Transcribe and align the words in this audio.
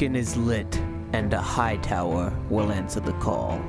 Beacon 0.00 0.16
is 0.16 0.34
lit, 0.34 0.80
and 1.12 1.34
a 1.34 1.42
high 1.42 1.76
tower 1.76 2.32
will 2.48 2.72
answer 2.72 3.00
the 3.00 3.12
call. 3.20 3.60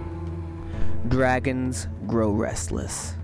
Dragons 1.10 1.90
grow 2.08 2.32
restless. 2.32 3.16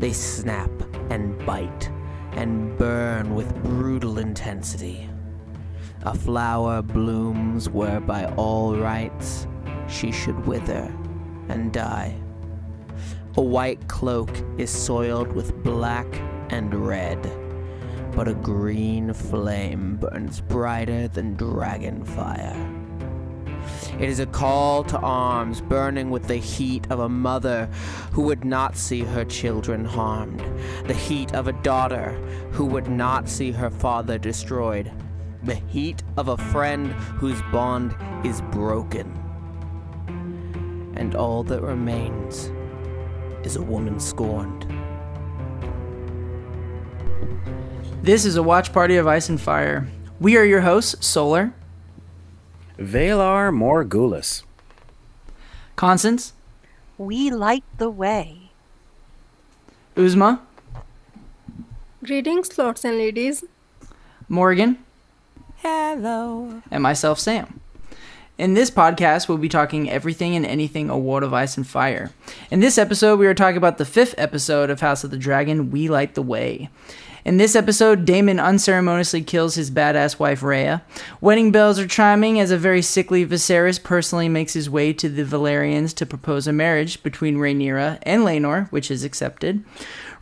They 0.00 0.12
snap 0.12 0.70
and 1.08 1.38
bite 1.46 1.90
and 2.32 2.76
burn 2.76 3.34
with 3.34 3.54
brutal 3.62 4.18
intensity. 4.18 5.08
A 6.02 6.14
flower 6.14 6.82
blooms 6.82 7.70
where 7.70 8.00
by 8.00 8.26
all 8.34 8.76
rights 8.76 9.46
she 9.88 10.12
should 10.12 10.46
wither 10.46 10.94
and 11.48 11.72
die. 11.72 12.14
A 13.38 13.42
white 13.42 13.88
cloak 13.88 14.28
is 14.58 14.68
soiled 14.68 15.32
with 15.32 15.56
black 15.62 16.06
and 16.50 16.86
red, 16.86 17.24
but 18.16 18.26
a 18.26 18.34
green 18.34 19.12
flame 19.12 19.98
burns 19.98 20.40
brighter 20.40 21.06
than 21.06 21.34
dragon 21.34 22.02
fire. 22.02 22.56
It 24.00 24.08
is 24.08 24.20
a 24.20 24.26
call 24.26 24.84
to 24.84 24.98
arms 24.98 25.60
burning 25.60 26.08
with 26.08 26.26
the 26.26 26.36
heat 26.36 26.86
of 26.90 27.00
a 27.00 27.08
mother 27.10 27.68
who 28.12 28.22
would 28.22 28.42
not 28.42 28.76
see 28.76 29.02
her 29.02 29.24
children 29.26 29.84
harmed, 29.84 30.40
the 30.86 30.94
heat 30.94 31.34
of 31.34 31.46
a 31.46 31.52
daughter 31.62 32.12
who 32.52 32.64
would 32.64 32.88
not 32.88 33.28
see 33.28 33.52
her 33.52 33.70
father 33.70 34.16
destroyed, 34.16 34.90
the 35.42 35.54
heat 35.54 36.02
of 36.16 36.28
a 36.28 36.38
friend 36.38 36.92
whose 36.92 37.40
bond 37.52 37.94
is 38.24 38.40
broken. 38.50 39.12
And 40.96 41.14
all 41.14 41.42
that 41.44 41.60
remains 41.60 42.50
is 43.44 43.56
a 43.56 43.62
woman 43.62 44.00
scorned. 44.00 44.75
This 48.06 48.24
is 48.24 48.36
a 48.36 48.42
watch 48.42 48.72
party 48.72 48.94
of 48.98 49.08
Ice 49.08 49.28
and 49.28 49.40
Fire. 49.40 49.88
We 50.20 50.36
are 50.36 50.44
your 50.44 50.60
hosts, 50.60 51.04
Solar, 51.04 51.52
Valar 52.78 53.50
Morgulis. 53.52 54.44
Constance, 55.74 56.32
We 56.98 57.32
light 57.32 57.64
the 57.78 57.90
way. 57.90 58.52
Uzma, 59.96 60.38
Greetings, 62.04 62.56
lords 62.56 62.84
and 62.84 62.96
ladies. 62.96 63.42
Morgan, 64.28 64.78
Hello. 65.56 66.62
and 66.70 66.84
myself, 66.84 67.18
Sam. 67.18 67.58
In 68.38 68.54
this 68.54 68.70
podcast, 68.70 69.28
we'll 69.28 69.38
be 69.38 69.48
talking 69.48 69.90
everything 69.90 70.36
and 70.36 70.46
anything 70.46 70.90
A 70.90 70.96
World 70.96 71.24
of 71.24 71.34
Ice 71.34 71.56
and 71.56 71.66
Fire. 71.66 72.12
In 72.52 72.60
this 72.60 72.78
episode, 72.78 73.18
we 73.18 73.26
are 73.26 73.34
talking 73.34 73.56
about 73.56 73.78
the 73.78 73.84
fifth 73.84 74.14
episode 74.16 74.70
of 74.70 74.80
House 74.80 75.02
of 75.02 75.10
the 75.10 75.18
Dragon, 75.18 75.72
We 75.72 75.88
Light 75.88 76.14
the 76.14 76.22
Way. 76.22 76.68
In 77.26 77.38
this 77.38 77.56
episode, 77.56 78.04
Daemon 78.04 78.38
unceremoniously 78.38 79.20
kills 79.20 79.56
his 79.56 79.68
badass 79.68 80.16
wife 80.16 80.44
Rhea. 80.44 80.84
Wedding 81.20 81.50
bells 81.50 81.76
are 81.76 81.88
chiming 81.88 82.38
as 82.38 82.52
a 82.52 82.56
very 82.56 82.80
sickly 82.80 83.26
Viserys 83.26 83.82
personally 83.82 84.28
makes 84.28 84.52
his 84.52 84.70
way 84.70 84.92
to 84.92 85.08
the 85.08 85.24
Velaryons 85.24 85.92
to 85.96 86.06
propose 86.06 86.46
a 86.46 86.52
marriage 86.52 87.02
between 87.02 87.38
Rhaenyra 87.38 87.98
and 88.02 88.22
Laenor, 88.22 88.70
which 88.70 88.92
is 88.92 89.02
accepted. 89.02 89.64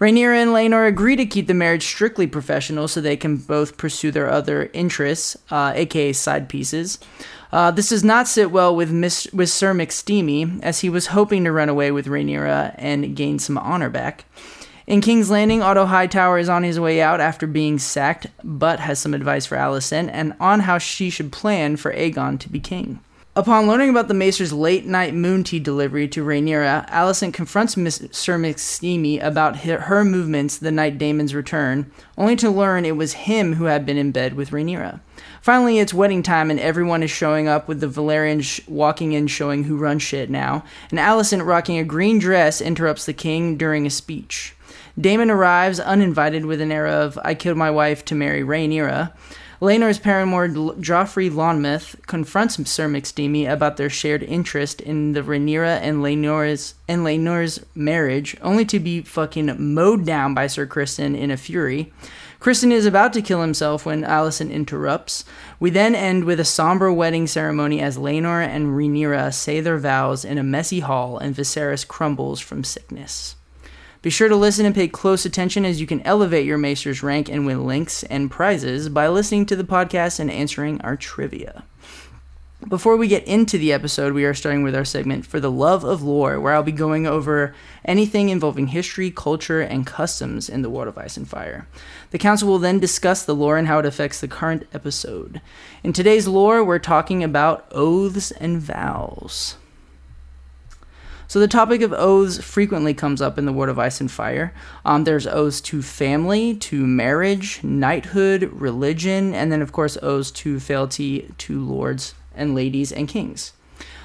Rhaenyra 0.00 0.36
and 0.36 0.52
Laenor 0.52 0.88
agree 0.88 1.14
to 1.16 1.26
keep 1.26 1.46
the 1.46 1.52
marriage 1.52 1.84
strictly 1.84 2.26
professional 2.26 2.88
so 2.88 3.02
they 3.02 3.18
can 3.18 3.36
both 3.36 3.76
pursue 3.76 4.10
their 4.10 4.30
other 4.30 4.70
interests, 4.72 5.36
uh, 5.50 5.74
aka 5.76 6.14
side 6.14 6.48
pieces. 6.48 6.98
Uh, 7.52 7.70
this 7.70 7.90
does 7.90 8.02
not 8.02 8.28
sit 8.28 8.50
well 8.50 8.74
with, 8.74 8.90
with 9.34 9.50
Sir 9.50 9.74
McSteamy, 9.74 10.62
as 10.62 10.80
he 10.80 10.88
was 10.88 11.08
hoping 11.08 11.44
to 11.44 11.52
run 11.52 11.68
away 11.68 11.90
with 11.90 12.06
Rhaenyra 12.06 12.74
and 12.78 13.14
gain 13.14 13.38
some 13.38 13.58
honor 13.58 13.90
back. 13.90 14.24
In 14.86 15.00
King's 15.00 15.30
Landing, 15.30 15.62
Otto 15.62 15.86
Hightower 15.86 16.38
is 16.38 16.50
on 16.50 16.62
his 16.62 16.78
way 16.78 17.00
out 17.00 17.18
after 17.18 17.46
being 17.46 17.78
sacked, 17.78 18.26
but 18.42 18.80
has 18.80 18.98
some 18.98 19.14
advice 19.14 19.46
for 19.46 19.56
Alicent 19.56 20.10
and 20.12 20.34
on 20.38 20.60
how 20.60 20.76
she 20.76 21.08
should 21.08 21.32
plan 21.32 21.76
for 21.76 21.90
Aegon 21.94 22.38
to 22.40 22.50
be 22.50 22.60
king. 22.60 23.00
Upon 23.34 23.66
learning 23.66 23.88
about 23.88 24.08
the 24.08 24.14
Maester's 24.14 24.52
late 24.52 24.84
night 24.84 25.14
moon 25.14 25.42
tea 25.42 25.58
delivery 25.58 26.06
to 26.08 26.22
Rhaenyra, 26.22 26.88
Alicent 26.90 27.32
confronts 27.32 27.72
Sir 27.72 28.38
McSteamy 28.38 29.24
about 29.24 29.56
her, 29.56 30.04
movements 30.04 30.58
the 30.58 30.70
night 30.70 30.98
Daemon's 30.98 31.34
return, 31.34 31.90
only 32.18 32.36
to 32.36 32.50
learn 32.50 32.84
it 32.84 32.96
was 32.96 33.14
him 33.14 33.54
who 33.54 33.64
had 33.64 33.86
been 33.86 33.96
in 33.96 34.12
bed 34.12 34.34
with 34.34 34.50
Rhaenyra. 34.50 35.00
Finally, 35.40 35.78
it's 35.78 35.94
wedding 35.94 36.22
time 36.22 36.50
and 36.50 36.60
everyone 36.60 37.02
is 37.02 37.10
showing 37.10 37.48
up 37.48 37.66
with 37.68 37.80
the 37.80 37.88
Velaryons 37.88 38.44
sh- 38.44 38.60
walking 38.68 39.14
in 39.14 39.28
showing 39.28 39.64
who 39.64 39.78
runs 39.78 40.02
shit 40.02 40.28
now, 40.28 40.62
and 40.90 41.00
Alicent 41.00 41.44
rocking 41.46 41.78
a 41.78 41.84
green 41.84 42.18
dress 42.18 42.60
interrupts 42.60 43.06
the 43.06 43.14
king 43.14 43.56
during 43.56 43.86
a 43.86 43.90
speech. 43.90 44.54
Daemon 45.00 45.30
arrives 45.30 45.80
uninvited 45.80 46.46
with 46.46 46.60
an 46.60 46.70
air 46.70 46.86
of 46.86 47.18
"I 47.24 47.34
killed 47.34 47.58
my 47.58 47.70
wife 47.70 48.04
to 48.04 48.14
marry 48.14 48.42
Rhaenyra." 48.42 49.12
Laenor's 49.60 49.98
paramour 49.98 50.48
Joffrey 50.48 51.30
Lonmouth 51.30 51.96
confronts 52.06 52.56
Sir 52.68 52.86
McSteamy 52.86 53.50
about 53.50 53.76
their 53.76 53.88
shared 53.88 54.22
interest 54.22 54.80
in 54.80 55.12
the 55.12 55.22
Rhaenyra 55.22 55.80
and 55.80 56.02
Laenor's 56.02 56.74
and 56.86 57.02
Laenor's 57.02 57.60
marriage, 57.74 58.36
only 58.42 58.64
to 58.66 58.78
be 58.78 59.00
fucking 59.00 59.54
mowed 59.58 60.04
down 60.04 60.34
by 60.34 60.46
Sir 60.46 60.66
Criston 60.66 61.16
in 61.16 61.30
a 61.30 61.36
fury. 61.36 61.92
Criston 62.40 62.70
is 62.70 62.84
about 62.84 63.12
to 63.14 63.22
kill 63.22 63.40
himself 63.40 63.86
when 63.86 64.02
Alicent 64.02 64.52
interrupts. 64.52 65.24
We 65.58 65.70
then 65.70 65.94
end 65.94 66.24
with 66.24 66.38
a 66.38 66.44
somber 66.44 66.92
wedding 66.92 67.26
ceremony 67.26 67.80
as 67.80 67.96
Laenor 67.96 68.46
and 68.46 68.76
Rhaenyra 68.76 69.32
say 69.32 69.60
their 69.60 69.78
vows 69.78 70.24
in 70.24 70.36
a 70.36 70.42
messy 70.42 70.80
hall 70.80 71.16
and 71.16 71.34
Viserys 71.34 71.88
crumbles 71.88 72.38
from 72.38 72.62
sickness. 72.64 73.36
Be 74.04 74.10
sure 74.10 74.28
to 74.28 74.36
listen 74.36 74.66
and 74.66 74.74
pay 74.74 74.86
close 74.86 75.24
attention 75.24 75.64
as 75.64 75.80
you 75.80 75.86
can 75.86 76.02
elevate 76.02 76.44
your 76.44 76.58
Maester's 76.58 77.02
rank 77.02 77.30
and 77.30 77.46
win 77.46 77.66
links 77.66 78.02
and 78.02 78.30
prizes 78.30 78.90
by 78.90 79.08
listening 79.08 79.46
to 79.46 79.56
the 79.56 79.64
podcast 79.64 80.20
and 80.20 80.30
answering 80.30 80.78
our 80.82 80.94
trivia. 80.94 81.64
Before 82.68 82.98
we 82.98 83.08
get 83.08 83.26
into 83.26 83.56
the 83.56 83.72
episode, 83.72 84.12
we 84.12 84.26
are 84.26 84.34
starting 84.34 84.62
with 84.62 84.74
our 84.74 84.84
segment 84.84 85.24
For 85.24 85.40
the 85.40 85.50
Love 85.50 85.84
of 85.84 86.02
Lore, 86.02 86.38
where 86.38 86.52
I'll 86.52 86.62
be 86.62 86.70
going 86.70 87.06
over 87.06 87.54
anything 87.82 88.28
involving 88.28 88.66
history, 88.66 89.10
culture, 89.10 89.62
and 89.62 89.86
customs 89.86 90.50
in 90.50 90.60
the 90.60 90.68
World 90.68 90.88
of 90.88 90.98
Ice 90.98 91.16
and 91.16 91.26
Fire. 91.26 91.66
The 92.10 92.18
Council 92.18 92.46
will 92.46 92.58
then 92.58 92.78
discuss 92.78 93.24
the 93.24 93.34
lore 93.34 93.56
and 93.56 93.68
how 93.68 93.78
it 93.78 93.86
affects 93.86 94.20
the 94.20 94.28
current 94.28 94.66
episode. 94.74 95.40
In 95.82 95.94
today's 95.94 96.28
lore, 96.28 96.62
we're 96.62 96.78
talking 96.78 97.24
about 97.24 97.66
oaths 97.70 98.32
and 98.32 98.60
vows. 98.60 99.56
So 101.34 101.40
the 101.40 101.48
topic 101.48 101.82
of 101.82 101.92
oaths 101.92 102.38
frequently 102.38 102.94
comes 102.94 103.20
up 103.20 103.38
in 103.38 103.44
the 103.44 103.52
World 103.52 103.68
of 103.68 103.76
Ice 103.76 104.00
and 104.00 104.08
Fire. 104.08 104.54
Um, 104.84 105.02
there's 105.02 105.26
oaths 105.26 105.60
to 105.62 105.82
family, 105.82 106.54
to 106.58 106.86
marriage, 106.86 107.58
knighthood, 107.64 108.52
religion, 108.52 109.34
and 109.34 109.50
then 109.50 109.60
of 109.60 109.72
course 109.72 109.98
oaths 110.00 110.30
to 110.30 110.60
fealty 110.60 111.34
to 111.38 111.60
lords 111.60 112.14
and 112.36 112.54
ladies 112.54 112.92
and 112.92 113.08
kings. 113.08 113.52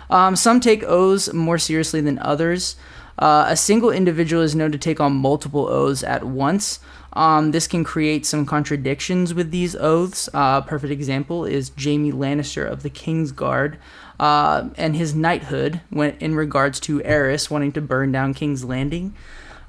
Um, 0.10 0.36
some 0.36 0.60
take 0.60 0.82
oaths 0.82 1.32
more 1.32 1.60
seriously 1.60 2.02
than 2.02 2.18
others. 2.18 2.76
Uh, 3.20 3.46
a 3.48 3.56
single 3.56 3.92
individual 3.92 4.42
is 4.42 4.56
known 4.56 4.72
to 4.72 4.80
take 4.80 5.00
on 5.00 5.14
multiple 5.14 5.68
oaths 5.68 6.04
at 6.04 6.24
once. 6.24 6.80
Um, 7.14 7.52
this 7.52 7.68
can 7.68 7.84
create 7.84 8.26
some 8.26 8.46
contradictions 8.46 9.34
with 9.34 9.52
these 9.52 9.76
oaths. 9.76 10.30
Uh, 10.34 10.62
perfect 10.62 10.92
example 10.92 11.46
is 11.46 11.72
Jaime 11.82 12.12
Lannister 12.12 12.70
of 12.70 12.84
the 12.84 12.90
King's 12.90 13.32
Guard 13.32 13.80
uh, 14.20 14.70
and 14.78 14.96
his 14.96 15.16
knighthood 15.16 15.82
when, 15.90 16.16
in 16.20 16.36
regards 16.36 16.80
to 16.82 17.00
Aerys 17.00 17.50
wanting 17.50 17.72
to 17.74 17.82
burn 17.82 18.12
down 18.12 18.34
King's 18.34 18.64
Landing. 18.64 19.16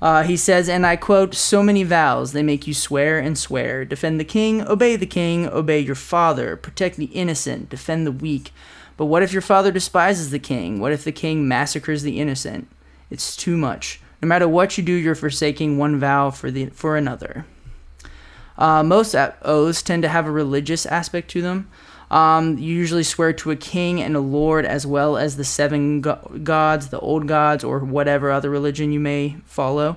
Uh, 0.02 0.22
he 0.22 0.36
says, 0.36 0.68
and 0.68 0.86
I 0.86 0.96
quote, 0.96 1.34
So 1.34 1.62
many 1.62 1.82
vows, 1.82 2.32
they 2.32 2.42
make 2.42 2.66
you 2.66 2.74
swear 2.74 3.18
and 3.18 3.36
swear. 3.36 3.84
Defend 3.84 4.18
the 4.18 4.24
king, 4.24 4.66
obey 4.66 4.96
the 4.96 5.06
king, 5.06 5.46
obey 5.46 5.81
your 5.81 5.94
father, 5.94 6.56
protect 6.56 6.96
the 6.96 7.06
innocent, 7.06 7.69
defend 7.69 8.06
the 8.06 8.12
weak. 8.12 8.52
But 8.96 9.06
what 9.06 9.22
if 9.22 9.32
your 9.32 9.43
father 9.43 9.70
despises 9.70 10.31
the 10.31 10.38
king? 10.38 10.81
What 10.81 10.93
if 10.93 11.04
the 11.04 11.12
king 11.12 11.46
massacres 11.46 12.02
the 12.02 12.20
innocent? 12.20 12.69
It's 13.10 13.36
too 13.36 13.56
much. 13.56 14.00
No 14.22 14.28
matter 14.28 14.46
what 14.46 14.76
you 14.76 14.84
do, 14.84 14.93
you're 14.93 15.14
forsaking 15.14 15.78
one 15.78 15.99
vow 15.99 16.31
for 16.31 16.50
the 16.50 16.67
for 16.67 16.96
another. 16.96 17.46
Uh, 18.58 18.82
most 18.82 19.14
oaths 19.43 19.82
tend 19.82 20.02
to 20.02 20.08
have 20.08 20.26
a 20.26 20.31
religious 20.31 20.84
aspect 20.84 21.31
to 21.31 21.40
them. 21.40 21.70
Um, 22.11 22.58
you 22.58 22.75
usually 22.75 23.05
swear 23.05 23.32
to 23.34 23.52
a 23.52 23.56
king 23.56 24.02
and 24.02 24.17
a 24.17 24.20
lord, 24.20 24.67
as 24.67 24.87
well 24.87 25.17
as 25.17 25.37
the 25.37 25.44
seven 25.44 26.00
go- 26.00 26.38
gods, 26.43 26.88
the 26.88 26.99
old 26.99 27.26
gods, 27.28 27.62
or 27.64 27.78
whatever 27.78 28.31
other 28.31 28.50
religion 28.50 28.93
you 28.93 29.00
may 29.00 29.37
follow. 29.46 29.96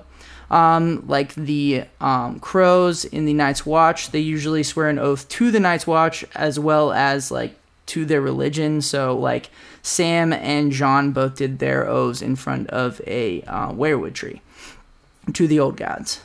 Um, 0.50 1.04
like 1.08 1.34
the 1.34 1.84
um, 2.00 2.38
crows 2.38 3.04
in 3.04 3.24
the 3.24 3.34
Night's 3.34 3.66
Watch, 3.66 4.12
they 4.12 4.20
usually 4.20 4.62
swear 4.62 4.88
an 4.88 4.98
oath 4.98 5.28
to 5.30 5.50
the 5.50 5.58
Night's 5.58 5.86
Watch 5.86 6.24
as 6.34 6.58
well 6.58 6.92
as 6.92 7.30
like 7.30 7.58
to 7.86 8.04
their 8.04 8.20
religion. 8.20 8.80
So 8.80 9.18
like 9.18 9.50
Sam 9.84 10.32
and 10.32 10.72
Jon 10.72 11.12
both 11.12 11.36
did 11.36 11.58
their 11.58 11.86
oaths 11.86 12.22
in 12.22 12.36
front 12.36 12.68
of 12.70 13.02
a 13.06 13.42
uh, 13.42 13.70
weirwood 13.70 14.14
tree 14.14 14.40
to 15.34 15.46
the 15.46 15.60
old 15.60 15.76
gods. 15.76 16.22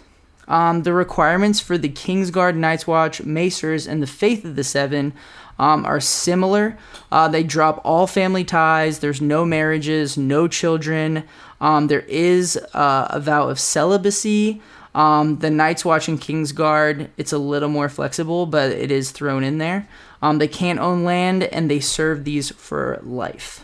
Um, 0.47 0.83
the 0.83 0.93
requirements 0.93 1.59
for 1.59 1.77
the 1.77 1.89
Kingsguard, 1.89 2.55
Night's 2.55 2.87
Watch, 2.87 3.23
Maesters, 3.23 3.85
and 3.85 4.01
the 4.01 4.07
Faith 4.07 4.45
of 4.45 4.55
the 4.55 4.63
Seven 4.63 5.13
um, 5.59 5.85
are 5.85 5.99
similar. 5.99 6.77
Uh, 7.11 7.27
they 7.27 7.43
drop 7.43 7.81
all 7.83 8.07
family 8.07 8.45
ties. 8.45 8.99
There's 8.99 9.21
no 9.21 9.43
marriages, 9.43 10.17
no 10.17 10.47
children. 10.47 11.25
Um, 11.59 11.87
there 11.87 12.05
is 12.07 12.57
uh, 12.73 13.07
a 13.09 13.19
vow 13.19 13.49
of 13.49 13.59
celibacy. 13.59 14.61
Um, 14.95 15.39
the 15.39 15.49
Night's 15.49 15.83
Watch 15.83 16.07
and 16.07 16.19
Kingsguard, 16.19 17.09
it's 17.17 17.33
a 17.33 17.37
little 17.37 17.69
more 17.69 17.89
flexible, 17.89 18.45
but 18.45 18.71
it 18.71 18.89
is 18.89 19.11
thrown 19.11 19.43
in 19.43 19.57
there. 19.59 19.87
Um, 20.21 20.37
they 20.39 20.47
can't 20.47 20.79
own 20.79 21.03
land, 21.03 21.43
and 21.43 21.69
they 21.69 21.79
serve 21.79 22.25
these 22.25 22.49
for 22.51 22.99
life. 23.03 23.63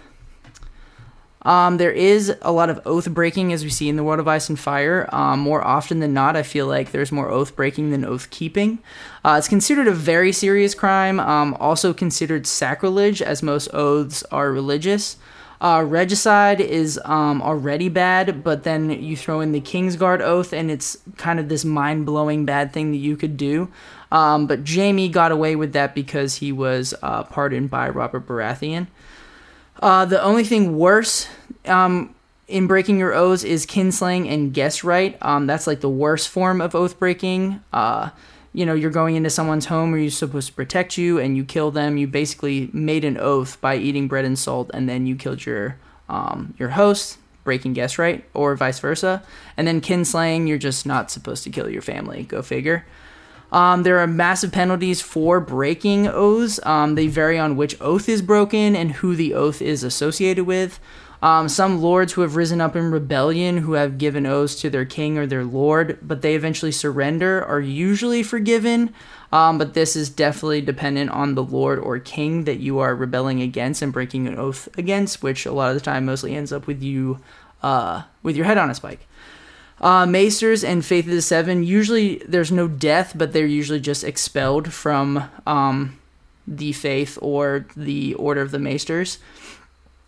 Um, 1.45 1.77
there 1.77 1.91
is 1.91 2.35
a 2.41 2.51
lot 2.51 2.71
of 2.71 2.81
oath 2.85 3.07
breaking 3.11 3.53
as 3.53 3.63
we 3.63 3.69
see 3.69 3.87
in 3.87 3.97
the 3.97 4.03
world 4.03 4.19
of 4.19 4.27
ice 4.27 4.49
and 4.49 4.59
fire. 4.59 5.07
Um, 5.13 5.39
more 5.39 5.63
often 5.63 5.99
than 5.99 6.11
not, 6.11 6.35
I 6.35 6.41
feel 6.41 6.65
like 6.65 6.91
there's 6.91 7.11
more 7.11 7.29
oath 7.29 7.55
breaking 7.55 7.91
than 7.91 8.03
oath 8.03 8.31
keeping. 8.31 8.79
Uh, 9.23 9.35
it's 9.37 9.47
considered 9.47 9.87
a 9.87 9.93
very 9.93 10.31
serious 10.31 10.73
crime, 10.73 11.19
um, 11.19 11.55
also 11.59 11.93
considered 11.93 12.47
sacrilege, 12.47 13.21
as 13.21 13.43
most 13.43 13.67
oaths 13.73 14.23
are 14.31 14.51
religious. 14.51 15.17
Uh, 15.61 15.83
regicide 15.87 16.59
is 16.59 16.99
um, 17.05 17.41
already 17.41 17.89
bad, 17.89 18.43
but 18.43 18.63
then 18.63 18.89
you 18.89 19.15
throw 19.15 19.39
in 19.39 19.51
the 19.51 19.61
Kingsguard 19.61 20.21
oath, 20.21 20.51
and 20.51 20.69
it's 20.69 20.97
kind 21.17 21.39
of 21.39 21.47
this 21.47 21.63
mind 21.63 22.07
blowing 22.07 22.45
bad 22.45 22.73
thing 22.73 22.91
that 22.91 22.97
you 22.97 23.15
could 23.15 23.37
do. 23.37 23.69
Um, 24.15 24.47
but 24.47 24.65
Jaime 24.65 25.09
got 25.09 25.33
away 25.33 25.57
with 25.57 25.73
that 25.73 25.93
because 25.93 26.35
he 26.35 26.53
was 26.53 26.93
uh, 27.03 27.23
pardoned 27.23 27.69
by 27.69 27.89
Robert 27.89 28.25
Baratheon. 28.25 28.87
Uh, 29.81 30.05
the 30.05 30.23
only 30.23 30.45
thing 30.45 30.77
worse 30.77 31.27
um, 31.65 32.15
in 32.47 32.65
breaking 32.65 32.97
your 32.97 33.13
oaths 33.13 33.43
is 33.43 33.65
kinslaying 33.65 34.31
and 34.31 34.53
guest 34.53 34.85
right. 34.85 35.17
Um, 35.21 35.47
that's 35.47 35.67
like 35.67 35.81
the 35.81 35.89
worst 35.89 36.29
form 36.29 36.61
of 36.61 36.73
oath 36.75 36.97
breaking. 36.97 37.59
Uh, 37.73 38.11
you 38.53 38.65
know, 38.65 38.73
you're 38.73 38.89
going 38.89 39.15
into 39.17 39.29
someone's 39.29 39.65
home 39.65 39.91
where 39.91 39.99
you're 39.99 40.09
supposed 40.09 40.47
to 40.47 40.53
protect 40.53 40.97
you 40.97 41.19
and 41.19 41.35
you 41.35 41.43
kill 41.43 41.71
them. 41.71 41.97
You 41.97 42.07
basically 42.07 42.69
made 42.71 43.03
an 43.03 43.17
oath 43.17 43.59
by 43.59 43.75
eating 43.75 44.07
bread 44.07 44.23
and 44.23 44.39
salt 44.39 44.71
and 44.73 44.87
then 44.87 45.05
you 45.05 45.17
killed 45.17 45.45
your 45.45 45.75
um, 46.07 46.53
your 46.57 46.69
host, 46.69 47.17
breaking 47.43 47.73
guest 47.73 47.99
right, 47.99 48.23
or 48.33 48.55
vice 48.55 48.79
versa. 48.79 49.23
And 49.57 49.67
then 49.67 49.81
kinslaying, 49.81 50.47
you're 50.47 50.57
just 50.57 50.85
not 50.85 51.11
supposed 51.11 51.43
to 51.43 51.49
kill 51.49 51.69
your 51.69 51.81
family. 51.81 52.23
Go 52.23 52.41
figure. 52.41 52.85
Um, 53.55 53.83
there 53.83 53.99
are 53.99 54.07
massive 54.07 54.51
penalties 54.51 55.01
for 55.01 55.39
breaking 55.39 56.07
oaths. 56.07 56.59
Um, 56.63 56.95
they 56.95 57.07
vary 57.07 57.39
on 57.39 57.55
which 57.55 57.79
oath 57.79 58.09
is 58.09 58.21
broken 58.21 58.75
and 58.75 58.91
who 58.91 59.15
the 59.15 59.33
oath 59.33 59.61
is 59.61 59.81
associated 59.81 60.43
with. 60.43 60.77
Um, 61.21 61.47
some 61.47 61.81
lords 61.81 62.11
who 62.11 62.21
have 62.21 62.35
risen 62.35 62.59
up 62.59 62.75
in 62.75 62.91
rebellion, 62.91 63.59
who 63.59 63.71
have 63.71 63.97
given 63.97 64.25
oaths 64.25 64.55
to 64.55 64.69
their 64.69 64.83
king 64.83 65.17
or 65.17 65.25
their 65.25 65.45
lord, 65.45 65.97
but 66.01 66.21
they 66.21 66.35
eventually 66.35 66.73
surrender, 66.73 67.45
are 67.45 67.61
usually 67.61 68.23
forgiven. 68.23 68.93
Um, 69.31 69.57
but 69.57 69.73
this 69.73 69.95
is 69.95 70.09
definitely 70.09 70.59
dependent 70.59 71.11
on 71.11 71.35
the 71.35 71.43
lord 71.43 71.79
or 71.79 71.97
king 71.97 72.43
that 72.43 72.59
you 72.59 72.79
are 72.79 72.93
rebelling 72.93 73.41
against 73.41 73.81
and 73.81 73.93
breaking 73.93 74.27
an 74.27 74.37
oath 74.37 74.67
against, 74.77 75.23
which 75.23 75.45
a 75.45 75.53
lot 75.53 75.69
of 75.69 75.75
the 75.75 75.81
time 75.81 76.05
mostly 76.05 76.35
ends 76.35 76.51
up 76.51 76.67
with 76.67 76.83
you 76.83 77.21
uh, 77.63 78.03
with 78.21 78.35
your 78.35 78.45
head 78.45 78.57
on 78.57 78.69
a 78.69 78.75
spike. 78.75 79.07
Uh, 79.81 80.05
Maesters 80.05 80.63
and 80.63 80.85
Faith 80.85 81.05
of 81.05 81.11
the 81.11 81.21
Seven, 81.21 81.63
usually 81.63 82.17
there's 82.27 82.51
no 82.51 82.67
death, 82.67 83.13
but 83.15 83.33
they're 83.33 83.45
usually 83.45 83.79
just 83.79 84.03
expelled 84.03 84.71
from 84.71 85.29
um, 85.45 85.99
the 86.47 86.71
faith 86.71 87.17
or 87.21 87.65
the 87.75 88.13
Order 88.15 88.41
of 88.41 88.51
the 88.51 88.59
Maesters. 88.59 89.17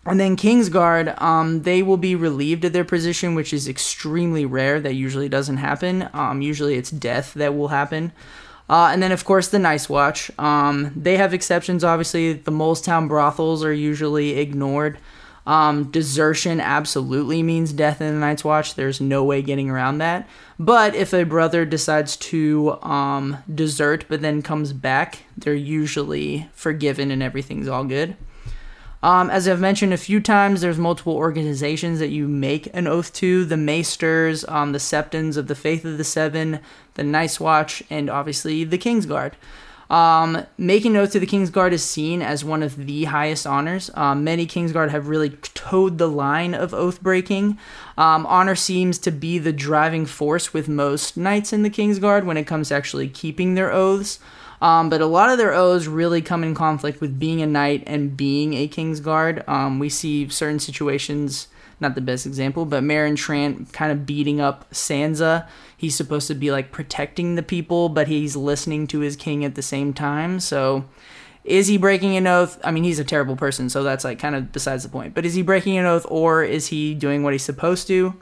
And 0.05 0.21
then 0.21 0.37
Kingsguard, 0.37 1.21
um, 1.21 1.63
they 1.63 1.83
will 1.83 1.97
be 1.97 2.15
relieved 2.15 2.63
of 2.63 2.71
their 2.71 2.85
position, 2.85 3.35
which 3.35 3.51
is 3.51 3.67
extremely 3.67 4.45
rare. 4.45 4.79
That 4.79 4.93
usually 4.93 5.27
doesn't 5.27 5.57
happen. 5.57 6.09
Um, 6.13 6.41
usually 6.41 6.75
it's 6.75 6.89
death 6.89 7.33
that 7.33 7.57
will 7.57 7.67
happen. 7.67 8.13
Uh, 8.69 8.89
and 8.91 9.03
then, 9.03 9.11
of 9.11 9.25
course, 9.25 9.49
the 9.49 9.59
Night's 9.59 9.89
Watch. 9.89 10.31
Um, 10.39 10.93
they 10.95 11.17
have 11.17 11.33
exceptions, 11.33 11.83
obviously. 11.83 12.33
The 12.33 12.51
Mole's 12.51 12.81
Town 12.81 13.09
brothels 13.09 13.65
are 13.65 13.73
usually 13.73 14.39
ignored. 14.39 14.97
Um, 15.47 15.85
desertion 15.91 16.59
absolutely 16.59 17.41
means 17.41 17.71
death 17.71 18.01
in 18.01 18.13
the 18.13 18.19
Night's 18.19 18.43
Watch. 18.43 18.75
There's 18.75 18.99
no 18.99 19.23
way 19.23 19.41
getting 19.41 19.69
around 19.69 19.99
that. 19.99 20.27
But 20.59 20.93
if 20.93 21.13
a 21.13 21.23
brother 21.23 21.63
decides 21.63 22.17
to 22.17 22.77
um, 22.81 23.37
desert 23.53 24.05
but 24.09 24.21
then 24.21 24.41
comes 24.41 24.73
back, 24.73 25.19
they're 25.37 25.53
usually 25.53 26.49
forgiven 26.51 27.11
and 27.11 27.23
everything's 27.23 27.69
all 27.69 27.85
good. 27.85 28.17
Um, 29.01 29.29
as 29.29 29.47
I've 29.47 29.61
mentioned 29.61 29.93
a 29.93 29.97
few 29.97 30.19
times, 30.19 30.59
there's 30.59 30.77
multiple 30.77 31.15
organizations 31.15 31.99
that 31.99 32.09
you 32.09 32.27
make 32.27 32.67
an 32.73 32.85
oath 32.85 33.13
to: 33.13 33.45
the 33.45 33.55
Maesters, 33.55 34.43
um, 34.49 34.73
the 34.73 34.79
Septons 34.79 35.37
of 35.37 35.47
the 35.47 35.55
Faith 35.55 35.85
of 35.85 35.97
the 35.97 36.03
Seven, 36.03 36.59
the 36.95 37.03
Night's 37.03 37.39
Watch, 37.39 37.81
and 37.89 38.09
obviously 38.09 38.65
the 38.65 38.77
Kingsguard. 38.77 39.33
Um, 39.89 40.45
making 40.57 40.97
oath 40.97 41.11
to 41.13 41.19
the 41.19 41.25
Kingsguard 41.25 41.71
is 41.71 41.83
seen 41.83 42.21
as 42.21 42.43
one 42.43 42.61
of 42.61 42.85
the 42.85 43.05
highest 43.05 43.47
honors. 43.47 43.89
Um, 43.93 44.23
many 44.23 44.45
Kingsguard 44.45 44.89
have 44.89 45.07
really 45.07 45.29
towed 45.29 45.97
the 45.97 46.09
line 46.09 46.53
of 46.53 46.73
oath 46.73 47.01
breaking. 47.01 47.57
Um, 47.97 48.25
honor 48.25 48.55
seems 48.55 48.97
to 48.99 49.11
be 49.11 49.39
the 49.39 49.53
driving 49.53 50.05
force 50.05 50.53
with 50.53 50.67
most 50.67 51.15
knights 51.15 51.53
in 51.53 51.63
the 51.63 51.69
Kingsguard 51.69 52.25
when 52.25 52.37
it 52.37 52.47
comes 52.47 52.69
to 52.69 52.75
actually 52.75 53.07
keeping 53.07 53.55
their 53.55 53.71
oaths. 53.71 54.19
Um, 54.61 54.89
but 54.89 55.01
a 55.01 55.05
lot 55.05 55.29
of 55.29 55.37
their 55.37 55.53
oaths 55.53 55.85
really 55.85 56.21
come 56.21 56.43
in 56.43 56.55
conflict 56.55 56.99
with 56.99 57.19
being 57.19 57.41
a 57.41 57.47
knight 57.47 57.83
and 57.85 58.17
being 58.17 58.55
a 58.55 58.67
Kingsguard. 58.67 59.47
Um, 59.47 59.79
we 59.79 59.89
see 59.89 60.27
certain 60.29 60.59
situations, 60.59 61.47
not 61.79 61.95
the 61.95 62.01
best 62.01 62.25
example, 62.25 62.65
but 62.65 62.83
Meryn 62.83 63.15
Trant 63.15 63.71
kind 63.71 63.91
of 63.91 64.05
beating 64.05 64.41
up 64.41 64.69
Sansa 64.71 65.47
he's 65.77 65.95
supposed 65.95 66.27
to 66.27 66.35
be 66.35 66.51
like 66.51 66.71
protecting 66.71 67.35
the 67.35 67.43
people, 67.43 67.87
but 67.87 68.07
he's 68.07 68.35
listening 68.35 68.87
to 68.87 68.99
his 68.99 69.15
king 69.15 69.45
at 69.45 69.55
the 69.55 69.61
same 69.61 69.93
time. 69.93 70.39
So 70.39 70.85
is 71.43 71.67
he 71.67 71.77
breaking 71.77 72.17
an 72.17 72.27
oath? 72.27 72.59
I 72.63 72.71
mean, 72.71 72.83
he's 72.83 72.99
a 72.99 73.05
terrible 73.05 73.37
person, 73.37 73.69
so 73.69 73.83
that's 73.83 74.03
like 74.03 74.19
kind 74.19 74.35
of 74.35 74.51
besides 74.51 74.83
the 74.83 74.89
point. 74.89 75.13
But 75.13 75.25
is 75.25 75.35
he 75.35 75.43
breaking 75.43 75.77
an 75.77 75.85
oath 75.85 76.05
or 76.09 76.43
is 76.43 76.67
he 76.67 76.93
doing 76.93 77.23
what 77.23 77.33
he's 77.33 77.43
supposed 77.43 77.87
to? 77.87 78.15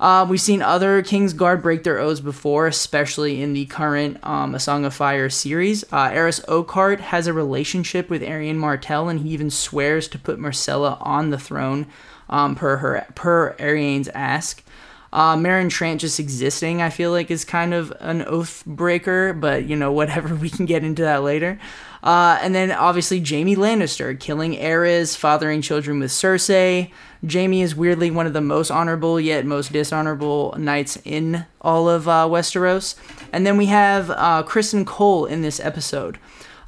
Uh, 0.00 0.26
we've 0.28 0.40
seen 0.40 0.62
other 0.62 1.02
King's 1.02 1.34
Guard 1.34 1.62
break 1.62 1.84
their 1.84 1.98
oaths 1.98 2.20
before, 2.20 2.66
especially 2.66 3.42
in 3.42 3.52
the 3.52 3.66
current 3.66 4.16
um, 4.22 4.54
A 4.54 4.58
Song 4.58 4.86
of 4.86 4.94
Fire 4.94 5.28
series. 5.28 5.84
Uh, 5.92 6.08
Arys 6.08 6.40
Oakheart 6.46 7.00
has 7.00 7.26
a 7.26 7.34
relationship 7.34 8.08
with 8.08 8.22
Arianne 8.22 8.56
Martell, 8.56 9.10
and 9.10 9.20
he 9.20 9.28
even 9.28 9.50
swears 9.50 10.08
to 10.08 10.18
put 10.18 10.38
Myrcella 10.38 10.96
on 11.02 11.28
the 11.28 11.38
throne 11.38 11.86
um, 12.30 12.54
per 12.54 12.78
her 12.78 13.06
per 13.14 13.54
Arianne's 13.58 14.08
ask. 14.08 14.62
Uh, 15.12 15.36
Meryn 15.36 15.68
Trant 15.68 15.98
just 15.98 16.20
existing, 16.20 16.82
I 16.82 16.90
feel 16.90 17.10
like, 17.10 17.30
is 17.30 17.44
kind 17.44 17.74
of 17.74 17.92
an 18.00 18.22
oath 18.22 18.62
breaker, 18.64 19.32
but 19.32 19.64
you 19.64 19.76
know, 19.76 19.92
whatever, 20.00 20.34
we 20.34 20.50
can 20.50 20.66
get 20.66 20.84
into 20.84 21.02
that 21.02 21.22
later. 21.22 21.58
Uh, 22.02 22.38
and 22.40 22.54
then 22.54 22.70
obviously 22.70 23.22
Jaime 23.22 23.56
Lannister 23.56 24.18
killing 24.18 24.54
Aerys, 24.54 25.16
fathering 25.16 25.60
children 25.60 26.00
with 26.00 26.10
Cersei. 26.10 26.90
Jaime 27.30 27.60
is 27.60 27.74
weirdly 27.74 28.10
one 28.10 28.26
of 28.26 28.32
the 28.32 28.40
most 28.40 28.70
honorable 28.70 29.20
yet 29.20 29.44
most 29.44 29.72
dishonorable 29.72 30.54
knights 30.56 30.96
in 31.04 31.44
all 31.60 31.90
of 31.90 32.08
uh, 32.08 32.26
Westeros. 32.26 32.94
And 33.32 33.46
then 33.46 33.58
we 33.58 33.66
have 33.66 34.08
uh, 34.10 34.42
Criston 34.46 34.86
Cole 34.86 35.26
in 35.26 35.42
this 35.42 35.60
episode. 35.60 36.18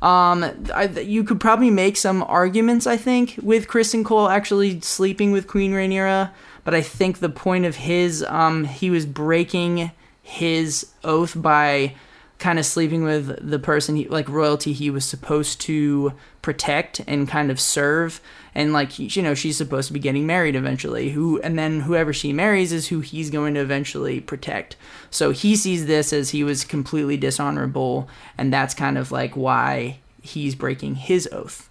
Um, 0.02 0.44
I, 0.74 0.90
you 1.00 1.22
could 1.22 1.40
probably 1.40 1.70
make 1.70 1.96
some 1.96 2.24
arguments, 2.24 2.86
I 2.88 2.96
think, 2.96 3.38
with 3.40 3.68
Criston 3.68 4.04
Cole 4.04 4.28
actually 4.28 4.80
sleeping 4.80 5.30
with 5.30 5.46
Queen 5.46 5.72
Rhaenyra 5.72 6.32
but 6.64 6.74
I 6.74 6.80
think 6.80 7.18
the 7.18 7.28
point 7.28 7.64
of 7.64 7.76
his, 7.76 8.24
um, 8.28 8.64
he 8.64 8.90
was 8.90 9.06
breaking 9.06 9.90
his 10.22 10.92
oath 11.04 11.34
by 11.40 11.94
kind 12.42 12.58
of 12.58 12.66
sleeping 12.66 13.04
with 13.04 13.48
the 13.48 13.58
person 13.58 13.94
he, 13.94 14.08
like 14.08 14.28
royalty 14.28 14.72
he 14.72 14.90
was 14.90 15.04
supposed 15.04 15.60
to 15.60 16.12
protect 16.42 17.00
and 17.06 17.28
kind 17.28 17.52
of 17.52 17.60
serve. 17.60 18.20
And 18.52 18.72
like 18.72 18.98
you 18.98 19.22
know 19.22 19.34
she's 19.34 19.56
supposed 19.56 19.86
to 19.86 19.92
be 19.94 20.00
getting 20.00 20.26
married 20.26 20.56
eventually. 20.56 21.10
Who 21.10 21.40
and 21.40 21.56
then 21.56 21.80
whoever 21.80 22.12
she 22.12 22.32
marries 22.32 22.72
is 22.72 22.88
who 22.88 22.98
he's 22.98 23.30
going 23.30 23.54
to 23.54 23.60
eventually 23.60 24.20
protect. 24.20 24.76
So 25.08 25.30
he 25.30 25.54
sees 25.54 25.86
this 25.86 26.12
as 26.12 26.30
he 26.30 26.42
was 26.42 26.64
completely 26.64 27.16
dishonorable 27.16 28.08
and 28.36 28.52
that's 28.52 28.74
kind 28.74 28.98
of 28.98 29.12
like 29.12 29.36
why 29.36 30.00
he's 30.20 30.56
breaking 30.56 30.96
his 30.96 31.28
oath. 31.30 31.70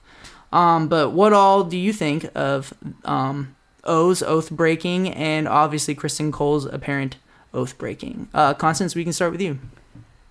Um, 0.54 0.88
but 0.88 1.12
what 1.12 1.34
all 1.34 1.66
do 1.66 1.78
you 1.78 1.92
think 1.92 2.30
of 2.34 2.74
um, 3.04 3.56
O's 3.84 4.22
oath 4.22 4.52
breaking, 4.52 5.10
and 5.10 5.48
obviously 5.48 5.96
Criston 5.96 6.32
Cole's 6.32 6.66
apparent 6.66 7.18
oath 7.54 7.78
breaking. 7.78 8.30
Uh, 8.34 8.54
Constance, 8.54 8.96
we 8.96 9.04
can 9.04 9.14
start 9.14 9.32
with 9.32 9.42
you. 9.42 9.60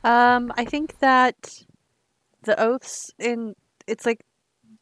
Um, 0.04 0.52
I 0.56 0.64
think 0.64 0.98
that 1.00 1.64
the 2.42 2.58
oaths 2.60 3.10
in 3.18 3.54
it's 3.86 4.06
like 4.06 4.24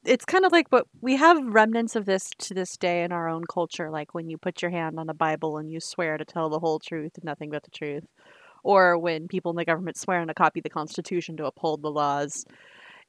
it's 0.05 0.25
kind 0.25 0.45
of 0.45 0.53
like 0.53 0.69
what 0.69 0.87
we 1.01 1.17
have 1.17 1.45
remnants 1.45 1.97
of 1.97 2.07
this 2.07 2.31
to 2.39 2.55
this 2.55 2.77
day 2.77 3.03
in 3.03 3.13
our 3.13 3.29
own 3.29 3.45
culture, 3.45 3.91
like 3.91 4.15
when 4.15 4.29
you 4.29 4.39
put 4.39 4.63
your 4.63 4.71
hand 4.71 4.99
on 4.99 5.09
a 5.09 5.15
Bible 5.15 5.59
and 5.59 5.71
you 5.71 5.81
swear 5.81 6.17
to 6.17 6.25
tell 6.25 6.49
the 6.49 6.61
whole 6.61 6.79
truth 6.79 7.13
and 7.17 7.25
nothing 7.25 7.51
but 7.51 7.65
the 7.65 7.71
truth, 7.71 8.05
or 8.63 8.97
when 8.97 9.29
people 9.29 9.51
in 9.51 9.57
the 9.57 9.65
government 9.65 9.97
swear 9.97 10.21
on 10.21 10.31
a 10.31 10.35
copy 10.35 10.61
of 10.61 10.65
the 10.65 10.71
Constitution 10.71 11.37
to 11.37 11.47
uphold 11.47 11.83
the 11.83 11.91
laws. 11.91 12.45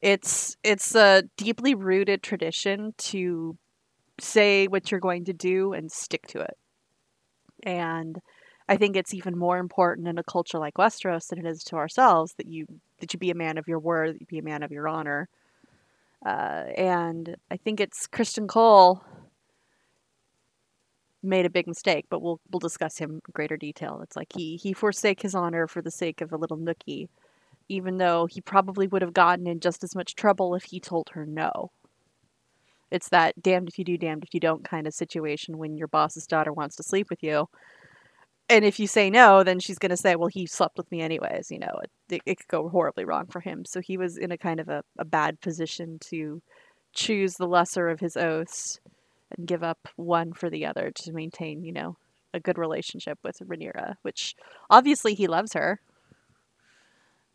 It's 0.02 0.56
it's 0.64 0.94
a 0.94 1.24
deeply 1.36 1.74
rooted 1.74 2.22
tradition 2.22 2.94
to 2.98 3.56
say 4.22 4.66
what 4.66 4.90
you're 4.90 5.00
going 5.00 5.24
to 5.26 5.32
do 5.32 5.72
and 5.72 5.90
stick 5.90 6.26
to 6.28 6.40
it. 6.40 6.56
And 7.62 8.20
I 8.68 8.76
think 8.76 8.96
it's 8.96 9.14
even 9.14 9.36
more 9.36 9.58
important 9.58 10.08
in 10.08 10.18
a 10.18 10.22
culture 10.22 10.58
like 10.58 10.74
Westeros 10.74 11.28
than 11.28 11.44
it 11.44 11.46
is 11.46 11.64
to 11.64 11.76
ourselves 11.76 12.34
that 12.38 12.46
you 12.46 12.66
that 13.00 13.12
you 13.12 13.18
be 13.18 13.30
a 13.30 13.34
man 13.34 13.58
of 13.58 13.66
your 13.66 13.78
word, 13.78 14.14
that 14.14 14.20
you 14.20 14.26
be 14.26 14.38
a 14.38 14.42
man 14.42 14.62
of 14.62 14.70
your 14.70 14.86
honor. 14.86 15.28
Uh, 16.24 16.64
and 16.76 17.36
I 17.50 17.56
think 17.56 17.80
it's 17.80 18.06
Criston 18.06 18.46
Cole 18.46 19.02
made 21.22 21.46
a 21.46 21.50
big 21.50 21.66
mistake, 21.66 22.06
but 22.08 22.22
we'll 22.22 22.40
we'll 22.50 22.60
discuss 22.60 22.98
him 22.98 23.10
in 23.10 23.20
greater 23.32 23.56
detail. 23.56 24.00
It's 24.02 24.16
like 24.16 24.32
he 24.34 24.56
he 24.56 24.72
forsake 24.72 25.22
his 25.22 25.34
honor 25.34 25.66
for 25.66 25.82
the 25.82 25.90
sake 25.90 26.20
of 26.20 26.32
a 26.32 26.36
little 26.36 26.58
nookie, 26.58 27.08
even 27.68 27.98
though 27.98 28.26
he 28.26 28.40
probably 28.40 28.86
would 28.86 29.02
have 29.02 29.14
gotten 29.14 29.46
in 29.46 29.60
just 29.60 29.82
as 29.82 29.94
much 29.94 30.14
trouble 30.14 30.54
if 30.54 30.64
he 30.64 30.80
told 30.80 31.10
her 31.14 31.26
no. 31.26 31.70
It's 32.90 33.08
that 33.10 33.40
damned 33.40 33.68
if 33.68 33.78
you 33.78 33.84
do, 33.84 33.96
damned 33.96 34.24
if 34.24 34.34
you 34.34 34.40
don't 34.40 34.64
kind 34.64 34.86
of 34.86 34.94
situation 34.94 35.58
when 35.58 35.76
your 35.76 35.88
boss's 35.88 36.26
daughter 36.26 36.52
wants 36.52 36.76
to 36.76 36.82
sleep 36.82 37.08
with 37.10 37.22
you. 37.22 37.48
And 38.48 38.64
if 38.64 38.80
you 38.80 38.88
say 38.88 39.10
no, 39.10 39.44
then 39.44 39.60
she's 39.60 39.78
going 39.78 39.90
to 39.90 39.96
say, 39.96 40.16
well, 40.16 40.28
he 40.28 40.44
slept 40.44 40.76
with 40.76 40.90
me 40.90 41.00
anyways. 41.00 41.52
You 41.52 41.60
know, 41.60 41.80
it, 42.10 42.20
it 42.26 42.38
could 42.38 42.48
go 42.48 42.68
horribly 42.68 43.04
wrong 43.04 43.26
for 43.26 43.40
him. 43.40 43.64
So 43.64 43.80
he 43.80 43.96
was 43.96 44.16
in 44.16 44.32
a 44.32 44.36
kind 44.36 44.58
of 44.58 44.68
a, 44.68 44.82
a 44.98 45.04
bad 45.04 45.40
position 45.40 45.98
to 46.10 46.42
choose 46.92 47.34
the 47.34 47.46
lesser 47.46 47.88
of 47.88 48.00
his 48.00 48.16
oaths 48.16 48.80
and 49.36 49.46
give 49.46 49.62
up 49.62 49.88
one 49.94 50.32
for 50.32 50.50
the 50.50 50.66
other 50.66 50.90
to 50.90 51.12
maintain, 51.12 51.62
you 51.62 51.72
know, 51.72 51.96
a 52.34 52.40
good 52.40 52.58
relationship 52.58 53.18
with 53.22 53.38
Rhaenyra, 53.38 53.94
which 54.02 54.34
obviously 54.68 55.14
he 55.14 55.28
loves 55.28 55.52
her. 55.52 55.80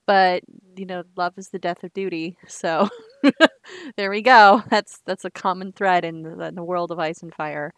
But, 0.05 0.43
you 0.75 0.85
know, 0.85 1.03
love 1.15 1.33
is 1.37 1.49
the 1.49 1.59
death 1.59 1.83
of 1.83 1.93
duty. 1.93 2.37
So 2.47 2.89
there 3.97 4.09
we 4.09 4.21
go. 4.21 4.63
That's 4.69 4.99
that's 5.05 5.25
a 5.25 5.29
common 5.31 5.71
thread 5.71 6.05
in 6.05 6.23
the, 6.23 6.45
in 6.47 6.55
the 6.55 6.63
world 6.63 6.91
of 6.91 6.99
ice 6.99 7.21
and 7.23 7.33
fire. 7.33 7.73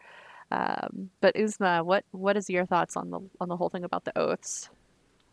Um, 0.51 1.11
but 1.21 1.35
Uzma, 1.35 1.83
what 1.85 2.05
what 2.11 2.37
is 2.37 2.49
your 2.49 2.65
thoughts 2.65 2.95
on 2.97 3.09
the 3.11 3.19
on 3.39 3.49
the 3.49 3.57
whole 3.57 3.69
thing 3.69 3.83
about 3.83 4.05
the 4.05 4.17
oaths? 4.17 4.69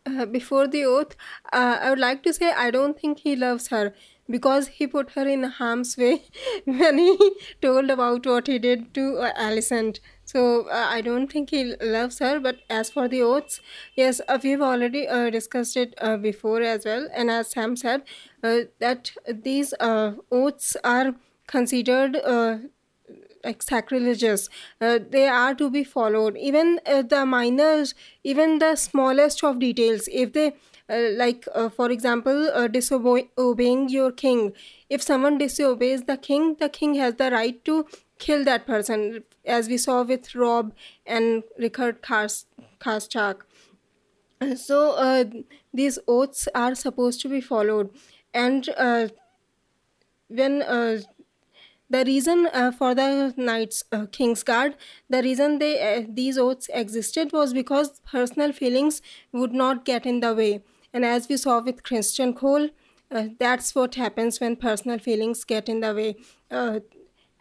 Uh, 0.05 0.25
before 0.25 0.67
the 0.67 0.83
oath, 0.85 1.15
uh, 1.51 1.79
I 1.81 1.89
would 1.89 1.99
like 1.99 2.21
to 2.23 2.33
say 2.33 2.51
I 2.51 2.69
don't 2.71 2.99
think 2.99 3.19
he 3.19 3.35
loves 3.35 3.69
her 3.69 3.93
because 4.29 4.67
he 4.67 4.85
put 4.87 5.11
her 5.11 5.27
in 5.27 5.43
harm's 5.43 5.97
way 5.97 6.23
when 6.65 6.97
he 6.99 7.17
told 7.61 7.89
about 7.89 8.25
what 8.25 8.47
he 8.47 8.59
did 8.59 8.93
to 8.93 9.17
uh, 9.17 9.33
Alicent. 9.33 9.99
So 10.25 10.67
uh, 10.69 10.87
I 10.89 11.01
don't 11.01 11.31
think 11.31 11.51
he 11.51 11.75
loves 11.81 12.19
her. 12.19 12.39
But 12.39 12.57
as 12.69 12.89
for 12.89 13.07
the 13.07 13.21
oaths, 13.21 13.61
yes, 13.95 14.21
uh, 14.27 14.39
we've 14.43 14.61
already 14.61 15.07
uh, 15.07 15.29
discussed 15.29 15.77
it 15.77 15.93
uh, 15.99 16.17
before 16.17 16.61
as 16.61 16.85
well. 16.85 17.07
And 17.13 17.29
as 17.31 17.51
Sam 17.51 17.75
said, 17.75 18.03
uh, 18.43 18.61
that 18.79 19.11
these 19.27 19.73
uh, 19.79 20.13
oaths 20.31 20.75
are 20.83 21.15
considered 21.47 22.15
uh, 22.17 22.57
like 23.43 23.61
sacrilegious 23.61 24.49
uh, 24.81 24.97
they 25.09 25.27
are 25.27 25.53
to 25.53 25.69
be 25.69 25.83
followed 25.83 26.35
even 26.37 26.79
uh, 26.85 27.01
the 27.03 27.25
minors 27.25 27.93
even 28.23 28.57
the 28.59 28.75
smallest 28.75 29.43
of 29.43 29.59
details 29.59 30.09
if 30.11 30.33
they 30.33 30.47
uh, 30.89 31.09
like 31.15 31.47
uh, 31.53 31.69
for 31.69 31.91
example 31.91 32.49
uh, 32.53 32.67
disobeying 32.67 33.87
your 33.89 34.11
king 34.11 34.51
if 34.89 35.01
someone 35.01 35.37
disobeys 35.37 36.03
the 36.03 36.17
king 36.17 36.55
the 36.59 36.69
king 36.69 36.95
has 36.95 37.15
the 37.15 37.29
right 37.29 37.63
to 37.65 37.85
kill 38.19 38.43
that 38.45 38.65
person 38.65 39.23
as 39.45 39.67
we 39.67 39.77
saw 39.77 40.03
with 40.03 40.33
Robb 40.35 40.73
and 41.05 41.43
Rickard 41.57 42.01
Karstark. 42.01 43.41
so 44.55 44.91
uh, 44.91 45.25
these 45.73 45.99
oaths 46.07 46.47
are 46.55 46.75
supposed 46.75 47.21
to 47.21 47.29
be 47.29 47.41
followed. 47.41 47.89
And 48.33 48.69
uh, 48.77 49.09
when 50.27 50.61
uh, 50.61 50.99
the 51.89 52.03
reason 52.05 52.47
uh, 52.51 52.71
for 52.71 52.95
the 52.95 53.33
knights 53.37 53.83
uh, 53.91 54.05
king's 54.11 54.41
guard 54.43 54.75
the 55.09 55.21
reason 55.21 55.59
they 55.59 55.73
uh, 55.95 56.03
these 56.09 56.37
oaths 56.37 56.67
existed 56.73 57.31
was 57.31 57.53
because 57.53 57.99
personal 57.99 58.51
feelings 58.51 59.01
would 59.31 59.53
not 59.53 59.85
get 59.85 60.05
in 60.05 60.19
the 60.19 60.33
way. 60.33 60.63
And 60.91 61.05
as 61.05 61.29
we 61.29 61.37
saw 61.37 61.61
with 61.61 61.83
christian 61.83 62.33
cole 62.33 62.69
uh, 63.11 63.27
that's 63.39 63.75
what 63.75 63.95
happens 63.95 64.39
when 64.39 64.55
personal 64.55 64.97
feelings 64.97 65.43
get 65.43 65.69
in 65.69 65.79
the 65.81 65.93
way 65.93 66.15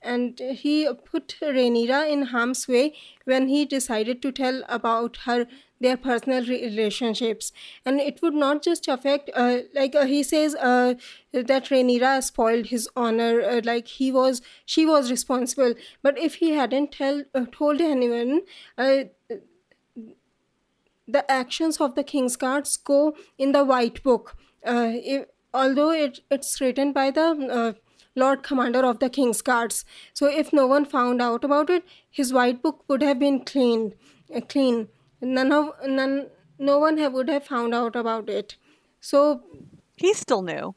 and 0.04 0.38
he 0.38 0.88
put 1.10 1.36
Rhaenyra 1.40 2.10
in 2.10 2.22
harm's 2.26 2.68
way 2.68 2.94
when 3.24 3.48
he 3.48 3.64
decided 3.64 4.20
to 4.22 4.32
tell 4.32 4.62
about 4.68 5.18
her 5.24 5.46
their 5.80 5.96
personal 5.96 6.44
relationships. 6.44 7.52
And 7.84 8.00
it 8.00 8.20
would 8.22 8.34
not 8.34 8.62
just 8.62 8.88
affect 8.88 9.30
uh, 9.34 9.58
like 9.74 9.94
uh, 9.94 10.06
he 10.06 10.22
says 10.22 10.54
uh, 10.54 10.94
that 11.32 11.66
Rhaenyra 11.66 12.22
spoiled 12.22 12.66
his 12.66 12.88
honor 12.96 13.40
uh, 13.42 13.60
like 13.64 13.88
he 13.88 14.12
was 14.12 14.42
she 14.64 14.86
was 14.86 15.10
responsible. 15.10 15.74
But 16.02 16.18
if 16.18 16.36
he 16.36 16.50
hadn't 16.52 16.92
tell, 16.92 17.24
uh, 17.34 17.46
told 17.52 17.80
anyone 17.80 18.42
uh, 18.78 19.04
the 21.06 21.30
actions 21.30 21.80
of 21.80 21.94
the 21.94 22.04
king's 22.04 22.36
guards 22.36 22.76
go 22.76 23.14
in 23.36 23.52
the 23.52 23.64
white 23.64 24.02
book. 24.02 24.36
If, 24.66 25.26
although 25.52 25.90
it, 25.90 26.20
it's 26.30 26.60
written 26.60 26.92
by 26.92 27.10
the 27.10 27.76
lord 28.14 28.42
commander 28.42 28.84
of 28.84 28.98
the 28.98 29.10
king's 29.10 29.42
guards. 29.42 29.84
So 30.12 30.26
if 30.26 30.52
no 30.52 30.66
one 30.66 30.84
found 30.84 31.20
out 31.20 31.44
about 31.44 31.70
it 31.70 31.84
his 32.10 32.32
white 32.32 32.62
book 32.62 32.84
would 32.88 33.02
have 33.02 33.18
been 33.18 33.44
cleaned 33.44 33.94
clean. 34.48 34.88
None 35.20 35.52
of 35.52 35.70
none 35.86 36.26
no 36.58 36.78
one 36.78 36.98
have, 36.98 37.12
would 37.12 37.28
have 37.28 37.46
found 37.46 37.74
out 37.74 37.96
about 37.96 38.28
it. 38.28 38.56
So 39.00 39.42
he 39.96 40.14
still 40.14 40.42
knew. 40.42 40.74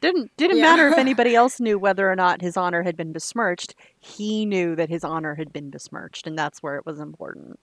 Didn't 0.00 0.34
didn't 0.36 0.58
yeah. 0.58 0.62
matter 0.62 0.88
if 0.88 0.98
anybody 1.06 1.34
else 1.34 1.60
knew 1.60 1.78
whether 1.78 2.10
or 2.10 2.16
not 2.16 2.40
his 2.40 2.56
honor 2.56 2.82
had 2.82 2.96
been 2.96 3.12
besmirched. 3.12 3.74
He 3.98 4.46
knew 4.46 4.74
that 4.76 4.88
his 4.88 5.04
honor 5.04 5.34
had 5.34 5.52
been 5.52 5.70
besmirched 5.70 6.26
and 6.26 6.38
that's 6.38 6.62
where 6.62 6.76
it 6.76 6.86
was 6.86 7.00
important. 7.00 7.58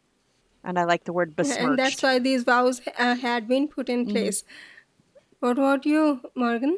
And 0.63 0.77
i 0.77 0.83
like 0.83 1.05
the 1.05 1.13
word 1.13 1.35
besmirched 1.35 1.61
and 1.61 1.79
that's 1.79 2.03
why 2.03 2.19
these 2.19 2.43
vows 2.43 2.81
uh, 2.97 3.15
had 3.15 3.47
been 3.47 3.67
put 3.67 3.89
in 3.89 4.03
mm-hmm. 4.03 4.11
place. 4.11 4.41
Mm-hmm. 4.41 5.47
what 5.47 5.57
about 5.57 5.85
you 5.85 6.19
morgan 6.35 6.77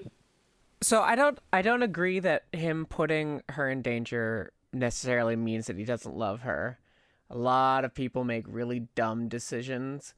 so 0.81 1.01
i 1.01 1.15
don't 1.15 1.39
i 1.51 1.61
don't 1.61 1.83
agree 1.83 2.19
that 2.19 2.43
him 2.51 2.85
putting 2.85 3.41
her 3.49 3.69
in 3.69 3.81
danger 3.81 4.51
necessarily 4.71 5.35
means 5.35 5.67
that 5.67 5.77
he 5.77 5.83
doesn't 5.83 6.15
love 6.15 6.41
her 6.41 6.79
a 7.29 7.37
lot 7.37 7.85
of 7.85 7.93
people 7.93 8.23
make 8.23 8.45
really 8.47 8.87
dumb 8.95 9.27
decisions, 9.27 10.15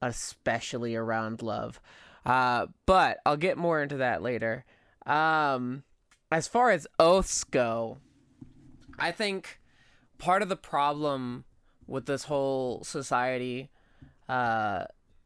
especially 0.00 0.96
around 0.96 1.42
love. 1.42 1.80
Uh, 2.24 2.66
but 2.86 3.18
I'll 3.26 3.36
get 3.36 3.58
more 3.58 3.82
into 3.82 3.98
that 3.98 4.22
later. 4.22 4.64
Um, 5.04 5.84
as 6.32 6.48
far 6.48 6.70
as 6.70 6.86
oaths 6.98 7.44
go, 7.44 7.98
I 8.98 9.12
think 9.12 9.60
part 10.16 10.40
of 10.40 10.48
the 10.48 10.56
problem 10.56 11.44
with 11.86 12.06
this 12.06 12.24
whole 12.24 12.82
society 12.82 13.70
uh, 14.26 14.84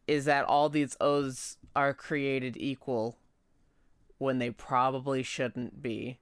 is 0.09 0.25
that 0.25 0.45
all 0.45 0.69
these 0.69 0.97
oaths 1.01 1.57
are 1.77 1.95
created 1.95 2.57
equal 2.59 3.17
when 4.19 4.39
they 4.39 4.51
probably 4.51 5.23
shouldn't 5.23 5.83
be. 5.83 6.19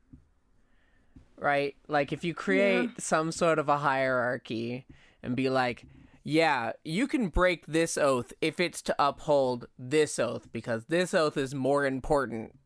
Right? 1.38 1.76
Like, 1.88 2.12
if 2.12 2.24
you 2.24 2.32
create 2.32 2.90
yeah. 2.90 2.94
some 2.98 3.32
sort 3.32 3.58
of 3.58 3.68
a 3.68 3.78
hierarchy 3.78 4.86
and 5.22 5.36
be 5.36 5.50
like, 5.50 5.84
yeah, 6.28 6.72
you 6.84 7.06
can 7.06 7.28
break 7.28 7.66
this 7.66 7.96
oath 7.96 8.32
if 8.40 8.58
it's 8.58 8.82
to 8.82 8.96
uphold 8.98 9.68
this 9.78 10.18
oath 10.18 10.48
because 10.50 10.86
this 10.86 11.14
oath 11.14 11.36
is 11.36 11.54
more 11.54 11.86
important. 11.86 12.58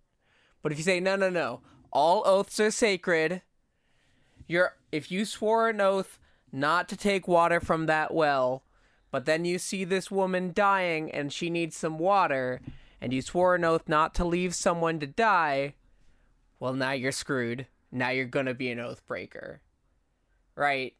But 0.62 0.72
if 0.72 0.78
you 0.78 0.84
say 0.84 1.00
no, 1.00 1.16
no, 1.16 1.28
no, 1.28 1.60
all 1.92 2.22
oaths 2.24 2.58
are 2.60 2.70
sacred. 2.70 3.42
You're 4.46 4.76
if 4.92 5.10
you 5.10 5.24
swore 5.24 5.68
an 5.68 5.80
oath 5.80 6.18
not 6.50 6.88
to 6.88 6.96
take 6.96 7.28
water 7.28 7.60
from 7.60 7.84
that 7.84 8.14
well, 8.14 8.62
but 9.10 9.26
then 9.26 9.44
you 9.44 9.58
see 9.58 9.84
this 9.84 10.10
woman 10.10 10.52
dying 10.54 11.10
and 11.10 11.32
she 11.32 11.50
needs 11.50 11.76
some 11.76 11.98
water, 11.98 12.60
and 13.00 13.12
you 13.12 13.22
swore 13.22 13.54
an 13.54 13.64
oath 13.64 13.88
not 13.88 14.14
to 14.16 14.24
leave 14.24 14.54
someone 14.54 15.00
to 15.00 15.06
die, 15.06 15.74
well, 16.58 16.74
now 16.74 16.92
you're 16.92 17.12
screwed. 17.12 17.66
Now 17.90 18.10
you're 18.10 18.26
gonna 18.26 18.54
be 18.54 18.70
an 18.70 18.80
oath 18.80 19.06
breaker. 19.06 19.60
Right? 20.54 20.94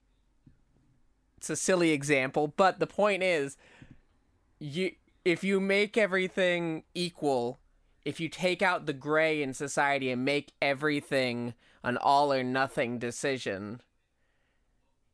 it's 1.40 1.48
a 1.48 1.56
silly 1.56 1.92
example, 1.92 2.52
but 2.54 2.80
the 2.80 2.86
point 2.86 3.22
is 3.22 3.56
you 4.58 4.92
if 5.24 5.42
you 5.42 5.58
make 5.58 5.96
everything 5.96 6.84
equal, 6.94 7.58
if 8.04 8.20
you 8.20 8.28
take 8.28 8.60
out 8.60 8.84
the 8.84 8.92
gray 8.92 9.42
in 9.42 9.54
society 9.54 10.10
and 10.10 10.22
make 10.22 10.52
everything 10.60 11.54
an 11.82 11.96
all 11.96 12.30
or 12.30 12.42
nothing 12.42 12.98
decision, 12.98 13.80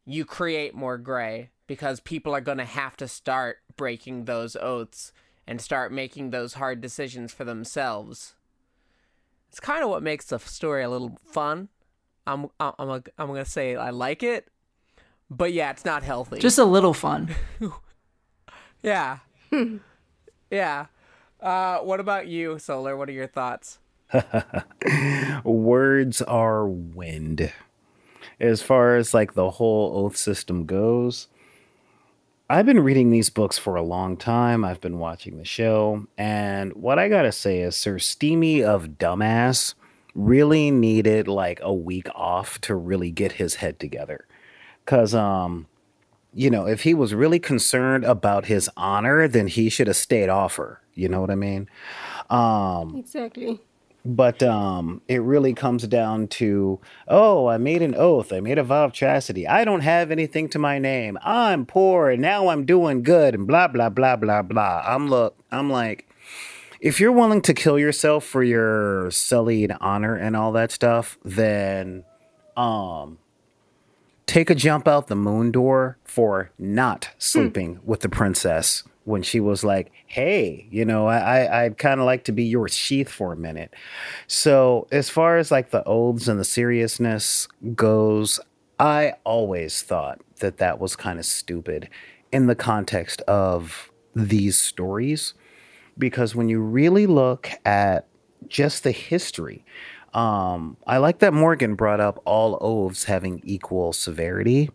you 0.05 0.25
create 0.25 0.75
more 0.75 0.99
gray 0.99 1.51
because 1.69 2.01
people 2.01 2.35
are 2.35 2.41
going 2.41 2.59
to 2.59 2.65
have 2.65 2.97
to 2.97 3.07
start 3.07 3.59
breaking 3.77 4.25
those 4.25 4.57
oaths 4.57 5.13
and 5.47 5.61
start 5.61 5.93
making 5.93 6.31
those 6.31 6.55
hard 6.55 6.81
decisions 6.81 7.33
for 7.33 7.45
themselves. 7.45 8.35
It's 9.49 9.61
kind 9.61 9.83
of 9.83 9.91
what 9.91 10.03
makes 10.03 10.27
the 10.27 10.39
story 10.39 10.83
a 10.83 10.91
little 10.91 11.19
fun. 11.25 11.69
I'm 12.27 12.49
I'm 12.59 12.73
I'm, 12.79 12.91
I'm 13.19 13.27
going 13.29 13.45
to 13.45 13.51
say 13.51 13.77
I 13.77 13.91
like 13.91 14.23
it, 14.23 14.49
but 15.31 15.53
yeah, 15.53 15.71
it's 15.71 15.85
not 15.85 16.03
healthy. 16.03 16.39
Just 16.39 16.59
a 16.59 16.65
little 16.65 16.95
fun. 16.95 17.35
yeah. 18.83 19.19
yeah. 20.51 20.87
Uh, 21.41 21.79
what 21.79 22.01
about 22.01 22.27
you, 22.27 22.59
Solar? 22.59 22.97
What 22.97 23.09
are 23.09 23.13
your 23.13 23.27
thoughts? 23.27 23.79
Words 25.45 26.23
are 26.23 26.67
wind. 26.67 27.53
As 28.39 28.63
far 28.63 28.97
as 28.97 29.15
like 29.15 29.35
the 29.35 29.53
whole 29.53 30.05
oath 30.05 30.17
system 30.17 30.67
goes, 30.67 31.29
I've 32.49 32.67
been 32.67 32.81
reading 32.81 33.11
these 33.11 33.29
books 33.29 33.59
for 33.59 33.75
a 33.75 33.83
long 33.83 34.17
time. 34.17 34.65
I've 34.65 34.81
been 34.81 34.99
watching 34.99 35.37
the 35.37 35.45
show, 35.45 36.07
and 36.17 36.73
what 36.75 36.99
I 36.99 37.09
gotta 37.09 37.33
say 37.33 37.61
is 37.61 37.75
Sir 37.75 37.99
Steamy 37.99 38.63
of 38.63 38.99
Dumbass 38.99 39.75
really 40.15 40.71
needed 40.71 41.27
like 41.27 41.59
a 41.61 41.75
week 41.75 42.09
off 42.15 42.61
to 42.63 42.75
really 42.75 43.11
get 43.11 43.33
his 43.33 43.57
head 43.57 43.79
together 43.79 44.27
because 44.85 45.15
um 45.15 45.67
you 46.33 46.51
know, 46.51 46.67
if 46.67 46.83
he 46.83 46.93
was 46.93 47.15
really 47.15 47.39
concerned 47.39 48.05
about 48.05 48.45
his 48.45 48.69
honor, 48.77 49.27
then 49.27 49.47
he 49.47 49.71
should 49.71 49.87
have 49.87 49.97
stayed 49.97 50.29
off 50.29 50.57
her. 50.57 50.83
You 50.93 51.09
know 51.09 51.23
what 51.23 51.31
I 51.31 51.35
mean? 51.35 51.67
Um, 52.29 52.95
Exactly. 52.95 53.59
But 54.07 54.43
um, 54.43 55.03
it 55.09 55.21
really 55.21 55.53
comes 55.53 55.87
down 55.87 56.29
to, 56.29 56.81
oh, 57.09 57.49
I 57.49 57.59
made 57.59 57.83
an 57.83 57.95
oath. 57.95 58.33
I 58.33 58.41
made 58.41 58.59
a 58.59 58.63
vow 58.63 58.85
of 58.85 58.93
chastity. 58.93 59.47
I 59.47 59.65
don't 59.65 59.81
have 59.81 60.11
anything 60.11 60.49
to 60.51 60.59
my 60.59 60.79
name. 60.79 61.19
I'm 61.23 61.67
poor 61.67 62.11
and 62.11 62.23
now 62.23 62.49
I'm 62.49 62.65
doing 62.65 63.03
good 63.03 63.35
and 63.35 63.47
blah 63.47 63.69
blah 63.69 63.89
blah 63.89 64.17
blah 64.17 64.43
blah. 64.43 64.83
I'm 64.87 65.09
look. 65.09 65.37
I'm 65.51 65.71
like, 65.71 66.09
if 66.81 67.01
you're 67.01 67.13
willing 67.13 67.43
to 67.43 67.55
kill 67.55 67.79
yourself 67.79 68.25
for 68.25 68.43
your 68.43 69.11
sullied 69.11 69.73
honor 69.81 70.15
and 70.15 70.37
all 70.37 70.53
that 70.53 70.71
stuff, 70.71 71.19
then 71.25 72.05
um 72.57 73.19
take 74.27 74.51
a 74.51 74.55
jump 74.55 74.87
out 74.87 75.09
the 75.09 75.17
moon 75.17 75.51
door 75.51 75.99
for 76.05 76.51
not 76.59 77.11
sleeping 77.19 77.81
with 77.85 78.01
the 78.01 78.09
princess 78.09 78.83
when 79.07 79.23
she 79.23 79.41
was 79.41 79.65
like, 79.65 79.91
"Hey, 80.07 80.69
you 80.71 80.85
know, 80.85 81.07
I, 81.07 81.65
I'd 81.65 81.79
kind 81.79 82.01
of 82.01 82.07
like 82.07 82.25
to 82.25 82.33
be 82.33 82.45
your 82.45 82.69
sheath 82.69 83.09
for 83.09 83.33
a 83.33 83.37
minute." 83.37 83.73
So 84.27 84.87
as 84.93 85.09
far 85.09 85.39
as 85.39 85.51
like 85.51 85.71
the 85.71 85.85
oaths 85.85 86.29
and 86.29 86.39
the 86.39 86.45
seriousness 86.45 87.49
goes, 87.75 88.39
I 88.79 89.15
always 89.25 89.81
thought 89.81 90.21
that 90.41 90.59
that 90.59 90.79
was 90.79 90.97
kind 90.97 91.19
of 91.19 91.25
stupid 91.25 91.89
in 92.33 92.47
the 92.47 92.55
context 92.55 93.23
of 93.23 93.91
these 94.15 94.57
stories 94.59 95.35
because 95.97 96.35
when 96.35 96.49
you 96.49 96.61
really 96.61 97.07
look 97.07 97.51
at 97.65 98.07
just 98.49 98.83
the 98.83 98.91
history, 98.91 99.65
um, 100.13 100.77
I 100.87 100.99
like 100.99 101.19
that 101.21 101.33
Morgan 101.33 101.75
brought 101.75 102.01
up 102.01 102.21
all 102.25 102.59
oaths 102.61 103.05
having 103.05 103.41
equal 103.45 103.93
severity 103.93 104.71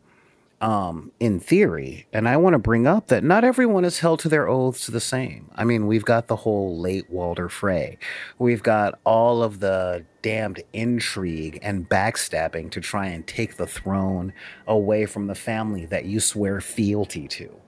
um, 0.62 1.12
in 1.20 1.40
theory. 1.40 2.08
And 2.14 2.30
I 2.30 2.38
want 2.38 2.54
to 2.54 2.60
bring 2.60 2.86
up 2.86 3.08
that 3.08 3.24
not 3.24 3.44
everyone 3.44 3.84
is 3.84 4.00
held 4.00 4.20
to 4.22 4.30
their 4.30 4.48
oaths 4.48 4.88
the 4.88 5.00
same. 5.00 5.50
I 5.56 5.64
mean, 5.66 5.88
we've 5.88 6.06
got 6.06 6.28
the 6.28 6.36
whole 6.38 6.80
late 6.80 7.10
Walder 7.10 7.50
Frey, 7.50 7.98
we've 8.38 8.64
got 8.64 9.00
all 9.04 9.44
of 9.44 9.60
the 9.60 10.06
damned 10.22 10.62
intrigue 10.72 11.58
and 11.64 11.90
backstabbing 11.90 12.70
to 12.72 12.80
try 12.80 13.08
and 13.08 13.26
take 13.26 13.58
the 13.58 13.66
throne 13.66 14.34
away 14.68 15.08
from 15.08 15.26
the 15.26 15.36
family 15.36 15.86
that 15.88 16.06
you 16.06 16.20
swear 16.20 16.62
fealty 16.62 17.28
to. 17.28 17.60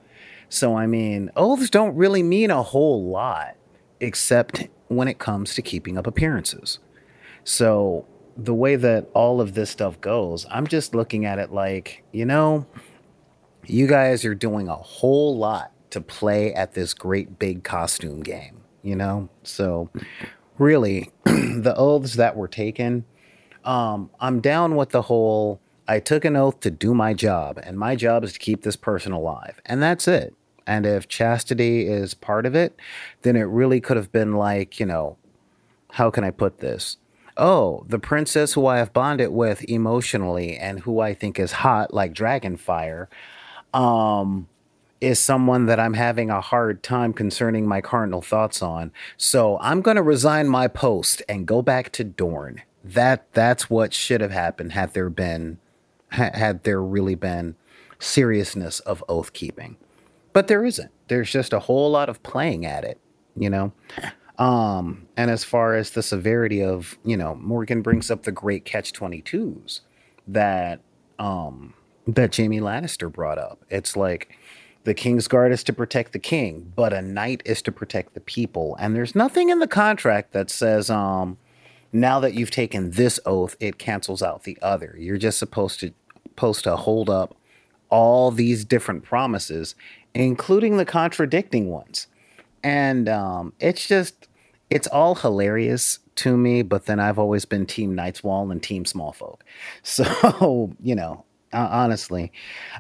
So, 0.50 0.78
I 0.78 0.86
mean, 0.86 1.32
oaths 1.36 1.72
don't 1.72 1.96
really 1.96 2.22
mean 2.22 2.52
a 2.52 2.62
whole 2.62 3.10
lot 3.10 3.56
except 4.00 4.68
when 4.88 5.08
it 5.08 5.18
comes 5.18 5.56
to 5.56 5.64
keeping 5.64 5.98
up 5.98 6.06
appearances. 6.06 6.78
So, 7.44 8.06
the 8.36 8.54
way 8.54 8.76
that 8.76 9.08
all 9.14 9.42
of 9.42 9.54
this 9.54 9.70
stuff 9.70 10.00
goes, 10.02 10.46
I'm 10.50 10.68
just 10.68 10.96
looking 10.96 11.26
at 11.26 11.40
it 11.40 11.52
like, 11.52 12.04
you 12.12 12.26
know, 12.26 12.66
you 13.66 13.88
guys 13.88 14.26
are 14.26 14.36
doing 14.36 14.68
a 14.68 14.76
whole 14.76 15.38
lot 15.38 15.72
to 15.92 16.02
play 16.02 16.54
at 16.54 16.74
this 16.74 16.94
great 16.94 17.38
big 17.40 17.64
costume 17.64 18.22
game, 18.22 18.62
you 18.82 18.96
know? 18.96 19.30
So, 19.44 19.90
really, 20.58 21.12
the 21.24 21.74
oaths 21.78 22.16
that 22.16 22.36
were 22.36 22.48
taken, 22.48 23.06
um, 23.64 24.10
I'm 24.20 24.42
down 24.42 24.76
with 24.76 24.90
the 24.90 25.04
whole 25.04 25.62
I 25.88 26.00
took 26.00 26.24
an 26.24 26.36
oath 26.36 26.62
to 26.62 26.72
do 26.72 26.94
my 26.94 27.14
job, 27.14 27.60
and 27.62 27.78
my 27.78 27.96
job 27.96 28.24
is 28.24 28.34
to 28.34 28.40
keep 28.40 28.64
this 28.64 28.76
person 28.76 29.12
alive. 29.12 29.60
And 29.66 29.82
that's 29.82 30.08
it. 30.08 30.34
And 30.66 30.86
if 30.86 31.10
chastity 31.10 31.88
is 31.88 32.14
part 32.14 32.46
of 32.46 32.56
it, 32.56 32.80
then 33.24 33.36
it 33.36 33.44
really 33.44 33.82
could 33.82 33.98
have 33.98 34.12
been 34.12 34.34
like, 34.34 34.80
you 34.80 34.86
know, 34.86 35.18
how 35.92 36.10
can 36.10 36.24
I 36.24 36.32
put 36.32 36.60
this? 36.60 36.98
Oh, 37.36 37.84
the 37.88 38.00
princess 38.00 38.54
who 38.54 38.68
I 38.68 38.78
have 38.78 38.94
bonded 38.94 39.32
with 39.32 39.68
emotionally 39.70 40.56
and 40.56 40.82
who 40.82 41.00
I 41.00 41.14
think 41.14 41.40
is 41.40 41.52
hot 41.52 41.94
like 41.94 42.14
Dragonfire, 42.14 43.08
um, 43.74 44.48
is 45.02 45.20
someone 45.20 45.66
that 45.66 45.80
I'm 45.80 45.96
having 45.96 46.30
a 46.30 46.40
hard 46.40 46.82
time 46.82 47.12
concerning 47.12 47.68
my 47.68 47.82
cardinal 47.82 48.22
thoughts 48.22 48.62
on. 48.62 48.92
So 49.18 49.58
I'm 49.60 49.82
going 49.82 49.98
to 49.98 50.04
resign 50.04 50.48
my 50.48 50.68
post 50.68 51.22
and 51.28 51.46
go 51.46 51.62
back 51.62 51.92
to 51.94 52.04
Dorne. 52.04 52.62
That 52.84 53.32
that's 53.34 53.70
what 53.70 53.94
should 53.94 54.22
have 54.22 54.32
happened 54.32 54.74
had 54.74 54.94
there 54.94 55.10
been 55.10 55.58
ha- 56.12 56.32
had 56.34 56.64
there 56.64 56.82
really 56.82 57.16
been 57.16 57.56
seriousness 58.00 58.80
of 58.82 59.04
oath 59.10 59.34
keeping. 59.34 59.78
But 60.34 60.48
there 60.48 60.66
isn't. 60.66 60.92
There's 61.08 61.32
just 61.32 61.54
a 61.54 61.60
whole 61.60 61.92
lot 61.92 62.10
of 62.10 62.24
playing 62.24 62.66
at 62.66 62.84
it, 62.84 63.00
you 63.36 63.50
know. 63.50 63.74
Um, 64.38 65.08
and 65.16 65.30
as 65.30 65.44
far 65.44 65.76
as 65.76 65.92
the 65.92 66.04
severity 66.04 66.64
of, 66.64 66.98
you 67.06 67.16
know, 67.16 67.36
Morgan 67.36 67.82
brings 67.82 68.10
up 68.10 68.24
the 68.24 68.32
great 68.32 68.66
catch 68.66 68.94
22s 68.94 69.82
that 70.28 70.80
um 71.20 71.74
that 72.08 72.36
Jaime 72.36 72.60
Lannister 72.60 73.12
brought 73.12 73.38
up. 73.38 73.64
It's 73.70 73.96
like 73.96 74.36
the 74.84 74.94
king's 74.94 75.28
guard 75.28 75.52
is 75.52 75.64
to 75.66 75.74
protect 75.74 76.12
the 76.12 76.20
king, 76.20 76.72
but 76.76 76.92
a 76.92 77.02
knight 77.02 77.42
is 77.46 77.62
to 77.64 77.72
protect 77.72 78.14
the 78.14 78.20
people. 78.20 78.76
And 78.80 78.96
there's 78.96 79.16
nothing 79.16 79.50
in 79.50 79.60
the 79.60 79.68
contract 79.68 80.34
that 80.34 80.50
says 80.50 80.90
um 80.90 81.38
now 81.92 82.20
that 82.22 82.34
you've 82.34 82.52
taken 82.52 82.92
this 82.92 83.20
oath, 83.26 83.56
it 83.60 83.78
cancels 83.78 84.24
out 84.24 84.44
the 84.44 84.58
other. 84.62 84.96
You're 84.98 85.18
just 85.18 85.38
supposed 85.38 85.80
to 85.82 85.94
supposed 86.26 86.64
to 86.64 86.76
hold 86.76 87.12
up 87.12 87.36
all 87.90 88.32
these 88.32 88.66
different 88.66 89.04
promises, 89.04 89.76
including 90.16 90.78
the 90.78 90.86
contradicting 90.86 91.70
ones. 91.70 92.08
And 92.64 93.10
um, 93.10 93.54
it's 93.60 93.88
just, 93.88 94.28
it's 94.70 94.88
all 94.88 95.16
hilarious 95.16 96.00
to 96.16 96.38
me. 96.38 96.62
But 96.62 96.86
then 96.86 97.00
I've 97.00 97.20
always 97.20 97.46
been 97.46 97.66
Team 97.66 97.94
Night's 97.94 98.24
Wall 98.24 98.50
and 98.52 98.62
Team 98.62 98.86
Smallfolk. 98.86 99.42
So, 99.84 100.72
you 100.82 100.96
know, 100.96 101.26
honestly, 101.52 102.32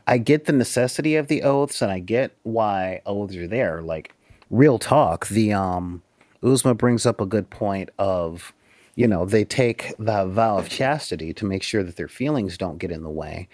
I 0.07 0.17
get 0.17 0.45
the 0.45 0.53
necessity 0.53 1.15
of 1.15 1.27
the 1.27 1.43
oaths 1.43 1.81
and 1.81 1.91
I 1.91 1.99
get 1.99 2.35
why 2.43 3.01
oaths 3.05 3.35
are 3.35 3.47
there. 3.47 3.81
Like, 3.81 4.13
real 4.49 4.79
talk, 4.79 5.27
the 5.27 5.53
um, 5.53 6.01
Uzma 6.41 6.77
brings 6.77 7.05
up 7.05 7.19
a 7.19 7.25
good 7.25 7.49
point 7.49 7.89
of, 7.97 8.53
you 8.95 9.07
know, 9.07 9.25
they 9.25 9.43
take 9.43 9.93
the 9.97 10.25
vow 10.25 10.57
of 10.57 10.69
chastity 10.69 11.33
to 11.33 11.45
make 11.45 11.63
sure 11.63 11.83
that 11.83 11.95
their 11.95 12.07
feelings 12.07 12.57
don't 12.57 12.77
get 12.77 12.91
in 12.91 13.03
the 13.03 13.09
way. 13.09 13.47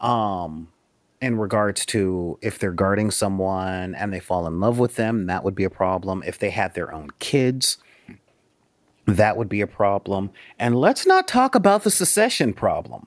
Um, 0.00 0.68
in 1.22 1.38
regards 1.38 1.86
to 1.86 2.38
if 2.42 2.58
they're 2.58 2.72
guarding 2.72 3.10
someone 3.12 3.94
and 3.94 4.12
they 4.12 4.20
fall 4.20 4.46
in 4.46 4.58
love 4.58 4.78
with 4.78 4.96
them, 4.96 5.26
that 5.26 5.44
would 5.44 5.54
be 5.54 5.64
a 5.64 5.70
problem. 5.70 6.22
If 6.26 6.38
they 6.38 6.50
had 6.50 6.74
their 6.74 6.92
own 6.92 7.10
kids, 7.20 7.78
that 9.06 9.36
would 9.36 9.48
be 9.48 9.60
a 9.60 9.66
problem. 9.68 10.30
And 10.58 10.74
let's 10.74 11.06
not 11.06 11.28
talk 11.28 11.54
about 11.54 11.84
the 11.84 11.90
secession 11.90 12.52
problem. 12.52 13.06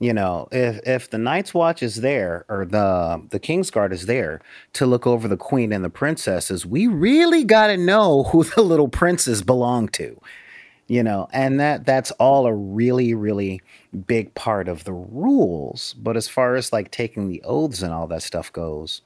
You 0.00 0.14
know, 0.14 0.48
if 0.52 0.80
if 0.86 1.10
the 1.10 1.18
Night's 1.18 1.52
Watch 1.52 1.82
is 1.82 1.96
there 1.96 2.46
or 2.48 2.64
the 2.64 3.22
the 3.30 3.40
King's 3.40 3.70
Guard 3.70 3.92
is 3.92 4.06
there 4.06 4.40
to 4.72 4.86
look 4.86 5.06
over 5.06 5.28
the 5.28 5.36
Queen 5.36 5.72
and 5.72 5.84
the 5.84 5.90
princesses, 5.90 6.64
we 6.64 6.86
really 6.86 7.44
got 7.44 7.66
to 7.66 7.76
know 7.76 8.22
who 8.30 8.44
the 8.44 8.62
little 8.62 8.88
princes 8.88 9.42
belong 9.42 9.88
to 9.88 10.18
you 10.88 11.02
know 11.02 11.28
and 11.32 11.60
that 11.60 11.84
that's 11.84 12.10
all 12.12 12.46
a 12.46 12.54
really 12.54 13.14
really 13.14 13.60
big 14.06 14.34
part 14.34 14.68
of 14.68 14.84
the 14.84 14.92
rules. 14.92 15.94
But 15.94 16.16
as 16.16 16.28
far 16.28 16.56
as 16.56 16.72
like 16.72 16.90
taking 16.90 17.28
the 17.28 17.42
oaths 17.44 17.82
and 17.82 17.92
all 17.92 18.06
that 18.08 18.22
stuff 18.22 18.52
goes 18.52 19.02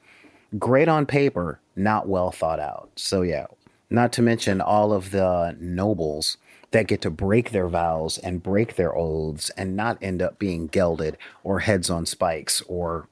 great 0.59 0.87
on 0.87 1.05
paper 1.05 1.59
not 1.75 2.07
well 2.07 2.31
thought 2.31 2.59
out. 2.59 2.91
So 2.95 3.21
yeah 3.21 3.47
not 3.93 4.11
to 4.11 4.21
mention 4.23 4.59
all 4.59 4.91
of 4.91 5.11
the 5.11 5.55
nobles 5.59 6.37
that 6.71 6.87
get 6.87 7.01
to 7.01 7.11
break 7.11 7.51
their 7.51 7.67
vows 7.67 8.17
and 8.17 8.41
break 8.41 8.75
their 8.75 8.97
oaths 8.97 9.51
and 9.51 9.75
not 9.75 9.99
end 10.01 10.21
up 10.21 10.39
being 10.39 10.65
gelded 10.67 11.15
or 11.43 11.59
heads 11.59 11.89
on 11.89 12.05
spikes 12.05 12.61
or 12.67 13.07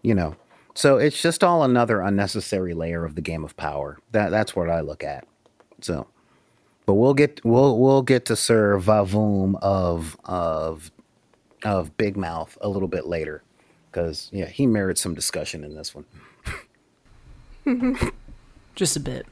you 0.00 0.14
know. 0.14 0.34
So 0.74 0.96
it's 0.96 1.20
just 1.20 1.44
all 1.44 1.62
another 1.62 2.00
unnecessary 2.00 2.72
layer 2.72 3.04
of 3.04 3.14
the 3.14 3.20
game 3.20 3.44
of 3.44 3.56
power. 3.58 3.98
That 4.12 4.30
that's 4.30 4.56
what 4.56 4.70
i 4.70 4.80
look 4.80 5.04
at. 5.04 5.26
So 5.82 6.06
but 6.86 6.94
we'll 6.94 7.14
get 7.14 7.44
we'll 7.44 7.78
we'll 7.78 8.02
get 8.02 8.24
to 8.26 8.36
Sir 8.36 8.78
Vavoom 8.78 9.58
of 9.60 10.16
of 10.24 10.90
of 11.64 11.96
Big 11.96 12.16
Mouth 12.16 12.56
a 12.60 12.68
little 12.68 12.88
bit 12.88 13.06
later, 13.06 13.42
because 13.90 14.28
yeah, 14.32 14.46
he 14.46 14.66
merits 14.66 15.00
some 15.00 15.14
discussion 15.14 15.64
in 15.64 15.74
this 15.74 15.94
one. 15.94 16.04
Just 18.74 18.96
a 18.96 19.00
bit. 19.00 19.26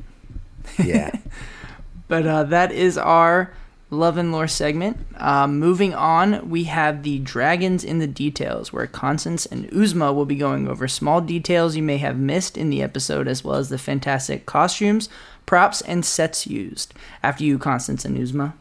Yeah, 0.78 1.10
But 2.10 2.26
uh, 2.26 2.42
that 2.42 2.72
is 2.72 2.98
our 2.98 3.54
love 3.88 4.16
and 4.16 4.32
lore 4.32 4.48
segment. 4.48 4.98
Um, 5.16 5.60
moving 5.60 5.94
on, 5.94 6.50
we 6.50 6.64
have 6.64 7.04
the 7.04 7.20
dragons 7.20 7.84
in 7.84 8.00
the 8.00 8.08
details, 8.08 8.72
where 8.72 8.88
Constance 8.88 9.46
and 9.46 9.70
Uzma 9.70 10.12
will 10.12 10.26
be 10.26 10.34
going 10.34 10.66
over 10.66 10.88
small 10.88 11.20
details 11.20 11.76
you 11.76 11.84
may 11.84 11.98
have 11.98 12.18
missed 12.18 12.58
in 12.58 12.68
the 12.68 12.82
episode, 12.82 13.28
as 13.28 13.44
well 13.44 13.54
as 13.54 13.68
the 13.68 13.78
fantastic 13.78 14.44
costumes, 14.44 15.08
props, 15.46 15.82
and 15.82 16.04
sets 16.04 16.48
used. 16.48 16.94
After 17.22 17.44
you, 17.44 17.60
Constance 17.60 18.04
and 18.04 18.18
Uzma. 18.18 18.54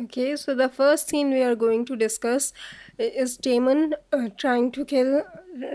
Okay, 0.00 0.34
so 0.34 0.56
the 0.56 0.68
first 0.68 1.08
scene 1.08 1.30
we 1.30 1.42
are 1.42 1.54
going 1.54 1.84
to 1.84 1.94
discuss 1.94 2.52
is 2.98 3.36
Daemon 3.36 3.94
uh, 4.12 4.28
trying 4.36 4.72
to 4.72 4.84
kill 4.84 5.22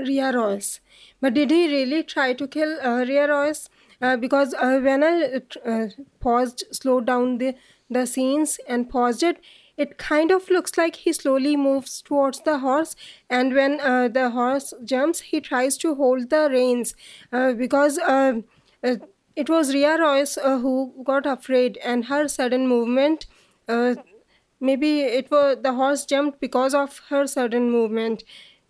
Rhea 0.05 0.33
Royce. 0.33 0.81
But 1.21 1.35
did 1.35 1.51
he 1.51 1.67
really 1.67 2.03
try 2.03 2.33
to 2.33 2.45
kill 2.47 2.79
uh, 2.81 3.05
Rhea 3.05 3.29
Royce? 3.29 3.69
Uh, 4.01 4.17
because 4.17 4.53
uh, 4.55 4.79
when 4.79 5.03
I 5.03 5.23
uh, 5.23 5.69
uh, 5.69 5.87
paused, 6.19 6.65
slowed 6.71 7.05
down 7.05 7.37
the, 7.37 7.55
the 7.89 8.05
scenes 8.05 8.59
and 8.67 8.89
paused 8.89 9.23
it, 9.23 9.39
it 9.77 9.97
kind 9.97 10.31
of 10.31 10.49
looks 10.49 10.77
like 10.77 10.97
he 10.97 11.13
slowly 11.13 11.55
moves 11.55 12.01
towards 12.01 12.41
the 12.41 12.59
horse 12.59 12.97
and 13.29 13.53
when 13.53 13.79
uh, 13.79 14.09
the 14.09 14.31
horse 14.31 14.73
jumps 14.83 15.21
he 15.21 15.39
tries 15.39 15.77
to 15.77 15.95
hold 15.95 16.29
the 16.29 16.49
reins 16.51 16.93
because 17.57 17.97
it 19.37 19.49
was 19.49 19.73
Rhea 19.73 19.97
Royce 19.97 20.35
who 20.35 20.93
got 21.05 21.25
afraid 21.25 21.77
and 21.77 22.05
her 22.05 22.27
sudden 22.27 22.67
movement 22.67 23.25
uh, 23.69 23.95
maybe 24.59 25.01
it 25.01 25.29
was 25.31 25.57
the 25.61 25.73
horse 25.73 26.05
jumped 26.05 26.39
because 26.39 26.73
of 26.73 27.01
her 27.09 27.27
sudden 27.27 27.71
movement. 27.71 28.23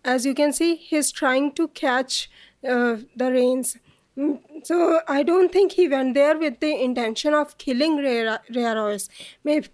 As 0.04 0.24
you 0.24 0.34
can 0.34 0.52
see 0.52 0.76
he's 0.76 1.10
trying 1.12 1.52
to 1.52 1.68
catch 1.68 2.30
uh, 2.66 2.96
the 3.16 3.30
reins. 3.32 3.76
Mm, 4.18 4.40
so 4.64 5.00
i 5.06 5.22
don't 5.22 5.52
think 5.52 5.72
he 5.72 5.86
went 5.88 6.14
there 6.14 6.36
with 6.36 6.58
the 6.58 6.74
intention 6.82 7.32
of 7.32 7.56
killing 7.58 7.96
Rhea, 7.96 8.40
maybe 9.44 9.68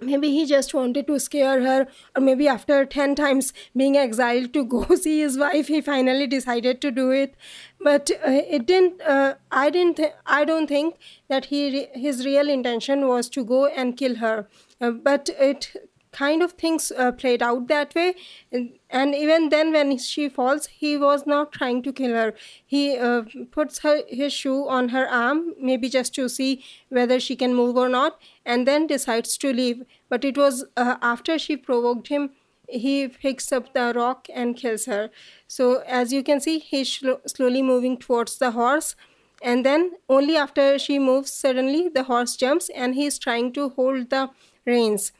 maybe 0.00 0.28
he 0.30 0.44
just 0.46 0.74
wanted 0.74 1.06
to 1.06 1.18
scare 1.18 1.62
her 1.62 1.86
or 2.16 2.20
maybe 2.20 2.46
after 2.48 2.84
10 2.84 3.14
times 3.14 3.52
being 3.76 3.96
exiled 3.96 4.52
to 4.52 4.64
go 4.64 4.84
see 4.96 5.20
his 5.20 5.38
wife 5.38 5.68
he 5.68 5.80
finally 5.80 6.26
decided 6.26 6.80
to 6.80 6.90
do 6.90 7.10
it. 7.10 7.34
But 7.80 8.10
uh, 8.26 8.30
it 8.56 8.66
didn't 8.66 9.00
uh, 9.02 9.34
i 9.50 9.70
didn't 9.70 9.96
th- 9.98 10.12
i 10.26 10.44
don't 10.44 10.66
think 10.68 10.96
that 11.28 11.46
he 11.46 11.62
re- 11.72 12.00
his 12.00 12.24
real 12.24 12.48
intention 12.48 13.06
was 13.08 13.28
to 13.30 13.44
go 13.44 13.66
and 13.66 13.96
kill 13.96 14.16
her. 14.16 14.48
Uh, 14.80 14.90
but 14.90 15.30
it 15.38 15.72
kind 16.14 16.42
of 16.42 16.52
things 16.52 16.92
uh, 16.96 17.10
played 17.12 17.42
out 17.42 17.66
that 17.68 17.94
way. 17.94 18.14
And, 18.52 18.70
and 18.88 19.14
even 19.14 19.48
then 19.48 19.72
when 19.72 19.98
she 19.98 20.28
falls 20.28 20.66
he 20.66 20.96
was 20.96 21.26
not 21.26 21.52
trying 21.52 21.82
to 21.82 21.92
kill 21.92 22.14
her. 22.14 22.34
He 22.64 22.96
uh, 22.96 23.22
puts 23.50 23.80
her 23.80 24.02
his 24.08 24.32
shoe 24.32 24.68
on 24.68 24.90
her 24.90 25.08
arm 25.08 25.54
maybe 25.60 25.88
just 25.88 26.14
to 26.14 26.28
see 26.28 26.64
whether 26.88 27.18
she 27.18 27.36
can 27.36 27.54
move 27.54 27.76
or 27.76 27.88
not 27.88 28.18
and 28.46 28.66
then 28.66 28.86
decides 28.86 29.36
to 29.38 29.52
leave. 29.52 29.82
But 30.08 30.24
it 30.24 30.38
was 30.38 30.64
uh, 30.76 30.96
after 31.02 31.38
she 31.38 31.56
provoked 31.56 32.08
him 32.08 32.30
he 32.68 33.08
picks 33.08 33.52
up 33.52 33.74
the 33.74 33.92
rock 33.94 34.28
and 34.32 34.56
kills 34.56 34.86
her. 34.86 35.10
So 35.46 35.82
as 35.86 36.12
you 36.12 36.22
can 36.22 36.40
see 36.40 36.58
he's 36.58 36.92
sl- 36.92 37.20
slowly 37.26 37.62
moving 37.62 37.98
towards 37.98 38.38
the 38.38 38.52
horse. 38.52 38.94
And 39.42 39.66
then 39.66 39.92
only 40.08 40.36
after 40.36 40.78
she 40.78 40.98
moves 40.98 41.30
suddenly 41.30 41.88
the 41.88 42.04
horse 42.04 42.36
jumps 42.36 42.70
and 42.70 42.94
he's 42.94 43.18
trying 43.18 43.52
to 43.54 43.68
hold 43.70 44.08
the 44.10 44.30
reins 44.66 45.12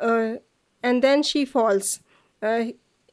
uh, 0.00 0.36
and 0.82 1.02
then 1.02 1.22
she 1.22 1.44
falls. 1.44 2.00
Uh, 2.42 2.64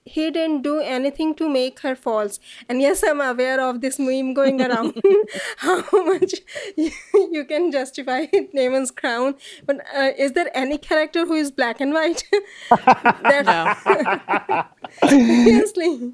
he 0.08 0.32
didn't 0.32 0.62
do 0.62 0.80
anything 0.80 1.36
to 1.36 1.50
make 1.50 1.82
her 1.82 1.95
falls. 1.95 2.39
And 2.69 2.82
yes, 2.82 3.04
I'm 3.04 3.19
aware 3.21 3.60
of 3.62 3.82
this 3.82 4.00
meme 4.00 4.34
going 4.34 4.62
around. 4.62 5.00
how 5.58 5.84
much 5.91 6.34
you, 6.78 6.91
you 7.32 7.45
can 7.45 7.71
justify 7.71 8.26
Daemon's 8.56 8.91
crown, 8.91 9.36
but 9.65 9.82
uh, 9.95 10.12
is 10.17 10.32
there 10.32 10.50
any 10.54 10.78
character 10.78 11.26
who 11.26 11.34
is 11.34 11.52
black 11.52 11.82
and 11.82 11.93
white? 11.93 12.23
that, 12.69 14.67
Seriously. 15.08 16.13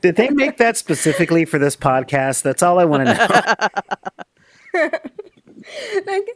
Did 0.00 0.16
they 0.16 0.30
make 0.30 0.56
that 0.56 0.76
specifically 0.76 1.44
for 1.44 1.58
this 1.58 1.76
podcast? 1.76 2.42
That's 2.42 2.62
all 2.62 2.78
I 2.78 2.84
want 2.84 3.06
to 3.06 3.14
know. 4.74 4.90
like 6.06 6.28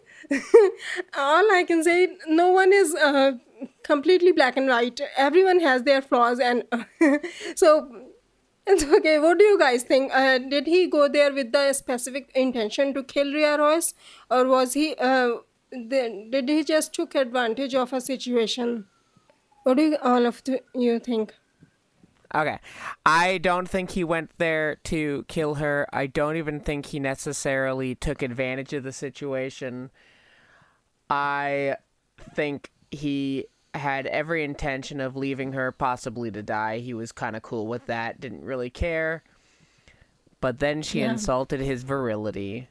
all 1.17 1.53
I 1.53 1.65
can 1.67 1.83
say, 1.83 2.17
no 2.29 2.51
one 2.51 2.73
is 2.73 2.95
uh, 2.95 3.33
completely 3.89 4.33
black 4.33 4.57
and 4.57 4.69
white. 4.69 5.01
Everyone 5.17 5.61
has 5.61 5.83
their 5.83 6.03
flaws, 6.03 6.39
and 6.39 6.65
so 7.57 7.73
it's 8.67 8.85
okay. 8.85 9.19
What 9.19 9.39
do 9.39 9.45
you 9.45 9.59
guys 9.59 9.83
think? 9.83 10.13
Uh, 10.15 10.39
did 10.39 10.67
he 10.67 10.87
go 10.87 11.09
there 11.09 11.33
with 11.33 11.53
the 11.53 11.73
specific 11.73 12.31
intention 12.35 12.95
to 12.95 13.03
kill 13.03 13.33
Rhea 13.33 13.57
Royce, 13.59 13.95
or 14.31 14.47
was 14.47 14.75
he? 14.75 14.95
Uh, 15.11 15.39
the, 15.73 16.29
did 16.31 16.49
he 16.49 16.63
just 16.65 16.95
took 16.95 17.15
advantage 17.15 17.75
of 17.75 17.93
a 17.93 18.01
situation? 18.01 18.87
What 19.65 19.77
do 19.79 19.83
you, 19.83 19.97
all 20.03 20.27
of 20.27 20.43
the, 20.45 20.63
you 20.75 20.99
think? 20.99 21.35
Okay. 22.35 22.59
I 23.07 23.39
don't 23.39 23.69
think 23.69 23.93
he 23.93 24.05
went 24.05 24.31
there 24.39 24.77
to 24.85 25.25
kill 25.29 25.55
her. 25.57 25.87
I 25.93 26.07
don't 26.07 26.37
even 26.37 26.61
think 26.61 26.87
he 26.87 27.01
necessarily 27.01 27.95
took 27.95 28.23
advantage 28.23 28.73
of 28.75 28.83
the 28.83 28.93
situation. 28.93 29.91
I 31.11 31.77
think 32.35 32.71
he 32.91 33.47
had 33.79 34.07
every 34.07 34.45
intention 34.45 35.01
of 35.01 35.17
leaving 35.17 35.53
her 35.53 35.73
possibly 35.73 36.31
to 36.31 36.43
die. 36.43 36.79
He 36.79 36.95
was 36.95 37.13
kind 37.13 37.35
of 37.37 37.43
cool 37.43 37.67
with 37.67 37.87
that, 37.87 38.21
didn't 38.21 38.45
really 38.45 38.71
care. 38.71 39.23
But 40.41 40.59
then 40.61 40.83
she 40.83 41.01
Yeah. 41.01 41.13
insulted 41.13 41.61
his 41.61 41.83
virility. 41.83 42.69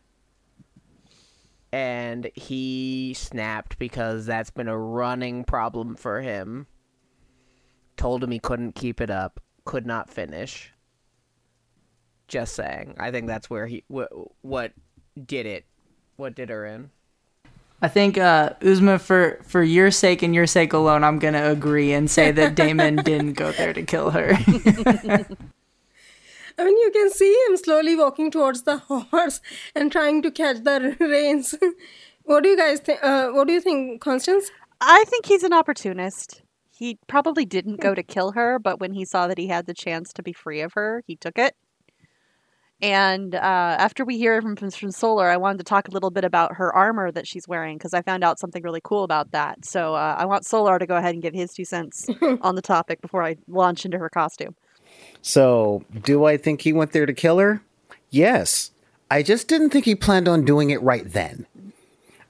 And 1.72 2.32
he 2.34 3.14
snapped 3.16 3.78
because 3.78 4.26
that's 4.26 4.52
been 4.52 4.70
a 4.70 4.78
running 4.78 5.44
problem 5.44 5.96
for 5.96 6.22
him. 6.22 6.68
Told 7.98 8.24
him 8.24 8.32
he 8.32 8.40
couldn't 8.40 8.74
keep 8.76 9.02
it 9.02 9.10
up, 9.10 9.42
could 9.66 9.86
not 9.86 10.10
finish. 10.10 10.74
Just 12.28 12.56
saying. 12.56 12.96
I 13.00 13.12
think 13.12 13.28
that's 13.28 13.50
where 13.50 13.68
he 13.68 13.84
wh- 13.94 14.28
what 14.42 14.74
did 15.26 15.46
it. 15.46 15.66
What 16.16 16.36
did 16.36 16.50
her 16.50 16.66
in? 16.66 16.92
I 17.82 17.88
think 17.88 18.18
uh, 18.18 18.52
Uzma, 18.62 19.00
for 19.00 19.40
for 19.44 19.62
your 19.62 19.92
sake 19.92 20.24
and 20.24 20.34
your 20.34 20.48
sake 20.48 20.74
alone, 20.74 21.04
I'm 21.04 21.20
gonna 21.20 21.52
agree 21.52 21.94
and 21.94 22.10
say 22.10 22.32
that 22.32 22.56
Daemon 22.56 22.96
didn't 23.04 23.34
go 23.34 23.52
there 23.52 23.74
to 23.74 23.84
kill 23.84 24.10
her. 24.12 24.34
I 26.60 26.66
mean, 26.66 26.78
you 26.78 26.92
can 26.92 27.12
see 27.12 27.46
him 27.48 27.58
slowly 27.58 27.96
walking 27.96 28.32
towards 28.32 28.64
the 28.64 28.78
horse 28.78 29.42
and 29.76 29.92
trying 29.92 30.24
to 30.24 30.32
catch 30.32 30.64
the 30.64 30.98
reins. 31.00 31.54
what 32.24 32.42
do 32.42 32.50
you 32.50 32.58
guys 32.58 32.80
think? 32.80 33.00
Uh, 33.04 33.30
what 33.30 33.46
do 33.48 33.54
you 33.54 33.62
think, 33.62 34.02
Constance? 34.02 34.50
I 34.82 35.04
think 35.08 35.28
he's 35.28 35.44
an 35.44 35.54
opportunist. 35.54 36.42
He 36.72 36.98
probably 37.08 37.46
didn't 37.46 37.80
go 37.80 37.94
to 37.94 38.02
kill 38.02 38.32
her, 38.32 38.58
but 38.58 38.80
when 38.80 38.94
he 38.94 39.06
saw 39.06 39.28
that 39.28 39.38
he 39.38 39.48
had 39.48 39.68
the 39.68 39.74
chance 39.74 40.12
to 40.14 40.24
be 40.24 40.34
free 40.34 40.62
of 40.62 40.74
her, 40.74 41.04
he 41.06 41.16
took 41.16 41.38
it. 41.38 41.56
And 42.82 43.34
uh, 43.34 43.40
after 43.40 44.06
we 44.06 44.18
hear 44.18 44.40
from, 44.42 44.56
from 44.56 44.70
from 44.70 44.92
Solar, 44.92 45.30
I 45.30 45.38
wanted 45.38 45.58
to 45.60 45.64
talk 45.64 45.88
a 45.88 45.92
little 45.92 46.12
bit 46.12 46.24
about 46.24 46.54
her 46.56 46.74
armor 46.76 47.12
that 47.12 47.26
she's 47.26 47.48
wearing 47.48 47.78
because 47.78 47.94
I 47.94 48.04
found 48.04 48.24
out 48.24 48.38
something 48.38 48.62
really 48.62 48.82
cool 48.84 49.04
about 49.04 49.32
that. 49.32 49.66
So 49.66 49.96
uh, 49.96 50.16
I 50.18 50.26
want 50.26 50.46
Solar 50.46 50.78
to 50.78 50.86
go 50.86 50.96
ahead 50.96 51.16
and 51.16 51.22
give 51.22 51.34
his 51.34 51.54
two 51.54 51.66
cents 51.66 52.08
on 52.42 52.56
the 52.56 52.62
topic 52.62 53.02
before 53.02 53.24
I 53.24 53.38
launch 53.48 53.84
into 53.84 53.98
her 53.98 54.10
costume. 54.10 54.56
So, 55.22 55.84
do 56.04 56.26
I 56.26 56.38
think 56.38 56.62
he 56.62 56.72
went 56.72 56.92
there 56.92 57.06
to 57.06 57.14
kill 57.14 57.40
her? 57.40 57.62
Yes. 58.10 58.72
I 59.10 59.24
just 59.24 59.48
didn't 59.48 59.72
think 59.72 59.86
he 59.86 59.96
planned 59.96 60.28
on 60.28 60.46
doing 60.46 60.70
it 60.70 60.82
right 60.82 61.10
then. 61.12 61.46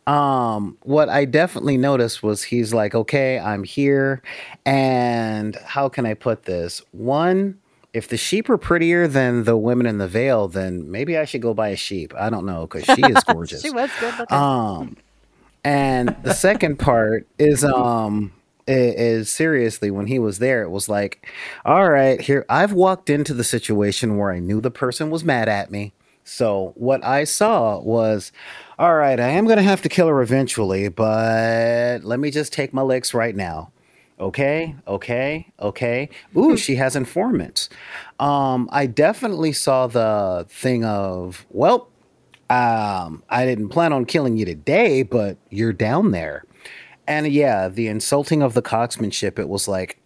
Um, 0.07 0.77
what 0.83 1.09
I 1.09 1.25
definitely 1.25 1.77
noticed 1.77 2.23
was 2.23 2.43
he's 2.43 2.73
like, 2.73 2.95
okay, 2.95 3.39
I'm 3.39 3.63
here. 3.63 4.21
And 4.65 5.55
how 5.57 5.89
can 5.89 6.05
I 6.05 6.13
put 6.13 6.43
this? 6.43 6.81
One, 6.91 7.59
if 7.97 8.07
the 8.07 8.17
sheep 8.17 8.49
are 8.49 8.57
prettier 8.57 9.07
than 9.07 9.43
the 9.43 9.57
women 9.57 9.87
in 9.87 9.97
the 9.97 10.07
Vale, 10.07 10.47
then 10.47 10.89
maybe 10.89 11.17
I 11.17 11.25
should 11.25 11.41
go 11.41 11.53
buy 11.53 11.69
a 11.69 11.75
sheep. 11.75 12.13
I 12.15 12.29
don't 12.29 12.45
know, 12.45 12.67
because 12.67 12.85
she 12.85 13.01
is 13.01 13.23
gorgeous. 13.27 13.61
She 13.61 13.71
was 13.71 13.89
good 13.99 14.17
looking. 14.19 14.37
Um, 14.37 14.97
and 15.63 16.15
the 16.23 16.33
second 16.33 16.77
part 16.77 17.27
is 17.37 17.63
um 17.63 18.31
is 18.67 19.29
seriously 19.31 19.89
when 19.89 20.07
he 20.07 20.19
was 20.19 20.39
there, 20.39 20.61
it 20.61 20.69
was 20.69 20.87
like, 20.87 21.27
all 21.65 21.89
right, 21.89 22.21
here 22.21 22.45
I've 22.49 22.73
walked 22.73 23.09
into 23.09 23.33
the 23.33 23.43
situation 23.43 24.17
where 24.17 24.31
I 24.31 24.39
knew 24.39 24.61
the 24.61 24.71
person 24.71 25.09
was 25.09 25.23
mad 25.23 25.49
at 25.49 25.71
me. 25.71 25.93
So 26.23 26.73
what 26.75 27.03
I 27.03 27.23
saw 27.23 27.79
was, 27.79 28.31
all 28.77 28.95
right, 28.95 29.19
I 29.19 29.29
am 29.29 29.47
gonna 29.47 29.63
have 29.63 29.81
to 29.81 29.89
kill 29.89 30.07
her 30.07 30.21
eventually, 30.21 30.89
but 30.89 32.03
let 32.03 32.19
me 32.19 32.29
just 32.29 32.53
take 32.53 32.73
my 32.73 32.81
licks 32.81 33.13
right 33.13 33.35
now. 33.35 33.71
Okay, 34.19 34.75
okay, 34.87 35.51
okay. 35.59 36.09
Ooh, 36.35 36.57
she 36.57 36.75
has 36.75 36.95
informants. 36.95 37.69
Um, 38.19 38.67
I 38.71 38.87
definitely 38.87 39.53
saw 39.53 39.85
the 39.85 40.47
thing 40.49 40.83
of, 40.83 41.45
well, 41.51 41.89
um, 42.49 43.21
I 43.29 43.45
didn't 43.45 43.69
plan 43.69 43.93
on 43.93 44.05
killing 44.05 44.35
you 44.35 44.45
today, 44.45 45.03
but 45.03 45.37
you're 45.51 45.73
down 45.73 46.11
there. 46.11 46.45
And 47.07 47.27
yeah, 47.27 47.67
the 47.67 47.87
insulting 47.87 48.41
of 48.41 48.55
the 48.55 48.61
coxmanship, 48.63 49.37
it 49.37 49.49
was 49.49 49.67
like, 49.67 49.99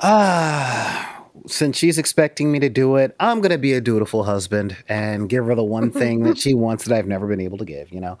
ah, 0.00 1.24
since 1.46 1.76
she's 1.76 1.98
expecting 1.98 2.50
me 2.50 2.58
to 2.58 2.68
do 2.68 2.96
it, 2.96 3.14
I'm 3.20 3.40
going 3.40 3.52
to 3.52 3.58
be 3.58 3.74
a 3.74 3.80
dutiful 3.80 4.24
husband 4.24 4.76
and 4.88 5.28
give 5.28 5.46
her 5.46 5.54
the 5.54 5.62
one 5.62 5.90
thing 5.92 6.24
that 6.24 6.36
she 6.36 6.52
wants 6.52 6.84
that 6.84 6.96
I've 6.96 7.06
never 7.06 7.28
been 7.28 7.40
able 7.40 7.58
to 7.58 7.64
give, 7.64 7.92
you 7.92 8.00
know? 8.00 8.18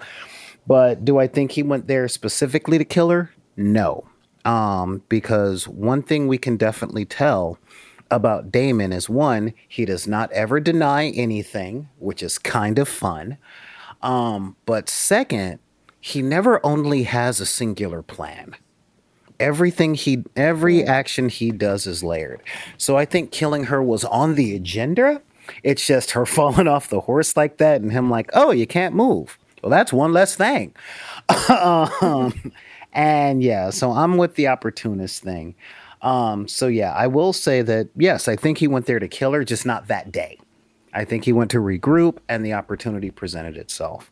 But 0.68 1.04
do 1.04 1.18
I 1.18 1.26
think 1.26 1.52
he 1.52 1.62
went 1.64 1.88
there 1.88 2.06
specifically 2.06 2.78
to 2.78 2.84
kill 2.84 3.10
her? 3.10 3.32
No. 3.56 4.04
Um, 4.48 5.02
because 5.10 5.68
one 5.68 6.02
thing 6.02 6.26
we 6.26 6.38
can 6.38 6.56
definitely 6.56 7.04
tell 7.04 7.58
about 8.10 8.50
Daemon 8.50 8.94
is 8.94 9.06
one, 9.06 9.52
he 9.68 9.84
does 9.84 10.08
not 10.08 10.32
ever 10.32 10.58
deny 10.58 11.08
anything, 11.10 11.90
which 11.98 12.22
is 12.22 12.38
kind 12.38 12.78
of 12.78 12.88
fun. 12.88 13.36
Um, 14.00 14.56
but 14.64 14.88
second, 14.88 15.58
he 16.00 16.22
never 16.22 16.64
only 16.64 17.02
has 17.02 17.40
a 17.40 17.46
singular 17.46 18.00
plan. 18.00 18.56
Everything 19.38 19.94
he 19.94 20.24
every 20.34 20.82
action 20.82 21.28
he 21.28 21.50
does 21.50 21.86
is 21.86 22.02
layered. 22.02 22.40
So 22.78 22.96
I 22.96 23.04
think 23.04 23.30
killing 23.30 23.64
her 23.64 23.82
was 23.82 24.02
on 24.04 24.34
the 24.34 24.56
agenda. 24.56 25.20
It's 25.62 25.86
just 25.86 26.12
her 26.12 26.24
falling 26.38 26.66
off 26.66 26.88
the 26.88 27.00
horse 27.00 27.36
like 27.36 27.58
that 27.58 27.82
and 27.82 27.92
him 27.92 28.08
like, 28.08 28.30
"Oh, 28.32 28.50
you 28.50 28.66
can't 28.66 28.94
move." 28.94 29.38
Well, 29.62 29.70
that's 29.70 29.92
one 29.92 30.14
less 30.14 30.36
thing. 30.36 30.74
um, 31.50 32.32
And 32.92 33.42
yeah, 33.42 33.70
so 33.70 33.92
I'm 33.92 34.16
with 34.16 34.34
the 34.34 34.48
opportunist 34.48 35.22
thing. 35.22 35.54
Um, 36.02 36.46
so 36.48 36.68
yeah, 36.68 36.92
I 36.92 37.06
will 37.06 37.32
say 37.32 37.62
that 37.62 37.88
yes, 37.96 38.28
I 38.28 38.36
think 38.36 38.58
he 38.58 38.68
went 38.68 38.86
there 38.86 38.98
to 38.98 39.08
kill 39.08 39.32
her, 39.32 39.44
just 39.44 39.66
not 39.66 39.88
that 39.88 40.12
day. 40.12 40.38
I 40.92 41.04
think 41.04 41.24
he 41.24 41.32
went 41.32 41.50
to 41.52 41.58
regroup 41.58 42.18
and 42.28 42.44
the 42.44 42.54
opportunity 42.54 43.10
presented 43.10 43.56
itself. 43.56 44.10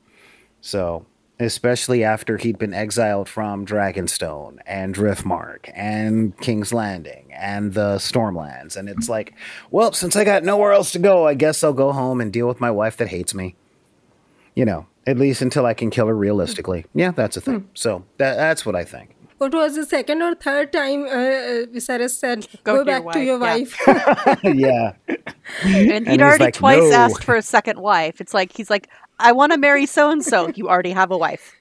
So, 0.61 1.07
especially 1.39 2.03
after 2.03 2.39
he'd 2.39 2.59
been 2.59 2.75
exiled 2.75 3.29
from 3.29 3.67
Dragonstone 3.67 4.59
and 4.67 4.95
Driftmark 4.95 5.71
and 5.75 6.37
King's 6.39 6.73
Landing 6.73 7.31
and 7.33 7.75
the 7.75 7.97
Stormlands. 7.97 8.77
And 8.77 8.89
it's 8.89 9.09
like, 9.09 9.35
well, 9.71 9.93
since 9.93 10.17
I 10.17 10.25
got 10.25 10.45
nowhere 10.45 10.73
else 10.73 10.93
to 10.93 10.99
go, 10.99 11.27
I 11.27 11.35
guess 11.35 11.63
I'll 11.63 11.73
go 11.73 11.93
home 11.93 12.21
and 12.21 12.33
deal 12.33 12.49
with 12.49 12.61
my 12.61 12.71
wife 12.71 12.97
that 12.97 13.09
hates 13.09 13.35
me. 13.35 13.55
You 14.55 14.65
know, 14.65 14.87
at 15.07 15.19
least 15.19 15.43
until 15.43 15.67
I 15.67 15.75
can 15.75 15.91
kill 15.91 16.07
her 16.07 16.17
realistically. 16.17 16.87
Yeah, 16.95 17.11
that's 17.13 17.37
a 17.37 17.41
thing. 17.41 17.69
So 17.75 18.05
that, 18.19 18.37
that's 18.37 18.65
what 18.67 18.75
I 18.75 18.85
think. 18.85 19.15
What 19.39 19.53
was 19.53 19.75
the 19.77 19.85
second 19.85 20.23
or 20.23 20.35
third 20.35 20.73
time 20.73 21.05
uh, 21.05 21.09
uh, 21.09 21.67
Viserys 21.67 22.13
said, 22.13 22.47
Go 22.65 22.77
"Go, 22.77 22.85
to 22.85 22.91
your 22.91 23.03
back 23.03 23.13
to 23.13 23.25
your 23.25 23.39
wife," 23.39 23.79
wife"? 23.87 24.39
yeah. 24.45 24.93
And 25.65 26.07
he'd 26.07 26.13
he's 26.13 26.21
already 26.21 26.45
like, 26.45 26.55
twice 26.55 26.91
"No." 26.91 26.93
asked 26.93 27.23
for 27.23 27.37
a 27.37 27.43
second 27.43 27.79
wife. 27.79 28.21
It's 28.21 28.33
like 28.33 28.57
he's 28.57 28.71
like, 28.71 28.89
I 29.19 29.33
want 29.33 29.53
to 29.53 29.59
marry 29.59 29.85
so 29.87 30.11
and 30.11 30.25
so. 30.25 30.51
You 30.55 30.69
already 30.71 30.93
have 30.93 31.11
a 31.11 31.19
wife. 31.19 31.55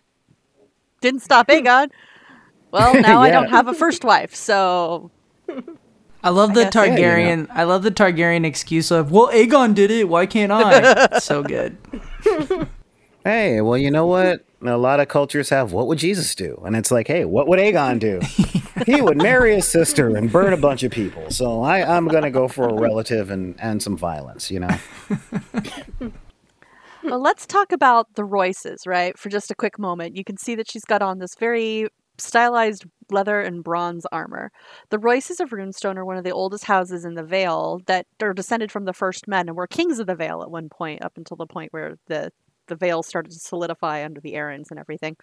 Didn't 1.01 1.21
stop 1.21 1.47
Aegon. 1.49 1.89
Well, 2.71 2.99
now 3.01 3.21
I 3.21 3.29
don't 3.29 3.49
have 3.49 3.67
a 3.67 3.73
first 3.73 4.05
wife, 4.05 4.33
so 4.33 5.11
I 6.23 6.29
love 6.29 6.53
the 6.53 6.63
guess- 6.63 6.75
Yeah, 6.75 6.85
you 6.85 6.95
know. 6.95 7.01
Targaryen. 7.01 7.47
I 7.51 7.63
love 7.63 7.83
the 7.83 7.91
Targaryen 7.91 8.45
excuse 8.45 8.89
of, 8.89 9.11
"Well, 9.11 9.27
Aegon 9.33 9.75
did 9.75 9.91
it. 9.91 10.07
Why 10.07 10.25
can't 10.25 10.51
I?" 10.51 11.19
so 11.19 11.43
good. 11.43 11.77
Hey, 13.25 13.59
well, 13.59 13.77
you 13.77 13.89
know 13.89 14.05
what? 14.05 14.45
A 14.61 14.77
lot 14.77 14.99
of 14.99 15.07
cultures 15.07 15.49
have 15.49 15.71
what 15.71 15.87
would 15.87 15.97
Jesus 15.97 16.35
do? 16.35 16.61
And 16.63 16.75
it's 16.75 16.91
like, 16.91 17.07
hey, 17.07 17.25
what 17.25 17.47
would 17.47 17.57
Aegon 17.57 17.99
do? 17.99 18.21
he 18.85 19.01
would 19.01 19.17
marry 19.17 19.55
his 19.55 19.67
sister 19.67 20.15
and 20.15 20.31
burn 20.31 20.53
a 20.53 20.57
bunch 20.57 20.83
of 20.83 20.91
people. 20.91 21.31
So 21.31 21.63
I, 21.63 21.97
I'm 21.97 22.07
going 22.07 22.23
to 22.23 22.29
go 22.29 22.47
for 22.47 22.69
a 22.69 22.73
relative 22.73 23.31
and, 23.31 23.59
and 23.59 23.81
some 23.81 23.97
violence, 23.97 24.51
you 24.51 24.59
know? 24.59 24.77
Well, 27.05 27.19
let's 27.21 27.45
talk 27.45 27.71
about 27.71 28.15
the 28.15 28.23
Royces, 28.23 28.87
right? 28.87 29.15
For 29.15 29.29
just 29.29 29.51
a 29.51 29.55
quick 29.55 29.77
moment. 29.77 30.15
You 30.15 30.23
can 30.23 30.37
see 30.37 30.55
that 30.55 30.71
she's 30.71 30.85
got 30.85 31.03
on 31.03 31.19
this 31.19 31.35
very 31.35 31.87
stylized 32.17 32.83
leather 33.11 33.41
and 33.41 33.63
bronze 33.63 34.07
armor. 34.11 34.51
The 34.89 34.97
Royces 34.97 35.39
of 35.39 35.51
Runestone 35.51 35.97
are 35.97 36.05
one 36.05 36.17
of 36.17 36.23
the 36.23 36.31
oldest 36.31 36.63
houses 36.63 37.05
in 37.05 37.13
the 37.13 37.23
Vale 37.23 37.79
that 37.85 38.07
are 38.23 38.33
descended 38.33 38.71
from 38.71 38.85
the 38.85 38.93
first 38.93 39.27
men 39.27 39.47
and 39.47 39.55
were 39.55 39.67
kings 39.67 39.99
of 39.99 40.07
the 40.07 40.15
Vale 40.15 40.41
at 40.41 40.49
one 40.49 40.67
point, 40.67 41.05
up 41.05 41.13
until 41.15 41.37
the 41.37 41.45
point 41.45 41.71
where 41.73 41.95
the 42.07 42.31
the 42.67 42.75
Vale 42.75 43.03
started 43.03 43.31
to 43.31 43.39
solidify 43.39 44.03
under 44.03 44.21
the 44.21 44.33
Arryns 44.33 44.71
and 44.71 44.79
everything. 44.79 45.17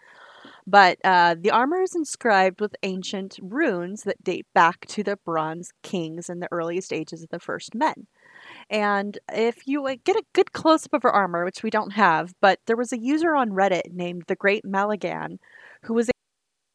But 0.66 0.98
uh, 1.04 1.36
the 1.38 1.50
armor 1.50 1.82
is 1.82 1.94
inscribed 1.94 2.60
with 2.60 2.74
ancient 2.82 3.38
runes 3.42 4.02
that 4.02 4.22
date 4.22 4.46
back 4.54 4.86
to 4.86 5.02
the 5.02 5.18
Bronze 5.24 5.72
Kings 5.82 6.28
and 6.28 6.42
the 6.42 6.48
earliest 6.50 6.92
ages 6.92 7.22
of 7.22 7.28
the 7.30 7.38
first 7.38 7.74
men. 7.74 8.06
And 8.70 9.18
if 9.32 9.66
you 9.66 9.86
get 10.04 10.16
a 10.16 10.24
good 10.32 10.52
close 10.52 10.86
up 10.86 10.94
of 10.94 11.02
her 11.02 11.12
armor, 11.12 11.44
which 11.44 11.62
we 11.62 11.70
don't 11.70 11.92
have, 11.92 12.34
but 12.40 12.58
there 12.66 12.76
was 12.76 12.92
a 12.92 12.98
user 12.98 13.34
on 13.34 13.50
Reddit 13.50 13.92
named 13.92 14.24
the 14.26 14.36
Great 14.36 14.64
Malagan 14.64 15.38
who 15.82 15.94
was 15.94 16.08
a 16.08 16.12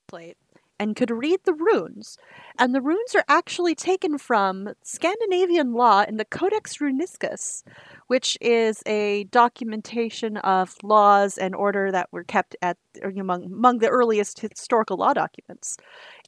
plate 0.08 0.38
and 0.80 0.96
could 0.96 1.12
read 1.12 1.40
the 1.44 1.54
runes. 1.54 2.18
And 2.60 2.74
the 2.74 2.82
runes 2.82 3.16
are 3.16 3.24
actually 3.28 3.76
taken 3.76 4.18
from 4.18 4.70
Scandinavian 4.84 5.74
law 5.74 6.04
in 6.08 6.18
the 6.18 6.26
Codex 6.26 6.78
Runicus, 6.78 7.63
which 8.08 8.38
is 8.42 8.82
a 8.86 9.26
documentation 9.26 10.38
of 10.38 10.76
laws 10.84 11.38
and 11.38 11.56
order 11.56 11.92
that 11.92 12.10
were 12.12 12.24
kept 12.24 12.56
at 12.62 12.78
among, 13.04 13.46
among 13.46 13.80
the 13.80 13.90
earliest 13.90 14.40
historical 14.40 14.98
law 14.98 15.13
documents. 15.13 15.78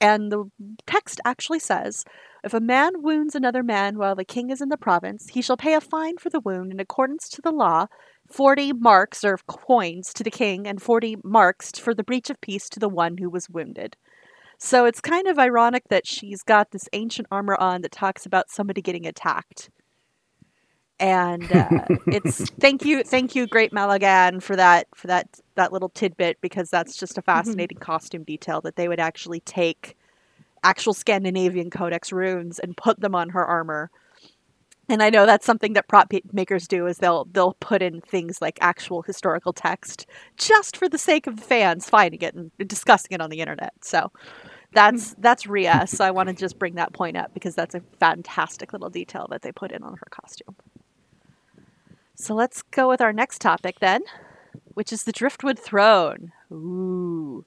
And 0.02 0.32
the 0.32 0.46
text 0.86 1.20
actually 1.26 1.60
says 1.60 2.04
if 2.44 2.54
a 2.54 2.60
man 2.60 3.02
wounds 3.02 3.36
another 3.36 3.64
man 3.64 3.98
while 3.98 4.16
the 4.16 4.24
king 4.24 4.50
is 4.50 4.62
in 4.62 4.70
the 4.70 4.78
province, 4.78 5.30
he 5.30 5.42
shall 5.42 5.58
pay 5.58 5.74
a 5.74 5.82
fine 5.82 6.18
for 6.18 6.30
the 6.30 6.40
wound 6.40 6.72
in 6.72 6.80
accordance 6.80 7.28
to 7.30 7.42
the 7.42 7.52
law, 7.52 7.88
40 8.32 8.74
marks 8.74 9.24
or 9.24 9.38
coins 9.48 10.14
to 10.14 10.24
the 10.24 10.32
king, 10.32 10.68
and 10.68 10.82
40 10.82 11.18
marks 11.24 11.72
for 11.78 11.94
the 11.94 12.04
breach 12.04 12.30
of 12.30 12.40
peace 12.40 12.70
to 12.70 12.80
the 12.80 12.88
one 12.88 13.18
who 13.18 13.30
was 13.30 13.50
wounded. 13.50 13.98
So 14.60 14.84
it's 14.84 15.00
kind 15.00 15.28
of 15.28 15.40
ironic 15.40 15.88
that 15.90 16.06
she's 16.06 16.44
got 16.44 16.72
this 16.72 16.90
ancient 16.92 17.28
armor 17.32 17.56
on 17.56 17.82
that 17.82 17.94
talks 17.94 18.26
about 18.26 18.50
somebody 18.50 18.82
getting 18.82 19.08
attacked. 19.08 19.70
And 21.00 21.50
uh, 21.50 21.70
it's 22.08 22.50
thank 22.60 22.84
you, 22.84 23.04
thank 23.04 23.36
you, 23.36 23.48
Great 23.48 23.72
Malagan, 23.72 24.44
for 24.44 24.58
that 24.58 24.88
for 24.94 25.08
that 25.08 25.40
that 25.56 25.72
little 25.72 25.88
tidbit 25.88 26.42
because 26.42 26.70
that's 26.70 26.98
just 26.98 27.18
a 27.18 27.22
fascinating 27.22 27.78
costume 27.78 28.24
detail 28.24 28.60
that 28.62 28.76
they 28.76 28.90
would 28.90 29.00
actually 29.00 29.40
take 29.40 29.96
actual 30.62 30.94
Scandinavian 30.94 31.70
codex 31.70 32.12
runes 32.12 32.60
and 32.60 32.76
put 32.76 33.00
them 33.00 33.16
on 33.16 33.30
her 33.30 33.46
armor. 33.46 33.90
And 34.90 35.04
I 35.04 35.12
know 35.12 35.28
that's 35.28 35.46
something 35.46 35.74
that 35.74 35.88
prop 35.88 36.12
makers 36.34 36.68
do 36.68 36.88
is 36.88 36.98
they'll 36.98 37.26
they'll 37.32 37.56
put 37.60 37.82
in 37.82 38.02
things 38.02 38.42
like 38.42 38.58
actual 38.60 39.04
historical 39.04 39.54
text 39.54 40.08
just 40.36 40.76
for 40.76 40.90
the 40.90 40.98
sake 40.98 41.28
of 41.28 41.38
the 41.38 41.44
fans 41.44 41.88
finding 41.88 42.22
it 42.22 42.34
and 42.34 42.52
discussing 42.68 43.12
it 43.12 43.22
on 43.22 43.30
the 43.30 43.40
internet. 43.40 43.74
So 43.82 44.12
that's 44.74 45.16
that's 45.20 45.48
Rhea. 45.48 45.86
So 45.88 46.06
I 46.06 46.12
want 46.12 46.30
to 46.30 46.36
just 46.36 46.60
bring 46.60 46.76
that 46.76 46.94
point 46.94 47.18
up 47.18 47.34
because 47.34 47.56
that's 47.56 47.76
a 47.76 47.82
fantastic 48.00 48.74
little 48.74 48.90
detail 48.90 49.28
that 49.32 49.42
they 49.42 49.52
put 49.52 49.72
in 49.72 49.84
on 49.84 49.94
her 49.94 50.08
costume. 50.10 50.56
So 52.16 52.36
let's 52.36 52.62
go 52.64 52.90
with 52.90 53.02
our 53.02 53.14
next 53.14 53.40
topic 53.42 53.80
then, 53.80 54.02
which 54.74 54.92
is 54.92 55.04
the 55.04 55.12
Driftwood 55.12 55.58
Throne. 55.60 56.32
Ooh. 56.52 57.46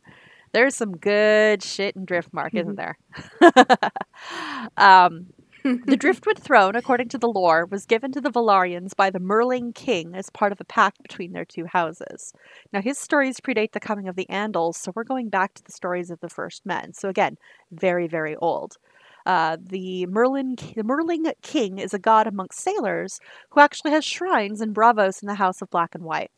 There's 0.53 0.77
some 0.77 0.97
good 0.97 1.63
shit 1.63 1.97
in 1.97 2.07
Driftmark, 2.07 2.55
isn't 2.55 2.77
there? 2.77 2.99
um, 4.77 5.29
the 5.63 5.97
Driftwood 5.97 6.39
Throne, 6.39 6.77
according 6.77 7.09
to 7.11 7.19
the 7.19 7.29
lore, 7.29 7.67
was 7.67 7.87
given 7.87 8.13
to 8.13 8.21
the 8.21 8.31
Velaryons 8.31 8.97
by 8.97 9.11
the 9.11 9.21
Merling 9.21 9.75
King 9.75 10.15
as 10.15 10.31
part 10.31 10.53
of 10.53 10.61
a 10.61 10.65
pact 10.65 11.03
between 11.03 11.33
their 11.33 11.45
two 11.45 11.67
houses. 11.67 12.33
Now, 12.73 12.81
his 12.81 12.99
stories 12.99 13.41
predate 13.41 13.73
the 13.73 13.81
coming 13.81 14.09
of 14.09 14.17
the 14.17 14.27
Andals, 14.29 14.77
so 14.77 14.93
we're 14.95 15.05
going 15.05 15.29
back 15.29 15.55
to 15.55 15.65
the 15.65 15.73
stories 15.73 16.11
of 16.11 16.21
the 16.21 16.29
first 16.29 16.67
men. 16.67 16.93
So, 16.93 17.09
again, 17.09 17.39
very, 17.71 18.09
very 18.09 18.37
old. 18.37 18.77
Uh, 19.25 19.57
the 19.61 20.07
Merlin, 20.07 20.57
the 20.57 20.83
Merling 20.83 21.33
King 21.43 21.79
is 21.79 21.95
a 21.95 21.99
god 21.99 22.27
amongst 22.27 22.61
sailors 22.61 23.21
who 23.51 23.61
actually 23.61 23.93
has 23.93 24.05
shrines 24.05 24.61
in 24.61 24.75
Braavos 24.75 25.23
in 25.23 25.29
the 25.29 25.35
House 25.35 25.63
of 25.63 25.71
Black 25.71 25.95
and 25.95 26.05
White. 26.05 26.31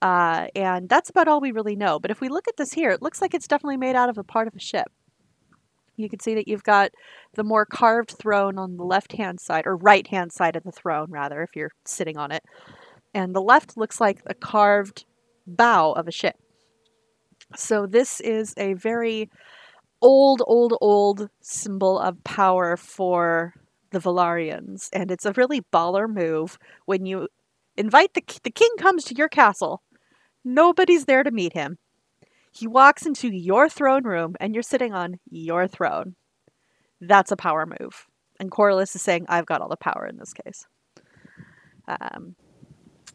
Uh, 0.00 0.48
and 0.54 0.88
that's 0.88 1.10
about 1.10 1.28
all 1.28 1.40
we 1.40 1.52
really 1.52 1.76
know. 1.76 1.98
But 1.98 2.10
if 2.10 2.20
we 2.20 2.28
look 2.28 2.48
at 2.48 2.56
this 2.56 2.72
here, 2.72 2.90
it 2.90 3.02
looks 3.02 3.20
like 3.20 3.34
it's 3.34 3.48
definitely 3.48 3.76
made 3.76 3.96
out 3.96 4.08
of 4.08 4.18
a 4.18 4.24
part 4.24 4.48
of 4.48 4.54
a 4.54 4.60
ship. 4.60 4.90
You 5.96 6.08
can 6.08 6.20
see 6.20 6.34
that 6.34 6.48
you've 6.48 6.64
got 6.64 6.90
the 7.34 7.44
more 7.44 7.66
carved 7.66 8.10
throne 8.10 8.58
on 8.58 8.76
the 8.76 8.84
left 8.84 9.12
hand 9.12 9.40
side, 9.40 9.66
or 9.66 9.76
right 9.76 10.06
hand 10.06 10.32
side 10.32 10.56
of 10.56 10.64
the 10.64 10.72
throne, 10.72 11.06
rather, 11.10 11.42
if 11.42 11.50
you're 11.54 11.72
sitting 11.84 12.16
on 12.16 12.32
it. 12.32 12.42
And 13.14 13.34
the 13.34 13.42
left 13.42 13.76
looks 13.76 14.00
like 14.00 14.22
a 14.26 14.34
carved 14.34 15.04
bow 15.46 15.92
of 15.92 16.08
a 16.08 16.12
ship. 16.12 16.36
So 17.56 17.86
this 17.86 18.20
is 18.20 18.54
a 18.56 18.74
very 18.74 19.30
old, 20.02 20.42
old, 20.46 20.74
old 20.80 21.28
symbol 21.40 21.98
of 21.98 22.22
power 22.24 22.76
for 22.76 23.54
the 23.90 24.00
Velaryons. 24.00 24.88
And 24.92 25.10
it's 25.10 25.24
a 25.24 25.32
really 25.32 25.62
baller 25.72 26.12
move 26.12 26.58
when 26.86 27.06
you 27.06 27.28
invite 27.76 28.14
the, 28.14 28.22
the 28.42 28.50
king 28.50 28.70
comes 28.78 29.04
to 29.04 29.14
your 29.14 29.28
castle. 29.28 29.82
Nobody's 30.44 31.04
there 31.04 31.22
to 31.22 31.30
meet 31.30 31.52
him. 31.52 31.78
He 32.54 32.66
walks 32.66 33.04
into 33.04 33.28
your 33.28 33.68
throne 33.68 34.04
room 34.04 34.36
and 34.40 34.54
you're 34.54 34.62
sitting 34.62 34.92
on 34.94 35.18
your 35.30 35.66
throne. 35.66 36.14
That's 37.00 37.32
a 37.32 37.36
power 37.36 37.66
move. 37.66 38.06
And 38.38 38.50
Corlys 38.50 38.94
is 38.94 39.02
saying, 39.02 39.26
I've 39.28 39.46
got 39.46 39.60
all 39.60 39.68
the 39.68 39.76
power 39.76 40.06
in 40.08 40.16
this 40.18 40.32
case. 40.32 40.66
Um, 41.88 42.36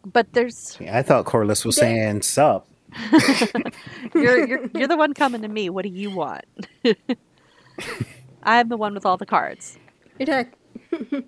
but 0.06 0.28
there's 0.34 0.78
I 0.92 1.02
thought 1.02 1.26
Corlys 1.26 1.66
was 1.66 1.76
saying 1.78 2.22
sup. 2.22 2.68
you're 4.16 4.46
you're 4.48 4.70
you're 4.74 4.88
the 4.88 4.98
one 4.98 5.14
coming 5.14 5.42
to 5.42 5.48
me. 5.48 5.70
What 5.70 5.84
do 5.84 5.90
you 5.90 6.10
want? 6.12 6.46
I'm 8.44 8.70
the 8.70 8.78
one 8.78 8.94
with 8.94 9.06
all 9.06 9.18
the 9.18 9.26
cards. 9.26 9.78
It 10.18 10.30
ac- 10.30 10.50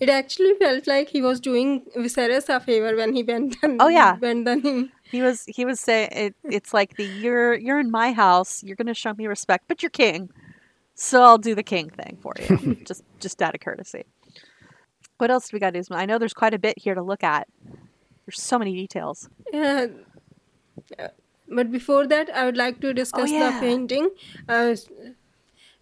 it 0.00 0.08
actually 0.08 0.54
felt 0.58 0.86
like 0.86 1.08
he 1.10 1.20
was 1.22 1.40
doing 1.40 1.82
Viserys 1.96 2.48
a 2.48 2.60
favor 2.60 2.96
when 2.96 3.14
he 3.14 3.22
went 3.22 3.56
and 3.62 3.80
Oh, 3.80 3.88
yeah. 3.88 4.16
went 4.18 4.48
on 4.48 4.60
him. 4.62 4.92
He 5.10 5.22
was 5.22 5.44
he 5.46 5.64
was 5.64 5.80
saying 5.80 6.10
it, 6.12 6.34
it's 6.44 6.74
like 6.74 6.96
the 6.96 7.04
you're 7.04 7.54
you're 7.54 7.80
in 7.80 7.90
my 7.90 8.12
house. 8.12 8.62
You're 8.62 8.76
gonna 8.76 8.94
show 8.94 9.14
me 9.14 9.26
respect, 9.26 9.64
but 9.68 9.82
you're 9.82 9.90
king, 9.90 10.30
so 10.94 11.22
I'll 11.22 11.38
do 11.38 11.54
the 11.54 11.62
king 11.62 11.90
thing 11.90 12.18
for 12.20 12.34
you, 12.38 12.74
just 12.84 13.02
just 13.18 13.40
out 13.42 13.54
of 13.54 13.60
courtesy. 13.60 14.04
What 15.18 15.30
else 15.30 15.48
do 15.48 15.56
we 15.56 15.60
got 15.60 15.72
to 15.74 15.82
do? 15.82 15.94
I 15.94 16.06
know 16.06 16.18
there's 16.18 16.34
quite 16.34 16.54
a 16.54 16.58
bit 16.60 16.78
here 16.78 16.94
to 16.94 17.02
look 17.02 17.24
at. 17.24 17.48
There's 18.24 18.40
so 18.40 18.58
many 18.58 18.72
details. 18.74 19.28
Yeah. 19.52 19.86
Uh, 20.98 21.08
But 21.50 21.72
before 21.72 22.06
that, 22.06 22.28
I 22.30 22.44
would 22.44 22.58
like 22.58 22.80
to 22.82 22.92
discuss 22.92 23.30
yeah. 23.32 23.50
the 23.50 23.60
painting. 23.60 24.10
Uh, 24.48 24.76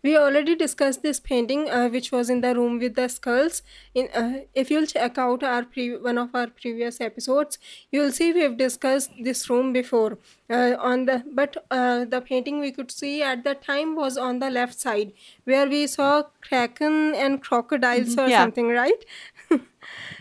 we 0.06 0.16
already 0.16 0.54
discussed 0.62 1.02
this 1.02 1.18
painting, 1.20 1.68
uh, 1.70 1.88
which 1.88 2.10
was 2.12 2.30
in 2.34 2.40
the 2.42 2.54
room 2.58 2.78
with 2.78 2.94
the 2.96 3.08
skulls. 3.08 3.62
In 3.94 4.08
uh, 4.22 4.40
if 4.54 4.70
you'll 4.70 4.86
check 4.94 5.18
out 5.18 5.42
our 5.52 5.64
pre- 5.64 5.96
one 6.08 6.18
of 6.24 6.34
our 6.34 6.46
previous 6.48 7.00
episodes, 7.00 7.58
you'll 7.90 8.12
see 8.12 8.32
we've 8.32 8.56
discussed 8.56 9.10
this 9.30 9.48
room 9.50 9.72
before. 9.72 10.18
Uh, 10.48 10.76
on 10.78 11.06
the 11.06 11.24
but 11.42 11.56
uh, 11.70 12.04
the 12.04 12.20
painting 12.20 12.60
we 12.60 12.70
could 12.72 12.90
see 12.90 13.14
at 13.22 13.44
the 13.44 13.54
time 13.54 13.96
was 13.96 14.16
on 14.16 14.38
the 14.38 14.50
left 14.50 14.78
side, 14.88 15.12
where 15.44 15.68
we 15.68 15.86
saw 15.86 16.22
kraken 16.48 17.14
and 17.14 17.42
crocodiles 17.42 18.16
or 18.18 18.28
Yeah. 18.28 18.42
something, 18.42 18.68
right? 18.68 19.04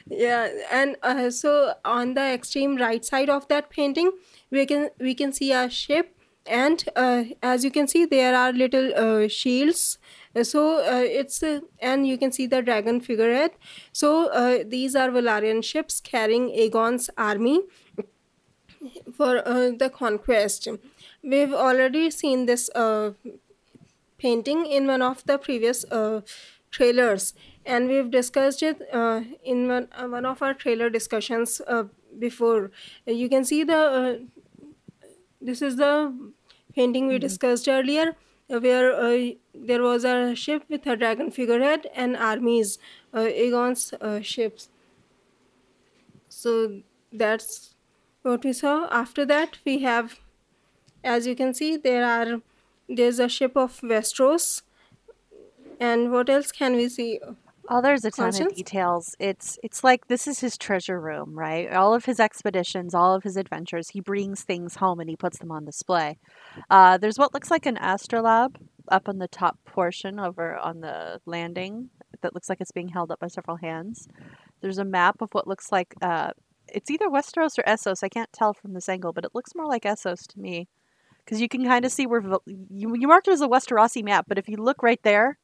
yeah 0.09 0.49
and 0.71 0.95
uh, 1.03 1.29
so 1.29 1.73
on 1.83 2.13
the 2.13 2.21
extreme 2.33 2.75
right 2.77 3.03
side 3.03 3.29
of 3.29 3.47
that 3.47 3.69
painting 3.69 4.11
we 4.51 4.65
can 4.65 4.89
we 4.99 5.13
can 5.15 5.31
see 5.33 5.51
a 5.51 5.69
ship 5.69 6.14
and 6.45 6.83
uh, 6.95 7.23
as 7.41 7.63
you 7.63 7.71
can 7.71 7.87
see 7.87 8.05
there 8.05 8.35
are 8.35 8.51
little 8.53 8.93
uh, 8.95 9.27
shields. 9.27 9.97
So 10.43 10.79
uh, 10.79 10.99
it's 10.99 11.41
uh, 11.41 11.61
and 11.79 12.07
you 12.07 12.17
can 12.17 12.31
see 12.31 12.45
the 12.45 12.61
dragon 12.61 12.99
figurehead. 12.99 13.51
So 13.93 14.27
uh, 14.27 14.63
these 14.67 14.95
are 14.95 15.09
valarian 15.09 15.63
ships 15.63 16.01
carrying 16.01 16.49
aegon's 16.49 17.09
army 17.17 17.61
for 19.15 19.47
uh, 19.47 19.71
the 19.77 19.89
conquest. 19.89 20.67
We've 21.23 21.53
already 21.53 22.11
seen 22.11 22.45
this 22.45 22.69
painting 24.17 24.65
in 24.65 24.87
one 24.87 25.01
of 25.01 25.25
the 25.25 25.37
previous 25.37 25.85
trailers. 26.69 27.33
And 27.65 27.87
we've 27.87 28.11
discussed 28.11 28.61
it 28.61 28.79
in 29.43 29.67
one, 29.67 29.87
one 30.11 30.25
of 30.25 30.43
our 30.43 30.53
trailer 30.53 30.89
discussions 30.89 31.61
before. 32.19 32.71
You 33.07 33.27
can 33.27 33.43
see 33.43 33.63
the 33.63 34.27
this 35.41 35.61
is 35.61 35.75
the 35.77 36.33
painting 36.75 37.07
we 37.07 37.19
discussed 37.19 37.67
earlier 37.67 38.15
uh, 38.49 38.59
where 38.59 38.93
uh, 38.93 39.31
there 39.53 39.81
was 39.81 40.03
a 40.05 40.35
ship 40.35 40.63
with 40.69 40.85
a 40.87 40.95
dragon 40.95 41.31
figurehead 41.31 41.87
and 41.93 42.15
armies 42.17 42.77
uh, 43.13 43.19
aegon's 43.19 43.93
uh, 44.01 44.21
ships. 44.21 44.69
So 46.29 46.81
that's 47.11 47.75
what 48.21 48.43
we 48.43 48.53
saw. 48.53 48.87
After 48.91 49.25
that 49.25 49.57
we 49.65 49.79
have 49.79 50.19
as 51.03 51.27
you 51.27 51.35
can 51.35 51.53
see 51.53 51.77
there 51.77 52.05
are 52.05 52.41
there's 52.89 53.19
a 53.19 53.29
ship 53.29 53.55
of 53.55 53.79
westeros. 53.81 54.61
And 55.79 56.11
what 56.11 56.29
else 56.29 56.51
can 56.51 56.75
we 56.75 56.89
see 56.89 57.19
Oh, 57.67 57.81
there's 57.81 58.05
a 58.05 58.11
ton 58.11 58.29
of 58.35 58.53
details. 58.55 59.15
It's 59.19 59.57
it's 59.63 59.83
like 59.83 60.07
this 60.07 60.27
is 60.27 60.39
his 60.39 60.57
treasure 60.57 60.99
room, 60.99 61.37
right? 61.37 61.71
All 61.73 61.93
of 61.93 62.05
his 62.05 62.19
expeditions, 62.19 62.93
all 62.93 63.15
of 63.15 63.23
his 63.23 63.37
adventures, 63.37 63.89
he 63.89 63.99
brings 64.01 64.43
things 64.43 64.75
home 64.75 64.99
and 64.99 65.09
he 65.09 65.15
puts 65.15 65.39
them 65.39 65.51
on 65.51 65.65
display. 65.65 66.17
Uh, 66.69 66.97
there's 66.97 67.17
what 67.17 67.33
looks 67.33 67.49
like 67.49 67.65
an 67.65 67.77
astrolabe 67.77 68.57
up 68.89 69.09
on 69.09 69.17
the 69.17 69.27
top 69.27 69.57
portion 69.65 70.19
over 70.19 70.57
on 70.57 70.81
the 70.81 71.19
landing 71.25 71.89
that 72.21 72.35
looks 72.35 72.49
like 72.49 72.61
it's 72.61 72.71
being 72.71 72.89
held 72.89 73.11
up 73.11 73.19
by 73.19 73.27
several 73.27 73.57
hands. 73.57 74.07
There's 74.61 74.77
a 74.77 74.85
map 74.85 75.21
of 75.21 75.29
what 75.31 75.47
looks 75.47 75.71
like 75.71 75.95
uh, 76.01 76.31
it's 76.67 76.89
either 76.89 77.09
Westeros 77.09 77.57
or 77.57 77.63
Essos. 77.63 78.03
I 78.03 78.09
can't 78.09 78.31
tell 78.33 78.53
from 78.53 78.73
this 78.73 78.89
angle, 78.89 79.13
but 79.13 79.25
it 79.25 79.31
looks 79.33 79.55
more 79.55 79.67
like 79.67 79.83
Essos 79.83 80.27
to 80.27 80.39
me 80.39 80.67
because 81.23 81.41
you 81.41 81.49
can 81.49 81.63
kind 81.63 81.85
of 81.85 81.91
see 81.91 82.05
where 82.05 82.21
you 82.45 82.95
you 82.95 83.07
marked 83.07 83.27
it 83.27 83.31
as 83.31 83.41
a 83.41 83.47
Westerosi 83.47 84.03
map, 84.03 84.25
but 84.27 84.37
if 84.37 84.47
you 84.47 84.57
look 84.57 84.83
right 84.83 85.01
there, 85.03 85.39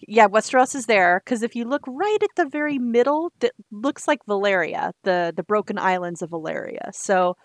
yeah, 0.00 0.28
Westeros 0.28 0.74
is 0.74 0.86
there 0.86 1.22
because 1.24 1.42
if 1.42 1.56
you 1.56 1.64
look 1.64 1.82
right 1.86 2.18
at 2.22 2.30
the 2.36 2.46
very 2.46 2.78
middle, 2.78 3.32
that 3.40 3.52
looks 3.70 4.06
like 4.06 4.24
Valyria, 4.26 4.92
the 5.04 5.32
the 5.36 5.42
broken 5.42 5.78
islands 5.78 6.22
of 6.22 6.30
Valyria. 6.30 6.94
So, 6.94 7.36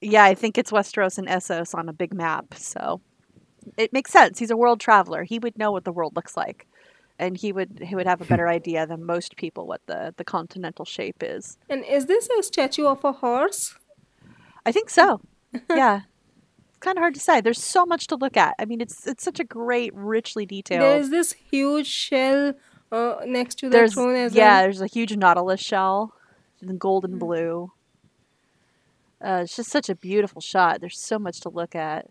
yeah, 0.00 0.24
I 0.24 0.34
think 0.34 0.58
it's 0.58 0.70
Westeros 0.70 1.18
and 1.18 1.28
Essos 1.28 1.74
on 1.74 1.88
a 1.88 1.92
big 1.92 2.14
map. 2.14 2.54
So, 2.54 3.00
it 3.76 3.92
makes 3.92 4.12
sense. 4.12 4.38
He's 4.38 4.50
a 4.50 4.56
world 4.56 4.80
traveler. 4.80 5.24
He 5.24 5.38
would 5.38 5.58
know 5.58 5.72
what 5.72 5.84
the 5.84 5.92
world 5.92 6.14
looks 6.14 6.36
like, 6.36 6.66
and 7.18 7.36
he 7.36 7.52
would 7.52 7.80
he 7.82 7.94
would 7.94 8.06
have 8.06 8.20
a 8.20 8.24
hmm. 8.24 8.28
better 8.30 8.48
idea 8.48 8.86
than 8.86 9.04
most 9.04 9.36
people 9.36 9.66
what 9.66 9.80
the 9.86 10.14
the 10.16 10.24
continental 10.24 10.84
shape 10.84 11.22
is. 11.22 11.58
and 11.68 11.84
is 11.84 12.06
this 12.06 12.28
a 12.38 12.42
statue 12.42 12.86
of 12.86 13.04
a 13.04 13.12
horse 13.12 13.76
I 14.66 14.72
think 14.72 14.90
so. 14.90 15.20
yeah. 15.70 16.00
It's 16.84 16.86
kind 16.90 16.98
of 16.98 17.02
hard 17.02 17.14
to 17.14 17.20
say. 17.20 17.40
There's 17.40 17.64
so 17.64 17.86
much 17.86 18.08
to 18.08 18.16
look 18.16 18.36
at. 18.36 18.56
I 18.58 18.66
mean, 18.66 18.82
it's 18.82 19.06
it's 19.06 19.24
such 19.24 19.40
a 19.40 19.44
great, 19.44 19.94
richly 19.94 20.44
detailed. 20.44 20.82
there's 20.82 21.08
this 21.08 21.32
huge 21.32 21.86
shell 21.86 22.52
uh, 22.92 23.16
next 23.24 23.54
to 23.60 23.70
the 23.70 23.76
there's 23.78 23.94
throne 23.94 24.14
as 24.14 24.34
yeah, 24.34 24.56
well 24.56 24.62
there's 24.64 24.82
a 24.82 24.86
huge 24.86 25.16
nautilus 25.16 25.62
shell, 25.62 26.12
in 26.60 26.76
gold 26.76 27.06
and 27.06 27.18
blue. 27.18 27.72
Uh, 29.18 29.40
it's 29.44 29.56
just 29.56 29.70
such 29.70 29.88
a 29.88 29.94
beautiful 29.94 30.42
shot. 30.42 30.82
There's 30.82 30.98
so 30.98 31.18
much 31.18 31.40
to 31.40 31.48
look 31.48 31.74
at. 31.74 32.10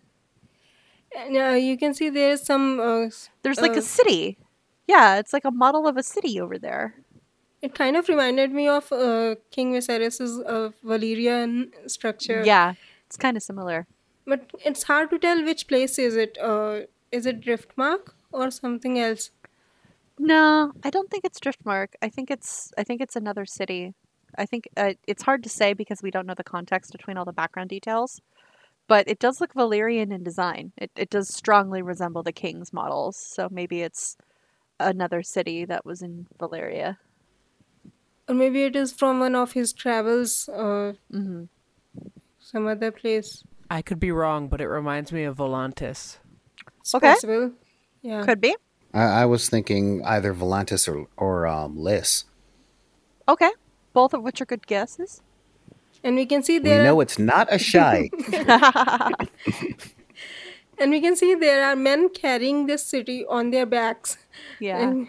and 1.15 1.37
uh, 1.37 1.49
you 1.67 1.77
can 1.77 1.93
see 1.93 2.09
there's 2.09 2.41
some 2.41 2.79
uh, 2.79 3.09
There's 3.43 3.61
like 3.61 3.75
Uh, 3.75 3.81
a 3.81 3.83
city. 3.83 4.39
Yeah, 4.87 5.19
it's 5.19 5.33
like 5.33 5.45
a 5.45 5.51
model 5.51 5.85
of 5.87 5.97
a 5.97 6.03
city 6.03 6.41
over 6.41 6.57
there. 6.57 6.95
it 7.61 7.75
kind 7.75 7.95
of 7.95 8.09
reminded 8.09 8.51
me 8.51 8.67
of 8.67 8.91
uh, 8.91 9.35
king 9.51 9.71
viserys's 9.73 10.39
uh, 10.39 10.71
Valyrian 10.83 11.69
structure 11.85 12.41
Yeah, 12.43 12.73
it's 13.05 13.17
kind 13.17 13.37
of 13.37 13.43
similar. 13.43 13.85
But 14.25 14.51
it's 14.65 14.83
hard 14.83 15.09
to 15.09 15.19
tell 15.19 15.43
which 15.43 15.67
place 15.67 15.97
is 15.99 16.15
it 16.15 16.37
uh, 16.41 16.81
is 17.11 17.25
it 17.25 17.41
driftmark 17.41 18.13
or 18.31 18.51
something 18.51 18.99
else 18.99 19.31
No, 20.19 20.71
I 20.83 20.89
don't 20.89 21.09
think 21.09 21.25
it's 21.25 21.39
Driftmark. 21.39 21.89
I 22.01 22.09
think 22.09 22.29
it's 22.31 22.71
I 22.77 22.83
think 22.83 23.01
it's 23.01 23.15
another 23.15 23.45
city. 23.45 23.93
I 24.37 24.45
think 24.45 24.67
uh, 24.77 24.93
it's 25.07 25.23
hard 25.23 25.43
to 25.43 25.49
say 25.49 25.73
because 25.73 26.01
we 26.01 26.11
don't 26.11 26.25
know 26.27 26.33
the 26.35 26.43
context 26.43 26.91
between 26.91 27.17
all 27.17 27.25
the 27.25 27.33
background 27.33 27.69
details. 27.69 28.21
But 28.87 29.07
it 29.07 29.19
does 29.19 29.41
look 29.41 29.53
Valyrian 29.53 30.13
in 30.13 30.23
design. 30.23 30.73
It 30.77 30.91
it 30.95 31.09
does 31.09 31.29
strongly 31.29 31.81
resemble 31.81 32.23
the 32.23 32.33
king's 32.33 32.73
models. 32.73 33.17
So 33.17 33.49
maybe 33.51 33.81
it's 33.81 34.17
another 34.79 35.23
city 35.23 35.65
that 35.65 35.85
was 35.85 36.01
in 36.01 36.27
Valyria. 36.39 36.97
or 38.27 38.35
maybe 38.35 38.63
it 38.63 38.75
is 38.75 38.91
from 38.93 39.19
one 39.19 39.35
of 39.35 39.53
his 39.53 39.73
travels 39.73 40.49
uh, 40.49 40.93
hmm 41.11 41.43
some 42.39 42.67
other 42.67 42.91
place 42.91 43.43
I 43.73 43.81
could 43.81 43.99
be 43.99 44.11
wrong, 44.11 44.49
but 44.49 44.61
it 44.61 44.67
reminds 44.67 45.11
me 45.11 45.23
of 45.23 45.37
Volantis. 45.37 46.17
Okay. 46.93 47.13
possible 47.13 47.51
yeah 48.03 48.23
Could 48.23 48.39
be. 48.41 48.55
I, 48.93 49.23
I 49.23 49.25
was 49.25 49.49
thinking 49.49 50.03
either 50.05 50.33
Volantis 50.33 50.87
or 50.87 51.07
or 51.17 51.47
um, 51.47 51.75
Lys. 51.77 52.25
Okay. 53.27 53.49
Both 53.93 54.13
of 54.13 54.21
which 54.21 54.41
are 54.41 54.45
good 54.45 54.67
guesses. 54.67 55.21
and 56.03 56.15
we 56.15 56.25
can 56.25 56.43
see 56.43 56.59
We 56.59 56.69
there 56.69 56.83
know 56.83 56.99
it's 57.01 57.17
not 57.17 57.47
a 57.49 57.57
shy. 57.57 58.09
and 60.77 60.91
we 60.91 61.01
can 61.01 61.15
see 61.15 61.33
there 61.35 61.63
are 61.65 61.75
men 61.75 62.09
carrying 62.09 62.67
this 62.67 62.85
city 62.85 63.25
on 63.25 63.49
their 63.51 63.65
backs 63.65 64.17
Yeah. 64.59 64.81
and 64.83 65.07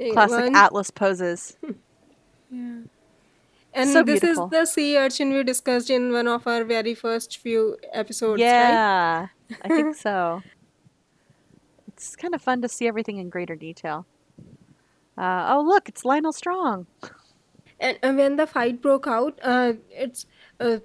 uh, 0.00 0.12
Classic 0.12 0.44
one- 0.46 0.54
Atlas 0.56 0.90
poses. 0.92 1.56
and 3.74 3.90
so 3.90 4.02
this 4.02 4.20
beautiful. 4.20 4.46
is 4.46 4.50
the 4.50 4.64
sea 4.66 4.98
urchin 4.98 5.32
we 5.32 5.42
discussed 5.42 5.90
in 5.90 6.12
one 6.12 6.28
of 6.28 6.46
our 6.46 6.64
very 6.64 6.94
first 6.94 7.38
few 7.38 7.76
episodes 7.92 8.40
right 8.40 8.48
yeah, 8.48 9.26
I 9.62 9.68
think 9.68 9.96
so. 10.06 10.42
It's 11.88 12.16
kind 12.16 12.34
of 12.34 12.42
fun 12.42 12.62
to 12.62 12.68
see 12.68 12.88
everything 12.88 13.18
in 13.18 13.28
greater 13.28 13.54
detail. 13.54 14.06
Uh, 15.16 15.54
oh, 15.54 15.62
look, 15.62 15.88
it's 15.88 16.02
Lyonel 16.02 16.34
Strong. 16.34 16.86
and 17.80 17.98
uh, 18.02 18.12
when 18.12 18.36
the 18.36 18.46
fight 18.46 18.80
broke 18.80 19.06
out 19.06 19.38
uh, 19.42 19.72
it's 19.90 20.26
uh, 20.60 20.78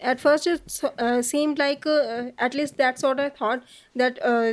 at 0.00 0.20
first 0.20 0.46
it 0.46 0.80
uh, 0.98 1.22
seemed 1.22 1.58
like 1.58 1.86
uh, 1.86 1.90
uh, 2.16 2.30
at 2.38 2.54
least 2.54 2.76
that's 2.76 3.02
what 3.02 3.18
i 3.18 3.28
thought 3.28 3.62
that 3.94 4.18
uh, 4.22 4.52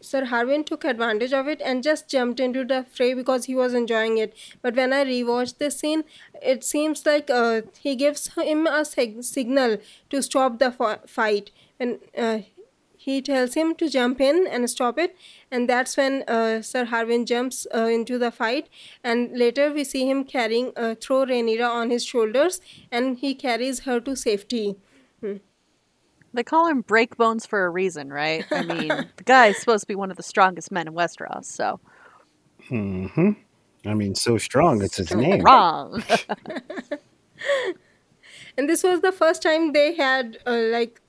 sir 0.00 0.24
harwin 0.26 0.64
took 0.64 0.84
advantage 0.84 1.32
of 1.32 1.48
it 1.48 1.60
and 1.64 1.82
just 1.82 2.08
jumped 2.08 2.40
into 2.40 2.64
the 2.64 2.84
fray 2.92 3.12
because 3.14 3.44
he 3.46 3.54
was 3.54 3.74
enjoying 3.74 4.18
it. 4.18 4.34
But 4.62 4.74
when 4.76 4.92
i 4.92 5.04
rewatched 5.04 5.58
this 5.58 5.78
scene 5.78 6.04
it 6.42 6.64
seems 6.64 7.04
like 7.06 7.30
uh, 7.30 7.62
he 7.78 7.96
gives 7.96 8.28
him 8.34 8.66
a 8.66 8.84
sig- 8.84 9.22
signal 9.24 9.78
to 10.10 10.22
stop 10.22 10.58
the 10.58 10.70
fi- 10.72 10.98
fight. 11.06 11.50
And 11.78 11.98
uh, 12.16 12.40
he 12.96 13.22
tells 13.22 13.54
him 13.54 13.74
to 13.76 13.88
jump 13.88 14.20
in 14.20 14.46
and 14.46 14.68
stop 14.68 14.98
it. 14.98 15.16
And 15.50 15.68
that's 15.68 15.96
when 15.96 16.22
uh, 16.28 16.60
sir 16.62 16.84
harwin 16.86 17.24
jumps 17.26 17.66
uh, 17.74 17.84
into 17.84 18.18
the 18.18 18.30
fight. 18.30 18.68
And 19.02 19.36
later 19.38 19.72
we 19.72 19.84
see 19.84 20.08
him 20.08 20.24
carrying 20.24 20.72
uh, 20.76 20.94
throw 21.00 21.24
Rhaenyra 21.24 21.68
on 21.68 21.90
his 21.90 22.04
shoulders 22.04 22.60
and 22.90 23.18
he 23.18 23.34
carries 23.34 23.80
her 23.80 24.00
to 24.00 24.14
safety 24.16 24.76
They 26.32 26.44
call 26.44 26.66
him 26.66 26.82
Breakbones 26.82 27.46
for 27.46 27.64
a 27.64 27.70
reason, 27.70 28.10
right? 28.10 28.46
I 28.54 28.62
mean, 28.62 29.08
the 29.16 29.24
guy's 29.24 29.58
supposed 29.58 29.82
to 29.82 29.88
be 29.88 29.96
one 29.96 30.10
of 30.10 30.16
the 30.16 30.22
strongest 30.22 30.70
men 30.70 30.88
in 30.88 30.94
Westeros, 30.94 31.44
so 31.44 31.80
hmm 32.68 33.30
I 33.86 33.94
mean, 33.94 34.14
so 34.14 34.36
strong. 34.36 34.82
It's 34.82 34.98
his 34.98 35.14
name. 35.14 35.42
wrong. 35.42 36.02
and 38.56 38.68
this 38.68 38.82
was 38.82 39.00
the 39.00 39.12
first 39.12 39.42
time 39.42 39.72
they 39.72 39.94
had 39.94 40.38
uh, 40.46 40.64
like 40.70 41.00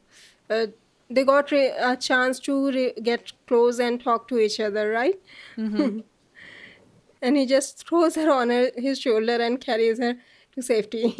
uh, 0.49 0.67
they 1.09 1.23
got 1.23 1.51
re- 1.51 1.73
a 1.77 1.97
chance 1.97 2.39
to 2.39 2.71
re- 2.71 2.93
get 3.03 3.31
close 3.47 3.79
and 3.79 4.01
talk 4.01 4.27
to 4.29 4.39
each 4.39 4.59
other 4.59 4.89
right 4.89 5.19
and 7.21 7.37
he 7.37 7.45
just 7.45 7.87
throws 7.87 8.15
her 8.15 8.31
on 8.31 8.49
her, 8.49 8.71
his 8.75 8.99
shoulder 8.99 9.35
and 9.35 9.61
carries 9.61 9.99
her 9.99 10.15
to 10.53 10.61
safety 10.61 11.15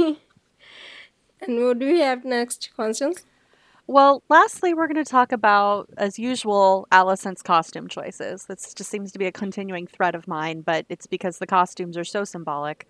and 1.42 1.64
what 1.64 1.80
do 1.80 1.86
we 1.86 2.00
have 2.00 2.24
next 2.24 2.70
constance 2.76 3.26
well, 3.92 4.24
lastly, 4.30 4.74
we're 4.74 4.88
going 4.88 5.04
to 5.04 5.10
talk 5.10 5.34
about, 5.34 5.90
as 5.98 6.18
usual, 6.18 6.88
Alicent's 6.94 7.42
costume 7.42 7.90
choices. 7.90 8.46
This 8.46 8.74
just 8.74 8.90
seems 8.90 9.12
to 9.12 9.20
be 9.20 9.26
a 9.26 9.32
continuing 9.34 9.86
thread 9.86 10.16
of 10.16 10.30
mine, 10.30 10.62
but 10.62 10.86
it's 10.88 11.08
because 11.08 11.40
the 11.40 11.46
costumes 11.48 11.98
are 11.98 12.06
so 12.06 12.24
symbolic. 12.24 12.88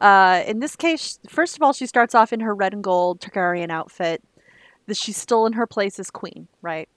Uh, 0.00 0.42
in 0.46 0.58
this 0.58 0.76
case, 0.76 1.18
first 1.26 1.56
of 1.56 1.62
all, 1.62 1.72
she 1.72 1.86
starts 1.86 2.14
off 2.14 2.34
in 2.34 2.40
her 2.40 2.54
red 2.54 2.74
and 2.74 2.84
gold 2.84 3.20
Targaryen 3.20 3.70
outfit. 3.70 4.22
She's 4.92 5.16
still 5.16 5.46
in 5.46 5.54
her 5.54 5.66
place 5.66 5.98
as 5.98 6.10
queen, 6.10 6.48
right? 6.60 6.88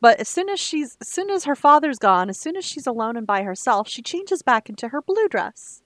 But 0.00 0.20
as 0.20 0.28
soon 0.28 0.48
as 0.48 0.60
she's, 0.60 0.96
as 1.00 1.08
soon 1.08 1.28
as 1.28 1.44
her 1.44 1.56
father's 1.56 1.98
gone, 1.98 2.28
as 2.28 2.38
soon 2.38 2.56
as 2.56 2.64
she's 2.64 2.86
alone 2.86 3.16
and 3.16 3.26
by 3.26 3.42
herself, 3.42 3.88
she 3.88 4.02
changes 4.02 4.42
back 4.42 4.68
into 4.68 4.88
her 4.88 5.02
blue 5.02 5.26
dress. 5.28 5.82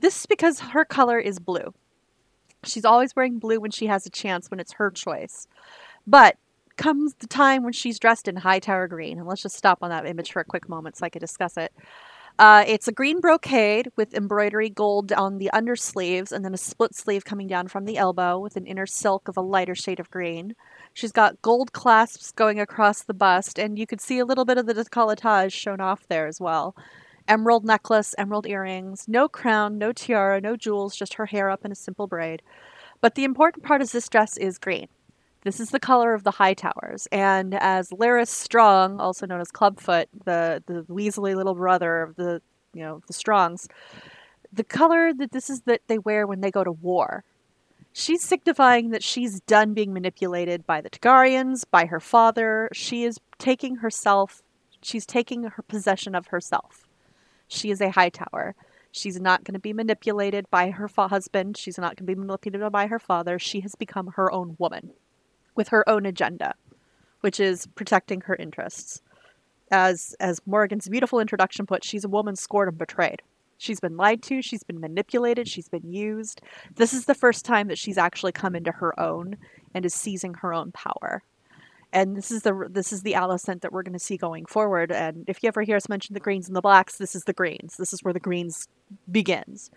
This 0.00 0.20
is 0.20 0.26
because 0.26 0.60
her 0.60 0.84
color 0.84 1.20
is 1.20 1.38
blue. 1.38 1.72
She's 2.64 2.84
always 2.84 3.14
wearing 3.14 3.38
blue 3.38 3.60
when 3.60 3.70
she 3.70 3.86
has 3.86 4.06
a 4.06 4.10
chance, 4.10 4.50
when 4.50 4.58
it's 4.58 4.72
her 4.72 4.90
choice. 4.90 5.46
But 6.04 6.36
comes 6.78 7.14
the 7.14 7.26
time 7.26 7.62
when 7.62 7.72
she's 7.74 7.98
dressed 7.98 8.28
in 8.28 8.36
Hightower 8.36 8.88
green, 8.88 9.18
and 9.18 9.26
let's 9.26 9.42
just 9.42 9.56
stop 9.56 9.78
on 9.82 9.90
that 9.90 10.06
image 10.06 10.32
for 10.32 10.40
a 10.40 10.44
quick 10.44 10.68
moment 10.68 10.96
so 10.96 11.04
I 11.04 11.10
can 11.10 11.20
discuss 11.20 11.56
it. 11.56 11.72
Uh, 12.38 12.64
it's 12.68 12.86
a 12.86 12.92
green 12.92 13.20
brocade 13.20 13.90
with 13.96 14.14
embroidery 14.14 14.70
gold 14.70 15.12
on 15.12 15.38
the 15.38 15.50
undersleeves 15.52 16.30
and 16.30 16.44
then 16.44 16.54
a 16.54 16.58
split 16.58 16.94
sleeve 16.94 17.24
coming 17.24 17.48
down 17.48 17.66
from 17.66 17.84
the 17.84 17.96
elbow 17.96 18.38
with 18.38 18.54
an 18.56 18.64
inner 18.64 18.86
silk 18.86 19.26
of 19.26 19.36
a 19.36 19.40
lighter 19.40 19.74
shade 19.74 19.98
of 19.98 20.08
green. 20.08 20.54
She's 20.94 21.10
got 21.10 21.42
gold 21.42 21.72
clasps 21.72 22.30
going 22.30 22.60
across 22.60 23.02
the 23.02 23.12
bust, 23.12 23.58
and 23.58 23.76
you 23.76 23.88
could 23.88 24.00
see 24.00 24.20
a 24.20 24.24
little 24.24 24.44
bit 24.44 24.56
of 24.56 24.66
the 24.66 24.74
decolletage 24.74 25.52
shown 25.52 25.80
off 25.80 26.06
there 26.06 26.28
as 26.28 26.40
well. 26.40 26.76
Emerald 27.26 27.64
necklace, 27.64 28.14
emerald 28.16 28.46
earrings, 28.46 29.06
no 29.08 29.28
crown, 29.28 29.76
no 29.76 29.92
tiara, 29.92 30.40
no 30.40 30.56
jewels, 30.56 30.94
just 30.94 31.14
her 31.14 31.26
hair 31.26 31.50
up 31.50 31.64
in 31.64 31.72
a 31.72 31.74
simple 31.74 32.06
braid. 32.06 32.40
But 33.00 33.16
the 33.16 33.24
important 33.24 33.64
part 33.64 33.82
is 33.82 33.90
this 33.90 34.08
dress 34.08 34.36
is 34.36 34.58
green. 34.58 34.88
This 35.42 35.60
is 35.60 35.70
the 35.70 35.78
color 35.78 36.14
of 36.14 36.24
the 36.24 36.32
Hightowers, 36.32 37.06
and 37.12 37.54
as 37.54 37.90
Larys 37.90 38.28
Strong, 38.28 38.98
also 38.98 39.24
known 39.24 39.40
as 39.40 39.52
Clubfoot, 39.52 40.08
the 40.24 40.62
the 40.66 40.82
weaselly 40.92 41.36
little 41.36 41.54
brother 41.54 42.02
of 42.02 42.16
the 42.16 42.42
you 42.74 42.82
know 42.82 43.00
the 43.06 43.12
Strongs, 43.12 43.68
the 44.52 44.64
color 44.64 45.12
that 45.14 45.30
this 45.30 45.48
is 45.48 45.62
that 45.62 45.82
they 45.86 45.98
wear 45.98 46.26
when 46.26 46.40
they 46.40 46.50
go 46.50 46.64
to 46.64 46.72
war. 46.72 47.22
She's 47.92 48.22
signifying 48.22 48.90
that 48.90 49.04
she's 49.04 49.40
done 49.42 49.74
being 49.74 49.92
manipulated 49.92 50.66
by 50.66 50.80
the 50.80 50.90
Targaryens, 50.90 51.64
by 51.70 51.86
her 51.86 52.00
father. 52.00 52.68
She 52.72 53.04
is 53.04 53.18
taking 53.38 53.76
herself, 53.76 54.42
she's 54.82 55.06
taking 55.06 55.44
her 55.44 55.62
possession 55.62 56.16
of 56.16 56.28
herself. 56.28 56.86
She 57.46 57.70
is 57.70 57.80
a 57.80 57.90
Hightower. 57.90 58.56
She's 58.90 59.20
not 59.20 59.44
going 59.44 59.54
to 59.54 59.60
be 59.60 59.72
manipulated 59.72 60.50
by 60.50 60.70
her 60.70 60.88
fa- 60.88 61.08
husband. 61.08 61.56
She's 61.56 61.78
not 61.78 61.96
going 61.96 62.06
to 62.06 62.14
be 62.14 62.14
manipulated 62.14 62.72
by 62.72 62.88
her 62.88 62.98
father. 62.98 63.38
She 63.38 63.60
has 63.60 63.74
become 63.76 64.08
her 64.16 64.32
own 64.32 64.56
woman 64.58 64.92
with 65.58 65.68
her 65.68 65.86
own 65.86 66.06
agenda, 66.06 66.54
which 67.20 67.38
is 67.40 67.66
protecting 67.74 68.22
her 68.22 68.36
interests. 68.36 69.02
As 69.70 70.14
as 70.18 70.40
Morgan's 70.46 70.88
beautiful 70.88 71.20
introduction 71.20 71.66
put, 71.66 71.84
she's 71.84 72.04
a 72.04 72.08
woman 72.08 72.36
scorned 72.36 72.70
and 72.70 72.78
betrayed. 72.78 73.20
She's 73.58 73.80
been 73.80 73.96
lied 73.96 74.22
to, 74.22 74.40
she's 74.40 74.62
been 74.62 74.80
manipulated, 74.80 75.48
she's 75.48 75.68
been 75.68 75.92
used. 75.92 76.40
This 76.76 76.94
is 76.94 77.04
the 77.04 77.14
first 77.14 77.44
time 77.44 77.66
that 77.68 77.76
she's 77.76 77.98
actually 77.98 78.32
come 78.32 78.54
into 78.54 78.70
her 78.70 78.98
own 78.98 79.36
and 79.74 79.84
is 79.84 79.92
seizing 79.92 80.34
her 80.34 80.54
own 80.54 80.70
power. 80.70 81.22
And 81.92 82.16
this 82.16 82.30
is 82.30 82.42
the 82.42 82.68
this 82.70 82.92
is 82.92 83.02
the 83.02 83.14
Alicent 83.14 83.62
that 83.62 83.72
we're 83.72 83.82
going 83.82 83.94
to 83.94 83.98
see 83.98 84.16
going 84.16 84.46
forward. 84.46 84.92
And 84.92 85.24
if 85.26 85.42
you 85.42 85.48
ever 85.48 85.62
hear 85.62 85.76
us 85.76 85.88
mention 85.88 86.14
the 86.14 86.20
greens 86.20 86.46
and 86.46 86.56
the 86.56 86.62
blacks, 86.62 86.96
this 86.96 87.16
is 87.16 87.24
the 87.24 87.32
greens. 87.32 87.76
This 87.76 87.92
is 87.92 88.04
where 88.04 88.14
the 88.14 88.20
greens 88.20 88.68
begins. 89.10 89.70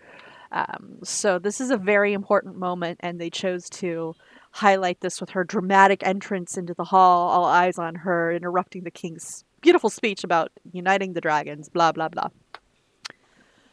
Um, 0.52 0.98
so 1.02 1.38
this 1.38 1.60
is 1.60 1.70
a 1.70 1.78
very 1.78 2.12
important 2.12 2.56
moment, 2.56 3.00
and 3.00 3.20
they 3.20 3.30
chose 3.30 3.68
to 3.70 4.14
highlight 4.52 5.00
this 5.00 5.20
with 5.20 5.30
her 5.30 5.44
dramatic 5.44 6.06
entrance 6.06 6.56
into 6.56 6.74
the 6.74 6.84
hall, 6.84 7.28
all 7.28 7.44
eyes 7.44 7.78
on 7.78 7.94
her, 7.96 8.32
interrupting 8.32 8.84
the 8.84 8.90
king's 8.90 9.44
beautiful 9.60 9.90
speech 9.90 10.24
about 10.24 10.52
uniting 10.72 11.14
the 11.14 11.20
dragons, 11.20 11.68
blah 11.68 11.92
blah 11.92 12.08
blah. 12.08 12.28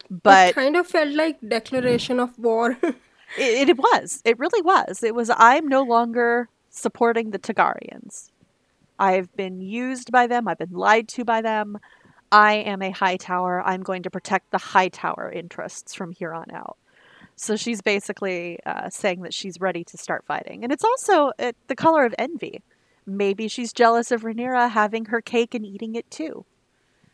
But 0.10 0.50
it 0.50 0.56
kind 0.56 0.76
of 0.76 0.88
felt 0.88 1.14
like 1.14 1.38
declaration 1.48 2.20
of 2.20 2.38
war. 2.40 2.78
it, 3.38 3.70
it 3.70 3.78
was. 3.78 4.22
It 4.26 4.40
really 4.40 4.62
was. 4.62 5.04
It 5.04 5.14
was. 5.14 5.30
I'm 5.36 5.68
no 5.68 5.84
longer 5.84 6.50
supporting 6.70 7.32
the 7.32 7.40
Targaryens. 7.40 8.32
I've 8.98 9.34
been 9.36 9.62
used 9.62 10.12
by 10.12 10.28
them. 10.28 10.48
I've 10.48 10.58
been 10.58 10.72
lied 10.72 11.08
to 11.10 11.24
by 11.24 11.42
them. 11.42 11.78
I 12.32 12.54
am 12.56 12.82
a 12.82 12.92
Hightower. 12.92 13.62
I'm 13.62 13.82
going 13.82 14.04
to 14.04 14.10
protect 14.10 14.52
the 14.52 14.58
Hightower 14.58 15.32
interests 15.32 15.94
from 15.94 16.12
here 16.12 16.34
on 16.34 16.52
out. 16.52 16.78
So 17.42 17.56
she's 17.56 17.82
basically 17.82 18.60
uh, 18.66 18.90
saying 18.90 19.22
that 19.22 19.34
she's 19.34 19.62
ready 19.62 19.86
to 19.86 19.98
start 19.98 20.26
fighting. 20.26 20.66
And 20.66 20.74
it's 20.74 20.84
also 20.84 21.32
uh, 21.40 21.54
the 21.68 21.76
color 21.76 22.04
of 22.04 22.14
envy. 22.20 22.62
Maybe 23.06 23.48
she's 23.48 23.72
jealous 23.72 24.12
of 24.12 24.24
Rhaenyra 24.24 24.70
having 24.72 25.06
her 25.06 25.22
cake 25.22 25.56
and 25.56 25.66
eating 25.66 25.96
it 25.96 26.12
too. 26.12 26.44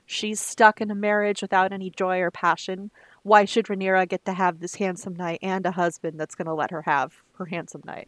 She's 0.07 0.39
stuck 0.39 0.81
in 0.81 0.89
a 0.89 0.95
marriage 0.95 1.43
without 1.43 1.71
any 1.71 1.91
joy 1.91 2.21
or 2.21 2.31
passion. 2.31 2.89
Why 3.21 3.45
should 3.45 3.67
Rhaenyra 3.67 4.09
get 4.09 4.25
to 4.25 4.33
have 4.33 4.61
this 4.61 4.75
handsome 4.75 5.15
knight 5.15 5.37
and 5.43 5.63
a 5.63 5.71
husband 5.71 6.19
that's 6.19 6.33
going 6.33 6.47
to 6.47 6.55
let 6.55 6.71
her 6.71 6.81
have 6.81 7.21
her 7.37 7.45
handsome 7.45 7.83
knight? 7.85 8.07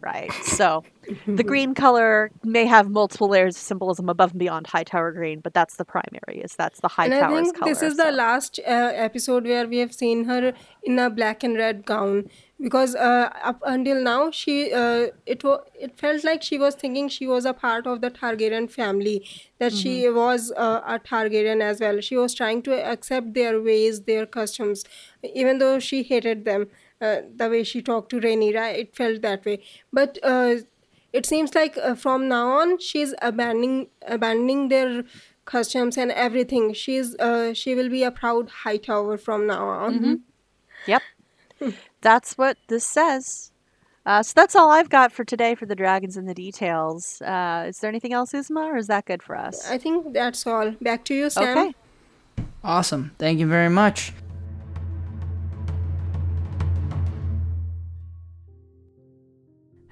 Right? 0.00 0.32
So 0.44 0.84
the 1.26 1.44
green 1.52 1.74
color 1.74 2.30
may 2.44 2.64
have 2.66 2.88
multiple 2.90 3.28
layers 3.28 3.56
of 3.56 3.62
symbolism 3.62 4.08
above 4.08 4.30
and 4.30 4.38
beyond 4.38 4.66
Hightower 4.66 5.12
green, 5.12 5.40
but 5.40 5.54
that's 5.54 5.76
the 5.76 5.84
primary. 5.84 6.40
Is 6.42 6.56
that's 6.56 6.80
the 6.80 6.88
High 6.88 7.06
and 7.06 7.14
I 7.14 7.20
Tower's 7.20 7.52
think 7.52 7.58
color. 7.58 7.70
this 7.70 7.82
is 7.82 7.96
so. 7.96 8.04
the 8.06 8.12
last 8.12 8.58
uh, 8.60 8.92
episode 8.94 9.44
where 9.44 9.66
we 9.66 9.78
have 9.78 9.92
seen 9.94 10.24
her 10.24 10.52
in 10.82 10.98
a 10.98 11.10
black 11.10 11.42
and 11.42 11.56
red 11.56 11.84
gown 11.84 12.30
because 12.60 12.94
uh, 12.94 13.30
up 13.42 13.60
until 13.64 14.02
now 14.02 14.30
she 14.30 14.72
uh, 14.72 15.08
it 15.26 15.42
was 15.44 15.60
it 15.78 15.98
felt 15.98 16.24
like 16.24 16.42
she 16.42 16.58
was 16.58 16.74
thinking 16.74 17.08
she 17.08 17.26
was 17.26 17.44
a 17.46 17.52
part 17.54 17.86
of 17.86 18.00
the 18.00 18.10
Targaryen 18.10 18.70
family 18.70 19.26
that 19.58 19.72
she 19.72 19.90
Mm-hmm. 20.04 20.16
was 20.16 20.52
uh, 20.56 20.80
a 20.86 20.98
Targaryen 20.98 21.60
as 21.62 21.80
well 21.80 22.00
she 22.00 22.16
was 22.16 22.34
trying 22.34 22.62
to 22.62 22.72
accept 22.92 23.34
their 23.34 23.60
ways 23.60 24.02
their 24.02 24.26
customs 24.26 24.84
even 25.34 25.58
though 25.58 25.78
she 25.78 26.02
hated 26.02 26.44
them 26.44 26.66
the 27.00 27.48
way 27.50 27.62
she 27.64 27.82
talked 27.82 28.10
to 28.10 28.20
Rhaenyra 28.20 28.74
it 28.74 28.94
felt 28.94 29.22
that 29.22 29.44
way 29.44 29.62
but 29.92 30.18
uh, 30.22 30.56
it 31.12 31.26
seems 31.26 31.54
like 31.54 31.76
uh, 31.78 31.94
from 31.94 32.28
now 32.28 32.50
on 32.50 32.78
she's 32.78 33.14
abandoning 33.22 33.88
abandoning 34.06 34.68
their 34.68 35.04
customs 35.44 35.96
and 35.98 36.12
everything 36.12 36.72
she's 36.72 37.16
uh, 37.16 37.52
she 37.54 37.74
will 37.74 37.88
be 37.88 38.02
a 38.02 38.10
proud 38.10 38.50
Hightower 38.64 39.18
from 39.18 39.46
now 39.46 39.68
on 39.68 40.22
Yep. 40.86 41.02
That's 42.00 42.38
what 42.38 42.56
this 42.68 42.84
says. 42.84 43.52
Uh, 44.06 44.22
so 44.22 44.32
that's 44.34 44.56
all 44.56 44.70
I've 44.70 44.88
got 44.88 45.12
for 45.12 45.24
today 45.24 45.54
for 45.54 45.66
the 45.66 45.76
dragons 45.76 46.16
and 46.16 46.26
the 46.26 46.34
details. 46.34 47.20
Uh, 47.20 47.66
is 47.68 47.78
there 47.80 47.88
anything 47.90 48.14
else, 48.14 48.32
Isma, 48.32 48.72
or 48.72 48.78
is 48.78 48.86
that 48.86 49.04
good 49.04 49.22
for 49.22 49.36
us? 49.36 49.70
I 49.70 49.76
think 49.76 50.14
that's 50.14 50.46
all. 50.46 50.70
Back 50.80 51.04
to 51.04 51.14
you, 51.14 51.28
Sam. 51.28 51.58
Okay. 51.58 51.74
Awesome. 52.64 53.12
Thank 53.18 53.40
you 53.40 53.46
very 53.46 53.68
much. 53.68 54.14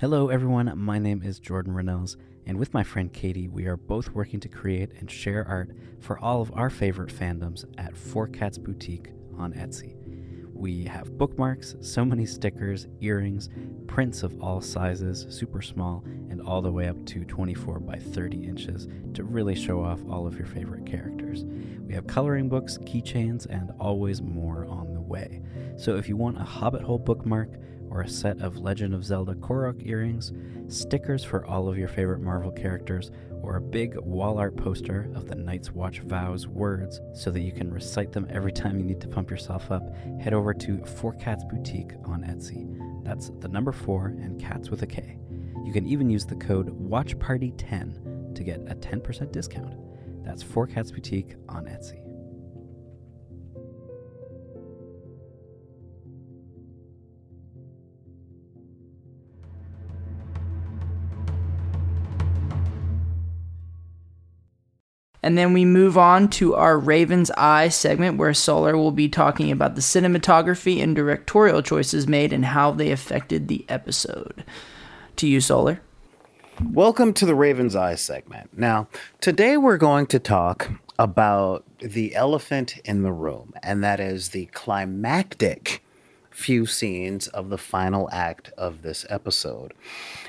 Hello, 0.01 0.28
everyone. 0.28 0.72
My 0.76 1.01
name 1.01 1.22
is 1.24 1.40
Jordan 1.40 1.74
Rannells, 1.74 2.14
and 2.46 2.57
with 2.57 2.72
my 2.72 2.84
friend 2.84 3.12
Katie, 3.12 3.49
we 3.49 3.66
are 3.66 3.76
both 3.76 4.11
working 4.11 4.38
to 4.38 4.49
create 4.49 4.92
and 5.01 5.11
share 5.11 5.44
art 5.44 5.72
for 5.99 6.16
all 6.20 6.40
of 6.40 6.53
our 6.55 6.70
favorite 6.70 7.12
fandoms 7.12 7.64
at 7.78 7.96
Four 7.96 8.28
Cats 8.28 8.59
Boutique 8.59 9.11
on 9.36 9.55
Etsy. 9.55 9.96
We 10.55 10.84
have 10.84 11.18
bookmarks, 11.18 11.74
so 11.80 12.05
many 12.05 12.26
stickers, 12.26 12.86
earrings, 13.01 13.49
prints 13.88 14.22
of 14.22 14.40
all 14.40 14.61
sizes, 14.61 15.26
super 15.30 15.61
small, 15.62 16.05
and 16.30 16.40
all 16.42 16.62
the 16.62 16.70
way 16.70 16.86
up 16.86 17.05
to 17.07 17.24
24 17.24 17.80
by 17.80 17.96
30 17.96 18.44
inches 18.44 18.86
to 19.14 19.24
really 19.24 19.57
show 19.57 19.82
off 19.82 19.99
all 20.09 20.28
of 20.28 20.38
your 20.38 20.46
favorite 20.46 20.86
characters. 20.86 21.44
We 21.88 21.94
have 21.94 22.07
coloring 22.07 22.49
books, 22.49 22.78
keychains, 22.82 23.46
and 23.46 23.72
always 23.80 24.22
more 24.22 24.64
on 24.66 24.94
the 24.94 25.01
way. 25.01 25.42
So 25.76 25.96
if 25.96 26.09
you 26.09 26.16
want 26.16 26.40
a 26.40 26.44
Hobbit 26.44 26.82
Hole 26.82 27.01
bookmark, 27.01 27.51
or 27.91 28.03
a 28.03 28.09
set 28.09 28.41
of 28.41 28.59
Legend 28.59 28.95
of 28.95 29.05
Zelda 29.05 29.34
Korok 29.34 29.86
earrings, 29.86 30.32
stickers 30.68 31.24
for 31.24 31.47
all 31.47 31.68
of 31.68 31.78
your 31.78 31.89
favorite 31.89 32.20
Marvel 32.20 32.51
characters, 32.51 33.11
or 33.43 33.57
a 33.57 33.61
big 33.61 33.97
wall 33.99 34.39
art 34.39 34.57
poster 34.57 35.11
of 35.14 35.26
the 35.26 35.34
Night's 35.34 35.72
Watch 35.72 36.01
vows 36.01 36.47
words 36.47 37.01
so 37.14 37.30
that 37.30 37.41
you 37.41 37.53
can 37.53 37.72
recite 37.72 38.12
them 38.12 38.26
every 38.30 38.53
time 38.53 38.78
you 38.78 38.84
need 38.84 39.01
to 39.01 39.09
pump 39.09 39.30
yourself 39.30 39.70
up, 39.70 39.95
head 40.20 40.34
over 40.34 40.53
to 40.55 40.84
Four 40.84 41.14
Cats 41.14 41.45
Boutique 41.45 41.93
on 42.05 42.22
Etsy. 42.22 42.66
That's 43.05 43.30
the 43.41 43.49
number 43.49 43.72
four 43.72 44.07
and 44.07 44.41
cats 44.41 44.70
with 44.70 44.82
a 44.82 44.86
K. 44.86 45.18
You 45.64 45.72
can 45.72 45.86
even 45.86 46.11
use 46.11 46.26
the 46.26 46.36
code 46.36 46.68
WatchParty10 46.89 48.34
to 48.34 48.45
get 48.45 48.61
a 48.68 48.74
10% 48.74 49.32
discount. 49.32 49.74
That's 50.24 50.43
Four 50.43 50.66
Cats 50.66 50.91
Boutique 50.91 51.36
on 51.49 51.66
Etsy. 51.66 52.07
And 65.29 65.37
then 65.37 65.53
we 65.53 65.66
move 65.66 65.99
on 65.99 66.31
to 66.31 66.55
our 66.55 66.79
Raven's 66.79 67.31
Eye 67.33 67.68
segment 67.68 68.16
where 68.16 68.33
Solar 68.33 68.79
will 68.79 68.93
be 68.93 69.11
talking 69.11 69.51
about 69.51 69.74
the 69.74 69.83
cinematography 69.83 70.83
and 70.83 70.97
directorial 70.97 71.61
choices 71.61 72.09
made 72.09 72.33
and 72.33 72.47
how 72.47 72.70
they 72.70 72.91
affected 72.91 73.47
the 73.47 73.66
episode. 73.68 74.43
To 75.16 75.29
you, 75.29 75.43
Solar. 75.43 75.83
Welcome 76.64 77.12
to 77.12 77.26
the 77.26 77.35
Raven's 77.35 77.76
Eye 77.76 77.97
segment. 77.97 78.57
Now, 78.57 78.89
today 79.20 79.59
we're 79.59 79.76
going 79.76 80.07
to 80.07 80.18
talk 80.18 80.70
about 80.99 81.62
the 81.79 82.14
elephant 82.14 82.79
in 82.87 83.03
the 83.03 83.12
room, 83.12 83.53
and 83.62 83.85
that 83.85 84.01
is 84.01 84.31
the 84.31 84.47
climactic 84.47 85.85
few 86.31 86.64
scenes 86.64 87.29
of 87.29 87.51
the 87.51 87.59
final 87.59 88.09
act 88.12 88.51
of 88.57 88.81
this 88.81 89.05
episode. 89.11 89.74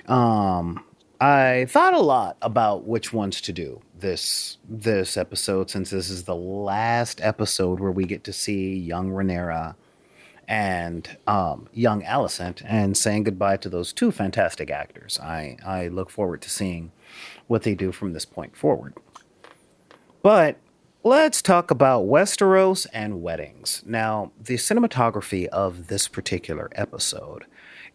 Um, 0.07 0.83
I 1.21 1.67
thought 1.69 1.93
a 1.93 2.01
lot 2.01 2.35
about 2.41 2.83
which 2.83 3.13
ones 3.13 3.39
to 3.41 3.53
do 3.53 3.81
this 3.99 4.57
this 4.67 5.17
episode 5.17 5.69
since 5.69 5.89
this 5.89 6.09
is 6.09 6.23
the 6.23 6.35
last 6.35 7.21
episode 7.21 7.79
where 7.79 7.91
we 7.91 8.05
get 8.05 8.23
to 8.25 8.33
see 8.33 8.75
young 8.75 9.09
Rhaenyra 9.09 9.75
and 10.49 11.15
um, 11.27 11.69
young 11.73 12.01
Alicent 12.01 12.63
and 12.65 12.97
saying 12.97 13.23
goodbye 13.23 13.57
to 13.57 13.69
those 13.69 13.93
two 13.93 14.11
fantastic 14.11 14.71
actors. 14.71 15.19
I, 15.19 15.57
I 15.63 15.89
look 15.89 16.09
forward 16.09 16.41
to 16.41 16.49
seeing 16.49 16.91
what 17.45 17.61
they 17.61 17.75
do 17.75 17.91
from 17.91 18.13
this 18.13 18.25
point 18.25 18.57
forward. 18.57 18.95
But 20.23 20.57
let's 21.03 21.43
talk 21.43 21.69
about 21.69 22.05
Westeros 22.05 22.87
and 22.91 23.21
weddings. 23.21 23.83
Now, 23.85 24.31
the 24.41 24.55
cinematography 24.55 25.45
of 25.47 25.87
this 25.87 26.07
particular 26.07 26.71
episode 26.73 27.45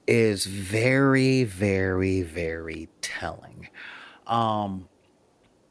is 0.07 0.47
very, 0.47 1.43
very, 1.43 2.23
very 2.23 2.89
telling. 3.01 3.69
Um, 4.29 4.89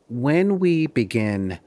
when 0.10 0.60
we 0.60 0.88
begin 0.88 1.60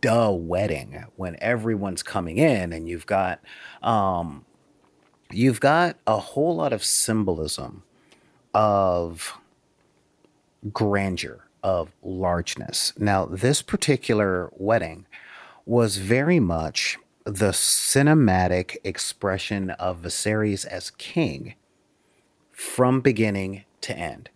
the 0.00 0.30
wedding 0.30 1.04
when 1.16 1.36
everyone's 1.40 2.02
coming 2.02 2.38
in 2.38 2.72
and 2.72 2.88
you've 2.88 3.06
got 3.06 3.40
um 3.82 4.44
you've 5.32 5.58
got 5.58 5.96
a 6.06 6.18
whole 6.18 6.56
lot 6.56 6.72
of 6.72 6.84
symbolism 6.84 7.82
of 8.52 9.38
grandeur 10.72 11.44
of 11.62 11.90
largeness. 12.02 12.92
Now 12.98 13.26
this 13.26 13.62
particular 13.62 14.50
wedding 14.56 15.06
was 15.66 15.96
very 15.96 16.38
much 16.38 16.98
the 17.24 17.50
cinematic 17.50 18.76
expression 18.84 19.70
of 19.70 20.02
Viserys 20.02 20.66
as 20.66 20.90
king 20.90 21.54
from 22.52 23.00
beginning 23.00 23.64
to 23.80 23.96
end. 23.96 24.28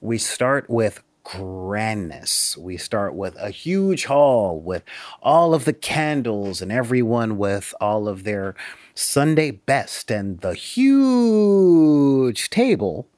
We 0.00 0.16
start 0.16 0.70
with 0.70 1.02
grandness. 1.26 2.56
We 2.56 2.76
start 2.76 3.14
with 3.14 3.36
a 3.36 3.50
huge 3.50 4.04
hall 4.04 4.60
with 4.60 4.84
all 5.20 5.54
of 5.54 5.64
the 5.64 5.72
candles 5.72 6.62
and 6.62 6.70
everyone 6.70 7.36
with 7.36 7.74
all 7.80 8.06
of 8.06 8.22
their 8.22 8.54
Sunday 8.94 9.50
best 9.50 10.10
and 10.10 10.40
the 10.40 10.54
huge 10.54 12.48
table. 12.48 13.08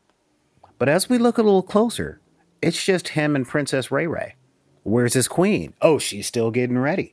But 0.78 0.88
as 0.88 1.10
we 1.10 1.18
look 1.18 1.36
a 1.36 1.42
little 1.42 1.62
closer, 1.62 2.20
it's 2.62 2.82
just 2.82 3.08
him 3.08 3.36
and 3.36 3.46
Princess 3.46 3.90
Ray 3.90 4.06
Ray. 4.06 4.36
Where's 4.84 5.12
his 5.12 5.28
queen? 5.28 5.74
Oh, 5.82 5.98
she's 5.98 6.26
still 6.26 6.50
getting 6.50 6.78
ready. 6.78 7.12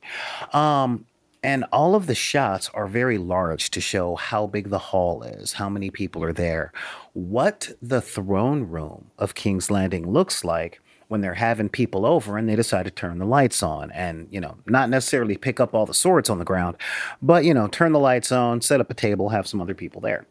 Um, 0.53 1.05
and 1.43 1.65
all 1.73 1.93
of 1.93 2.07
the 2.07 2.15
shots 2.15 2.69
are 2.73 2.87
very 2.87 3.17
large 3.17 3.69
to 3.71 3.81
show 3.81 4.15
how 4.15 4.47
big 4.47 4.69
the 4.69 4.79
hall 4.79 5.23
is, 5.23 5.53
how 5.53 5.69
many 5.69 5.91
people 5.91 6.23
are 6.23 6.33
there, 6.33 6.71
what 7.13 7.71
the 7.81 8.01
throne 8.01 8.63
room 8.63 9.11
of 9.19 9.35
King's 9.35 9.69
Landing 9.69 10.09
looks 10.09 10.45
like 10.45 10.79
when 11.07 11.21
they're 11.21 11.35
having 11.35 11.69
people 11.69 12.05
over 12.05 12.37
and 12.37 12.49
they 12.49 12.55
decide 12.55 12.83
to 12.83 12.91
turn 12.91 13.19
the 13.19 13.25
lights 13.25 13.61
on 13.61 13.91
and, 13.91 14.27
you 14.31 14.39
know, 14.39 14.57
not 14.65 14.89
necessarily 14.89 15.37
pick 15.37 15.59
up 15.59 15.73
all 15.73 15.85
the 15.85 15.93
swords 15.93 16.29
on 16.29 16.39
the 16.39 16.45
ground, 16.45 16.75
but, 17.21 17.45
you 17.45 17.53
know, 17.53 17.67
turn 17.67 17.91
the 17.91 17.99
lights 17.99 18.31
on, 18.31 18.61
set 18.61 18.81
up 18.81 18.89
a 18.89 18.95
table, 18.95 19.29
have 19.29 19.47
some 19.47 19.61
other 19.61 19.75
people 19.75 20.01
there. 20.01 20.25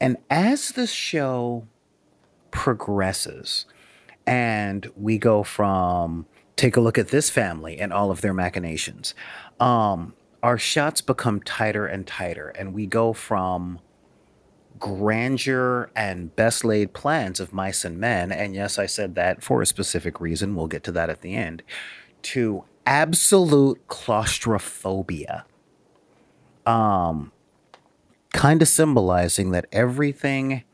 And 0.00 0.16
as 0.30 0.70
the 0.70 0.86
show 0.86 1.66
progresses 2.50 3.66
and 4.26 4.90
we 4.96 5.18
go 5.18 5.42
from 5.42 6.26
take 6.56 6.76
a 6.76 6.80
look 6.80 6.98
at 6.98 7.08
this 7.08 7.30
family 7.30 7.78
and 7.78 7.92
all 7.92 8.10
of 8.10 8.20
their 8.20 8.34
machinations, 8.34 9.14
um, 9.58 10.14
our 10.42 10.58
shots 10.58 11.00
become 11.00 11.40
tighter 11.40 11.86
and 11.86 12.06
tighter, 12.06 12.48
and 12.48 12.74
we 12.74 12.86
go 12.86 13.12
from 13.12 13.78
grandeur 14.82 15.88
and 15.94 16.34
best 16.34 16.64
laid 16.64 16.92
plans 16.92 17.38
of 17.38 17.52
mice 17.52 17.84
and 17.84 17.98
men, 17.98 18.32
and 18.32 18.52
yes, 18.52 18.80
I 18.80 18.86
said 18.86 19.14
that 19.14 19.40
for 19.40 19.62
a 19.62 19.66
specific 19.66 20.20
reason, 20.20 20.56
we'll 20.56 20.66
get 20.66 20.82
to 20.82 20.92
that 20.92 21.08
at 21.08 21.20
the 21.20 21.36
end, 21.36 21.62
to 22.22 22.64
absolute 22.84 23.86
claustrophobia. 23.86 25.44
Um, 26.66 27.30
kind 28.32 28.60
of 28.60 28.66
symbolizing 28.66 29.52
that 29.52 29.66
everything 29.70 30.64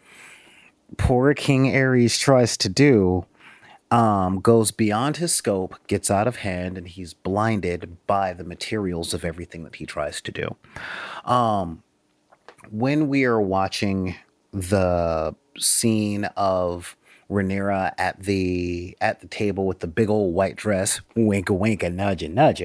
poor 0.96 1.34
King 1.34 1.66
Aerys 1.66 2.18
tries 2.18 2.56
to 2.56 2.70
do 2.70 3.26
um, 3.90 4.40
goes 4.40 4.70
beyond 4.70 5.18
his 5.18 5.34
scope, 5.34 5.74
gets 5.86 6.10
out 6.10 6.26
of 6.26 6.36
hand, 6.36 6.78
and 6.78 6.88
he's 6.88 7.12
blinded 7.12 7.98
by 8.06 8.32
the 8.32 8.44
materials 8.44 9.12
of 9.12 9.22
everything 9.22 9.64
that 9.64 9.76
he 9.76 9.84
tries 9.84 10.22
to 10.22 10.32
do. 10.32 10.56
Um, 11.26 11.82
when 12.70 13.08
we 13.08 13.24
are 13.24 13.40
watching 13.40 14.14
the 14.52 15.34
scene 15.58 16.24
of 16.36 16.96
Rhaenyra 17.30 17.92
at 17.98 18.22
the 18.22 18.96
at 19.00 19.20
the 19.20 19.26
table 19.26 19.66
with 19.66 19.80
the 19.80 19.86
big 19.86 20.08
old 20.08 20.34
white 20.34 20.56
dress, 20.56 21.00
wink 21.14 21.50
a 21.50 21.54
wink 21.54 21.82
a 21.82 21.90
nudge 21.90 22.22
a 22.22 22.28
nudge, 22.28 22.62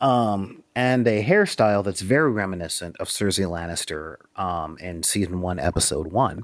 um, 0.00 0.62
and 0.74 1.06
a 1.06 1.24
hairstyle 1.24 1.82
that's 1.82 2.02
very 2.02 2.30
reminiscent 2.30 2.96
of 2.98 3.08
Cersei 3.08 3.46
Lannister 3.46 4.16
um, 4.36 4.76
in 4.78 5.02
season 5.02 5.40
one, 5.40 5.58
episode 5.58 6.08
one. 6.08 6.42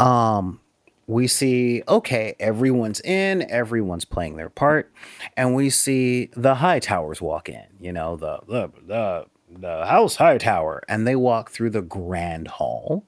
Um, 0.00 0.60
we 1.06 1.26
see 1.26 1.82
okay 1.88 2.34
everyone's 2.38 3.00
in 3.00 3.48
everyone's 3.50 4.04
playing 4.04 4.36
their 4.36 4.48
part 4.48 4.92
and 5.36 5.54
we 5.54 5.68
see 5.68 6.30
the 6.36 6.54
Hightowers 6.54 7.20
walk 7.20 7.48
in 7.48 7.64
you 7.80 7.92
know 7.92 8.16
the 8.16 8.38
the 8.48 8.70
the, 8.86 9.26
the 9.60 9.86
house 9.86 10.16
Hightower 10.16 10.82
and 10.88 11.06
they 11.06 11.16
walk 11.16 11.50
through 11.50 11.70
the 11.70 11.82
grand 11.82 12.48
hall 12.48 13.04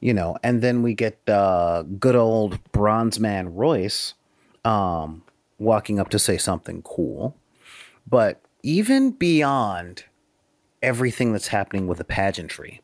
you 0.00 0.14
know 0.14 0.36
and 0.42 0.62
then 0.62 0.82
we 0.82 0.94
get 0.94 1.18
uh, 1.28 1.82
good 1.98 2.16
old 2.16 2.60
bronze 2.72 3.18
man 3.18 3.54
royce 3.54 4.14
um, 4.64 5.22
walking 5.58 5.98
up 5.98 6.08
to 6.10 6.18
say 6.18 6.36
something 6.36 6.82
cool 6.82 7.36
but 8.06 8.40
even 8.62 9.10
beyond 9.10 10.04
everything 10.82 11.32
that's 11.32 11.48
happening 11.48 11.86
with 11.86 11.98
the 11.98 12.04
pageantry 12.04 12.80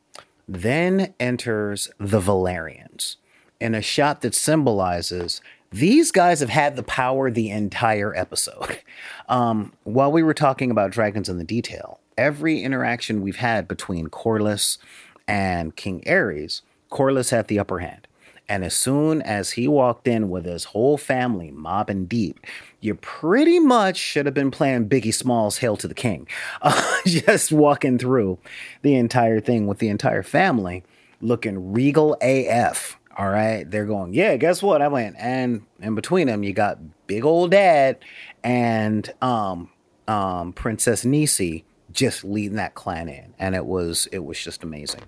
then 0.46 1.14
enters 1.18 1.90
the 1.98 2.20
Velaryons 2.20 3.16
in 3.60 3.74
a 3.74 3.82
shot 3.82 4.20
that 4.20 4.34
symbolizes 4.34 5.40
these 5.72 6.12
guys 6.12 6.40
have 6.40 6.50
had 6.50 6.76
the 6.76 6.82
power 6.84 7.30
the 7.30 7.50
entire 7.50 8.14
episode. 8.14 8.80
Um, 9.26 9.72
while 9.84 10.12
we 10.12 10.22
were 10.22 10.34
talking 10.34 10.70
about 10.70 10.90
dragons 10.90 11.30
in 11.30 11.38
the 11.38 11.44
detail, 11.44 11.98
every 12.16 12.62
interaction 12.62 13.22
we've 13.22 13.36
had 13.36 13.68
between 13.68 14.08
Corlys 14.08 14.78
and 15.26 15.74
King 15.76 16.02
Aerys, 16.06 16.62
Corlys 16.90 17.30
had 17.30 17.48
the 17.48 17.58
upper 17.58 17.80
hand. 17.80 18.06
And 18.48 18.62
as 18.62 18.74
soon 18.74 19.22
as 19.22 19.52
he 19.52 19.66
walked 19.66 20.06
in 20.06 20.28
with 20.28 20.44
his 20.44 20.64
whole 20.64 20.98
family 20.98 21.50
mobbing 21.50 22.04
deep, 22.04 22.40
you 22.80 22.94
pretty 22.94 23.58
much 23.58 23.96
should 23.96 24.26
have 24.26 24.34
been 24.34 24.50
playing 24.50 24.88
Biggie 24.88 25.14
Smalls' 25.14 25.58
Hail 25.58 25.76
to 25.78 25.88
the 25.88 25.94
King. 25.94 26.28
Uh, 26.60 26.98
just 27.06 27.52
walking 27.52 27.96
through 27.96 28.38
the 28.82 28.96
entire 28.96 29.40
thing 29.40 29.66
with 29.66 29.78
the 29.78 29.88
entire 29.88 30.22
family 30.22 30.84
looking 31.22 31.72
regal 31.72 32.18
AF. 32.20 32.98
All 33.16 33.30
right. 33.30 33.68
They're 33.70 33.86
going, 33.86 34.12
yeah, 34.12 34.36
guess 34.36 34.62
what? 34.62 34.82
I 34.82 34.88
went. 34.88 35.16
And 35.18 35.62
in 35.80 35.94
between 35.94 36.26
them, 36.26 36.42
you 36.42 36.52
got 36.52 36.78
big 37.06 37.24
old 37.24 37.50
dad 37.50 37.98
and 38.42 39.10
um 39.22 39.70
um 40.08 40.52
Princess 40.52 41.04
Nisi 41.04 41.64
just 41.94 42.24
leading 42.24 42.56
that 42.56 42.74
clan 42.74 43.08
in. 43.08 43.34
And 43.38 43.54
it 43.54 43.64
was 43.64 44.06
it 44.12 44.24
was 44.24 44.38
just 44.38 44.62
amazing. 44.62 45.02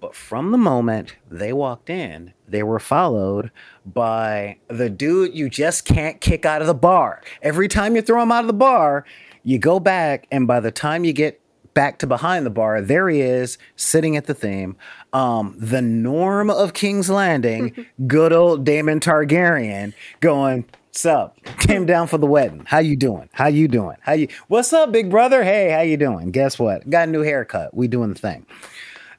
But 0.00 0.14
from 0.14 0.52
the 0.52 0.58
moment 0.58 1.16
they 1.30 1.52
walked 1.52 1.90
in, 1.90 2.32
they 2.46 2.62
were 2.62 2.78
followed 2.78 3.50
by 3.84 4.58
the 4.68 4.88
dude 4.88 5.34
you 5.34 5.48
just 5.48 5.84
can't 5.84 6.20
kick 6.20 6.44
out 6.44 6.60
of 6.60 6.66
the 6.66 6.74
bar. 6.74 7.22
Every 7.42 7.66
time 7.66 7.96
you 7.96 8.02
throw 8.02 8.22
him 8.22 8.30
out 8.30 8.44
of 8.44 8.46
the 8.46 8.52
bar, 8.52 9.04
you 9.42 9.58
go 9.58 9.80
back, 9.80 10.26
and 10.30 10.46
by 10.46 10.60
the 10.60 10.70
time 10.70 11.04
you 11.04 11.12
get 11.12 11.40
back 11.72 11.98
to 11.98 12.06
behind 12.06 12.44
the 12.44 12.50
bar, 12.50 12.80
there 12.80 13.08
he 13.08 13.20
is 13.20 13.58
sitting 13.76 14.16
at 14.16 14.26
the 14.26 14.34
theme. 14.34 14.76
Um, 15.12 15.54
the 15.58 15.82
norm 15.82 16.50
of 16.50 16.72
King's 16.72 17.10
Landing, 17.10 17.86
good 18.06 18.32
old 18.32 18.64
Daemon 18.64 19.00
Targaryen, 19.00 19.92
going, 20.20 20.66
"Sup? 20.96 21.36
Came 21.60 21.86
down 21.86 22.06
for 22.06 22.18
the 22.18 22.26
wedding. 22.26 22.64
How 22.66 22.78
you 22.78 22.96
doing? 22.96 23.28
How 23.32 23.48
you 23.48 23.68
doing? 23.68 23.96
How 24.00 24.12
you? 24.12 24.28
What's 24.48 24.72
up, 24.72 24.92
big 24.92 25.10
brother? 25.10 25.44
Hey, 25.44 25.70
how 25.70 25.80
you 25.82 25.96
doing? 25.96 26.30
Guess 26.30 26.58
what? 26.58 26.88
Got 26.88 27.08
a 27.08 27.10
new 27.10 27.22
haircut. 27.22 27.74
We 27.74 27.88
doing 27.88 28.10
the 28.10 28.18
thing." 28.18 28.46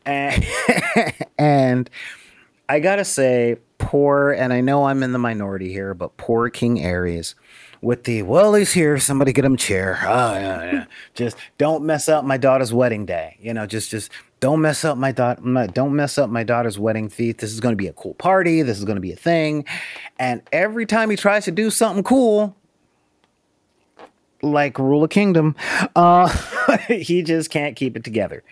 And, 0.06 0.46
and 1.38 1.90
I 2.70 2.80
gotta 2.80 3.04
say, 3.04 3.58
poor, 3.78 4.32
and 4.32 4.54
I 4.54 4.62
know 4.62 4.86
I'm 4.86 5.04
in 5.04 5.12
the 5.12 5.20
minority 5.20 5.72
here, 5.72 5.94
but 5.94 6.18
poor 6.18 6.50
King 6.50 6.82
Aries 6.82 7.36
with 7.82 8.06
the 8.06 8.24
well, 8.24 8.54
he's 8.56 8.74
here. 8.74 8.98
Somebody 9.00 9.34
get 9.34 9.46
him 9.46 9.54
a 9.54 9.58
chair. 9.58 10.00
Oh 10.04 10.34
yeah, 10.34 10.72
yeah. 10.72 10.86
just 11.14 11.38
don't 11.58 11.84
mess 11.84 12.10
up 12.10 12.26
my 12.26 12.38
daughter's 12.38 12.74
wedding 12.74 13.06
day. 13.06 13.38
You 13.40 13.54
know, 13.54 13.66
just 13.66 13.90
just 13.92 14.12
don't 14.40 14.62
mess 14.62 14.86
up 14.86 14.98
my 14.98 15.12
daughter 15.12 15.68
don't 15.68 15.96
mess 15.96 16.18
up 16.18 16.30
my 16.30 16.44
daughter's 16.44 16.78
wedding 16.78 17.10
feast. 17.10 17.40
This 17.40 17.52
is 17.52 17.60
going 17.60 17.74
to 17.74 17.78
be 17.78 17.88
a 17.88 17.94
cool 17.94 18.14
party. 18.16 18.62
This 18.62 18.78
is 18.78 18.86
going 18.86 18.96
to 18.96 19.02
be 19.02 19.12
a 19.12 19.18
thing. 19.18 19.66
And 20.20 20.42
every 20.52 20.86
time 20.86 21.10
he 21.10 21.16
tries 21.16 21.46
to 21.46 21.52
do 21.52 21.70
something 21.70 22.04
cool 22.04 22.56
like 24.44 24.78
rule 24.78 25.04
a 25.04 25.08
kingdom 25.08 25.56
uh 25.96 26.28
he 26.88 27.24
just 27.24 27.50
can't 27.50 27.76
keep 27.76 27.98
it 27.98 28.04
together. 28.04 28.44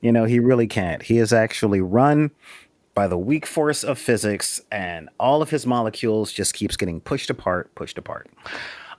You 0.00 0.12
know 0.12 0.24
he 0.24 0.38
really 0.38 0.66
can't. 0.66 1.02
He 1.02 1.18
is 1.18 1.32
actually 1.32 1.80
run 1.80 2.30
by 2.94 3.08
the 3.08 3.18
weak 3.18 3.44
force 3.44 3.82
of 3.84 3.98
physics 3.98 4.62
and 4.70 5.10
all 5.18 5.42
of 5.42 5.50
his 5.50 5.66
molecules 5.66 6.32
just 6.32 6.54
keeps 6.54 6.76
getting 6.76 7.00
pushed 7.00 7.28
apart 7.28 7.74
pushed 7.74 7.98
apart. 7.98 8.30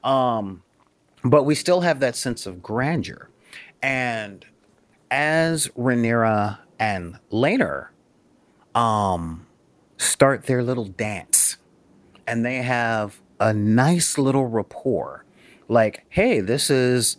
Um 0.04 0.62
but 1.24 1.44
we 1.44 1.56
still 1.56 1.82
have 1.82 2.00
that 2.02 2.16
sense 2.16 2.46
of 2.46 2.62
grandeur. 2.62 3.30
And 3.82 4.46
as 5.12 5.68
Rhaenyra 5.70 6.60
and 6.80 7.20
Laenor 7.32 7.88
um 8.74 9.46
start 9.98 10.46
their 10.46 10.62
little 10.62 10.86
dance. 10.86 11.58
And 12.28 12.46
they 12.46 12.58
have 12.58 13.22
a 13.40 13.54
nice 13.54 14.18
little 14.18 14.48
rapport. 14.48 15.24
Like 15.68 16.06
hey 16.10 16.42
this 16.42 16.70
is 16.70 17.18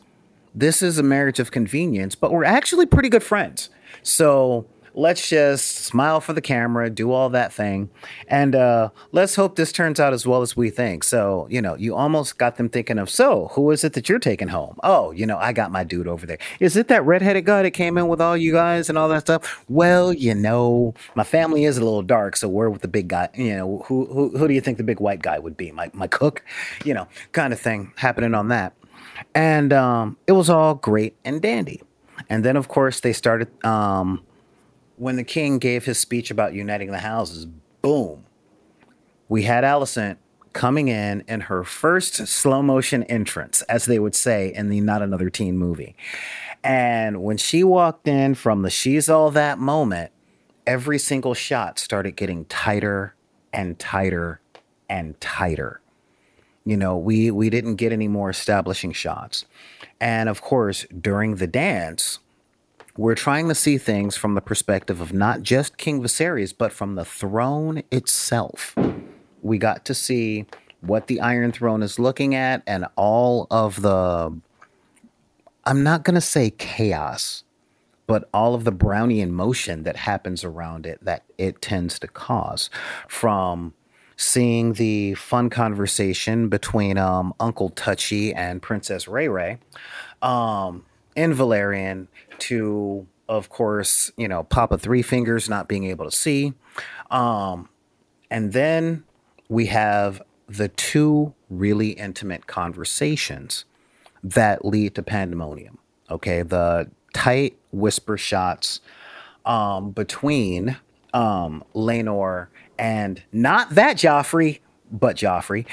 this 0.55 0.83
is 0.83 0.99
a 0.99 1.03
marriage 1.03 1.39
of 1.39 1.51
convenience 1.51 2.15
but 2.15 2.33
we're 2.33 2.45
actually 2.45 2.87
pretty 2.87 3.09
good 3.09 3.23
friends. 3.23 3.71
So 4.03 4.67
let's 4.97 5.29
just 5.29 5.85
smile 5.85 6.21
for 6.21 6.33
the 6.33 6.41
camera, 6.41 6.91
do 6.91 7.13
all 7.13 7.29
that 7.29 7.53
thing, 7.53 7.91
and 8.27 8.57
uh, 8.57 8.89
let's 9.13 9.37
hope 9.37 9.55
this 9.55 9.71
turns 9.71 10.01
out 10.01 10.13
as 10.13 10.27
well 10.27 10.43
as 10.43 10.57
we 10.57 10.71
think. 10.71 11.05
So, 11.05 11.47
you 11.51 11.63
know, 11.63 11.77
you 11.77 11.95
almost 11.95 12.39
got 12.39 12.57
them 12.57 12.69
thinking 12.69 12.99
of, 12.99 13.09
so 13.09 13.49
who 13.53 13.71
is 13.71 13.85
it 13.85 13.93
that 13.93 14.09
you're 14.09 14.19
taking 14.19 14.49
home? 14.49 14.79
Oh, 14.83 15.13
you 15.13 15.27
know, 15.27 15.37
I 15.37 15.53
got 15.53 15.71
my 15.71 15.85
dude 15.85 16.09
over 16.09 16.27
there. 16.27 16.39
Is 16.59 16.77
it 16.77 16.89
that 16.89 17.05
redheaded 17.05 17.45
guy 17.45 17.63
that 17.63 17.73
came 17.73 17.99
in 17.99 18.09
with 18.09 18.21
all 18.21 18.37
you 18.37 18.53
guys 18.53 18.89
and 18.89 18.97
all 18.99 19.09
that 19.11 19.21
stuff? 19.21 19.65
Well, 19.69 20.13
you 20.13 20.35
know, 20.35 20.95
my 21.15 21.25
family 21.25 21.65
is 21.65 21.77
a 21.77 21.85
little 21.85 22.03
dark, 22.03 22.37
so 22.37 22.49
we're 22.49 22.71
with 22.71 22.83
the 22.83 22.89
big 22.89 23.09
guy. 23.09 23.29
You 23.35 23.57
know, 23.57 23.85
who 23.87 24.07
who, 24.07 24.37
who 24.37 24.49
do 24.49 24.55
you 24.55 24.61
think 24.61 24.79
the 24.79 24.85
big 24.85 25.01
white 25.01 25.23
guy 25.23 25.39
would 25.39 25.57
be? 25.57 25.71
My 25.71 25.91
my 25.93 26.07
cook, 26.07 26.43
you 26.85 26.95
know, 26.95 27.07
kind 27.33 27.53
of 27.53 27.61
thing 27.61 27.93
happening 27.97 28.35
on 28.35 28.49
that. 28.49 28.73
And 29.35 29.73
um, 29.73 30.17
it 30.27 30.33
was 30.33 30.51
all 30.51 30.75
great 30.75 31.17
and 31.25 31.41
dandy. 31.41 31.83
And 32.29 32.45
then, 32.45 32.57
of 32.57 32.69
course, 32.69 33.01
they 33.01 33.13
started 33.13 33.49
um, 33.65 34.23
when 34.97 35.17
the 35.17 35.25
king 35.25 35.59
gave 35.59 35.85
his 35.85 35.99
speech 35.99 36.31
about 36.31 36.55
uniting 36.55 36.91
the 36.91 36.99
houses, 36.99 37.47
boom, 37.83 38.25
we 39.29 39.43
had 39.43 39.65
Alicent 39.65 40.17
coming 40.53 40.89
in 40.89 41.23
in 41.29 41.43
her 41.43 41.63
first 41.63 42.15
slow 42.27 42.63
motion 42.63 43.03
entrance, 43.05 43.61
as 43.63 43.85
they 43.85 43.99
would 43.99 44.15
say 44.15 44.53
in 44.55 44.71
the 44.71 44.81
Not 44.81 45.03
Another 45.03 45.29
Teen 45.29 45.59
movie. 45.59 45.95
And 46.65 47.23
when 47.23 47.37
she 47.37 47.63
walked 47.63 48.09
in 48.09 48.35
from 48.35 48.63
the 48.63 48.71
She's 48.71 49.09
All 49.09 49.31
That 49.31 49.59
moment, 49.59 50.13
every 50.67 50.99
single 50.99 51.35
shot 51.35 51.79
started 51.79 52.17
getting 52.17 52.47
tighter 52.47 53.15
and 53.53 53.79
tighter 53.79 54.41
and 54.89 55.21
tighter. 55.21 55.81
You 56.65 56.77
know, 56.77 56.97
we 56.97 57.31
we 57.31 57.51
didn't 57.51 57.77
get 57.77 57.93
any 57.93 58.09
more 58.09 58.31
establishing 58.31 58.93
shots. 58.93 59.45
And 60.01 60.29
of 60.29 60.43
course, 60.43 60.87
during 61.01 61.37
the 61.37 61.47
dance, 61.47 62.19
we're 62.97 63.15
trying 63.15 63.49
to 63.49 63.55
see 63.55 63.79
things 63.79 64.17
from 64.17 64.35
the 64.35 64.41
perspective 64.41 65.01
of 65.01 65.13
not 65.13 65.43
just 65.43 65.77
King 65.77 66.03
Viserys, 66.03 66.55
but 66.57 66.73
from 66.73 66.95
the 66.95 67.05
throne 67.05 67.83
itself. 67.91 68.75
We 69.43 69.59
got 69.59 69.85
to 69.87 69.95
see 69.95 70.47
what 70.81 71.07
the 71.07 71.21
Iron 71.21 71.53
Throne 71.53 71.83
is 71.83 71.99
looking 71.99 72.35
at 72.35 72.63
and 72.67 72.87
all 72.97 73.47
of 73.51 73.83
the, 73.83 74.37
I'm 75.65 75.83
not 75.83 76.05
going 76.05 76.15
to 76.15 76.21
say 76.21 76.51
chaos, 76.51 77.45
but 78.07 78.29
all 78.33 78.55
of 78.55 78.65
the 78.65 78.73
Brownian 78.73 79.31
motion 79.31 79.83
that 79.83 79.97
happens 79.97 80.45
around 80.45 80.87
it 80.87 80.99
that 81.03 81.25
it 81.39 81.61
tends 81.61 81.99
to 81.99 82.09
cause. 82.09 82.71
From 83.09 83.75
seeing 84.17 84.75
the 84.75 85.15
fun 85.15 85.51
conversation 85.51 86.49
between 86.49 86.97
um, 86.97 87.35
Uncle 87.39 87.71
Touchy 87.71 88.33
and 88.33 88.63
Princess 88.63 89.07
Ray 89.07 89.29
Ray 89.29 89.59
um, 90.23 90.85
in 91.17 91.33
Valyrian 91.35 92.07
to, 92.39 93.07
of 93.29 93.49
course, 93.49 94.13
you 94.17 94.29
know, 94.29 94.45
Papa 94.45 94.79
Three 94.79 95.03
Fingers 95.03 95.49
not 95.49 95.69
being 95.69 95.85
able 95.85 96.05
to 96.05 96.17
see. 96.17 96.53
Um, 97.11 97.69
and 98.31 98.53
then 98.53 99.05
we 99.49 99.67
have 99.67 100.23
the 100.49 100.69
two 100.69 101.35
really 101.51 101.91
intimate 101.91 102.47
conversations 102.47 103.65
that 104.23 104.65
lead 104.65 104.95
to 104.95 105.03
pandemonium. 105.03 105.79
Okay, 106.11 106.43
the 106.43 106.91
tight 107.13 107.57
whisper 107.73 108.17
shots 108.17 108.81
um, 109.45 109.91
between 109.91 110.77
um, 111.15 111.65
Laenor 111.75 112.49
and 112.79 113.23
not 113.33 113.71
that 113.71 113.97
Joffrey, 113.97 114.61
but 114.99 115.17
Joffrey, 115.17 115.67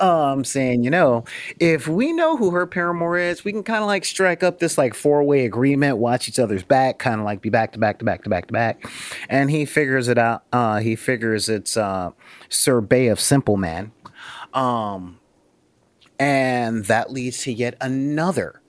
um, 0.00 0.44
saying, 0.44 0.84
you 0.84 0.90
know, 0.90 1.24
if 1.58 1.88
we 1.88 2.12
know 2.12 2.36
who 2.36 2.50
her 2.50 2.66
paramour 2.66 3.16
is, 3.16 3.44
we 3.44 3.52
can 3.52 3.62
kind 3.62 3.82
of 3.82 3.86
like 3.86 4.04
strike 4.04 4.42
up 4.42 4.58
this 4.58 4.76
like 4.78 4.94
four 4.94 5.22
way 5.22 5.44
agreement, 5.44 5.98
watch 5.98 6.28
each 6.28 6.38
other's 6.38 6.62
back, 6.62 6.98
kind 6.98 7.20
of 7.20 7.24
like 7.24 7.40
be 7.40 7.50
back 7.50 7.72
to 7.72 7.78
back 7.78 7.98
to 7.98 8.04
back 8.04 8.24
to 8.24 8.30
back 8.30 8.46
to 8.46 8.52
back. 8.52 8.86
And 9.28 9.50
he 9.50 9.64
figures 9.64 10.08
it 10.08 10.18
out. 10.18 10.44
Uh, 10.52 10.78
he 10.78 10.96
figures 10.96 11.48
it's 11.48 11.76
uh, 11.76 12.10
Sir 12.48 12.80
Bay 12.80 13.08
of 13.08 13.20
Simple 13.20 13.56
Man. 13.56 13.92
Um, 14.52 15.18
and 16.18 16.84
that 16.86 17.12
leads 17.12 17.42
to 17.42 17.52
yet 17.52 17.76
another 17.80 18.60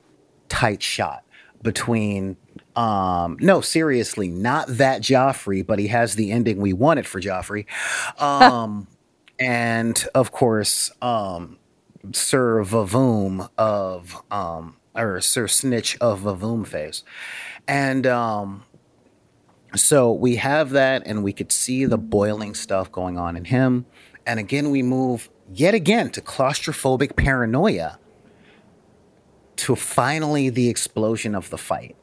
tight 0.49 0.81
shot 0.81 1.23
between 1.61 2.37
um 2.75 3.37
no 3.39 3.59
seriously 3.59 4.27
not 4.27 4.67
that 4.67 5.01
joffrey 5.01 5.65
but 5.65 5.79
he 5.79 5.87
has 5.87 6.15
the 6.15 6.31
ending 6.31 6.61
we 6.61 6.73
wanted 6.73 7.05
for 7.07 7.19
joffrey 7.19 7.65
um 8.21 8.87
and 9.39 10.07
of 10.13 10.31
course, 10.31 10.91
um, 11.01 11.57
Sir 12.13 12.63
Vavoom 12.63 13.49
of 13.57 14.23
um, 14.31 14.77
or 14.95 15.21
Sir 15.21 15.47
Snitch 15.47 15.97
of 15.99 16.21
Vavoom 16.21 16.65
face, 16.65 17.03
and 17.67 18.07
um, 18.07 18.63
so 19.75 20.11
we 20.11 20.37
have 20.37 20.71
that, 20.71 21.03
and 21.05 21.23
we 21.23 21.33
could 21.33 21.51
see 21.51 21.85
the 21.85 21.97
boiling 21.97 22.53
stuff 22.53 22.91
going 22.91 23.17
on 23.17 23.35
in 23.35 23.45
him, 23.45 23.85
and 24.25 24.39
again 24.39 24.71
we 24.71 24.81
move 24.83 25.29
yet 25.53 25.73
again 25.73 26.09
to 26.11 26.21
claustrophobic 26.21 27.15
paranoia 27.15 27.99
to 29.57 29.75
finally 29.75 30.49
the 30.49 30.69
explosion 30.69 31.35
of 31.35 31.49
the 31.49 31.57
fight. 31.57 31.95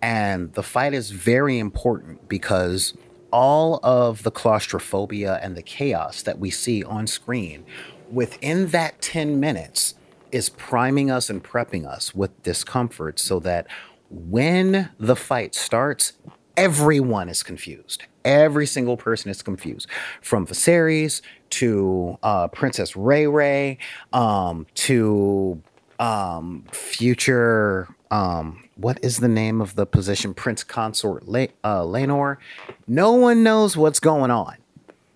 And 0.00 0.52
the 0.54 0.62
fight 0.62 0.94
is 0.94 1.10
very 1.10 1.58
important 1.58 2.28
because 2.28 2.94
all 3.32 3.80
of 3.82 4.22
the 4.22 4.30
claustrophobia 4.30 5.40
and 5.42 5.56
the 5.56 5.62
chaos 5.62 6.22
that 6.22 6.38
we 6.38 6.50
see 6.50 6.84
on 6.84 7.06
screen 7.06 7.64
within 8.10 8.68
that 8.68 9.00
10 9.00 9.40
minutes 9.40 9.94
is 10.30 10.48
priming 10.50 11.10
us 11.10 11.28
and 11.28 11.42
prepping 11.42 11.86
us 11.86 12.14
with 12.14 12.42
discomfort 12.42 13.18
so 13.18 13.38
that 13.40 13.66
when 14.10 14.90
the 14.98 15.16
fight 15.16 15.54
starts, 15.54 16.12
everyone 16.56 17.28
is 17.28 17.42
confused. 17.42 18.04
Every 18.24 18.66
single 18.66 18.96
person 18.96 19.30
is 19.30 19.42
confused, 19.42 19.88
from 20.20 20.46
Viserys 20.46 21.22
to 21.50 22.18
uh, 22.22 22.48
Princess 22.48 22.94
Ray 22.94 23.26
Ray 23.26 23.78
um, 24.12 24.66
to 24.74 25.60
um, 25.98 26.64
future 26.72 27.88
um, 28.10 28.61
what 28.76 28.98
is 29.02 29.18
the 29.18 29.28
name 29.28 29.60
of 29.60 29.74
the 29.74 29.86
position? 29.86 30.34
Prince 30.34 30.64
Consort 30.64 31.28
Le- 31.28 31.48
uh, 31.62 31.82
Laenor. 31.82 32.38
No 32.86 33.12
one 33.12 33.42
knows 33.42 33.76
what's 33.76 34.00
going 34.00 34.30
on. 34.30 34.56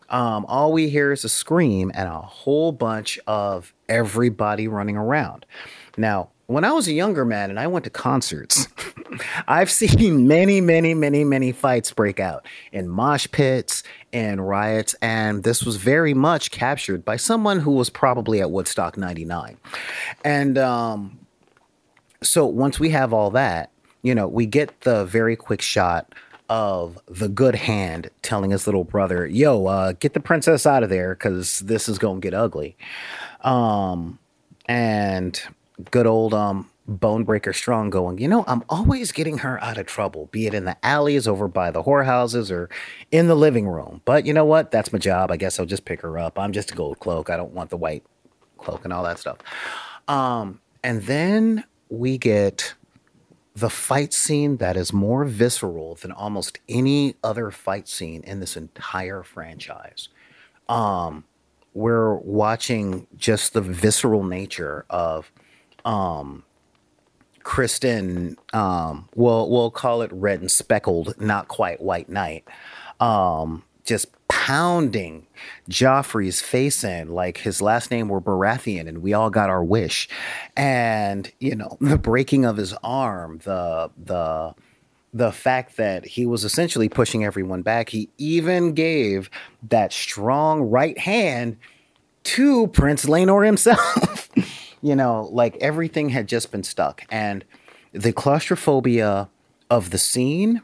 Um, 0.09 0.47
all 0.49 0.73
we 0.73 0.89
hear 0.89 1.13
is 1.13 1.25
a 1.25 1.29
scream 1.29 1.91
and 1.95 2.09
a 2.09 2.21
whole 2.21 2.71
bunch 2.73 3.19
of 3.27 3.75
everybody 3.89 4.69
running 4.69 4.97
around. 4.97 5.47
Now, 5.97 6.31
when 6.47 6.63
I 6.63 6.71
was 6.73 6.87
a 6.87 6.93
younger 6.93 7.25
man 7.25 7.51
and 7.51 7.59
I 7.59 7.67
went 7.67 7.85
to 7.87 7.91
concerts, 7.91 8.69
I've 9.49 9.71
seen 9.71 10.29
many, 10.29 10.61
many, 10.61 10.95
many, 10.95 11.25
many 11.25 11.51
fights 11.51 11.93
break 11.93 12.21
out 12.21 12.47
in 12.71 12.89
mosh 12.89 13.27
pits 13.33 13.83
and 14.13 14.47
riots, 14.47 14.95
and 15.03 15.43
this 15.43 15.65
was 15.65 15.77
very 15.77 16.15
much 16.15 16.53
captured 16.53 17.05
by 17.05 17.17
someone 17.17 17.61
who 17.61 17.73
was 17.73 17.91
probably 17.91 18.41
at 18.41 18.51
Woodstock 18.51 18.97
99. 18.97 19.57
And 20.25 20.57
um, 20.57 21.19
so 22.27 22.47
once 22.47 22.79
we 22.79 22.91
have 22.91 23.13
all 23.13 23.31
that, 23.31 23.71
you 24.03 24.15
know, 24.15 24.29
we 24.29 24.47
get 24.47 24.81
the 24.83 25.05
very 25.05 25.37
quick 25.37 25.63
shot 25.63 26.15
of 26.49 26.99
the 27.07 27.29
good 27.29 27.57
hand 27.57 28.11
telling 28.23 28.51
his 28.51 28.67
little 28.67 28.85
brother, 28.85 29.27
"Yo, 29.27 29.67
uh, 29.67 29.93
get 29.93 30.13
the 30.13 30.21
princess 30.21 30.67
out 30.67 30.83
of 30.83 30.91
there 30.91 31.15
because 31.15 31.61
this 31.61 31.89
is 31.89 31.99
gonna 31.99 32.21
get 32.21 32.35
ugly." 32.35 32.77
Um, 33.43 34.19
and 34.67 35.41
good 35.91 36.07
old 36.07 36.35
um 36.35 36.69
Bonebreaker 36.89 37.55
Strong 37.55 37.91
going, 37.91 38.19
you 38.19 38.29
know, 38.29 38.45
I'm 38.47 38.63
always 38.69 39.11
getting 39.11 39.39
her 39.39 39.63
out 39.63 39.77
of 39.77 39.87
trouble, 39.87 40.29
be 40.31 40.47
it 40.47 40.55
in 40.55 40.65
the 40.65 40.77
alleys 40.85 41.27
over 41.27 41.49
by 41.49 41.71
the 41.71 41.83
whorehouses 41.83 42.51
or 42.51 42.71
in 43.11 43.27
the 43.27 43.35
living 43.35 43.67
room. 43.67 44.03
But 44.05 44.25
you 44.25 44.33
know 44.33 44.45
what? 44.45 44.71
That's 44.71 44.93
my 44.93 44.99
job. 44.99 45.33
I 45.33 45.37
guess 45.37 45.59
I'll 45.59 45.67
just 45.67 45.85
pick 45.85 46.03
her 46.03 46.17
up. 46.17 46.39
I'm 46.39 46.53
just 46.53 46.71
a 46.71 46.75
gold 46.75 47.01
cloak. 47.01 47.29
I 47.29 47.37
don't 47.37 47.53
want 47.53 47.71
the 47.71 47.77
white 47.77 48.05
cloak 48.59 48.85
and 48.85 48.93
all 48.93 49.03
that 49.03 49.19
stuff. 49.19 49.39
Um, 50.07 50.61
and 50.85 51.03
then 51.03 51.65
we 51.89 52.19
get 52.19 52.75
the 53.55 53.71
fight 53.71 54.13
scene 54.13 54.59
that 54.59 54.77
is 54.77 54.93
more 54.93 55.25
visceral 55.25 55.95
than 55.95 56.13
almost 56.13 56.59
any 56.69 57.15
other 57.25 57.51
fight 57.51 57.89
scene 57.89 58.23
in 58.25 58.41
this 58.41 58.57
entire 58.57 59.23
franchise. 59.23 60.09
Um, 60.69 61.25
we're 61.73 62.15
watching 62.15 63.07
just 63.17 63.53
the 63.53 63.61
visceral 63.61 64.25
nature 64.25 64.85
of 64.91 65.31
um, 65.85 66.43
Criston. 67.45 68.37
Um, 68.55 69.09
we'll 69.15 69.49
we'll 69.49 69.71
call 69.71 70.03
it 70.03 70.11
red 70.13 70.41
and 70.41 70.51
speckled, 70.51 71.19
not 71.21 71.49
quite 71.49 71.81
white 71.81 72.09
knight. 72.09 72.45
Um, 72.99 73.63
just 73.85 74.09
pounding 74.47 75.27
Joffrey's 75.69 76.41
face 76.41 76.85
in 76.85 77.09
like 77.09 77.39
his 77.39 77.61
last 77.61 77.91
name 77.91 78.09
were 78.09 78.21
Baratheon 78.21 78.87
and 78.87 79.03
we 79.03 79.13
all 79.13 79.29
got 79.29 79.51
our 79.51 79.65
wish. 79.65 80.09
And, 80.57 81.33
you 81.41 81.57
know, 81.57 81.77
the 81.81 81.99
breaking 81.99 82.45
of 82.45 82.57
his 82.57 82.73
arm, 82.85 83.41
the 83.43 83.91
the 83.99 84.55
the 85.13 85.33
fact 85.33 85.79
that 85.79 86.07
he 86.07 86.27
was 86.27 86.45
essentially 86.45 86.89
pushing 86.89 87.25
everyone 87.25 87.63
back. 87.63 87.89
He 87.89 88.09
even 88.19 88.73
gave 88.73 89.31
that 89.69 89.93
strong 89.93 90.63
right 90.63 90.97
hand 90.97 91.57
to 92.25 92.69
Prince 92.69 93.07
Laenor 93.07 93.45
himself. 93.45 94.29
you 94.81 94.95
know, 94.95 95.29
like 95.33 95.57
everything 95.57 96.11
had 96.11 96.29
just 96.29 96.53
been 96.53 96.63
stuck. 96.63 97.03
And 97.11 97.45
the 97.93 98.13
claustrophobia 98.13 99.29
of 99.71 99.91
the 99.91 99.99
scene 99.99 100.63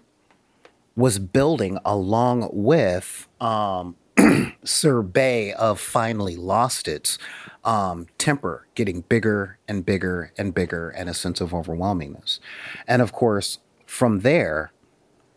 was 0.97 1.19
building 1.19 1.79
along 1.85 2.51
with 2.53 3.29
um, 3.41 3.97
Sir 4.65 5.03
Bay 5.03 5.53
of 5.53 5.81
finally 5.81 6.37
lost 6.37 6.89
its 6.89 7.19
um, 7.65 8.07
temper, 8.19 8.67
getting 8.75 9.03
bigger 9.03 9.59
and 9.69 9.87
bigger 9.87 10.33
and 10.37 10.55
bigger, 10.55 10.91
and 10.91 11.09
a 11.09 11.15
sense 11.15 11.41
of 11.41 11.51
overwhelmingness. 11.51 12.41
And 12.87 13.01
of 13.01 13.13
course, 13.13 13.59
from 13.87 14.21
there, 14.21 14.73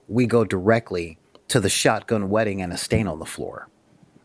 we 0.07 0.25
go 0.25 0.43
directly 0.43 1.17
to 1.47 1.59
the 1.59 1.69
shotgun 1.69 2.29
wedding 2.29 2.61
and 2.61 2.73
a 2.73 2.77
stain 2.77 3.07
on 3.07 3.19
the 3.19 3.25
floor. 3.25 3.69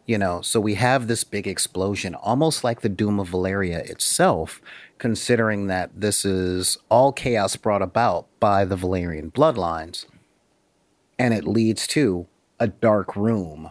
You 0.06 0.18
know, 0.18 0.40
so 0.40 0.58
we 0.58 0.74
have 0.74 1.06
this 1.06 1.22
big 1.22 1.46
explosion, 1.46 2.16
almost 2.16 2.64
like 2.64 2.80
the 2.80 2.88
Doom 2.88 3.20
of 3.20 3.30
Valyria 3.30 3.88
itself, 3.88 4.60
considering 4.98 5.68
that 5.68 5.90
this 5.94 6.24
is 6.24 6.78
all 6.88 7.12
chaos 7.12 7.54
brought 7.54 7.82
about 7.82 8.26
by 8.40 8.64
the 8.64 8.76
Valyrian 8.76 9.30
bloodlines 9.30 10.06
and 11.20 11.34
it 11.34 11.46
leads 11.46 11.86
to 11.86 12.26
a 12.58 12.66
dark 12.66 13.14
room 13.14 13.70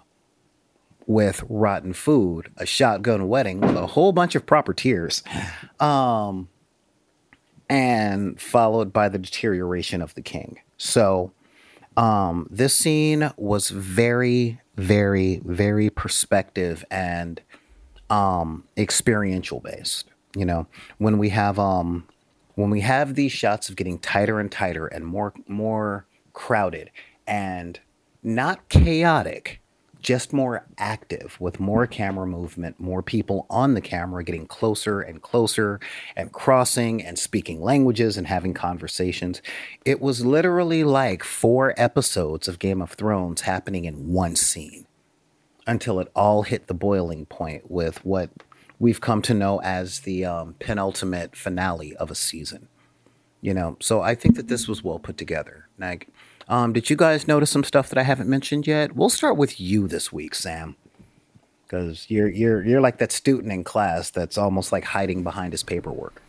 with 1.08 1.44
rotten 1.50 1.94
food, 1.94 2.52
a 2.58 2.66
shotgun 2.66 3.28
wedding 3.28 3.60
with 3.60 3.76
a 3.76 3.88
whole 3.88 4.12
bunch 4.12 4.36
of 4.36 4.46
proper 4.46 4.72
tears, 4.72 5.24
um, 5.80 6.48
and 7.68 8.40
followed 8.40 8.94
by 8.94 9.10
the 9.10 9.18
deterioration 9.18 10.00
of 10.00 10.14
the 10.14 10.22
king. 10.22 10.60
So, 10.78 11.32
um, 11.98 12.48
this 12.52 12.78
scene 12.78 13.32
was 13.36 13.70
very, 13.72 14.62
very, 14.78 15.42
very 15.44 15.90
perspective 15.90 16.86
and 16.92 17.42
um, 18.12 18.64
experiential 18.78 19.60
based. 19.60 20.06
You 20.36 20.46
know, 20.46 20.68
when 21.00 21.18
we 21.18 21.30
have 21.30 21.58
um, 21.58 22.08
when 22.54 22.70
we 22.70 22.82
have 22.82 23.16
these 23.16 23.32
shots 23.32 23.70
of 23.70 23.76
getting 23.76 23.98
tighter 23.98 24.40
and 24.40 24.52
tighter 24.52 24.86
and 24.86 25.04
more 25.04 25.34
more 25.48 26.06
crowded 26.34 26.92
and 27.30 27.80
not 28.24 28.68
chaotic, 28.68 29.62
just 30.02 30.34
more 30.34 30.66
active 30.78 31.38
with 31.40 31.60
more 31.60 31.86
camera 31.86 32.26
movement, 32.26 32.80
more 32.80 33.04
people 33.04 33.46
on 33.50 33.74
the 33.74 33.82
camera 33.82 34.24
getting 34.24 34.48
closer 34.48 35.02
and 35.02 35.22
closer 35.22 35.80
and 36.16 36.32
crossing 36.32 37.04
and 37.04 37.20
speaking 37.20 37.62
languages 37.62 38.18
and 38.18 38.28
having 38.28 38.54
conversations. 38.54 39.42
It 39.86 40.02
was 40.02 40.26
literally 40.26 40.84
like 40.84 41.24
four 41.24 41.74
episodes 41.78 42.48
of 42.48 42.60
Game 42.60 42.82
of 42.82 42.92
Thrones 42.92 43.42
happening 43.42 43.86
in 43.86 44.12
one 44.12 44.36
scene 44.36 44.86
until 45.68 46.00
it 46.00 46.10
all 46.16 46.44
hit 46.44 46.68
the 46.68 46.74
boiling 46.74 47.26
point 47.26 47.70
with 47.70 48.04
what 48.04 48.32
we've 48.80 49.02
come 49.02 49.22
to 49.22 49.34
know 49.34 49.62
as 49.62 50.00
the 50.00 50.26
um, 50.26 50.56
penultimate 50.60 51.36
finale 51.36 51.96
of 51.98 52.10
a 52.10 52.16
season. 52.16 52.70
You 53.42 53.54
know, 53.54 53.78
so 53.80 54.02
I 54.02 54.16
think 54.16 54.36
that 54.36 54.48
this 54.48 54.68
was 54.68 54.84
well 54.84 55.00
put 55.00 55.18
together. 55.18 55.68
Like, 55.78 56.10
um, 56.50 56.74
did 56.74 56.90
you 56.90 56.96
guys 56.96 57.28
notice 57.28 57.52
some 57.52 57.64
stuff 57.64 57.90
that 57.90 57.98
I 58.00 58.04
haven't 58.04 58.28
mentioned 58.28 58.66
yet? 58.66 58.96
We'll 58.96 59.10
start 59.10 59.38
with 59.38 59.60
you 59.60 59.88
this 59.88 60.12
week, 60.12 60.34
Sam, 60.34 60.76
because 61.64 62.10
you're 62.10 62.28
you're 62.28 62.66
you're 62.66 62.82
like 62.82 62.98
that 62.98 63.12
student 63.12 63.54
in 63.54 63.64
class 63.64 64.10
that's 64.10 64.38
almost 64.38 64.72
like 64.72 64.84
hiding 64.84 65.24
behind 65.24 65.54
his 65.54 65.62
paperwork. 65.62 66.22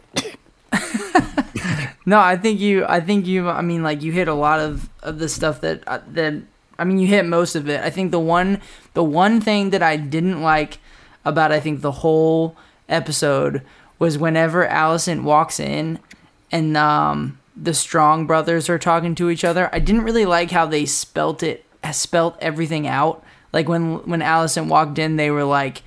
no, 2.06 2.20
I 2.20 2.36
think 2.36 2.60
you. 2.60 2.84
I 2.86 3.00
think 3.00 3.26
you. 3.26 3.48
I 3.48 3.62
mean, 3.62 3.82
like 3.82 4.02
you 4.02 4.12
hit 4.12 4.28
a 4.28 4.34
lot 4.34 4.60
of 4.60 4.90
of 5.02 5.18
the 5.18 5.28
stuff 5.28 5.62
that 5.62 5.82
uh, 5.86 6.00
that. 6.08 6.34
I 6.78 6.84
mean, 6.84 6.98
you 6.98 7.06
hit 7.06 7.24
most 7.26 7.56
of 7.56 7.68
it. 7.68 7.80
I 7.80 7.88
think 7.88 8.10
the 8.10 8.20
one 8.20 8.60
the 8.92 9.04
one 9.04 9.40
thing 9.40 9.70
that 9.70 9.82
I 9.82 9.96
didn't 9.96 10.42
like 10.42 10.78
about 11.24 11.50
I 11.50 11.60
think 11.60 11.80
the 11.80 11.92
whole 11.92 12.56
episode 12.90 13.62
was 13.98 14.18
whenever 14.18 14.66
Alicent 14.66 15.22
walks 15.22 15.60
in 15.60 15.98
and 16.52 16.76
um 16.76 17.39
the 17.57 17.74
Strong 17.74 18.26
brothers 18.26 18.68
are 18.68 18.78
talking 18.78 19.14
to 19.16 19.30
each 19.30 19.44
other. 19.44 19.68
I 19.72 19.78
didn't 19.78 20.03
really 20.03 20.26
like 20.26 20.51
how 20.51 20.66
they 20.66 20.86
spelt 20.86 21.42
it, 21.42 21.64
spelt 21.92 22.36
everything 22.40 22.86
out. 22.86 23.24
Like 23.53 23.68
when 23.68 24.07
when 24.09 24.20
Alicent 24.20 24.68
walked 24.68 24.98
in, 24.98 25.16
they 25.16 25.30
were 25.30 25.44
like, 25.44 25.82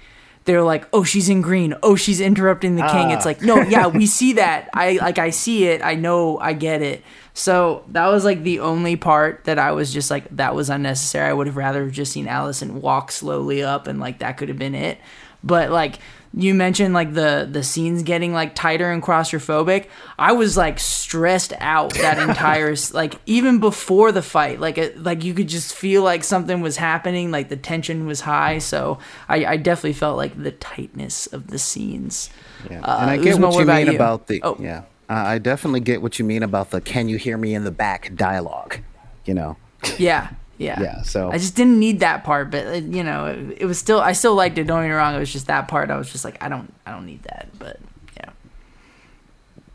they 0.46 0.56
were 0.56 0.64
like, 0.64 0.88
"Oh, 0.92 1.04
she's 1.04 1.30
in 1.30 1.42
green. 1.42 1.74
Oh, 1.82 1.96
she's 1.96 2.20
interrupting 2.20 2.76
the 2.76 2.88
king." 2.88 3.12
It's 3.12 3.26
ah. 3.26 3.30
like, 3.30 3.42
no, 3.42 3.62
yeah, 3.62 3.88
we 3.88 4.06
see 4.06 4.34
that. 4.34 4.70
I 4.74 4.98
like, 4.98 5.18
I 5.18 5.30
see 5.30 5.66
it. 5.66 5.82
I 5.82 5.96
know. 5.96 6.38
I 6.40 6.54
get 6.54 6.82
it. 6.82 7.02
So 7.34 7.84
that 7.90 8.08
was 8.08 8.26
like 8.26 8.44
the 8.44 8.60
only 8.60 8.96
part 8.96 9.46
that 9.46 9.58
I 9.58 9.72
was 9.72 9.92
just 9.92 10.12
like, 10.12 10.28
that 10.36 10.54
was 10.54 10.70
unnecessary. 10.70 11.30
I 11.30 11.34
would 11.34 11.48
have 11.48 11.58
rather 11.58 11.90
just 11.90 12.12
seen 12.12 12.28
Alicent 12.28 12.74
walk 12.74 13.12
slowly 13.12 13.64
up, 13.64 13.88
and 13.88 14.00
like 14.00 14.20
that 14.20 14.38
could 14.38 14.50
have 14.50 14.60
been 14.60 14.76
it. 14.76 14.98
But 15.44 15.72
like 15.72 16.00
you 16.36 16.56
mentioned 16.56 16.94
like 16.96 17.14
the 17.14 17.48
the 17.50 17.64
scenes 17.64 18.02
getting 18.02 18.34
like 18.34 18.56
tighter 18.56 18.92
and 18.92 19.04
claustrophobic. 19.04 19.88
I 20.18 20.32
was 20.32 20.58
like 20.58 20.80
stressed 20.80 21.54
out 21.60 21.94
that 21.96 22.18
entire 22.30 22.76
like 22.92 23.16
even 23.28 23.60
before 23.60 24.12
the 24.12 24.24
fight. 24.24 24.60
Like 24.60 24.78
it, 24.78 25.02
like 25.02 25.24
you 25.24 25.34
could 25.34 25.48
just 25.48 25.76
feel 25.76 26.02
like 26.02 26.24
something 26.24 26.62
was 26.62 26.78
happening 26.78 27.30
like 27.30 27.50
the 27.50 27.58
tension 27.58 28.08
was 28.08 28.22
high. 28.22 28.58
So 28.58 28.98
i, 29.30 29.46
I 29.46 29.58
definitely 29.58 29.94
felt 29.94 30.18
like 30.18 30.42
the 30.42 30.52
tightness 30.52 31.28
of 31.28 31.48
the 31.48 31.60
scenes. 31.60 32.30
Yeah. 32.70 32.82
Uh, 32.82 32.98
and 33.02 33.10
i 33.10 33.18
get 33.18 33.40
what 33.40 33.60
you 33.60 33.66
mean 33.66 33.88
you? 33.88 33.96
about 33.96 34.28
the 34.28 34.42
oh. 34.44 34.58
yeah. 34.60 34.84
Uh, 35.10 35.24
i 35.28 35.38
definitely 35.38 35.82
get 35.82 36.02
what 36.02 36.18
you 36.18 36.24
mean 36.24 36.42
about 36.42 36.72
the 36.72 36.80
can 36.80 37.10
you 37.10 37.18
hear 37.18 37.38
me 37.38 37.54
in 37.54 37.66
the 37.66 37.72
back 37.72 38.16
dialogue 38.16 38.78
you 39.26 39.34
know? 39.34 39.58
Yeah 39.98 40.30
yeah. 40.58 40.82
Yeah. 40.82 41.02
So 41.02 41.32
I 41.32 41.38
just 41.38 41.56
didn't 41.56 41.80
need 41.80 42.00
that 42.02 42.24
part, 42.24 42.52
but 42.52 42.66
uh, 42.68 42.72
you 42.72 43.04
know, 43.04 43.26
it, 43.26 43.62
it, 43.62 43.66
was 43.66 43.78
still 43.78 44.00
I 44.00 44.14
still 44.14 44.36
liked 44.36 44.58
it. 44.58 44.66
Don't 44.66 44.82
get 44.82 44.90
me 44.90 44.94
wrong. 44.94 45.16
It 45.16 45.20
was 45.20 45.32
just 45.32 45.48
that 45.48 45.68
part. 45.68 45.90
I 45.90 45.98
was 45.98 46.12
just 46.12 46.24
like, 46.24 46.42
I 46.44 46.50
don't, 46.50 46.74
I 46.86 46.92
don't 46.92 47.06
need 47.06 47.24
that. 47.24 47.48
But 47.58 47.80
yeah. 48.18 48.30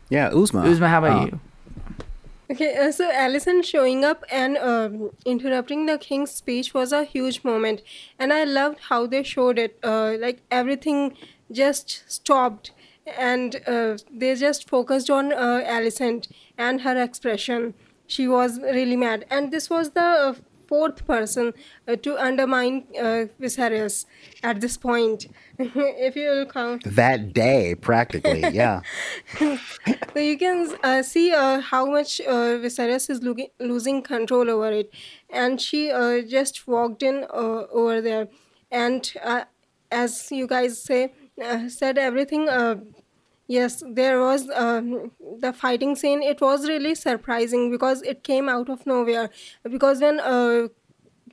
Yeah, 0.09 0.29
Uzma. 0.31 0.63
Uzma, 0.65 0.87
how 0.87 0.99
about 0.99 1.21
uh, 1.21 1.25
you? 1.25 1.39
Okay, 2.51 2.75
uh, 2.75 2.91
so 2.91 3.11
Alicent 3.11 3.63
showing 3.63 4.03
up 4.03 4.23
and 4.31 4.57
um, 4.57 5.11
interrupting 5.23 5.85
the 5.85 5.99
king's 5.99 6.31
speech 6.31 6.73
was 6.73 6.91
a 6.91 7.03
huge 7.03 7.43
moment, 7.43 7.83
and 8.17 8.33
I 8.33 8.43
loved 8.43 8.79
how 8.89 9.05
they 9.05 9.21
showed 9.21 9.59
it. 9.59 9.77
Uh, 9.83 10.15
like 10.19 10.41
everything 10.49 11.15
just 11.51 12.11
stopped, 12.11 12.71
and 13.05 13.61
uh, 13.67 13.97
they 14.11 14.33
just 14.33 14.67
focused 14.67 15.11
on 15.11 15.31
uh, 15.31 15.61
Alicent 15.63 16.27
and 16.57 16.81
her 16.81 16.99
expression. 16.99 17.75
She 18.07 18.27
was 18.27 18.59
really 18.59 18.95
mad, 18.95 19.25
and 19.29 19.51
this 19.51 19.69
was 19.69 19.91
the 19.91 20.01
uh, 20.01 20.33
fourth 20.69 21.05
person 21.05 21.53
uh, 21.87 21.95
to 22.05 22.17
undermine 22.17 22.83
uh, 22.97 23.25
Viserys 23.41 24.05
at 24.43 24.61
this 24.61 24.77
point. 24.77 25.27
if 25.59 26.15
you 26.15 26.29
will 26.29 26.45
count 26.45 26.83
that 26.85 27.33
day, 27.33 27.75
practically, 27.75 28.47
yeah. 28.61 28.81
so 29.39 30.19
you 30.19 30.37
can 30.37 30.69
uh, 30.83 31.01
see 31.01 31.33
uh, 31.33 31.59
how 31.59 31.85
much 31.85 32.21
uh, 32.21 32.57
Viserys 32.65 33.09
is 33.09 33.23
lo- 33.23 33.51
losing 33.59 34.01
control 34.01 34.49
over 34.49 34.71
it, 34.71 34.93
and 35.29 35.59
she 35.59 35.91
uh, 35.91 36.21
just 36.21 36.67
walked 36.67 37.03
in 37.03 37.25
uh, 37.29 37.63
over 37.81 38.01
there, 38.01 38.27
and 38.71 39.13
uh, 39.23 39.43
as 39.91 40.31
you 40.31 40.47
guys 40.47 40.81
say, 40.81 41.11
uh, 41.43 41.67
said 41.67 41.97
everything. 41.97 42.47
Uh, 43.57 43.69
yes 43.69 43.83
there 43.87 44.19
was 44.19 44.49
um, 44.55 45.11
the 45.39 45.53
fighting 45.53 45.95
scene 45.95 46.21
it 46.21 46.41
was 46.41 46.67
really 46.67 46.95
surprising 46.95 47.71
because 47.71 48.01
it 48.03 48.23
came 48.23 48.47
out 48.49 48.69
of 48.69 48.85
nowhere 48.85 49.29
because 49.63 50.01
when 50.01 50.19
uh, 50.19 50.67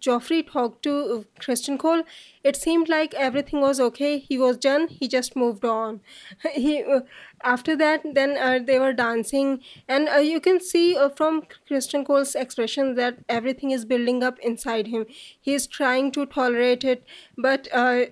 Joffrey 0.01 0.47
talked 0.47 0.83
to 0.83 1.27
Criston 1.41 1.79
Cole, 1.79 2.03
it 2.45 2.57
seemed 2.57 2.89
like 2.89 3.15
everything 3.15 3.61
was 3.63 3.81
okay. 3.81 4.19
He 4.19 4.39
was 4.39 4.59
done. 4.59 4.89
He 4.89 5.09
just 5.09 5.35
moved 5.37 5.65
on. 5.65 6.01
he 6.53 6.85
uh, 6.85 7.01
after 7.43 7.77
that, 7.77 8.03
then 8.15 8.37
uh, 8.37 8.61
they 8.65 8.79
were 8.79 8.93
dancing, 8.93 9.61
and 9.89 10.09
uh, 10.09 10.17
you 10.19 10.41
can 10.41 10.61
see 10.61 10.97
uh, 10.97 11.09
from 11.09 11.43
Criston 11.69 12.05
Cole's 12.07 12.35
expression 12.35 12.95
that 12.97 13.19
everything 13.29 13.71
is 13.71 13.87
building 13.87 14.23
up 14.23 14.39
inside 14.41 14.89
him. 14.89 15.07
He 15.41 15.55
is 15.55 15.67
trying 15.67 16.13
to 16.13 16.27
tolerate 16.27 16.85
it, 16.85 17.05
but 17.39 17.69
uh, 17.73 18.07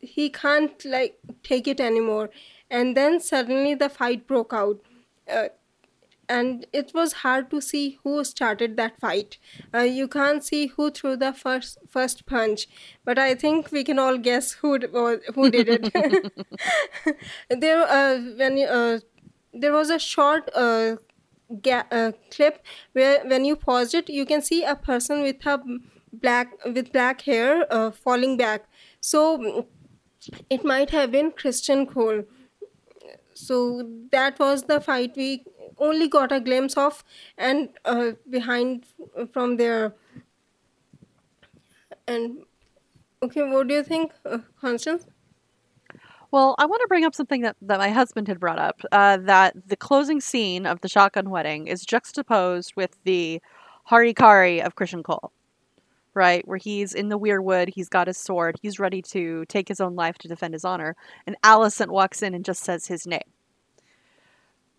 he 0.00 0.30
can't 0.30 0.84
like 0.84 1.18
take 1.42 1.66
it 1.66 1.80
anymore 1.80 2.30
and 2.70 2.96
then 2.96 3.20
suddenly 3.20 3.74
the 3.74 3.88
fight 3.88 4.26
broke 4.26 4.52
out. 4.52 4.80
Uh, 5.30 5.48
and 6.28 6.66
it 6.72 6.92
was 6.94 7.12
hard 7.24 7.50
to 7.50 7.60
see 7.60 7.98
who 8.04 8.22
started 8.22 8.76
that 8.76 9.00
fight. 9.00 9.38
Uh, 9.74 9.78
you 9.78 10.06
can't 10.06 10.44
see 10.44 10.66
who 10.66 10.90
threw 10.90 11.16
the 11.16 11.32
first 11.32 11.78
first 11.88 12.26
punch, 12.26 12.68
but 13.04 13.18
I 13.18 13.34
think 13.34 13.72
we 13.72 13.82
can 13.82 13.98
all 13.98 14.18
guess 14.18 14.52
who 14.52 14.78
who 15.34 15.50
did 15.50 15.68
it. 15.68 16.32
there, 17.48 17.82
uh, 17.82 18.18
when 18.36 18.58
uh, 18.58 18.98
there 19.54 19.72
was 19.72 19.90
a 19.90 19.98
short 19.98 20.50
uh, 20.54 20.96
ga- 21.62 21.86
uh, 21.90 22.12
clip 22.30 22.64
where 22.92 23.24
when 23.26 23.44
you 23.44 23.56
paused 23.56 23.94
it, 23.94 24.10
you 24.10 24.26
can 24.26 24.42
see 24.42 24.64
a 24.64 24.76
person 24.76 25.22
with 25.22 25.46
a 25.46 25.60
black 26.12 26.52
with 26.64 26.92
black 26.92 27.22
hair 27.22 27.66
uh, 27.70 27.90
falling 27.90 28.36
back. 28.36 28.68
So 29.00 29.66
it 30.50 30.64
might 30.64 30.90
have 30.90 31.12
been 31.12 31.30
Criston 31.30 31.86
Cole 31.86 32.24
so 33.38 33.88
that 34.10 34.38
was 34.38 34.64
the 34.64 34.80
fight. 34.80 35.16
We 35.16 35.44
only 35.78 36.08
got 36.08 36.32
a 36.32 36.40
glimpse 36.40 36.76
of 36.76 37.04
and 37.36 37.68
uh, 37.84 38.12
behind 38.28 38.84
from 39.32 39.56
there. 39.56 39.94
And 42.06 42.38
okay 43.22 43.42
what 43.42 43.68
do 43.68 43.74
you 43.74 43.82
think 43.82 44.12
uh, 44.24 44.38
constance? 44.60 45.06
Well, 46.30 46.56
I 46.58 46.66
want 46.66 46.82
to 46.82 46.88
bring 46.88 47.04
up 47.04 47.14
something 47.14 47.40
that, 47.42 47.56
that 47.62 47.78
my 47.78 47.88
husband 47.90 48.28
had 48.28 48.38
brought 48.38 48.58
up 48.58 48.82
uh, 48.92 49.16
that 49.18 49.68
the 49.68 49.76
closing 49.76 50.20
scene 50.20 50.66
of 50.66 50.80
the 50.80 50.88
shotgun 50.88 51.30
wedding 51.30 51.68
is 51.68 51.86
juxtaposed 51.86 52.74
with 52.76 52.98
the 53.04 53.40
harikari 53.90 54.60
of 54.60 54.74
Criston 54.74 55.02
Cole, 55.02 55.32
right? 56.18 56.46
Where 56.46 56.58
he's 56.58 56.92
in 56.92 57.08
the 57.08 57.18
weirwood, 57.18 57.70
he's 57.74 57.88
got 57.88 58.08
his 58.08 58.18
sword, 58.18 58.56
he's 58.60 58.80
ready 58.80 59.00
to 59.02 59.44
take 59.46 59.68
his 59.68 59.80
own 59.80 59.94
life 59.94 60.18
to 60.18 60.28
defend 60.28 60.52
his 60.52 60.64
honor, 60.64 60.96
and 61.26 61.36
Alicent 61.44 61.88
walks 61.88 62.22
in 62.22 62.34
and 62.34 62.44
just 62.44 62.62
says 62.64 62.86
his 62.88 63.06
name. 63.06 63.30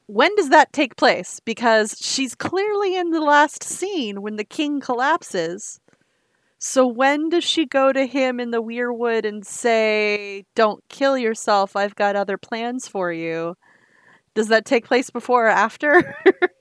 When 0.07 0.35
does 0.35 0.49
that 0.49 0.73
take 0.73 0.97
place? 0.97 1.39
Because 1.39 1.95
she's 2.01 2.35
clearly 2.35 2.95
in 2.97 3.11
the 3.11 3.21
last 3.21 3.63
scene 3.63 4.21
when 4.21 4.35
the 4.35 4.43
king 4.43 4.81
collapses. 4.81 5.79
So 6.57 6.85
when 6.85 7.29
does 7.29 7.45
she 7.45 7.65
go 7.65 7.93
to 7.93 8.05
him 8.05 8.39
in 8.39 8.51
the 8.51 8.61
weirwood 8.61 9.25
and 9.25 9.45
say, 9.45 10.45
"Don't 10.55 10.83
kill 10.89 11.17
yourself. 11.17 11.75
I've 11.75 11.95
got 11.95 12.17
other 12.17 12.37
plans 12.37 12.87
for 12.87 13.13
you"? 13.13 13.55
Does 14.33 14.49
that 14.49 14.65
take 14.65 14.85
place 14.85 15.09
before 15.09 15.45
or 15.45 15.49
after? 15.49 16.15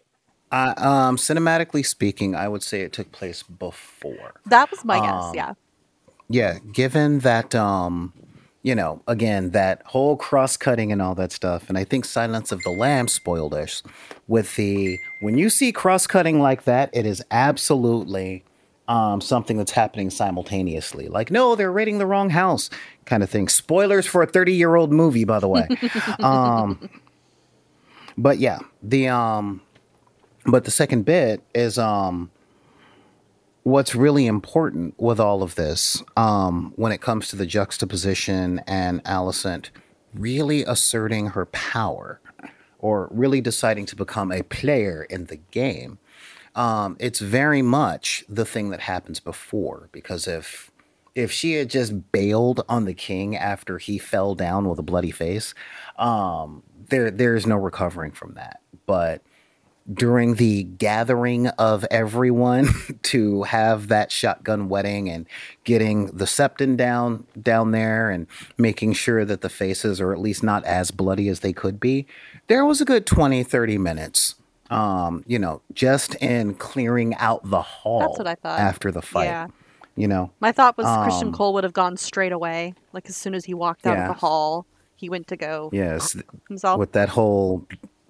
Uh, 0.50 0.74
um, 0.76 1.16
cinematically 1.16 1.84
speaking, 1.84 2.34
I 2.34 2.48
would 2.48 2.62
say 2.62 2.80
it 2.80 2.92
took 2.92 3.12
place 3.12 3.42
before. 3.42 4.40
that 4.46 4.70
was 4.70 4.84
my 4.84 5.00
guess. 5.00 5.24
Um, 5.24 5.34
Yeah. 5.34 5.54
Yeah, 6.30 6.58
given 6.72 7.20
that, 7.20 7.54
um, 7.54 8.12
you 8.62 8.74
know, 8.74 9.02
again, 9.08 9.52
that 9.52 9.80
whole 9.86 10.14
cross 10.16 10.58
cutting 10.58 10.92
and 10.92 11.00
all 11.00 11.14
that 11.14 11.32
stuff, 11.32 11.70
and 11.70 11.78
I 11.78 11.84
think 11.84 12.04
Silence 12.04 12.52
of 12.52 12.62
the 12.64 12.70
Lambs 12.70 13.14
spoiled 13.14 13.54
us 13.54 13.82
with 14.26 14.54
the 14.56 14.98
when 15.20 15.38
you 15.38 15.48
see 15.48 15.72
cross 15.72 16.06
cutting 16.06 16.38
like 16.38 16.64
that, 16.64 16.90
it 16.92 17.06
is 17.06 17.24
absolutely 17.30 18.44
um, 18.88 19.20
something 19.22 19.56
that's 19.56 19.72
happening 19.72 20.10
simultaneously. 20.10 21.08
Like, 21.08 21.30
no, 21.30 21.54
they're 21.54 21.72
raiding 21.72 21.98
the 21.98 22.06
wrong 22.06 22.30
house, 22.30 22.68
kind 23.06 23.22
of 23.22 23.30
thing. 23.30 23.48
Spoilers 23.48 24.06
for 24.06 24.22
a 24.22 24.26
30 24.26 24.52
year 24.52 24.76
old 24.76 24.92
movie, 24.92 25.24
by 25.24 25.38
the 25.38 25.48
way. 25.48 25.66
um, 26.20 26.90
but 28.18 28.38
yeah, 28.38 28.58
the 28.82 29.08
um, 29.08 29.62
but 30.48 30.64
the 30.64 30.70
second 30.70 31.04
bit 31.04 31.42
is 31.54 31.78
um, 31.78 32.30
what's 33.64 33.94
really 33.94 34.26
important 34.26 34.94
with 34.98 35.20
all 35.20 35.42
of 35.42 35.54
this 35.56 36.02
um, 36.16 36.72
when 36.76 36.90
it 36.90 37.02
comes 37.02 37.28
to 37.28 37.36
the 37.36 37.46
juxtaposition 37.46 38.62
and 38.66 39.04
Alicent 39.04 39.68
really 40.14 40.64
asserting 40.64 41.28
her 41.28 41.44
power 41.46 42.20
or 42.78 43.08
really 43.10 43.42
deciding 43.42 43.84
to 43.86 43.94
become 43.94 44.32
a 44.32 44.42
player 44.42 45.06
in 45.10 45.26
the 45.26 45.36
game. 45.36 45.98
Um, 46.54 46.96
it's 46.98 47.20
very 47.20 47.60
much 47.60 48.24
the 48.26 48.46
thing 48.46 48.70
that 48.70 48.80
happens 48.80 49.20
before 49.20 49.90
because 49.92 50.26
if 50.26 50.70
if 51.14 51.32
she 51.32 51.54
had 51.54 51.68
just 51.68 52.12
bailed 52.12 52.64
on 52.68 52.84
the 52.84 52.94
king 52.94 53.36
after 53.36 53.78
he 53.78 53.98
fell 53.98 54.36
down 54.36 54.68
with 54.68 54.78
a 54.78 54.82
bloody 54.82 55.10
face, 55.10 55.52
um, 55.98 56.62
there 56.88 57.10
there's 57.10 57.46
no 57.46 57.56
recovering 57.56 58.12
from 58.12 58.34
that. 58.34 58.60
But 58.86 59.22
during 59.92 60.34
the 60.34 60.64
gathering 60.64 61.46
of 61.48 61.84
everyone 61.90 62.68
to 63.02 63.44
have 63.44 63.88
that 63.88 64.12
shotgun 64.12 64.68
wedding 64.68 65.08
and 65.08 65.26
getting 65.64 66.06
the 66.06 66.24
septon 66.26 66.76
down 66.76 67.26
down 67.40 67.70
there 67.70 68.10
and 68.10 68.26
making 68.58 68.92
sure 68.92 69.24
that 69.24 69.40
the 69.40 69.48
faces 69.48 70.00
are 70.00 70.12
at 70.12 70.18
least 70.18 70.42
not 70.42 70.64
as 70.64 70.90
bloody 70.90 71.28
as 71.28 71.40
they 71.40 71.52
could 71.52 71.80
be 71.80 72.06
there 72.48 72.64
was 72.64 72.80
a 72.80 72.84
good 72.84 73.06
20 73.06 73.42
30 73.42 73.78
minutes 73.78 74.34
um 74.70 75.24
you 75.26 75.38
know 75.38 75.62
just 75.72 76.14
in 76.16 76.52
clearing 76.54 77.14
out 77.14 77.40
the 77.48 77.62
hall 77.62 78.00
That's 78.00 78.18
what 78.18 78.26
I 78.26 78.34
thought. 78.34 78.60
after 78.60 78.90
the 78.92 79.00
fight 79.00 79.24
Yeah. 79.24 79.46
you 79.96 80.06
know 80.06 80.30
My 80.40 80.52
thought 80.52 80.76
was 80.76 80.84
Criston 80.86 81.28
Um, 81.28 81.32
Cole 81.32 81.54
would 81.54 81.64
have 81.64 81.72
gone 81.72 81.96
straight 81.96 82.32
away. 82.32 82.74
Like 82.92 83.08
as 83.08 83.16
soon 83.16 83.34
as 83.34 83.46
he 83.46 83.54
walked 83.54 83.86
out 83.86 83.96
Yeah. 83.96 84.02
of 84.02 84.14
the 84.14 84.20
hall, 84.20 84.66
he 84.96 85.08
went 85.08 85.28
to 85.28 85.36
go 85.38 85.70
yes 85.72 86.14
himself. 86.48 86.78
with 86.78 86.92
that 86.92 87.08
whole 87.08 87.66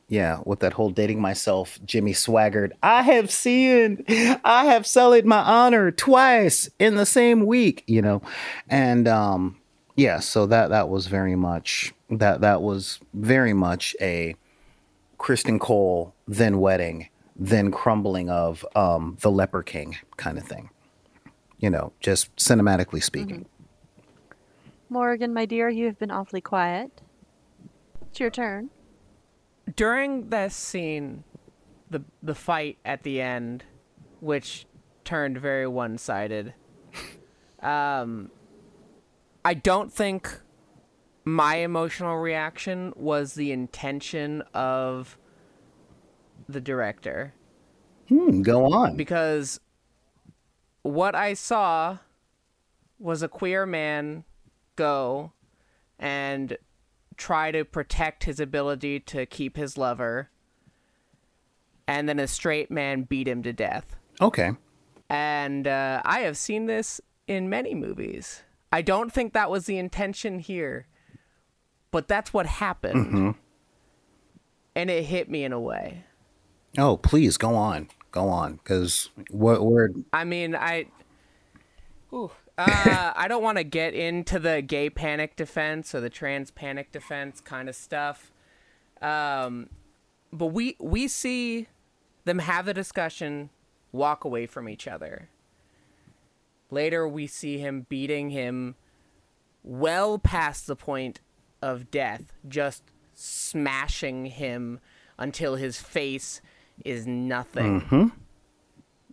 yeah 0.08 0.40
with 0.44 0.60
that 0.60 0.72
whole 0.72 0.90
dating 0.90 1.20
myself 1.20 1.78
jimmy 1.84 2.12
Swaggart 2.12 2.72
i 2.82 3.02
have 3.02 3.30
seen 3.30 4.04
i 4.44 4.64
have 4.66 4.86
sullied 4.86 5.26
my 5.26 5.40
honor 5.40 5.90
twice 5.90 6.68
in 6.78 6.96
the 6.96 7.06
same 7.06 7.46
week 7.46 7.84
you 7.86 8.02
know 8.02 8.22
and 8.68 9.06
um 9.06 9.56
yeah 9.96 10.18
so 10.18 10.46
that 10.46 10.70
that 10.70 10.88
was 10.88 11.06
very 11.06 11.36
much 11.36 11.92
that 12.10 12.40
that 12.40 12.62
was 12.62 12.98
very 13.14 13.52
much 13.52 13.94
a 14.00 14.34
Criston 15.18 15.58
cole 15.58 16.14
then 16.26 16.58
wedding 16.58 17.08
then 17.36 17.70
crumbling 17.70 18.30
of 18.30 18.64
um 18.74 19.16
the 19.20 19.30
leper 19.30 19.62
king 19.62 19.96
kind 20.16 20.38
of 20.38 20.44
thing 20.44 20.70
you 21.58 21.68
know 21.68 21.92
just 22.00 22.34
cinematically 22.36 23.02
speaking 23.02 23.46
Morgan, 24.90 25.34
my 25.34 25.44
dear, 25.44 25.68
you 25.68 25.84
have 25.84 25.98
been 25.98 26.10
awfully 26.10 26.40
quiet. 26.40 27.02
It's 28.08 28.20
your 28.20 28.30
turn. 28.30 28.70
During 29.76 30.30
this 30.30 30.54
scene, 30.54 31.24
the 31.90 32.02
the 32.22 32.34
fight 32.34 32.78
at 32.84 33.02
the 33.02 33.20
end, 33.20 33.64
which 34.20 34.66
turned 35.04 35.38
very 35.38 35.66
one 35.66 35.98
sided. 35.98 36.54
Um, 37.60 38.30
I 39.44 39.54
don't 39.54 39.92
think 39.92 40.40
my 41.24 41.56
emotional 41.56 42.16
reaction 42.16 42.92
was 42.94 43.34
the 43.34 43.50
intention 43.50 44.42
of 44.54 45.18
the 46.48 46.60
director 46.60 47.34
Hmm, 48.08 48.40
go 48.40 48.72
on 48.72 48.96
because 48.96 49.60
what 50.82 51.14
I 51.14 51.34
saw 51.34 51.98
was 52.98 53.22
a 53.22 53.28
queer 53.28 53.66
man 53.66 54.24
go 54.76 55.32
and 55.98 56.56
try 57.18 57.50
to 57.50 57.64
protect 57.64 58.24
his 58.24 58.40
ability 58.40 59.00
to 59.00 59.26
keep 59.26 59.56
his 59.56 59.76
lover, 59.76 60.30
and 61.86 62.08
then 62.08 62.18
a 62.18 62.26
straight 62.26 62.70
man 62.70 63.02
beat 63.02 63.28
him 63.28 63.42
to 63.42 63.52
death. 63.52 63.96
okay 64.20 64.52
And 65.10 65.66
uh, 65.66 66.00
I 66.04 66.20
have 66.20 66.36
seen 66.36 66.66
this 66.66 67.00
in 67.26 67.48
many 67.50 67.74
movies. 67.74 68.42
I 68.72 68.82
don't 68.82 69.12
think 69.12 69.32
that 69.32 69.50
was 69.50 69.66
the 69.66 69.78
intention 69.78 70.38
here, 70.38 70.86
but 71.90 72.06
that's 72.08 72.32
what 72.32 72.46
happened. 72.46 73.34
And 74.74 74.90
it 74.90 75.04
hit 75.04 75.28
me 75.28 75.44
in 75.44 75.52
a 75.52 75.60
way. 75.60 76.04
oh 76.78 76.96
please 76.96 77.36
go 77.36 77.54
on 77.54 77.88
go 78.12 78.28
on 78.28 78.54
because 78.56 79.10
what 79.30 79.64
we're 79.64 79.88
I 80.12 80.24
mean, 80.24 80.54
I. 80.54 80.86
Ooh, 82.12 82.30
uh, 82.56 83.12
I 83.14 83.26
don't 83.28 83.42
want 83.42 83.58
to 83.58 83.64
get 83.64 83.94
into 83.94 84.38
the 84.38 84.62
gay 84.62 84.90
panic 84.90 85.36
defense 85.36 85.94
or 85.94 86.00
the 86.00 86.10
trans 86.10 86.50
panic 86.50 86.90
defense 86.90 87.40
kind 87.40 87.68
of 87.68 87.76
stuff. 87.76 88.32
Um, 89.02 89.68
but 90.32 90.46
we 90.46 90.76
we 90.80 91.08
see 91.08 91.68
them 92.24 92.40
have 92.40 92.66
the 92.66 92.74
discussion, 92.74 93.50
walk 93.92 94.24
away 94.24 94.46
from 94.46 94.68
each 94.68 94.88
other. 94.88 95.28
Later, 96.70 97.06
we 97.08 97.26
see 97.26 97.58
him 97.58 97.86
beating 97.88 98.30
him 98.30 98.74
well 99.62 100.18
past 100.18 100.66
the 100.66 100.76
point 100.76 101.20
of 101.62 101.90
death, 101.90 102.32
just 102.46 102.82
smashing 103.14 104.26
him 104.26 104.80
until 105.18 105.56
his 105.56 105.78
face 105.80 106.40
is 106.84 107.06
nothing 107.06 108.12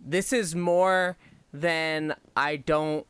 this 0.06 0.32
is 0.32 0.54
more 0.54 1.16
than 1.60 2.14
I 2.36 2.56
don't 2.56 3.06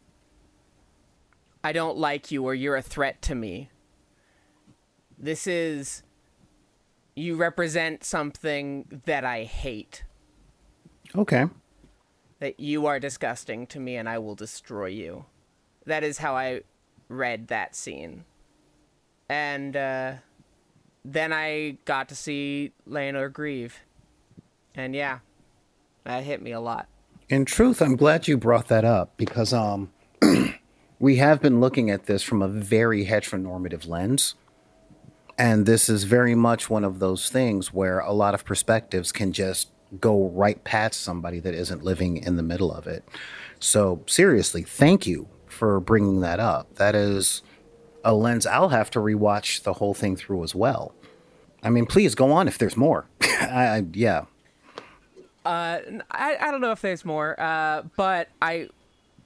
I 1.64 1.72
don't 1.72 1.98
like 1.98 2.30
you 2.30 2.44
or 2.44 2.54
you're 2.54 2.76
a 2.76 2.82
threat 2.82 3.20
to 3.22 3.34
me. 3.34 3.70
This 5.18 5.46
is 5.46 6.02
you 7.16 7.36
represent 7.36 8.04
something 8.04 9.02
that 9.06 9.24
I 9.24 9.44
hate. 9.44 10.04
okay 11.14 11.46
That 12.38 12.60
you 12.60 12.86
are 12.86 13.00
disgusting 13.00 13.66
to 13.68 13.80
me 13.80 13.96
and 13.96 14.08
I 14.08 14.18
will 14.18 14.34
destroy 14.34 14.86
you. 14.86 15.24
That 15.86 16.04
is 16.04 16.18
how 16.18 16.36
I 16.36 16.62
read 17.08 17.48
that 17.48 17.74
scene. 17.74 18.24
And 19.28 19.76
uh 19.76 20.12
then 21.04 21.32
I 21.32 21.78
got 21.84 22.08
to 22.08 22.16
see 22.16 22.72
Laenor 22.88 23.32
grieve. 23.32 23.80
And 24.74 24.94
yeah, 24.94 25.20
that 26.04 26.24
hit 26.24 26.42
me 26.42 26.52
a 26.52 26.60
lot. 26.60 26.88
In 27.28 27.44
truth, 27.44 27.82
I'm 27.82 27.96
glad 27.96 28.28
you 28.28 28.36
brought 28.36 28.68
that 28.68 28.84
up 28.84 29.16
because 29.16 29.52
um, 29.52 29.90
we 31.00 31.16
have 31.16 31.42
been 31.42 31.58
looking 31.58 31.90
at 31.90 32.06
this 32.06 32.22
from 32.22 32.40
a 32.40 32.46
very 32.46 33.04
heteronormative 33.06 33.88
lens. 33.88 34.36
And 35.36 35.66
this 35.66 35.88
is 35.88 36.04
very 36.04 36.36
much 36.36 36.70
one 36.70 36.84
of 36.84 37.00
those 37.00 37.28
things 37.28 37.74
where 37.74 37.98
a 37.98 38.12
lot 38.12 38.34
of 38.34 38.44
perspectives 38.44 39.10
can 39.10 39.32
just 39.32 39.70
go 40.00 40.28
right 40.28 40.62
past 40.62 41.00
somebody 41.00 41.40
that 41.40 41.52
isn't 41.52 41.82
living 41.82 42.16
in 42.18 42.36
the 42.36 42.44
middle 42.44 42.72
of 42.72 42.86
it. 42.86 43.04
So, 43.58 44.02
seriously, 44.06 44.62
thank 44.62 45.04
you 45.04 45.28
for 45.46 45.80
bringing 45.80 46.20
that 46.20 46.38
up. 46.38 46.76
That 46.76 46.94
is 46.94 47.42
a 48.04 48.14
lens 48.14 48.46
I'll 48.46 48.68
have 48.68 48.90
to 48.92 49.00
rewatch 49.00 49.64
the 49.64 49.74
whole 49.74 49.94
thing 49.94 50.14
through 50.14 50.44
as 50.44 50.54
well. 50.54 50.94
I 51.62 51.70
mean, 51.70 51.86
please 51.86 52.14
go 52.14 52.30
on 52.30 52.46
if 52.46 52.56
there's 52.56 52.76
more. 52.76 53.06
I, 53.20 53.66
I, 53.66 53.84
yeah. 53.92 54.26
Uh, 55.46 56.02
I, 56.10 56.36
I 56.40 56.50
don't 56.50 56.60
know 56.60 56.72
if 56.72 56.80
there's 56.80 57.04
more, 57.04 57.38
uh, 57.40 57.82
but 57.96 58.28
I 58.42 58.68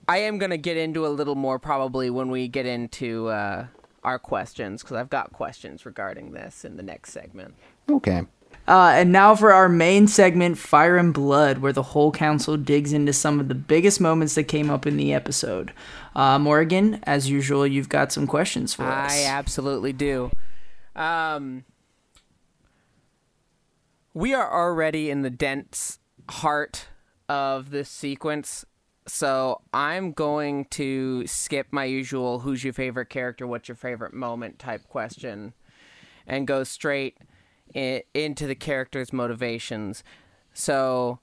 I 0.07 0.19
am 0.19 0.37
gonna 0.37 0.57
get 0.57 0.77
into 0.77 1.07
a 1.07 1.09
little 1.09 1.33
more 1.33 1.57
probably 1.57 2.11
when 2.11 2.29
we 2.29 2.47
get 2.47 2.67
into 2.67 3.29
uh, 3.29 3.65
our 4.03 4.19
questions 4.19 4.83
because 4.83 4.97
I've 4.97 5.09
got 5.09 5.33
questions 5.33 5.83
regarding 5.83 6.31
this 6.31 6.63
in 6.63 6.77
the 6.77 6.83
next 6.83 7.11
segment. 7.11 7.55
Okay. 7.89 8.21
Uh, 8.67 8.91
and 8.93 9.11
now 9.11 9.33
for 9.33 9.51
our 9.51 9.67
main 9.67 10.07
segment, 10.07 10.59
Fire 10.59 10.97
and 10.97 11.11
Blood, 11.11 11.57
where 11.57 11.73
the 11.73 11.81
whole 11.81 12.11
council 12.11 12.55
digs 12.55 12.93
into 12.93 13.13
some 13.13 13.39
of 13.39 13.47
the 13.47 13.55
biggest 13.55 13.99
moments 13.99 14.35
that 14.35 14.43
came 14.43 14.69
up 14.69 14.85
in 14.85 14.97
the 14.97 15.13
episode. 15.13 15.73
Uh, 16.15 16.37
Morgan, 16.37 16.99
as 17.03 17.29
usual, 17.31 17.65
you've 17.65 17.89
got 17.89 18.11
some 18.11 18.27
questions 18.27 18.75
for 18.75 18.83
us. 18.83 19.11
I 19.11 19.23
absolutely 19.25 19.93
do. 19.93 20.29
Um, 20.95 21.63
we 24.13 24.35
are 24.35 24.53
already 24.53 25.09
in 25.09 25.23
the 25.23 25.31
dense 25.31 25.97
heart 26.31 26.87
of 27.29 27.69
this 27.71 27.89
sequence, 27.89 28.65
so 29.07 29.61
I'm 29.73 30.11
going 30.11 30.65
to 30.71 31.25
skip 31.27 31.67
my 31.71 31.85
usual 31.85 32.39
"Who's 32.39 32.63
your 32.63 32.73
favorite 32.73 33.09
character? 33.09 33.45
What's 33.47 33.67
your 33.67 33.75
favorite 33.75 34.13
moment?" 34.13 34.59
type 34.59 34.87
question, 34.87 35.53
and 36.27 36.47
go 36.47 36.63
straight 36.63 37.17
i- 37.75 38.03
into 38.13 38.47
the 38.47 38.55
character's 38.55 39.13
motivations. 39.13 40.03
So, 40.53 41.19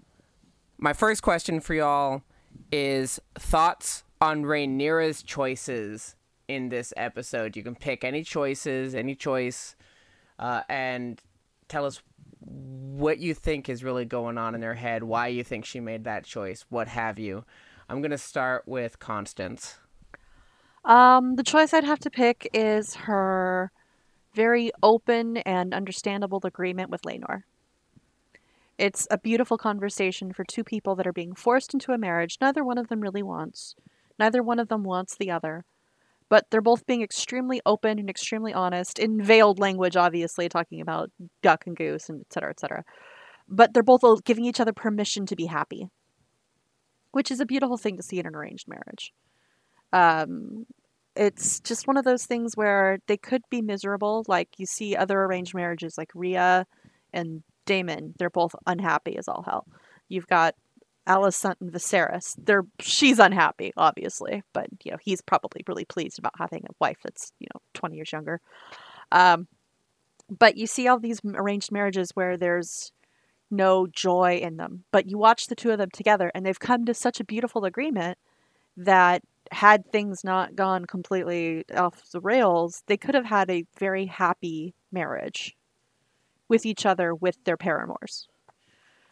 my 0.78 0.92
first 0.92 1.22
question 1.22 1.60
for 1.60 1.74
y'all 1.74 2.22
is 2.72 3.20
thoughts 3.34 4.04
on 4.20 4.44
Rhaenyra's 4.44 5.22
choices 5.22 6.16
in 6.48 6.70
this 6.70 6.92
episode. 6.96 7.56
You 7.56 7.62
can 7.62 7.74
pick 7.74 8.02
any 8.04 8.22
choices, 8.24 8.94
any 8.94 9.14
choice, 9.14 9.76
uh, 10.38 10.62
and 10.68 11.20
tell 11.68 11.84
us 11.84 12.02
what 12.40 13.18
you 13.18 13.34
think 13.34 13.68
is 13.68 13.84
really 13.84 14.04
going 14.04 14.38
on 14.38 14.54
in 14.54 14.62
her 14.62 14.74
head, 14.74 15.02
why 15.02 15.28
you 15.28 15.44
think 15.44 15.64
she 15.64 15.80
made 15.80 16.04
that 16.04 16.24
choice, 16.24 16.64
what 16.68 16.88
have 16.88 17.18
you. 17.18 17.44
I'm 17.88 18.00
going 18.00 18.10
to 18.10 18.18
start 18.18 18.64
with 18.66 18.98
Constance. 18.98 19.78
Um, 20.84 21.36
the 21.36 21.42
choice 21.42 21.72
I'd 21.72 21.84
have 21.84 22.00
to 22.00 22.10
pick 22.10 22.48
is 22.52 22.94
her 22.94 23.70
very 24.34 24.70
open 24.82 25.38
and 25.38 25.74
understandable 25.74 26.40
agreement 26.44 26.90
with 26.90 27.02
Laenor. 27.02 27.42
It's 28.78 29.08
a 29.10 29.18
beautiful 29.18 29.58
conversation 29.58 30.32
for 30.32 30.44
two 30.44 30.62
people 30.62 30.94
that 30.94 31.06
are 31.06 31.12
being 31.12 31.34
forced 31.34 31.74
into 31.74 31.92
a 31.92 31.98
marriage 31.98 32.38
neither 32.40 32.62
one 32.62 32.78
of 32.78 32.88
them 32.88 33.00
really 33.00 33.22
wants. 33.22 33.74
Neither 34.18 34.42
one 34.42 34.58
of 34.58 34.68
them 34.68 34.84
wants 34.84 35.16
the 35.16 35.30
other. 35.30 35.64
But 36.30 36.46
they're 36.50 36.60
both 36.60 36.86
being 36.86 37.02
extremely 37.02 37.60
open 37.64 37.98
and 37.98 38.10
extremely 38.10 38.52
honest, 38.52 38.98
in 38.98 39.22
veiled 39.22 39.58
language, 39.58 39.96
obviously, 39.96 40.48
talking 40.48 40.80
about 40.80 41.10
duck 41.42 41.66
and 41.66 41.74
goose 41.76 42.08
and 42.08 42.20
et 42.20 42.32
cetera, 42.32 42.50
et 42.50 42.60
cetera. 42.60 42.84
But 43.48 43.72
they're 43.72 43.82
both 43.82 44.24
giving 44.24 44.44
each 44.44 44.60
other 44.60 44.74
permission 44.74 45.24
to 45.26 45.36
be 45.36 45.46
happy, 45.46 45.88
which 47.12 47.30
is 47.30 47.40
a 47.40 47.46
beautiful 47.46 47.78
thing 47.78 47.96
to 47.96 48.02
see 48.02 48.18
in 48.18 48.26
an 48.26 48.34
arranged 48.34 48.68
marriage. 48.68 49.12
Um, 49.90 50.66
it's 51.16 51.60
just 51.60 51.86
one 51.86 51.96
of 51.96 52.04
those 52.04 52.26
things 52.26 52.56
where 52.56 52.98
they 53.06 53.16
could 53.16 53.42
be 53.48 53.62
miserable. 53.62 54.24
Like 54.28 54.50
you 54.58 54.66
see 54.66 54.94
other 54.94 55.18
arranged 55.22 55.54
marriages, 55.54 55.96
like 55.96 56.10
Rhea 56.14 56.66
and 57.12 57.42
Daemon. 57.64 58.14
They're 58.18 58.28
both 58.28 58.54
unhappy 58.66 59.16
as 59.16 59.28
all 59.28 59.42
hell. 59.42 59.66
You've 60.10 60.26
got 60.26 60.54
Alicent 61.08 61.56
and 61.60 61.72
Viserys. 61.72 62.36
They're 62.38 62.66
she's 62.80 63.18
unhappy, 63.18 63.72
obviously, 63.76 64.42
but 64.52 64.66
you 64.84 64.92
know 64.92 64.98
he's 65.00 65.20
probably 65.20 65.62
really 65.66 65.84
pleased 65.84 66.18
about 66.18 66.34
having 66.38 66.64
a 66.68 66.74
wife 66.80 66.98
that's 67.02 67.32
you 67.40 67.48
know 67.54 67.60
twenty 67.74 67.96
years 67.96 68.12
younger. 68.12 68.40
Um, 69.10 69.48
but 70.28 70.56
you 70.56 70.66
see 70.66 70.88
all 70.88 70.98
these 70.98 71.20
arranged 71.24 71.72
marriages 71.72 72.10
where 72.14 72.36
there's 72.36 72.92
no 73.50 73.86
joy 73.86 74.40
in 74.42 74.58
them, 74.58 74.84
but 74.92 75.08
you 75.08 75.16
watch 75.16 75.46
the 75.46 75.54
two 75.56 75.70
of 75.70 75.78
them 75.78 75.90
together, 75.90 76.30
and 76.34 76.44
they've 76.44 76.60
come 76.60 76.84
to 76.84 76.94
such 76.94 77.20
a 77.20 77.24
beautiful 77.24 77.64
agreement 77.64 78.18
that 78.76 79.22
had 79.50 79.90
things 79.90 80.24
not 80.24 80.54
gone 80.54 80.84
completely 80.84 81.64
off 81.74 82.10
the 82.12 82.20
rails, 82.20 82.82
they 82.86 82.96
could 82.96 83.14
have 83.14 83.24
had 83.24 83.50
a 83.50 83.64
very 83.78 84.06
happy 84.06 84.74
marriage 84.92 85.56
with 86.48 86.66
each 86.66 86.86
other 86.86 87.14
with 87.14 87.42
their 87.44 87.56
paramours. 87.56 88.28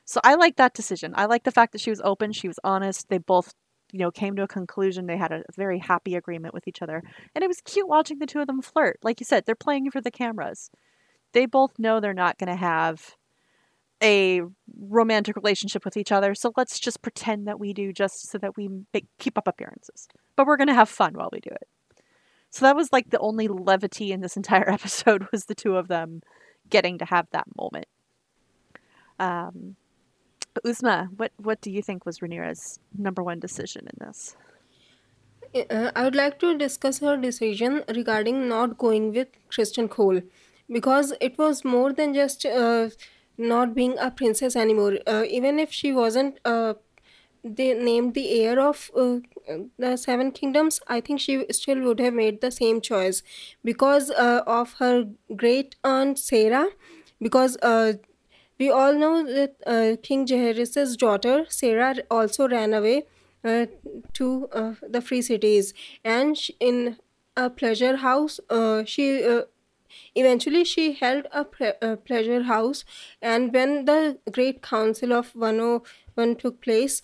So 0.06 0.20
I 0.22 0.36
like 0.36 0.56
that 0.56 0.72
decision. 0.72 1.12
I 1.16 1.26
like 1.26 1.42
the 1.42 1.50
fact 1.50 1.72
that 1.72 1.80
she 1.80 1.90
was 1.90 2.00
open, 2.02 2.32
she 2.32 2.48
was 2.48 2.60
honest. 2.62 3.08
They 3.08 3.18
both, 3.18 3.52
you 3.92 3.98
know, 3.98 4.12
came 4.12 4.36
to 4.36 4.44
a 4.44 4.48
conclusion. 4.48 5.06
They 5.06 5.16
had 5.16 5.32
a 5.32 5.42
very 5.56 5.80
happy 5.80 6.14
agreement 6.14 6.54
with 6.54 6.68
each 6.68 6.80
other. 6.80 7.02
And 7.34 7.42
it 7.42 7.48
was 7.48 7.60
cute 7.60 7.88
watching 7.88 8.20
the 8.20 8.26
two 8.26 8.40
of 8.40 8.46
them 8.46 8.62
flirt. 8.62 8.98
Like 9.02 9.20
you 9.20 9.26
said, 9.26 9.44
they're 9.44 9.56
playing 9.56 9.90
for 9.90 10.00
the 10.00 10.12
cameras. 10.12 10.70
They 11.32 11.44
both 11.44 11.78
know 11.78 11.98
they're 11.98 12.14
not 12.14 12.38
going 12.38 12.48
to 12.48 12.56
have 12.56 13.16
a 14.02 14.42
romantic 14.78 15.34
relationship 15.34 15.84
with 15.84 15.96
each 15.96 16.12
other. 16.12 16.34
So 16.36 16.52
let's 16.56 16.78
just 16.78 17.02
pretend 17.02 17.48
that 17.48 17.58
we 17.58 17.72
do 17.72 17.92
just 17.92 18.30
so 18.30 18.38
that 18.38 18.56
we 18.56 18.68
make, 18.94 19.06
keep 19.18 19.36
up 19.36 19.48
appearances. 19.48 20.06
But 20.36 20.46
we're 20.46 20.56
going 20.56 20.68
to 20.68 20.74
have 20.74 20.88
fun 20.88 21.14
while 21.14 21.30
we 21.32 21.40
do 21.40 21.50
it. 21.50 21.68
So 22.50 22.64
that 22.64 22.76
was 22.76 22.92
like 22.92 23.10
the 23.10 23.18
only 23.18 23.48
levity 23.48 24.12
in 24.12 24.20
this 24.20 24.36
entire 24.36 24.70
episode 24.70 25.26
was 25.32 25.46
the 25.46 25.54
two 25.54 25.76
of 25.76 25.88
them 25.88 26.22
getting 26.70 26.98
to 26.98 27.04
have 27.04 27.26
that 27.32 27.46
moment. 27.56 27.86
Um, 29.18 29.76
Uzma, 30.64 31.08
what 31.16 31.32
what 31.36 31.60
do 31.60 31.70
you 31.70 31.82
think 31.82 32.06
was 32.06 32.20
Rhaenyra's 32.20 32.80
number 32.96 33.22
one 33.22 33.40
decision 33.40 33.86
in 33.86 34.06
this? 34.06 34.36
Uh, 35.54 35.90
I 35.94 36.04
would 36.04 36.14
like 36.14 36.38
to 36.40 36.56
discuss 36.58 36.98
her 37.00 37.16
decision 37.16 37.84
regarding 37.94 38.48
not 38.48 38.78
going 38.78 39.12
with 39.12 39.28
Criston 39.50 39.88
Cole 39.88 40.20
because 40.70 41.14
it 41.20 41.38
was 41.38 41.64
more 41.64 41.92
than 41.92 42.14
just 42.14 42.44
uh, 42.44 42.90
not 43.38 43.74
being 43.74 43.96
a 43.98 44.10
princess 44.10 44.56
anymore. 44.56 44.98
Uh, 45.06 45.24
even 45.28 45.58
if 45.58 45.72
she 45.72 45.92
wasn't 45.92 46.40
uh, 46.44 46.74
they 47.44 47.74
named 47.74 48.14
the 48.14 48.40
heir 48.40 48.58
of 48.58 48.90
uh, 48.96 49.18
the 49.78 49.96
seven 49.96 50.32
kingdoms, 50.32 50.80
I 50.88 51.00
think 51.00 51.20
she 51.20 51.46
still 51.52 51.80
would 51.82 52.00
have 52.00 52.14
made 52.14 52.40
the 52.40 52.50
same 52.50 52.80
choice 52.80 53.22
because 53.62 54.10
uh, 54.10 54.42
of 54.46 54.74
her 54.74 55.04
great 55.34 55.76
aunt 55.84 56.16
Saera. 56.16 56.66
Because 57.20 57.56
uh, 57.62 57.94
we 58.58 58.70
all 58.70 58.94
know 58.94 59.24
that 59.24 59.56
uh, 59.66 59.96
King 60.02 60.26
Jaehaerys' 60.26 60.96
daughter 60.96 61.44
Saera 61.48 62.00
also 62.10 62.48
ran 62.48 62.72
away 62.74 63.04
uh, 63.44 63.66
to 64.14 64.48
uh, 64.52 64.74
the 64.82 65.00
free 65.00 65.22
cities, 65.22 65.74
and 66.04 66.36
sh- 66.36 66.50
in 66.60 66.96
a 67.36 67.50
pleasure 67.50 67.96
house, 67.96 68.40
uh, 68.50 68.84
she 68.84 69.22
uh, 69.24 69.42
eventually 70.14 70.64
she 70.64 70.92
held 70.92 71.26
a, 71.32 71.44
pre- 71.44 71.72
a 71.82 71.96
pleasure 71.96 72.42
house. 72.44 72.84
And 73.22 73.52
when 73.52 73.84
the 73.84 74.18
Great 74.32 74.62
Council 74.62 75.12
of 75.12 75.34
101 75.34 76.36
took 76.36 76.60
place, 76.60 77.02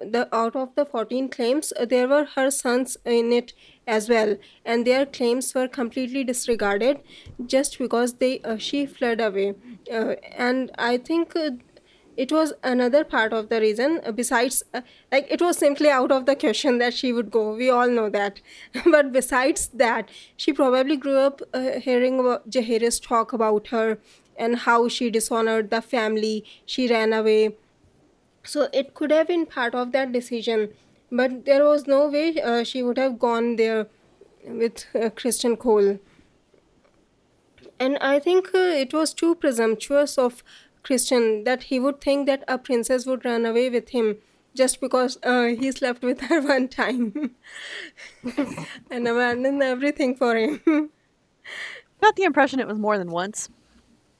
the 0.00 0.28
out 0.34 0.56
of 0.56 0.74
the 0.74 0.84
14 0.84 1.28
claims, 1.28 1.72
uh, 1.78 1.84
there 1.84 2.08
were 2.08 2.24
her 2.36 2.50
sons 2.50 2.96
in 3.04 3.32
it 3.32 3.52
as 3.86 4.08
well, 4.08 4.36
and 4.64 4.86
their 4.86 5.04
claims 5.06 5.54
were 5.54 5.68
completely 5.68 6.24
disregarded 6.24 7.00
just 7.46 7.78
because 7.78 8.14
they 8.14 8.40
uh, 8.40 8.56
she 8.56 8.86
fled 8.86 9.20
away. 9.20 9.54
Uh, 9.90 10.14
and 10.36 10.70
I 10.78 10.96
think. 10.98 11.36
Uh, 11.36 11.50
it 12.14 12.30
was 12.30 12.52
another 12.62 13.04
part 13.04 13.32
of 13.32 13.48
the 13.48 13.58
reason 13.58 13.98
uh, 14.04 14.12
besides 14.12 14.62
uh, 14.74 14.82
like 15.10 15.26
it 15.30 15.40
was 15.40 15.56
simply 15.56 15.88
out 15.88 16.12
of 16.12 16.26
the 16.26 16.36
question 16.36 16.76
that 16.78 16.92
she 16.92 17.10
would 17.12 17.30
go. 17.30 17.54
We 17.54 17.70
all 17.70 17.88
know 17.88 18.10
that. 18.10 18.40
But 18.84 19.12
besides 19.12 19.68
that 19.68 20.10
she 20.36 20.52
probably 20.52 20.96
grew 20.96 21.16
up 21.16 21.40
uh, 21.54 21.80
hearing 21.80 22.18
Jaehaerys 22.48 23.02
talk 23.02 23.32
about 23.32 23.68
her 23.68 23.98
and 24.36 24.56
how 24.56 24.88
she 24.88 25.10
dishonored 25.10 25.70
the 25.70 25.80
family. 25.80 26.44
She 26.66 26.88
ran 26.88 27.12
away. 27.12 27.56
So 28.44 28.68
it 28.72 28.94
could 28.94 29.10
have 29.10 29.28
been 29.28 29.46
part 29.46 29.74
of 29.74 29.92
that 29.92 30.12
decision 30.12 30.70
but 31.12 31.44
there 31.44 31.64
was 31.64 31.86
no 31.86 32.08
way 32.08 32.40
uh, 32.40 32.64
she 32.64 32.82
would 32.82 32.98
have 32.98 33.18
gone 33.18 33.56
there 33.56 33.86
with 34.44 34.86
uh, 34.94 35.10
Criston 35.10 35.58
Cole 35.58 35.98
and 37.78 37.98
I 37.98 38.18
think 38.18 38.54
uh, 38.54 38.58
it 38.58 38.92
was 38.94 39.12
too 39.12 39.34
presumptuous 39.34 40.16
of 40.16 40.42
Criston 40.84 41.44
that 41.44 41.64
he 41.64 41.78
would 41.78 42.00
think 42.00 42.26
that 42.26 42.44
a 42.48 42.58
princess 42.58 43.06
would 43.06 43.24
run 43.24 43.44
away 43.44 43.68
with 43.70 43.88
him 43.90 44.18
just 44.54 44.80
because 44.80 45.18
uh, 45.22 45.46
he 45.46 45.72
slept 45.72 46.02
with 46.02 46.20
her 46.22 46.40
one 46.52 46.68
time 46.68 47.34
and 48.90 49.08
abandoned 49.08 49.62
everything 49.62 50.14
for 50.14 50.36
him. 50.36 50.90
Got 52.00 52.16
the 52.16 52.24
impression 52.24 52.60
it 52.60 52.66
was 52.66 52.78
more 52.78 52.98
than 52.98 53.10
once. 53.10 53.48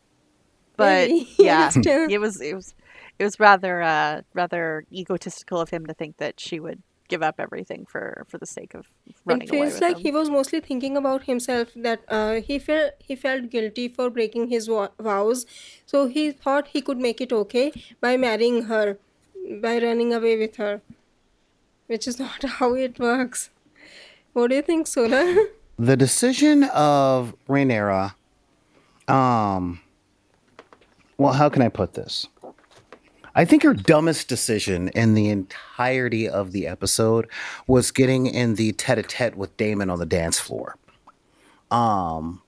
but 0.77 1.09
Maybe. 1.09 1.29
yeah, 1.39 1.71
it 1.75 2.21
was 2.21 2.41
it 2.41 2.55
was 2.55 2.75
it 3.19 3.25
was 3.25 3.39
rather 3.39 3.83
uh 3.83 4.23
rather 4.35 4.85
egotistical 4.93 5.61
of 5.61 5.71
him 5.71 5.87
to 5.87 5.95
think 5.95 6.17
that 6.17 6.41
she 6.41 6.59
would 6.61 6.83
give 7.09 7.23
up 7.23 7.37
everything 7.39 7.85
for 7.87 8.25
for 8.29 8.39
the 8.39 8.47
sake 8.47 8.75
of 8.75 8.87
running 9.25 9.49
it 9.49 9.51
away 9.51 9.61
feels 9.61 9.75
with 9.75 9.83
like 9.83 9.97
him. 9.97 10.03
he 10.03 10.11
was 10.11 10.31
mostly 10.31 10.61
thinking 10.61 10.97
about 10.97 11.25
himself 11.25 11.69
that 11.77 12.01
uh, 12.09 12.41
he 12.41 12.59
felt 12.59 12.93
he 12.99 13.15
felt 13.15 13.51
guilty 13.51 13.89
for 13.89 14.09
breaking 14.09 14.49
his 14.49 14.67
vo- 14.67 14.89
vows 14.99 15.45
so 15.85 16.07
he 16.07 16.31
thought 16.33 16.69
he 16.69 16.81
could 16.81 16.99
make 16.99 17.21
it 17.21 17.33
okay 17.33 17.73
by 18.01 18.17
marrying 18.17 18.63
her 18.65 18.99
by 19.61 19.79
running 19.79 20.15
away 20.15 20.39
with 20.39 20.57
her 20.57 20.81
which 21.87 22.09
is 22.09 22.19
not 22.27 22.43
how 22.61 22.75
it 22.75 22.99
works 22.99 23.51
what 24.33 24.49
do 24.49 24.57
you 24.57 24.63
think 24.63 24.87
solar 24.87 25.35
the 25.79 25.97
decision 25.97 26.65
of 26.65 27.35
Rhaenyra, 27.49 28.15
um, 29.09 29.81
well, 31.19 31.33
how 31.33 31.49
can 31.49 31.63
I 31.63 31.69
put 31.69 31.95
this? 31.95 32.27
I 33.35 33.45
think 33.45 33.63
her 33.63 33.75
dumbest 33.75 34.29
decision 34.29 34.89
in 34.89 35.15
the 35.15 35.31
entirety 35.31 36.29
of 36.29 36.53
the 36.53 36.67
episode 36.67 37.29
was 37.67 37.91
getting 37.91 38.27
in 38.27 38.57
the 38.57 38.73
tete-a-tete 38.73 39.37
with 39.37 39.57
Daemon 39.57 39.89
on 39.89 39.99
the 39.99 40.07
dance 40.07 40.39
floor. 40.39 40.77
Um, 41.71 42.43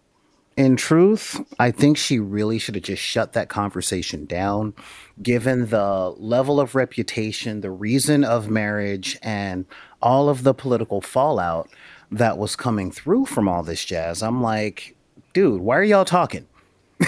in 0.56 0.76
truth, 0.76 1.40
I 1.58 1.70
think 1.70 1.96
she 1.96 2.18
really 2.18 2.58
should 2.58 2.74
have 2.74 2.84
just 2.84 3.02
shut 3.02 3.32
that 3.32 3.48
conversation 3.48 4.26
down, 4.26 4.74
given 5.22 5.68
the 5.68 6.14
level 6.18 6.60
of 6.60 6.74
reputation, 6.74 7.62
the 7.62 7.70
reason 7.70 8.22
of 8.22 8.50
marriage, 8.50 9.18
and 9.22 9.64
all 10.02 10.28
of 10.28 10.42
the 10.42 10.54
political 10.54 11.00
fallout 11.00 11.70
that 12.10 12.36
was 12.36 12.54
coming 12.56 12.90
through 12.90 13.24
from 13.24 13.48
all 13.48 13.62
this 13.62 13.84
jazz. 13.84 14.22
I'm 14.22 14.42
like, 14.42 14.94
dude, 15.32 15.62
why 15.62 15.78
are 15.78 15.82
y'all 15.82 16.04
talking? 16.04 16.46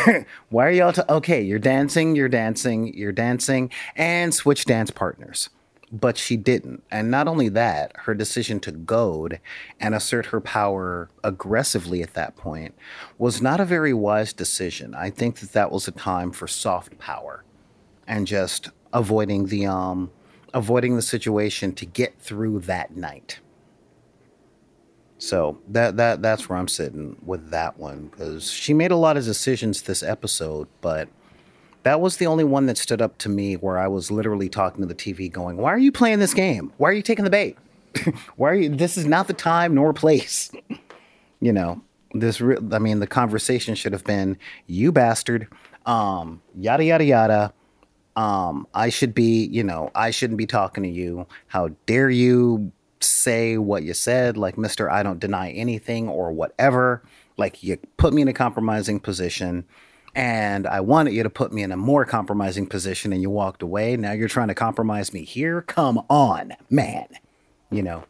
why 0.51 0.67
are 0.67 0.71
y'all 0.71 0.93
ta- 0.93 1.05
okay? 1.09 1.43
You're 1.43 1.59
dancing, 1.59 2.17
you're 2.17 2.29
dancing, 2.29 2.95
you're 2.95 3.13
dancing, 3.13 3.71
and 3.95 4.35
switch 4.35 4.65
dance 4.65 4.91
partners. 4.91 5.51
But 5.93 6.19
she 6.19 6.37
didn't. 6.37 6.83
And 6.91 7.11
not 7.11 7.29
only 7.29 7.49
that, 7.51 7.93
her 7.97 8.15
decision 8.15 8.59
to 8.61 8.73
goad 8.73 9.41
and 9.79 9.95
assert 9.95 10.27
her 10.27 10.41
power 10.41 11.11
aggressively 11.23 12.03
at 12.03 12.15
that 12.15 12.37
point 12.37 12.75
was 13.19 13.41
not 13.41 13.61
a 13.61 13.65
very 13.65 13.95
wise 13.95 14.33
decision. 14.33 14.95
I 14.95 15.11
think 15.11 15.39
that 15.39 15.53
that 15.53 15.71
was 15.71 15.87
a 15.87 15.93
time 15.93 16.33
for 16.33 16.49
soft 16.49 16.99
power 16.99 17.45
and 18.07 18.27
just 18.27 18.71
avoiding 18.93 19.47
the 19.47 19.67
um 19.67 20.11
avoiding 20.55 20.97
the 20.97 21.03
situation 21.03 21.73
to 21.75 21.85
get 21.85 22.19
through 22.19 22.61
that 22.61 22.97
night. 22.97 23.41
So 25.19 25.59
that 25.69 25.97
that 25.97 26.21
that's 26.21 26.49
where 26.49 26.59
I'm 26.59 26.69
sitting 26.69 27.17
with 27.25 27.51
that 27.51 27.79
one 27.79 28.09
because 28.09 28.51
she 28.51 28.75
made 28.75 28.91
a 28.91 28.97
lot 28.97 29.17
of 29.17 29.25
decisions 29.25 29.83
this 29.83 30.03
episode, 30.03 30.69
but 30.81 31.09
that 31.85 32.01
was 32.01 32.19
the 32.19 32.27
only 32.27 32.45
one 32.45 32.67
that 32.67 32.77
stood 32.77 33.01
up 33.01 33.17
to 33.19 33.29
me 33.29 33.55
where 33.55 33.79
I 33.79 33.89
was 33.89 34.11
literally 34.11 34.49
talking 34.49 34.83
to 34.83 34.87
the 34.87 34.95
TV, 34.95 35.31
going, 35.33 35.57
"Why 35.57 35.73
are 35.73 35.79
you 35.79 35.93
playing 35.93 36.19
this 36.19 36.35
game? 36.35 36.73
Why 36.77 36.91
are 36.91 36.93
you 36.93 37.03
taking 37.03 37.25
the 37.25 37.31
bait? 37.31 37.57
Why 38.37 38.51
are 38.51 38.55
you? 38.55 38.69
This 38.69 38.99
is 38.99 39.07
not 39.07 39.27
the 39.27 39.33
time 39.33 39.75
nor 39.75 39.95
place." 39.95 40.51
you 41.41 41.53
know, 41.53 41.81
this. 42.13 42.41
Re- 42.41 42.59
I 42.73 42.79
mean, 42.79 43.01
the 43.01 43.07
conversation 43.07 43.75
should 43.75 43.95
have 43.95 44.05
been, 44.05 44.37
"You 44.67 44.93
bastard," 44.93 45.49
um, 45.87 46.43
yada 46.55 46.85
yada 46.85 47.05
yada. 47.05 47.53
Um, 48.17 48.67
I 48.75 48.89
should 48.89 49.15
be, 49.15 49.47
you 49.47 49.63
know, 49.63 49.91
I 49.95 50.11
shouldn't 50.11 50.39
be 50.39 50.47
talking 50.47 50.83
to 50.83 50.89
you. 50.89 51.27
How 51.49 51.69
dare 51.87 52.09
you 52.11 52.73
say 53.01 53.59
what 53.59 53.83
you 53.83 53.95
said, 53.95 54.37
like 54.37 54.57
Mister, 54.59 54.91
I 54.91 55.03
don't 55.03 55.21
deny 55.21 55.51
anything 55.51 56.09
or 56.09 56.33
whatever. 56.33 57.03
Like 57.37 57.63
you 57.63 57.79
put 57.97 58.15
me 58.15 58.23
in 58.23 58.29
a 58.29 58.33
compromising 58.33 59.01
position 59.01 59.65
and 60.15 60.67
I 60.67 60.81
wanted 60.81 61.13
you 61.13 61.23
to 61.23 61.31
put 61.31 61.53
me 61.53 61.63
in 61.63 61.73
a 61.73 61.77
more 61.77 62.07
compromising 62.07 62.67
position 62.67 63.13
and 63.13 63.21
you 63.21 63.29
walked 63.29 63.63
away. 63.63 63.97
Now 63.97 64.13
you're 64.13 64.29
trying 64.29 64.49
to 64.49 64.55
compromise 64.55 65.13
me 65.13 65.25
here? 65.25 65.61
Come 65.63 66.03
on, 66.09 66.55
man. 66.71 67.09
You 67.71 67.83
know. 67.83 68.05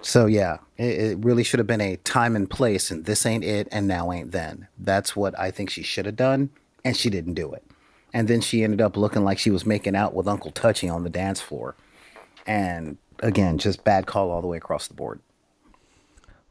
So 0.00 0.26
yeah, 0.26 0.58
it, 0.76 1.00
it 1.00 1.18
really 1.24 1.44
should 1.44 1.58
have 1.58 1.66
been 1.66 1.80
a 1.80 1.96
time 1.98 2.34
and 2.34 2.48
place 2.48 2.90
and 2.90 3.04
this 3.04 3.26
ain't 3.26 3.44
it 3.44 3.68
and 3.70 3.86
now 3.86 4.10
ain't 4.12 4.32
then. 4.32 4.68
That's 4.78 5.14
what 5.14 5.38
I 5.38 5.50
think 5.50 5.70
she 5.70 5.82
should 5.82 6.06
have 6.06 6.16
done 6.16 6.50
and 6.84 6.96
she 6.96 7.10
didn't 7.10 7.34
do 7.34 7.52
it. 7.52 7.64
And 8.12 8.26
then 8.26 8.40
she 8.40 8.64
ended 8.64 8.80
up 8.80 8.96
looking 8.96 9.24
like 9.24 9.38
she 9.38 9.50
was 9.50 9.66
making 9.66 9.94
out 9.94 10.14
with 10.14 10.26
Uncle 10.26 10.50
Touchy 10.50 10.88
on 10.88 11.04
the 11.04 11.10
dance 11.10 11.40
floor. 11.40 11.76
And 12.46 12.96
again, 13.20 13.58
just 13.58 13.84
bad 13.84 14.06
call 14.06 14.30
all 14.30 14.40
the 14.40 14.46
way 14.46 14.56
across 14.56 14.88
the 14.88 14.94
board. 14.94 15.20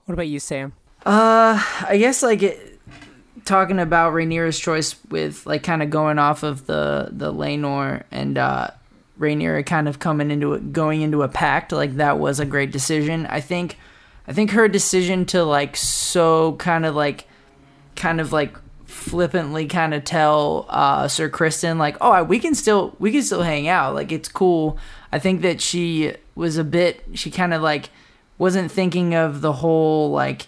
What 0.05 0.13
about 0.13 0.28
you, 0.28 0.39
Sam? 0.39 0.74
Uh, 1.05 1.63
I 1.88 1.97
guess 1.97 2.24
like 2.24 2.43
it, 2.43 2.80
talking 3.45 3.80
about 3.80 4.13
Rhaenyra's 4.13 4.59
choice 4.59 4.95
with 5.09 5.45
like 5.45 5.63
kind 5.63 5.82
of 5.82 5.89
going 5.89 6.20
off 6.20 6.43
of 6.43 6.65
the 6.68 7.09
the 7.11 7.34
Laenor 7.34 8.03
and 8.11 8.38
uh 8.38 8.70
Rhaenyra 9.20 9.65
kind 9.65 9.88
of 9.88 9.99
coming 9.99 10.30
into 10.30 10.53
it, 10.53 10.72
going 10.72 11.01
into 11.01 11.24
a 11.24 11.28
pact, 11.28 11.72
like 11.72 11.95
that 11.95 12.20
was 12.20 12.39
a 12.39 12.45
great 12.45 12.72
decision. 12.72 13.26
I 13.26 13.41
think, 13.41 13.78
I 14.28 14.34
think 14.34 14.51
her 14.51 14.68
decision 14.68 15.26
to 15.28 15.43
like 15.43 15.76
so 15.76 16.53
kind 16.57 16.86
of 16.86 16.95
like, 16.95 17.28
kind 17.95 18.22
of 18.22 18.32
like 18.32 18.55
flippantly 18.88 19.68
kind 19.68 19.94
of 19.94 20.04
tell 20.04 20.66
uh 20.70 21.08
Sir 21.08 21.30
Criston 21.30 21.78
like, 21.78 21.98
oh, 22.02 22.24
we 22.24 22.40
can 22.40 22.56
still 22.56 22.96
we 23.00 23.12
can 23.12 23.22
still 23.22 23.44
hang 23.44 23.68
out, 23.68 23.94
like 23.94 24.12
it's 24.12 24.30
cool. 24.30 24.78
I 25.12 25.20
think 25.20 25.42
that 25.42 25.62
she 25.62 26.14
was 26.36 26.58
a 26.58 26.64
bit, 26.64 27.04
she 27.14 27.30
kind 27.30 27.54
of 27.54 27.62
like 27.62 27.90
wasn't 28.38 28.72
thinking 28.72 29.14
of 29.14 29.42
the 29.42 29.54
whole 29.54 30.12
like 30.12 30.48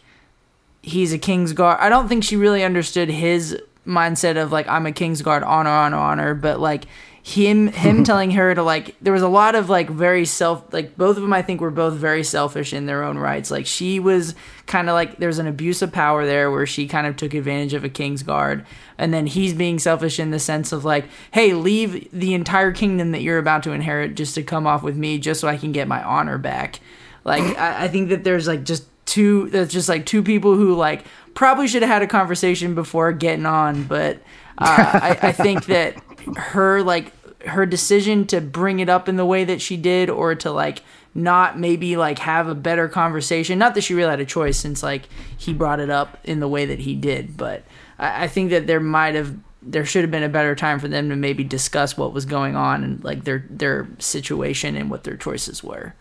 he's 0.81 1.13
a 1.13 1.17
king's 1.17 1.53
guard. 1.53 1.77
I 1.79 1.89
don't 1.89 2.07
think 2.07 2.23
she 2.23 2.35
really 2.35 2.63
understood 2.63 3.09
his 3.09 3.57
mindset 3.85 4.41
of 4.41 4.51
like 4.51 4.67
I'm 4.67 4.85
a 4.85 4.91
king's 4.91 5.21
guard, 5.21 5.43
honor, 5.43 5.69
honor, 5.69 5.97
honor. 5.97 6.33
But 6.33 6.59
like 6.59 6.85
him, 7.29 7.67
him 7.67 8.03
telling 8.05 8.31
her 8.31 8.55
to 8.55 8.63
like, 8.63 8.95
there 9.01 9.13
was 9.13 9.21
a 9.21 9.27
lot 9.27 9.53
of 9.55 9.69
like 9.69 9.89
very 9.89 10.25
self, 10.25 10.73
like 10.73 10.97
both 10.97 11.15
of 11.15 11.21
them. 11.21 11.33
I 11.33 11.41
think 11.41 11.61
were 11.61 11.69
both 11.69 11.93
very 11.93 12.23
selfish 12.23 12.73
in 12.73 12.85
their 12.85 13.03
own 13.03 13.17
rights. 13.17 13.51
Like 13.51 13.65
she 13.65 13.99
was 13.99 14.35
kind 14.65 14.89
of 14.89 14.93
like 14.93 15.17
there's 15.17 15.37
an 15.37 15.47
abuse 15.47 15.81
of 15.81 15.91
power 15.91 16.25
there 16.25 16.49
where 16.49 16.65
she 16.65 16.87
kind 16.87 17.05
of 17.05 17.15
took 17.15 17.33
advantage 17.33 17.73
of 17.73 17.83
a 17.83 17.89
king's 17.89 18.23
guard, 18.23 18.65
and 18.97 19.13
then 19.13 19.27
he's 19.27 19.53
being 19.53 19.79
selfish 19.79 20.19
in 20.19 20.31
the 20.31 20.39
sense 20.39 20.71
of 20.71 20.85
like, 20.85 21.05
hey, 21.31 21.53
leave 21.53 22.09
the 22.11 22.33
entire 22.33 22.71
kingdom 22.71 23.11
that 23.11 23.21
you're 23.21 23.37
about 23.37 23.63
to 23.63 23.71
inherit 23.71 24.15
just 24.15 24.35
to 24.35 24.43
come 24.43 24.65
off 24.65 24.81
with 24.81 24.95
me, 24.95 25.19
just 25.19 25.39
so 25.39 25.47
I 25.47 25.57
can 25.57 25.71
get 25.71 25.87
my 25.87 26.03
honor 26.03 26.37
back. 26.37 26.79
Like 27.25 27.57
I, 27.57 27.85
I 27.85 27.87
think 27.89 28.09
that 28.09 28.23
there's 28.23 28.47
like 28.47 28.63
just 28.63 28.85
two 29.05 29.49
that's 29.49 29.73
just 29.73 29.89
like 29.89 30.05
two 30.05 30.21
people 30.23 30.55
who 30.55 30.75
like 30.75 31.03
probably 31.33 31.67
should 31.67 31.81
have 31.81 31.91
had 31.91 32.01
a 32.03 32.07
conversation 32.07 32.75
before 32.75 33.11
getting 33.11 33.47
on 33.47 33.83
but 33.85 34.17
uh, 34.59 34.99
I, 35.01 35.17
I 35.29 35.31
think 35.31 35.65
that 35.65 35.95
her 36.35 36.83
like 36.83 37.11
her 37.45 37.65
decision 37.65 38.25
to 38.27 38.41
bring 38.41 38.79
it 38.79 38.89
up 38.89 39.07
in 39.07 39.15
the 39.15 39.25
way 39.25 39.43
that 39.43 39.61
she 39.61 39.77
did 39.77 40.09
or 40.09 40.35
to 40.35 40.51
like 40.51 40.81
not 41.15 41.57
maybe 41.57 41.97
like 41.97 42.19
have 42.19 42.47
a 42.47 42.55
better 42.55 42.87
conversation 42.87 43.57
not 43.57 43.75
that 43.75 43.81
she 43.81 43.93
really 43.93 44.09
had 44.09 44.19
a 44.19 44.25
choice 44.25 44.57
since 44.57 44.83
like 44.83 45.03
he 45.37 45.53
brought 45.53 45.79
it 45.79 45.89
up 45.89 46.17
in 46.23 46.39
the 46.39 46.47
way 46.47 46.65
that 46.65 46.79
he 46.79 46.95
did 46.95 47.35
but 47.37 47.63
i, 47.97 48.25
I 48.25 48.27
think 48.27 48.49
that 48.51 48.67
there 48.67 48.79
might 48.79 49.15
have 49.15 49.37
there 49.61 49.85
should 49.85 50.03
have 50.03 50.11
been 50.11 50.23
a 50.23 50.29
better 50.29 50.55
time 50.55 50.79
for 50.79 50.87
them 50.87 51.09
to 51.09 51.15
maybe 51.15 51.43
discuss 51.43 51.97
what 51.97 52.13
was 52.13 52.25
going 52.25 52.55
on 52.55 52.83
and 52.83 53.03
like 53.03 53.23
their 53.23 53.45
their 53.49 53.87
situation 53.99 54.75
and 54.75 54.89
what 54.89 55.03
their 55.03 55.17
choices 55.17 55.63
were 55.63 55.95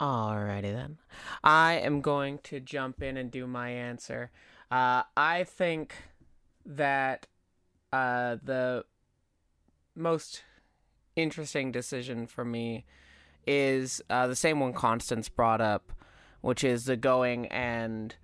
Alrighty 0.00 0.72
then. 0.72 0.96
I 1.44 1.74
am 1.74 2.00
going 2.00 2.38
to 2.44 2.58
jump 2.58 3.02
in 3.02 3.18
and 3.18 3.30
do 3.30 3.46
my 3.46 3.68
answer. 3.68 4.30
Uh, 4.70 5.02
I 5.14 5.44
think 5.44 5.94
that 6.64 7.26
uh, 7.92 8.36
the 8.42 8.84
most 10.00 10.42
interesting 11.14 11.70
decision 11.70 12.26
for 12.26 12.44
me 12.44 12.84
is 13.46 14.02
uh, 14.10 14.26
the 14.26 14.36
same 14.36 14.60
one 14.60 14.72
Constance 14.72 15.28
brought 15.28 15.60
up, 15.60 15.92
which 16.40 16.64
is 16.64 16.84
the 16.84 16.96
going 16.96 17.46
and 17.48 18.14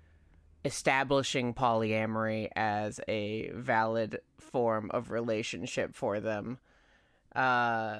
establishing 0.65 1.53
polyamory 1.53 2.49
as 2.55 2.99
a 3.07 3.49
valid 3.53 4.19
form 4.37 4.91
of 4.91 5.11
relationship 5.11 5.95
for 5.95 6.19
them. 6.19 6.59
Uh, 7.35 7.99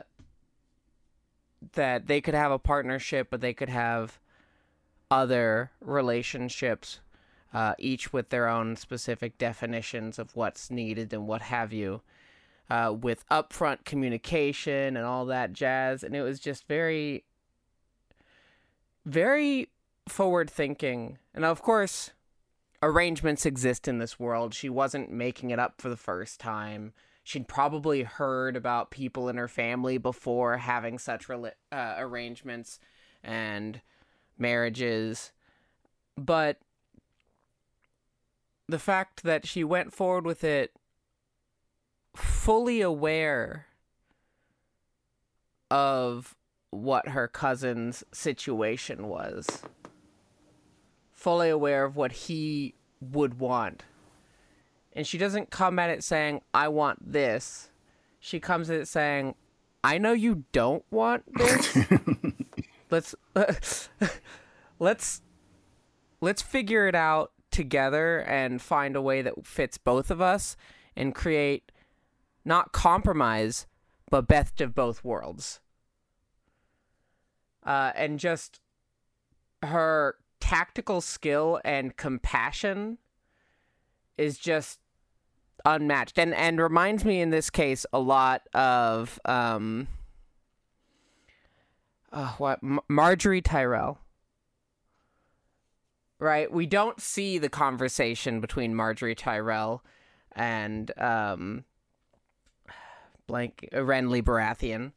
that 1.73 2.07
they 2.07 2.21
could 2.21 2.33
have 2.33 2.51
a 2.51 2.59
partnership, 2.59 3.27
but 3.29 3.41
they 3.41 3.53
could 3.53 3.69
have 3.69 4.19
other 5.09 5.71
relationships, 5.81 6.99
uh, 7.53 7.73
each 7.79 8.13
with 8.13 8.29
their 8.29 8.47
own 8.47 8.75
specific 8.75 9.37
definitions 9.37 10.19
of 10.19 10.35
what's 10.35 10.69
needed 10.69 11.13
and 11.13 11.27
what 11.27 11.41
have 11.41 11.73
you, 11.73 12.01
uh, 12.69 12.93
with 12.99 13.27
upfront 13.29 13.85
communication 13.85 14.97
and 14.97 15.05
all 15.05 15.25
that 15.25 15.53
jazz. 15.53 16.03
And 16.03 16.15
it 16.15 16.21
was 16.21 16.39
just 16.39 16.67
very, 16.67 17.23
very 19.05 19.69
forward 20.07 20.49
thinking. 20.49 21.17
And 21.33 21.45
of 21.45 21.61
course, 21.61 22.11
arrangements 22.81 23.45
exist 23.45 23.87
in 23.87 23.99
this 23.99 24.19
world. 24.19 24.53
She 24.53 24.69
wasn't 24.69 25.11
making 25.11 25.49
it 25.49 25.59
up 25.59 25.81
for 25.81 25.89
the 25.89 25.97
first 25.97 26.39
time 26.39 26.93
she'd 27.27 27.47
probably 27.49 28.03
heard 28.03 28.55
about 28.55 28.89
people 28.89 29.27
in 29.27 29.35
her 29.35 29.49
family 29.49 29.97
before 29.97 30.55
having 30.55 30.97
such 30.97 31.29
uh, 31.29 31.51
arrangements 31.97 32.79
and 33.21 33.81
marriages 34.37 35.33
but 36.17 36.59
the 38.69 38.79
fact 38.79 39.23
that 39.23 39.45
she 39.45 39.61
went 39.61 39.93
forward 39.93 40.25
with 40.25 40.41
it 40.43 40.71
fully 42.17 42.81
aware 42.81 43.67
of 45.69 46.35
what 46.71 47.09
her 47.09 47.27
cousin's 47.27 48.03
situation 48.11 49.07
was. 49.07 49.61
Fully 51.11 51.49
aware 51.49 51.83
of 51.85 51.95
what 51.95 52.11
he 52.11 52.75
would 53.01 53.39
want. 53.39 53.83
And 54.93 55.05
she 55.05 55.17
doesn't 55.17 55.51
come 55.51 55.79
at 55.79 55.89
it 55.89 56.03
saying, 56.03 56.41
I 56.53 56.67
want 56.69 57.11
this. 57.11 57.69
She 58.19 58.39
comes 58.39 58.69
at 58.69 58.79
it 58.79 58.87
saying, 58.87 59.35
I 59.83 59.97
know 59.97 60.13
you 60.13 60.43
don't 60.51 60.83
want 60.89 61.23
this. 61.35 61.77
let's 62.89 63.15
let's 64.79 65.21
let's 66.19 66.41
figure 66.41 66.87
it 66.87 66.95
out 66.95 67.31
together 67.51 68.19
and 68.19 68.61
find 68.61 68.95
a 68.95 69.01
way 69.01 69.21
that 69.21 69.45
fits 69.45 69.77
both 69.77 70.09
of 70.09 70.21
us 70.21 70.57
and 70.95 71.13
create 71.13 71.71
not 72.47 72.71
compromise 72.71 73.67
but 74.09 74.27
best 74.27 74.61
of 74.61 74.73
both 74.73 75.03
worlds. 75.03 75.59
Uh, 77.63 77.91
and 77.95 78.19
just 78.19 78.61
her 79.61 80.15
tactical 80.39 81.01
skill 81.01 81.59
and 81.65 81.97
compassion 81.97 82.97
is 84.17 84.37
just 84.37 84.79
unmatched. 85.65 86.17
And 86.17 86.33
and 86.33 86.59
reminds 86.61 87.03
me 87.03 87.19
in 87.19 87.29
this 87.29 87.49
case 87.49 87.85
a 87.91 87.99
lot 87.99 88.43
of 88.53 89.19
um 89.25 89.87
uh, 92.13 92.33
what 92.37 92.59
M- 92.63 92.79
Margaery 92.89 93.43
Tyrell. 93.43 93.99
Right? 96.19 96.51
We 96.51 96.65
don't 96.65 97.01
see 97.01 97.37
the 97.37 97.49
conversation 97.49 98.39
between 98.39 98.73
Margaery 98.73 99.17
Tyrell 99.17 99.83
and 100.31 100.91
um 100.97 101.65
blank 103.27 103.67
uh, 103.73 103.77
Renly 103.77 104.23
Baratheon 104.23 104.93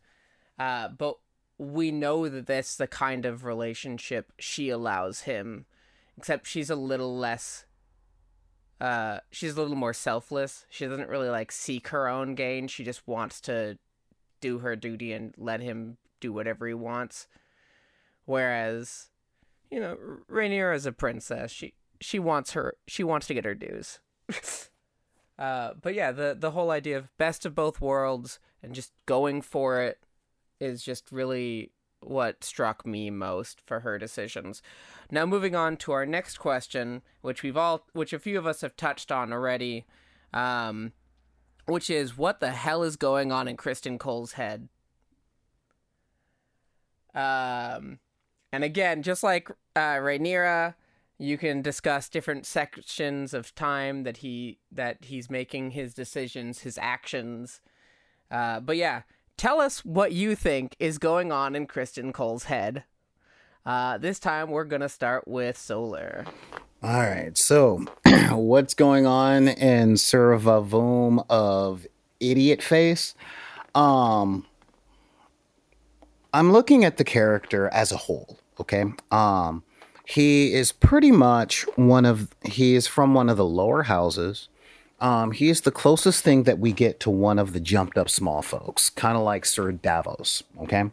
uh 0.58 0.88
but 0.88 1.16
we 1.58 1.90
know 1.90 2.28
that 2.28 2.46
that's 2.46 2.76
the 2.76 2.86
kind 2.86 3.26
of 3.26 3.44
relationship 3.44 4.32
she 4.38 4.70
allows 4.70 5.22
him 5.22 5.66
except 6.16 6.46
she's 6.46 6.70
a 6.70 6.76
little 6.76 7.16
less 7.16 7.66
uh 8.80 9.18
she's 9.30 9.56
a 9.56 9.60
little 9.60 9.76
more 9.76 9.92
selfless. 9.92 10.64
She 10.70 10.86
doesn't 10.86 11.08
really 11.08 11.28
like 11.28 11.52
seek 11.52 11.88
her 11.88 12.08
own 12.08 12.34
gain. 12.34 12.66
She 12.66 12.82
just 12.82 13.06
wants 13.06 13.40
to 13.42 13.78
do 14.40 14.60
her 14.60 14.74
duty 14.74 15.12
and 15.12 15.34
let 15.36 15.60
him 15.60 15.98
do 16.20 16.32
whatever 16.32 16.66
he 16.66 16.74
wants. 16.74 17.26
Whereas 18.24 19.10
you 19.70 19.80
know 19.80 19.96
Rhaenyra 20.30 20.74
is 20.74 20.86
a 20.86 20.92
princess. 20.92 21.50
She 21.50 21.74
she 22.00 22.18
wants 22.18 22.52
her 22.52 22.76
she 22.86 23.04
wants 23.04 23.26
to 23.26 23.34
get 23.34 23.44
her 23.44 23.54
dues 23.54 24.00
uh 25.40 25.72
but 25.80 25.94
yeah 25.94 26.12
the 26.12 26.36
the 26.38 26.52
whole 26.52 26.70
idea 26.70 26.96
of 26.96 27.16
best 27.18 27.44
of 27.44 27.54
both 27.54 27.80
worlds 27.80 28.38
and 28.62 28.74
just 28.74 28.92
going 29.06 29.42
for 29.42 29.80
it 29.80 29.98
is 30.60 30.82
just 30.84 31.10
really 31.10 31.72
what 32.02 32.42
struck 32.42 32.86
me 32.86 33.10
most 33.10 33.60
for 33.60 33.80
her 33.80 33.98
decisions. 33.98 34.62
Now 35.10 35.26
moving 35.26 35.54
on 35.54 35.76
to 35.78 35.92
our 35.92 36.06
next 36.06 36.38
question, 36.38 37.02
which 37.20 37.42
we've 37.42 37.56
all 37.56 37.86
which 37.92 38.12
a 38.12 38.18
few 38.18 38.38
of 38.38 38.46
us 38.46 38.62
have 38.62 38.76
touched 38.76 39.12
on 39.12 39.32
already, 39.32 39.86
um, 40.32 40.92
which 41.66 41.90
is 41.90 42.16
what 42.16 42.40
the 42.40 42.52
hell 42.52 42.82
is 42.82 42.96
going 42.96 43.32
on 43.32 43.48
in 43.48 43.56
Criston 43.56 43.98
Cole's 43.98 44.32
head? 44.32 44.68
Um 47.14 47.98
and 48.52 48.64
again, 48.64 49.02
just 49.02 49.22
like 49.22 49.50
uh 49.76 49.96
Rhaenyra, 49.96 50.74
you 51.20 51.36
can 51.36 51.60
discuss 51.60 52.08
different 52.08 52.46
sections 52.46 53.34
of 53.34 53.54
time 53.54 54.04
that 54.04 54.18
he 54.18 54.58
that 54.72 54.96
he's 55.02 55.28
making 55.28 55.72
his 55.72 55.92
decisions, 55.92 56.60
his 56.60 56.78
actions. 56.78 57.60
Uh, 58.30 58.58
but 58.58 58.78
yeah, 58.78 59.02
tell 59.36 59.60
us 59.60 59.84
what 59.84 60.12
you 60.12 60.34
think 60.34 60.74
is 60.78 60.96
going 60.96 61.30
on 61.30 61.54
in 61.54 61.66
Criston 61.66 62.14
Cole's 62.14 62.44
head. 62.44 62.84
Uh, 63.66 63.98
this 63.98 64.18
time 64.18 64.48
we're 64.48 64.64
gonna 64.64 64.88
start 64.88 65.28
with 65.28 65.58
Solar. 65.58 66.24
All 66.82 67.00
right. 67.00 67.36
So, 67.36 67.84
what's 68.30 68.72
going 68.72 69.06
on 69.06 69.48
in 69.48 69.98
Sir 69.98 70.38
Vavoom 70.38 71.26
of 71.28 71.86
Idiot 72.18 72.62
Face? 72.62 73.14
Um, 73.74 74.46
I'm 76.32 76.50
looking 76.50 76.82
at 76.86 76.96
the 76.96 77.04
character 77.04 77.68
as 77.68 77.92
a 77.92 77.98
whole. 77.98 78.38
Okay. 78.58 78.84
Um, 79.10 79.62
he 80.10 80.52
is 80.52 80.72
pretty 80.72 81.12
much 81.12 81.62
one 81.76 82.04
of 82.04 82.28
he 82.44 82.74
is 82.74 82.88
from 82.88 83.14
one 83.14 83.28
of 83.28 83.36
the 83.36 83.44
lower 83.44 83.84
houses. 83.84 84.48
Um, 84.98 85.30
he 85.32 85.48
is 85.48 85.62
the 85.62 85.70
closest 85.70 86.22
thing 86.22 86.42
that 86.42 86.58
we 86.58 86.72
get 86.72 87.00
to 87.00 87.10
one 87.10 87.38
of 87.38 87.54
the 87.54 87.60
jumped 87.60 87.96
up 87.96 88.10
small 88.10 88.42
folks, 88.42 88.90
kind 88.90 89.16
of 89.16 89.22
like 89.22 89.46
Sir 89.46 89.72
Davos. 89.72 90.42
Okay. 90.60 90.90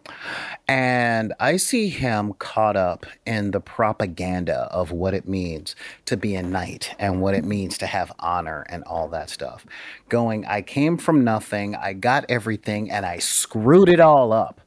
And 0.67 1.33
I 1.41 1.57
see 1.57 1.89
him 1.89 2.33
caught 2.33 2.77
up 2.77 3.05
in 3.25 3.51
the 3.51 3.59
propaganda 3.59 4.69
of 4.71 4.91
what 4.91 5.13
it 5.13 5.27
means 5.27 5.75
to 6.05 6.15
be 6.15 6.35
a 6.35 6.43
knight 6.43 6.95
and 6.99 7.19
what 7.19 7.33
it 7.33 7.43
means 7.43 7.77
to 7.79 7.87
have 7.87 8.13
honor 8.19 8.65
and 8.69 8.83
all 8.83 9.09
that 9.09 9.29
stuff. 9.29 9.65
Going, 10.07 10.45
I 10.45 10.61
came 10.61 10.97
from 10.97 11.25
nothing, 11.25 11.75
I 11.75 11.91
got 11.91 12.23
everything, 12.29 12.89
and 12.89 13.05
I 13.05 13.17
screwed 13.17 13.89
it 13.89 13.99
all 13.99 14.31
up. 14.31 14.61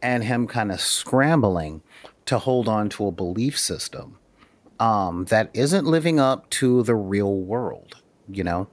And 0.00 0.22
him 0.22 0.46
kind 0.46 0.70
of 0.70 0.82
scrambling 0.82 1.82
to 2.26 2.38
hold 2.38 2.68
on 2.68 2.88
to 2.90 3.06
a 3.06 3.12
belief 3.12 3.58
system 3.58 4.18
um, 4.80 5.26
that 5.26 5.50
isn't 5.54 5.86
living 5.86 6.18
up 6.18 6.48
to 6.50 6.82
the 6.82 6.94
real 6.94 7.34
world, 7.36 7.96
you 8.28 8.44
know? 8.44 8.68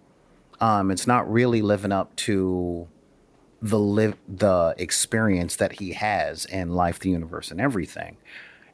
um, 0.62 0.92
it's 0.92 1.08
not 1.08 1.30
really 1.30 1.62
living 1.62 1.92
up 1.92 2.16
to 2.16 2.88
the 3.62 3.80
live 3.80 4.16
the 4.28 4.76
experience 4.78 5.56
that 5.58 5.74
he 5.74 5.94
has 5.94 6.46
in 6.46 6.74
life, 6.74 7.00
the 7.00 7.10
universe, 7.10 7.52
and 7.52 7.60
everything. 7.60 8.18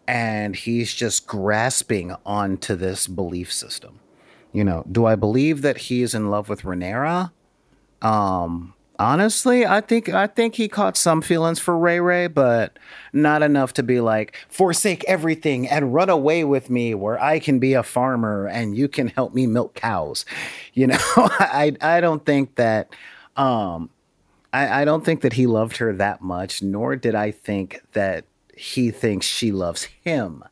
And 0.06 0.56
he's 0.56 0.94
just 0.94 1.28
grasping 1.28 2.16
onto 2.26 2.76
this 2.76 3.08
belief 3.08 3.52
system. 3.52 4.00
You 4.54 4.64
know, 4.64 4.86
do 4.90 5.06
I 5.06 5.16
believe 5.16 5.62
that 5.62 5.78
he 5.78 6.02
is 6.02 6.14
in 6.14 6.30
love 6.30 6.50
with 6.50 6.62
Rhaenyra? 6.62 7.32
Um, 8.02 8.74
honestly, 9.00 9.66
I 9.66 9.82
think 9.82 10.10
I 10.10 10.28
think 10.28 10.56
he 10.56 10.68
caught 10.68 10.98
some 10.98 11.22
feelings 11.22 11.60
for 11.60 11.78
Ray 11.78 12.00
Ray, 12.00 12.28
but 12.28 12.78
not 13.14 13.44
enough 13.44 13.74
to 13.74 13.84
be 13.84 14.00
like 14.00 14.36
forsake 14.50 15.04
everything 15.06 15.68
and 15.68 15.94
run 15.94 16.10
away 16.10 16.44
with 16.44 16.70
me 16.70 16.94
where 16.94 17.22
I 17.22 17.40
can 17.40 17.60
be 17.60 17.74
a 17.74 17.84
farmer 17.84 18.48
and 18.48 18.78
you 18.78 18.88
can 18.88 19.08
help 19.08 19.34
me 19.34 19.48
milk 19.48 19.76
cows. 19.76 20.26
You 20.74 20.88
know, 20.88 20.98
I 21.16 21.76
I 21.82 22.02
don't 22.02 22.26
think 22.26 22.56
that 22.56 22.94
um 23.36 23.90
I, 24.54 24.82
I 24.82 24.86
don't 24.86 25.04
think 25.04 25.22
that 25.22 25.34
he 25.34 25.46
loved 25.46 25.78
her 25.78 25.94
that 25.94 26.22
much, 26.22 26.62
nor 26.62 26.96
did 26.96 27.16
I 27.16 27.32
think 27.32 27.82
that 27.94 28.26
he 28.56 28.92
thinks 28.92 29.26
she 29.26 29.52
loves 29.52 29.84
him 30.04 30.44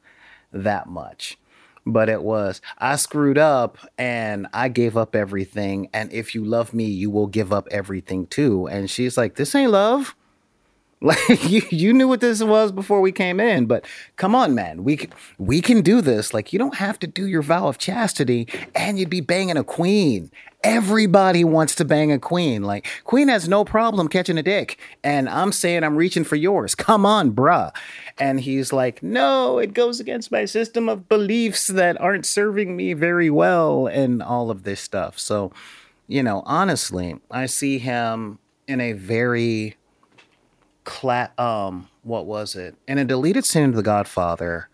that 0.52 0.88
much 0.88 1.38
but 1.86 2.10
it 2.10 2.24
was 2.24 2.62
I 2.78 2.96
screwed 2.96 3.38
up 3.38 3.78
and 3.98 4.48
I 4.54 4.70
gave 4.70 4.98
up 4.98 5.16
everything. 5.16 5.90
And 5.94 6.12
if 6.12 6.36
you 6.36 6.44
love 6.44 6.74
me, 6.74 6.86
you 6.86 7.10
will 7.10 7.28
give 7.28 7.54
up 7.54 7.68
everything 7.72 8.28
too. 8.28 8.68
And 8.68 8.90
she's 8.90 9.18
like, 9.18 9.36
This 9.36 9.56
ain't 9.56 9.72
love. 9.72 10.16
Like 11.06 11.44
you, 11.50 11.62
you 11.70 11.94
knew 11.94 12.08
what 12.08 12.20
this 12.20 12.42
was 12.42 12.72
before 12.72 13.00
we 13.00 13.12
came 13.12 13.40
in, 13.40 13.68
but 13.68 13.86
come 14.16 14.34
on, 14.34 14.56
man, 14.56 14.84
we 14.84 15.08
we 15.38 15.62
can 15.62 15.82
do 15.82 16.02
this. 16.02 16.34
Like 16.34 16.52
you 16.52 16.58
don't 16.58 16.76
have 16.76 16.98
to 17.00 17.08
do 17.08 17.28
your 17.28 17.44
vow 17.44 17.68
of 17.68 17.78
chastity, 17.78 18.48
and 18.74 18.98
you'd 18.98 19.10
be 19.10 19.22
banging 19.22 19.56
a 19.56 19.64
queen. 19.64 20.32
Everybody 20.64 21.44
wants 21.44 21.76
to 21.76 21.86
bang 21.86 22.12
a 22.12 22.18
queen. 22.18 22.64
Like 22.64 22.88
queen 23.04 23.28
has 23.28 23.48
no 23.48 23.64
problem 23.64 24.08
catching 24.08 24.40
a 24.40 24.44
dick, 24.44 24.80
and 25.04 25.30
I'm 25.30 25.52
saying 25.52 25.84
I'm 25.84 25.96
reaching 25.96 26.24
for 26.24 26.38
yours. 26.38 26.74
Come 26.74 27.06
on, 27.06 27.34
bruh. 27.34 27.72
And 28.18 28.40
he's 28.40 28.74
like, 28.74 29.04
no, 29.04 29.60
it 29.60 29.76
goes 29.76 30.00
against 30.00 30.32
my 30.32 30.46
system 30.46 30.90
of 30.90 31.08
beliefs 31.08 31.68
that 31.68 32.02
aren't 32.02 32.26
serving 32.26 32.76
me 32.76 32.94
very 32.94 33.30
well, 33.30 33.86
and 33.86 34.24
all 34.24 34.50
of 34.50 34.64
this 34.64 34.82
stuff. 34.82 35.20
So, 35.20 35.52
you 36.08 36.24
know, 36.24 36.42
honestly, 36.48 37.18
I 37.30 37.46
see 37.46 37.78
him 37.78 38.40
in 38.68 38.82
a 38.82 38.94
very 38.94 39.76
cla- 40.86 41.32
um 41.38 41.90
what 42.04 42.26
was 42.26 42.56
it? 42.56 42.76
In 42.88 42.98
a 42.98 43.06
deleted 43.06 43.46
scene 43.46 43.70
of 43.70 43.76
the 43.76 43.84
godfather 43.84 44.70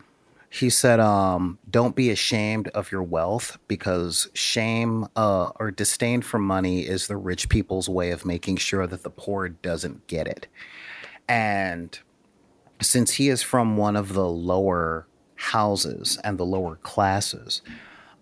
he 0.53 0.69
said 0.69 0.99
um 0.99 1.57
don't 1.69 1.95
be 1.95 2.09
ashamed 2.11 2.67
of 2.69 2.91
your 2.91 3.01
wealth 3.01 3.57
because 3.69 4.29
shame 4.33 5.07
uh 5.15 5.49
or 5.59 5.71
disdain 5.71 6.21
for 6.21 6.37
money 6.37 6.81
is 6.81 7.07
the 7.07 7.15
rich 7.17 7.47
people's 7.47 7.87
way 7.87 8.11
of 8.11 8.25
making 8.25 8.57
sure 8.57 8.85
that 8.85 9.03
the 9.03 9.09
poor 9.09 9.47
doesn't 9.49 10.05
get 10.07 10.27
it. 10.27 10.47
And 11.27 11.97
since 12.81 13.11
he 13.13 13.29
is 13.29 13.41
from 13.41 13.77
one 13.77 13.95
of 13.95 14.13
the 14.13 14.27
lower 14.27 15.07
houses 15.35 16.19
and 16.23 16.37
the 16.37 16.45
lower 16.45 16.75
classes 16.75 17.61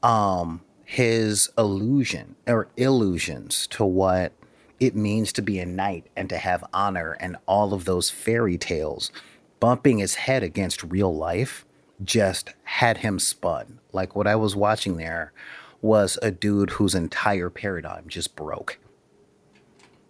um 0.04 0.62
his 0.86 1.50
illusion 1.58 2.36
or 2.48 2.68
illusions 2.78 3.68
to 3.68 3.84
what 3.84 4.34
it 4.80 4.96
means 4.96 5.34
to 5.34 5.42
be 5.42 5.60
a 5.60 5.66
knight 5.66 6.08
and 6.16 6.30
to 6.30 6.38
have 6.38 6.64
honor 6.74 7.18
and 7.20 7.38
all 7.46 7.74
of 7.74 7.86
those 7.86 8.10
fairy 8.10 8.58
tales, 8.58 9.12
bumping 9.60 9.98
his 9.98 10.16
head 10.16 10.44
against 10.44 10.84
real 10.84 11.14
life 11.16 11.66
just 12.04 12.54
had 12.64 12.98
him 12.98 13.20
spun. 13.20 13.80
Like 13.92 14.16
what 14.16 14.28
I 14.28 14.36
was 14.36 14.56
watching 14.56 14.98
there 14.98 15.34
was 15.82 16.18
a 16.22 16.32
dude 16.32 16.72
whose 16.72 16.96
entire 16.96 17.50
paradigm 17.50 18.08
just 18.08 18.36
broke. 18.36 18.80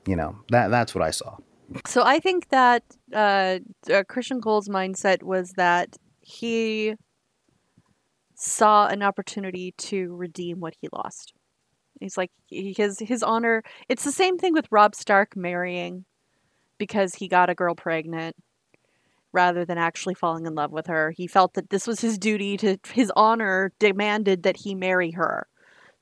you 0.08 0.16
know 0.16 0.36
that 0.50 0.70
that's 0.70 0.96
what 0.96 1.04
I 1.04 1.12
saw. 1.12 1.38
So 1.86 2.04
I 2.04 2.20
think 2.20 2.50
that 2.50 2.84
uh, 3.14 3.60
uh, 3.88 4.04
Criston 4.10 4.42
Cole's 4.42 4.68
mindset 4.68 5.22
was 5.22 5.52
that 5.52 5.98
he 6.22 6.96
saw 8.36 8.88
an 8.88 9.04
opportunity 9.04 9.74
to 9.78 10.16
redeem 10.16 10.60
what 10.60 10.76
he 10.82 10.88
lost. 10.92 11.34
He's 12.00 12.18
like 12.18 12.32
his 12.50 13.00
his 13.00 13.24
honor. 13.24 13.64
It's 13.88 14.04
the 14.04 14.12
same 14.12 14.38
thing 14.38 14.54
with 14.54 14.72
Robb 14.72 14.96
Stark 14.96 15.36
marrying 15.36 16.06
because 16.78 17.16
he 17.16 17.28
got 17.28 17.50
a 17.50 17.56
girl 17.56 17.76
pregnant 17.76 18.36
rather 19.32 19.66
than 19.66 19.78
actually 19.78 20.16
falling 20.16 20.46
in 20.46 20.56
love 20.56 20.72
with 20.72 20.88
her. 20.88 21.12
He 21.12 21.28
felt 21.28 21.54
that 21.54 21.70
this 21.70 21.86
was 21.86 22.00
his 22.02 22.18
duty 22.18 22.58
to 22.58 22.78
his 22.92 23.12
honor 23.16 23.72
demanded 23.80 24.44
that 24.44 24.58
he 24.58 24.74
marry 24.74 25.12
her 25.12 25.48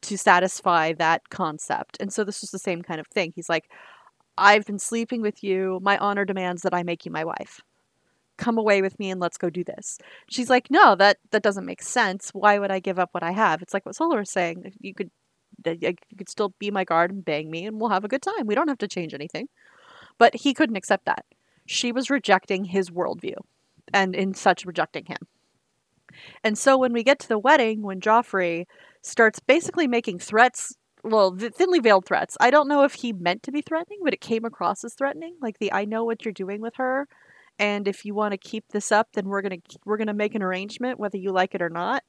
to 0.04 0.18
satisfy 0.18 0.94
that 0.94 1.30
concept. 1.30 1.98
And 2.00 2.14
so 2.14 2.24
this 2.24 2.42
was 2.42 2.52
the 2.52 2.60
same 2.60 2.82
kind 2.84 3.00
of 3.00 3.08
thing. 3.08 3.34
He's 3.36 3.50
like 3.50 3.70
I've 4.38 4.66
been 4.66 4.80
sleeping 4.80 5.22
with 5.22 5.44
you. 5.44 5.80
My 5.82 5.98
honor 5.98 6.24
demands 6.24 6.62
that 6.62 6.74
I 6.74 6.84
make 6.84 7.06
you 7.06 7.12
my 7.12 7.26
wife. 7.26 7.60
Come 8.38 8.60
away 8.60 8.84
with 8.84 9.00
me 9.00 9.10
and 9.10 9.20
let's 9.20 9.38
go 9.38 9.50
do 9.50 9.64
this. 9.64 9.98
She's 10.30 10.50
like, 10.50 10.70
no, 10.70 10.96
that 10.96 11.18
that 11.32 11.42
doesn't 11.42 11.66
make 11.66 11.82
sense. 11.82 12.30
Why 12.34 12.60
would 12.60 12.72
I 12.72 12.80
give 12.80 13.00
up 13.00 13.10
what 13.14 13.24
I 13.24 13.32
have? 13.32 13.64
It's 13.64 13.74
like 13.74 13.86
what 13.86 13.96
Solar 13.96 14.20
was 14.20 14.32
saying. 14.32 14.74
You 14.80 14.94
could 14.94 15.10
you 15.66 15.96
could 16.18 16.30
still 16.30 16.54
be 16.60 16.72
my 16.72 16.84
guard 16.84 17.12
and 17.12 17.24
bang 17.24 17.50
me, 17.50 17.66
and 17.66 17.80
we'll 17.80 17.90
have 17.90 18.04
a 18.04 18.10
good 18.10 18.22
time. 18.22 18.46
We 18.46 18.56
don't 18.56 18.68
have 18.68 18.78
to 18.80 18.88
change 18.88 19.14
anything. 19.14 19.48
But 20.18 20.36
he 20.36 20.54
couldn't 20.54 20.76
accept 20.76 21.06
that. 21.06 21.26
She 21.66 21.92
was 21.92 22.10
rejecting 22.10 22.66
his 22.66 22.90
worldview, 22.90 23.36
and 23.94 24.16
in 24.16 24.34
such 24.34 24.66
rejecting 24.66 25.06
him. 25.06 25.28
And 26.44 26.58
so 26.58 26.78
when 26.78 26.94
we 26.94 27.04
get 27.04 27.20
to 27.20 27.28
the 27.28 27.40
wedding, 27.40 27.82
when 27.82 28.00
Joffrey 28.00 28.66
starts 29.02 29.40
basically 29.40 29.88
making 29.88 30.20
threats 30.20 30.76
well, 31.04 31.36
th- 31.36 31.54
thinly 31.54 31.80
veiled 31.80 32.06
threats. 32.06 32.38
I 32.40 32.50
don't 32.50 32.68
know 32.68 32.84
if 32.84 32.96
he 32.96 33.14
meant 33.14 33.44
to 33.44 33.52
be 33.52 33.62
threatening, 33.62 34.00
but 34.04 34.14
it 34.14 34.22
came 34.22 34.46
across 34.46 34.84
as 34.84 34.94
threatening. 34.94 35.36
Like 35.42 35.60
the 35.60 35.72
I 35.72 35.86
know 35.86 36.04
what 36.04 36.26
you're 36.26 36.34
doing 36.34 36.62
with 36.62 36.76
her, 36.76 37.08
and 37.60 37.88
if 37.88 38.06
you 38.06 38.14
want 38.14 38.34
to 38.34 38.38
keep 38.38 38.66
this 38.70 38.92
up, 38.92 39.10
then 39.14 39.26
we're 39.28 39.42
gonna 39.42 39.58
we're 39.86 39.98
gonna 39.98 40.14
make 40.14 40.36
an 40.36 40.44
arrangement, 40.44 41.00
whether 41.00 41.18
you 41.18 41.32
like 41.32 41.56
it 41.56 41.62
or 41.62 41.70
not. 41.70 42.04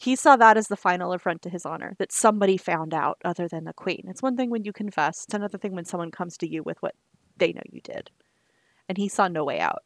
He 0.00 0.16
saw 0.16 0.36
that 0.36 0.56
as 0.56 0.68
the 0.68 0.76
final 0.76 1.12
affront 1.12 1.42
to 1.42 1.50
his 1.50 1.66
honor 1.66 1.94
that 1.98 2.10
somebody 2.10 2.56
found 2.56 2.94
out 2.94 3.18
other 3.22 3.46
than 3.46 3.64
the 3.64 3.74
queen. 3.74 4.04
It's 4.08 4.22
one 4.22 4.34
thing 4.34 4.48
when 4.48 4.64
you 4.64 4.72
confess; 4.72 5.24
it's 5.24 5.34
another 5.34 5.58
thing 5.58 5.74
when 5.74 5.84
someone 5.84 6.10
comes 6.10 6.38
to 6.38 6.48
you 6.48 6.62
with 6.62 6.78
what 6.80 6.94
they 7.36 7.52
know 7.52 7.60
you 7.70 7.82
did, 7.82 8.10
and 8.88 8.96
he 8.96 9.08
saw 9.08 9.28
no 9.28 9.44
way 9.44 9.60
out. 9.60 9.82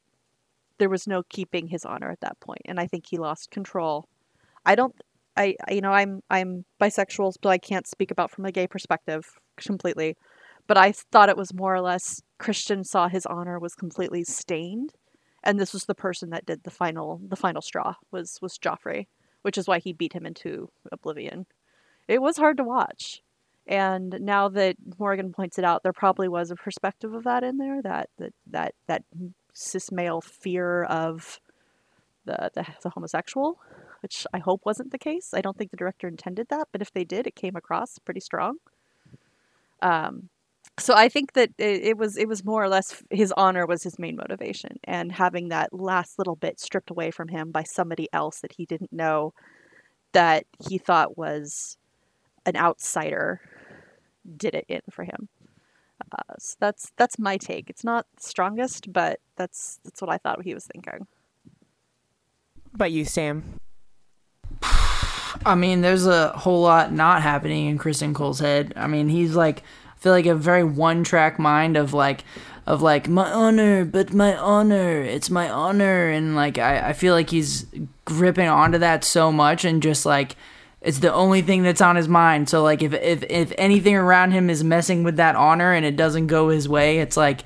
There 0.78 0.88
was 0.88 1.08
no 1.08 1.24
keeping 1.24 1.68
his 1.68 1.84
honor 1.84 2.10
at 2.12 2.20
that 2.20 2.38
point, 2.40 2.62
and 2.66 2.78
I 2.78 2.86
think 2.86 3.06
he 3.08 3.18
lost 3.18 3.50
control. 3.50 4.08
I 4.66 4.76
don't 4.76 4.94
I 5.36 5.56
you 5.70 5.80
know 5.80 5.92
I'm 5.92 6.22
I'm 6.30 6.64
bisexual, 6.80 7.34
but 7.42 7.48
I 7.50 7.58
can't 7.58 7.86
speak 7.88 8.10
about 8.12 8.30
from 8.30 8.44
a 8.46 8.52
gay 8.52 8.68
perspective 8.68 9.26
completely. 9.56 10.16
But 10.68 10.78
I 10.78 10.92
thought 10.92 11.28
it 11.28 11.36
was 11.36 11.54
more 11.54 11.74
or 11.74 11.80
less 11.80 12.22
Criston 12.40 12.84
saw 12.86 13.08
his 13.08 13.26
honor 13.26 13.58
was 13.58 13.74
completely 13.74 14.24
stained, 14.24 14.94
and 15.42 15.58
this 15.60 15.72
was 15.72 15.86
the 15.86 15.94
person 15.96 16.30
that 16.30 16.46
did 16.46 16.64
the 16.64 16.70
final 16.70 17.20
the 17.28 17.36
final 17.36 17.62
straw 17.62 17.94
was 18.12 18.38
was 18.42 18.58
Joffrey, 18.58 19.06
which 19.44 19.58
is 19.58 19.68
why 19.68 19.78
he 19.78 19.92
beat 19.92 20.12
him 20.12 20.26
into 20.26 20.70
oblivion. 20.90 21.46
It 22.08 22.20
was 22.20 22.36
hard 22.36 22.56
to 22.56 22.64
watch, 22.64 23.22
and 23.66 24.18
now 24.20 24.48
that 24.48 24.76
Morgan 24.98 25.32
points 25.32 25.58
it 25.58 25.64
out, 25.64 25.82
there 25.82 25.92
probably 25.92 26.28
was 26.28 26.50
a 26.50 26.56
perspective 26.56 27.14
of 27.14 27.24
that 27.24 27.44
in 27.44 27.58
there 27.58 27.80
that 27.82 28.10
that 28.18 28.32
that 28.50 28.74
that 28.86 29.04
cis 29.52 29.92
male 29.92 30.20
fear 30.20 30.84
of 30.84 31.40
the, 32.24 32.50
the 32.54 32.66
the 32.82 32.90
homosexual 32.90 33.58
which 34.04 34.26
I 34.34 34.38
hope 34.38 34.66
wasn't 34.66 34.92
the 34.92 34.98
case. 34.98 35.32
I 35.32 35.40
don't 35.40 35.56
think 35.56 35.70
the 35.70 35.78
director 35.78 36.06
intended 36.06 36.48
that, 36.50 36.68
but 36.72 36.82
if 36.82 36.92
they 36.92 37.04
did, 37.04 37.26
it 37.26 37.34
came 37.34 37.56
across 37.56 37.98
pretty 37.98 38.20
strong. 38.20 38.58
Um, 39.80 40.28
so 40.78 40.94
I 40.94 41.08
think 41.08 41.34
that 41.34 41.50
it, 41.58 41.82
it 41.82 41.98
was 41.98 42.16
it 42.16 42.28
was 42.28 42.44
more 42.44 42.62
or 42.62 42.68
less 42.68 43.02
his 43.10 43.32
honor 43.36 43.66
was 43.66 43.82
his 43.82 43.98
main 43.98 44.16
motivation, 44.16 44.78
and 44.84 45.12
having 45.12 45.48
that 45.48 45.72
last 45.72 46.18
little 46.18 46.36
bit 46.36 46.58
stripped 46.58 46.90
away 46.90 47.10
from 47.10 47.28
him 47.28 47.50
by 47.50 47.62
somebody 47.62 48.08
else 48.12 48.40
that 48.40 48.52
he 48.52 48.66
didn't 48.66 48.92
know, 48.92 49.32
that 50.12 50.46
he 50.68 50.78
thought 50.78 51.16
was 51.16 51.76
an 52.46 52.56
outsider, 52.56 53.40
did 54.36 54.54
it 54.54 54.66
in 54.68 54.80
for 54.90 55.04
him. 55.04 55.28
Uh, 56.12 56.34
so 56.38 56.56
that's 56.58 56.92
that's 56.96 57.18
my 57.18 57.36
take. 57.36 57.70
It's 57.70 57.84
not 57.84 58.06
the 58.16 58.22
strongest, 58.22 58.92
but 58.92 59.20
that's 59.36 59.78
that's 59.84 60.00
what 60.00 60.10
I 60.10 60.18
thought 60.18 60.42
he 60.42 60.54
was 60.54 60.66
thinking. 60.66 61.06
But 62.76 62.90
you, 62.90 63.04
Sam? 63.04 63.60
I 65.46 65.54
mean, 65.54 65.82
there's 65.82 66.06
a 66.06 66.28
whole 66.30 66.62
lot 66.62 66.92
not 66.92 67.22
happening 67.22 67.66
in 67.66 67.78
Criston 67.78 68.14
Cole's 68.14 68.40
head. 68.40 68.72
I 68.76 68.86
mean, 68.86 69.08
he's 69.08 69.36
like, 69.36 69.62
I 69.62 69.83
feel 70.04 70.12
like 70.12 70.26
a 70.26 70.36
very 70.36 70.62
one-track 70.62 71.40
mind 71.40 71.76
of 71.76 71.92
like, 71.92 72.22
of 72.64 72.80
like 72.80 73.08
my 73.08 73.28
honor, 73.28 73.84
but 73.84 74.12
my 74.12 74.36
honor, 74.36 75.00
it's 75.00 75.30
my 75.30 75.50
honor, 75.50 76.08
and 76.08 76.36
like 76.36 76.58
I, 76.58 76.90
I 76.90 76.92
feel 76.92 77.12
like 77.14 77.30
he's 77.30 77.66
gripping 78.04 78.46
onto 78.46 78.78
that 78.78 79.02
so 79.02 79.32
much 79.32 79.64
and 79.64 79.82
just 79.82 80.06
like. 80.06 80.36
It's 80.86 80.98
the 80.98 81.14
only 81.14 81.40
thing 81.40 81.62
that's 81.62 81.80
on 81.80 81.96
his 81.96 82.08
mind. 82.08 82.50
So 82.50 82.62
like 82.62 82.82
if 82.82 82.92
if 82.92 83.22
if 83.30 83.54
anything 83.56 83.96
around 83.96 84.32
him 84.32 84.50
is 84.50 84.62
messing 84.62 85.02
with 85.02 85.16
that 85.16 85.34
honor 85.34 85.72
and 85.72 85.86
it 85.86 85.96
doesn't 85.96 86.26
go 86.26 86.50
his 86.50 86.68
way, 86.68 86.98
it's 86.98 87.16
like 87.16 87.40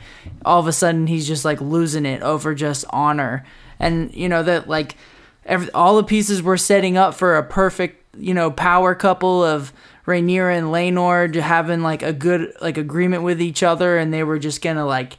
all 0.45 0.59
of 0.59 0.67
a 0.67 0.73
sudden 0.73 1.07
he's 1.07 1.29
just 1.29 1.45
like 1.45 1.61
losing 1.61 2.05
it 2.05 2.21
over 2.23 2.53
just 2.53 2.85
honor. 2.91 3.45
And 3.79 4.13
you 4.13 4.29
know 4.29 4.43
that 4.43 4.69
like 4.69 4.97
every, 5.47 5.71
all 5.71 5.99
the 5.99 6.03
pieces 6.03 6.43
were 6.43 6.57
setting 6.57 6.97
up 6.97 7.15
for 7.15 7.37
a 7.37 7.45
perfect, 7.45 8.05
you 8.17 8.35
know, 8.35 8.51
power 8.51 8.97
couple 8.97 9.45
of 9.45 9.73
Rhaenyra 10.09 10.57
and 10.57 10.69
Laenor 10.69 11.35
having 11.35 11.83
like 11.83 12.03
a 12.03 12.15
good 12.15 12.55
like 12.63 12.79
agreement 12.79 13.23
with 13.23 13.43
each 13.43 13.63
other, 13.63 13.99
and 13.99 14.13
they 14.13 14.25
were 14.25 14.39
just 14.39 14.63
gonna 14.63 14.87
like 14.87 15.19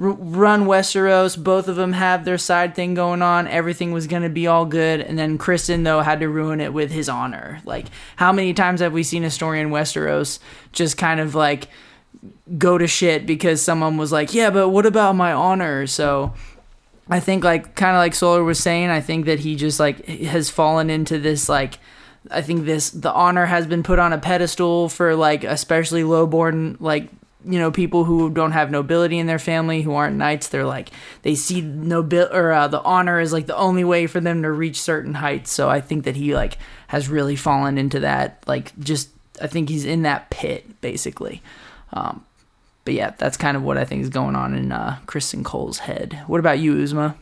r- 0.00 0.12
run 0.12 0.64
Westeros. 0.64 1.36
Both 1.36 1.68
of 1.68 1.76
them 1.76 1.92
have 1.92 2.24
their 2.24 2.38
side 2.38 2.74
thing 2.74 2.94
going 2.94 3.20
on. 3.20 3.46
Everything 3.46 3.92
was 3.92 4.06
gonna 4.06 4.30
be 4.30 4.46
all 4.46 4.64
good, 4.64 5.02
and 5.02 5.18
then 5.18 5.36
Criston 5.36 5.84
though 5.84 6.00
had 6.00 6.20
to 6.20 6.28
ruin 6.30 6.62
it 6.62 6.72
with 6.72 6.90
his 6.90 7.06
honor. 7.06 7.60
Like, 7.66 7.88
how 8.16 8.32
many 8.32 8.54
times 8.54 8.80
have 8.80 8.94
we 8.94 9.02
seen 9.02 9.24
a 9.24 9.30
story 9.30 9.60
in 9.60 9.68
Westeros 9.68 10.38
just 10.72 10.96
kind 10.96 11.20
of 11.20 11.34
like 11.34 11.68
go 12.56 12.78
to 12.78 12.86
shit 12.86 13.26
because 13.26 13.60
someone 13.60 13.98
was 13.98 14.10
like, 14.10 14.32
"Yeah, 14.32 14.48
but 14.48 14.70
what 14.70 14.86
about 14.86 15.16
my 15.16 15.32
honor?" 15.32 15.86
So. 15.86 16.32
I 17.12 17.18
think 17.18 17.42
like 17.42 17.74
kind 17.74 17.96
of 17.96 17.98
like 17.98 18.14
Solar 18.14 18.44
was 18.44 18.60
saying, 18.60 18.88
I 18.88 19.00
think 19.00 19.26
that 19.26 19.40
he 19.40 19.56
just 19.56 19.80
like 19.80 20.06
has 20.06 20.48
fallen 20.48 20.90
into 20.90 21.18
this 21.18 21.48
like 21.48 21.80
I 22.30 22.42
think 22.42 22.66
this 22.66 22.90
the 22.90 23.12
honor 23.12 23.46
has 23.46 23.66
been 23.66 23.82
put 23.82 23.98
on 23.98 24.12
a 24.12 24.18
pedestal 24.18 24.88
for 24.88 25.14
like 25.14 25.44
especially 25.44 26.02
lowborn 26.02 26.76
like 26.80 27.08
you 27.44 27.58
know 27.58 27.70
people 27.70 28.04
who 28.04 28.28
don't 28.30 28.52
have 28.52 28.70
nobility 28.70 29.18
in 29.18 29.26
their 29.26 29.38
family 29.38 29.82
who 29.82 29.94
aren't 29.94 30.16
knights. 30.16 30.48
They're 30.48 30.66
like 30.66 30.90
they 31.22 31.34
see 31.34 31.62
nobil 31.62 32.32
or 32.32 32.52
uh, 32.52 32.68
the 32.68 32.82
honor 32.82 33.20
is 33.20 33.32
like 33.32 33.46
the 33.46 33.56
only 33.56 33.84
way 33.84 34.06
for 34.06 34.20
them 34.20 34.42
to 34.42 34.50
reach 34.50 34.80
certain 34.80 35.14
heights. 35.14 35.50
So 35.50 35.70
i 35.70 35.80
think 35.80 36.04
that 36.04 36.16
he 36.16 36.34
like 36.34 36.58
has 36.88 37.08
really 37.08 37.36
fallen 37.36 37.78
into 37.78 38.00
that 38.00 38.44
like 38.46 38.78
just 38.78 39.10
i 39.40 39.46
think 39.46 39.68
he's 39.68 39.86
in 39.86 40.02
that 40.02 40.30
pit 40.30 40.80
basically. 40.80 41.42
Um 41.92 42.24
but 42.84 42.94
yeah 42.94 43.14
that's 43.18 43.36
kind 43.36 43.56
of 43.56 43.62
what 43.62 43.78
i 43.78 43.84
think 43.84 44.02
is 44.02 44.08
going 44.10 44.36
on 44.36 44.54
in 44.54 44.72
uh 44.72 44.98
Criston 45.06 45.44
Cole's 45.44 45.78
head. 45.78 46.22
What 46.26 46.40
about 46.40 46.58
you 46.58 46.74
uzma? 46.74 47.14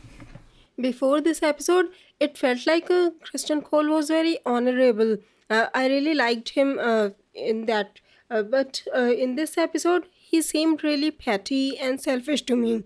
Before 0.79 1.19
this 1.19 1.43
episode, 1.43 1.87
it 2.19 2.37
felt 2.37 2.67
like 2.67 2.89
uh, 2.91 3.11
Criston 3.23 3.63
Cole 3.63 3.89
was 3.89 4.09
very 4.09 4.39
honorable. 4.45 5.17
Uh, 5.49 5.67
I 5.73 5.87
really 5.87 6.13
liked 6.13 6.49
him 6.49 6.77
uh, 6.79 7.09
in 7.33 7.65
that. 7.65 7.99
Uh, 8.29 8.43
but 8.43 8.83
uh, 8.95 9.11
in 9.25 9.35
this 9.35 9.57
episode, 9.57 10.05
he 10.19 10.41
seemed 10.41 10.83
really 10.83 11.11
petty 11.11 11.77
and 11.77 11.99
selfish 11.99 12.43
to 12.43 12.55
me. 12.55 12.83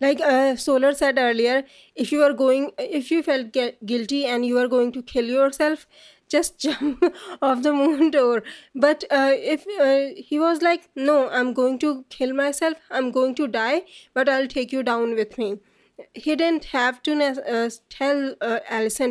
Like 0.00 0.20
uh, 0.20 0.56
Solar 0.56 0.92
said 0.94 1.16
earlier, 1.16 1.64
if 1.94 2.10
you 2.10 2.22
are 2.22 2.32
going, 2.32 2.72
if 2.78 3.10
you 3.10 3.22
felt 3.22 3.52
gu- 3.52 3.72
guilty 3.86 4.26
and 4.26 4.44
you 4.44 4.58
are 4.58 4.68
going 4.68 4.90
to 4.92 5.02
kill 5.02 5.24
yourself, 5.24 5.86
just 6.28 6.58
jump 6.66 7.04
off 7.40 7.62
the 7.62 7.72
moon 7.72 8.10
door. 8.10 8.42
But 8.74 9.04
uh, 9.10 9.32
if 9.34 9.64
uh, 9.80 10.20
he 10.20 10.38
was 10.40 10.60
like, 10.60 10.88
no, 10.96 11.28
I'm 11.30 11.54
going 11.54 11.78
to 11.80 12.04
kill 12.10 12.34
myself, 12.34 12.74
I'm 12.90 13.12
going 13.12 13.34
to 13.36 13.46
die, 13.46 13.82
but 14.12 14.28
I'll 14.28 14.48
take 14.48 14.72
you 14.72 14.82
down 14.82 15.14
with 15.14 15.38
me 15.38 15.60
he 16.14 16.36
didn't 16.36 16.66
have 16.66 17.02
to 17.04 17.12
uh, 17.22 17.70
tell 17.90 18.34
uh, 18.40 18.60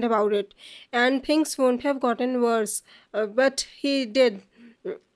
about 0.03 0.34
it, 0.34 0.53
and 0.91 1.23
things 1.23 1.57
won't 1.57 1.84
have 1.84 1.99
gotten 1.99 2.41
worse. 2.41 2.84
Uh, 3.13 3.26
but 3.26 3.68
he 3.77 4.05
did, 4.05 4.43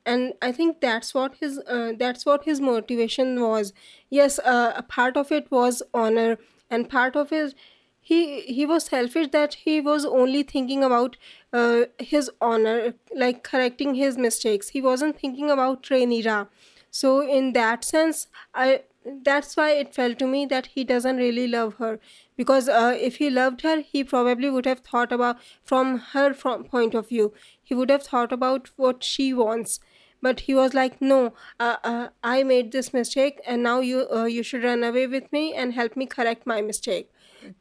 and 0.05 0.33
I 0.41 0.51
think 0.51 0.81
that's 0.81 1.13
what 1.13 1.35
his 1.39 1.59
uh, 1.59 1.93
that's 1.97 2.25
what 2.25 2.45
his 2.45 2.61
motivation 2.61 3.41
was. 3.41 3.73
Yes, 4.09 4.39
uh, 4.39 4.73
a 4.75 4.83
part 4.83 5.17
of 5.17 5.31
it 5.31 5.49
was 5.51 5.81
honor, 5.93 6.37
and 6.69 6.89
part 6.89 7.15
of 7.15 7.31
it 7.31 7.55
he 8.01 8.41
he 8.41 8.65
was 8.67 8.85
selfish 8.85 9.29
that 9.31 9.55
he 9.65 9.81
was 9.81 10.05
only 10.05 10.43
thinking 10.43 10.83
about 10.83 11.17
uh, 11.51 11.85
his 11.97 12.29
honor, 12.39 12.93
like 13.15 13.43
correcting 13.43 13.95
his 13.95 14.17
mistakes. 14.17 14.69
He 14.69 14.81
wasn't 14.81 15.19
thinking 15.19 15.49
about 15.49 15.83
Rhaenyra. 15.83 16.47
So 16.91 17.21
in 17.21 17.53
that 17.53 17.83
sense, 17.83 18.27
I 18.53 18.83
that's 19.23 19.55
why 19.55 19.71
it 19.71 19.93
felt 19.93 20.17
to 20.19 20.27
me 20.27 20.45
that 20.47 20.67
he 20.67 20.83
doesn't 20.83 21.17
really 21.17 21.47
love 21.47 21.75
her. 21.75 21.99
Because 22.35 22.67
uh, 22.67 22.97
if 22.99 23.17
he 23.17 23.29
loved 23.29 23.61
her 23.61 23.81
he 23.81 24.03
probably 24.03 24.49
would 24.49 24.65
have 24.65 24.79
thought 24.79 25.11
about 25.11 25.37
from 25.63 25.99
her 26.13 26.33
from 26.33 26.63
point 26.63 26.93
of 26.93 27.09
view 27.09 27.33
he 27.63 27.75
would 27.75 27.89
have 27.89 28.03
thought 28.03 28.31
about 28.31 28.69
what 28.75 29.03
she 29.03 29.33
wants. 29.33 29.79
But 30.21 30.41
he 30.41 30.55
was 30.55 30.73
like 30.73 31.01
no 31.01 31.33
uh, 31.59 31.75
uh, 31.83 32.07
i 32.23 32.41
made 32.43 32.71
this 32.71 32.93
mistake 32.93 33.39
and 33.45 33.61
now 33.61 33.79
you 33.79 34.07
uh, 34.11 34.25
you 34.25 34.41
should 34.43 34.63
run 34.63 34.83
away 34.83 35.05
with 35.07 35.31
me 35.31 35.53
and 35.53 35.73
help 35.73 35.95
me 35.95 36.05
correct 36.05 36.45
my 36.45 36.61
mistake. 36.61 37.11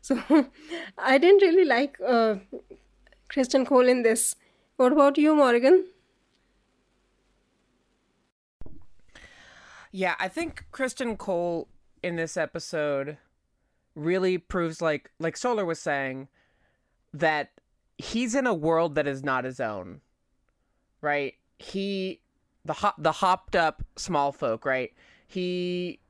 So 0.00 0.16
i 0.98 1.18
didn't 1.18 1.42
really 1.42 1.64
like 1.64 1.96
uh, 2.06 2.36
Criston 3.28 3.66
Cole 3.66 3.88
in 3.88 4.02
this. 4.02 4.36
What 4.76 4.92
about 4.92 5.18
you 5.18 5.34
morgan 5.34 5.84
Yeah, 9.92 10.14
I 10.18 10.28
think 10.28 10.66
Criston 10.72 11.16
Cole 11.16 11.68
in 12.02 12.16
this 12.16 12.36
episode 12.36 13.18
really 13.94 14.38
proves 14.38 14.80
like 14.80 15.10
like 15.18 15.36
Solar 15.36 15.64
was 15.64 15.80
saying 15.80 16.28
that 17.12 17.50
he's 17.96 18.34
in 18.34 18.46
a 18.46 18.54
world 18.54 18.94
that 18.94 19.06
is 19.06 19.24
not 19.24 19.44
his 19.44 19.60
own. 19.60 20.00
Right? 21.00 21.34
He 21.58 22.20
the 22.64 22.74
hop 22.74 22.96
the 22.98 23.12
hopped 23.12 23.56
up 23.56 23.82
small 23.96 24.32
folk, 24.32 24.64
right? 24.64 24.92
He 25.26 26.00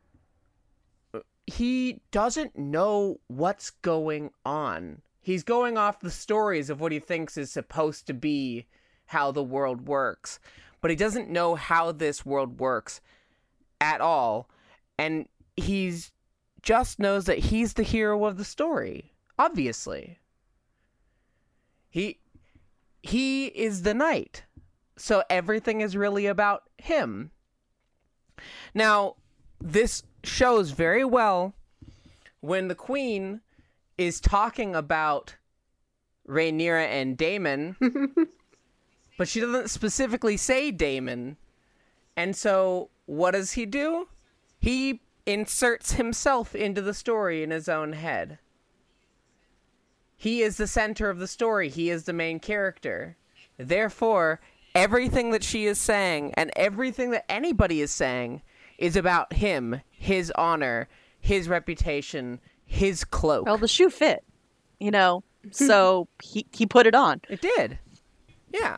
he 1.46 2.02
doesn't 2.10 2.58
know 2.58 3.20
what's 3.28 3.70
going 3.70 4.30
on. 4.44 5.02
He's 5.20 5.42
going 5.42 5.78
off 5.78 6.00
the 6.00 6.10
stories 6.10 6.68
of 6.68 6.80
what 6.80 6.92
he 6.92 6.98
thinks 6.98 7.36
is 7.36 7.50
supposed 7.50 8.06
to 8.06 8.14
be 8.14 8.66
how 9.06 9.30
the 9.30 9.42
world 9.42 9.86
works, 9.86 10.40
but 10.80 10.90
he 10.90 10.96
doesn't 10.96 11.30
know 11.30 11.54
how 11.54 11.92
this 11.92 12.26
world 12.26 12.60
works 12.60 13.00
at 13.80 14.00
all. 14.00 14.48
And 14.98 15.28
he's 15.56 16.12
just 16.62 16.98
knows 16.98 17.26
that 17.26 17.38
he's 17.38 17.74
the 17.74 17.82
hero 17.82 18.24
of 18.24 18.36
the 18.36 18.44
story, 18.44 19.12
obviously. 19.38 20.18
He 21.88 22.18
he 23.02 23.46
is 23.46 23.82
the 23.82 23.94
knight. 23.94 24.44
So 24.96 25.22
everything 25.30 25.80
is 25.80 25.96
really 25.96 26.26
about 26.26 26.64
him. 26.78 27.30
Now, 28.74 29.14
this 29.60 30.02
shows 30.24 30.70
very 30.70 31.04
well 31.04 31.54
when 32.40 32.68
the 32.68 32.74
queen 32.74 33.40
is 33.96 34.20
talking 34.20 34.74
about 34.76 35.36
Rhaenyra 36.28 36.86
and 36.86 37.16
Daemon, 37.16 37.76
but 39.18 39.28
she 39.28 39.40
doesn't 39.40 39.70
specifically 39.70 40.36
say 40.36 40.70
Daemon. 40.70 41.36
And 42.16 42.36
so 42.36 42.90
what 43.08 43.30
does 43.30 43.52
he 43.52 43.64
do? 43.64 44.06
He 44.60 45.00
inserts 45.24 45.92
himself 45.92 46.54
into 46.54 46.82
the 46.82 46.92
story 46.92 47.42
in 47.42 47.50
his 47.50 47.68
own 47.68 47.94
head. 47.94 48.38
He 50.14 50.42
is 50.42 50.58
the 50.58 50.66
center 50.66 51.08
of 51.08 51.18
the 51.18 51.26
story. 51.26 51.70
He 51.70 51.88
is 51.88 52.04
the 52.04 52.12
main 52.12 52.38
character. 52.38 53.16
Therefore, 53.56 54.40
everything 54.74 55.30
that 55.30 55.42
she 55.42 55.64
is 55.64 55.78
saying 55.78 56.34
and 56.34 56.50
everything 56.54 57.10
that 57.12 57.30
anybody 57.30 57.80
is 57.80 57.90
saying 57.90 58.42
is 58.76 58.94
about 58.94 59.32
him, 59.32 59.80
his 59.90 60.30
honor, 60.36 60.86
his 61.18 61.48
reputation, 61.48 62.40
his 62.66 63.04
cloak. 63.04 63.46
Well, 63.46 63.56
the 63.56 63.68
shoe 63.68 63.88
fit, 63.88 64.22
you 64.78 64.90
know, 64.90 65.24
so 65.50 66.08
he 66.22 66.46
he 66.52 66.66
put 66.66 66.86
it 66.86 66.94
on. 66.94 67.22
It 67.30 67.40
did. 67.40 67.78
Yeah. 68.52 68.76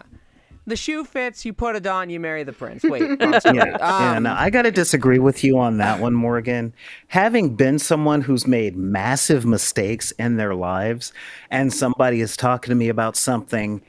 The 0.71 0.77
shoe 0.77 1.05
fits, 1.05 1.45
you 1.45 1.53
put 1.53 1.75
it 1.75 1.85
on, 1.85 2.11
you 2.11 2.21
marry 2.21 2.45
the 2.45 2.53
prince. 2.53 2.85
Wait. 2.85 3.03
Yeah, 3.21 3.41
yeah 3.53 4.15
Um, 4.15 4.23
no, 4.23 4.35
I 4.37 4.51
got 4.51 4.63
to 4.63 4.71
disagree 4.71 5.19
with 5.19 5.43
you 5.43 5.59
on 5.59 5.79
that 5.79 5.99
one, 5.99 6.15
Morgan. 6.15 6.73
Having 7.09 7.57
been 7.57 7.81
someone 7.81 8.21
who's 8.21 8.47
made 8.47 8.77
massive 8.77 9.45
mistakes 9.45 10.13
in 10.13 10.37
their 10.37 10.55
lives, 10.55 11.13
and 11.51 11.73
somebody 11.73 12.21
is 12.21 12.37
talking 12.37 12.71
to 12.71 12.77
me 12.77 12.89
about 12.89 13.17
something 13.17 13.83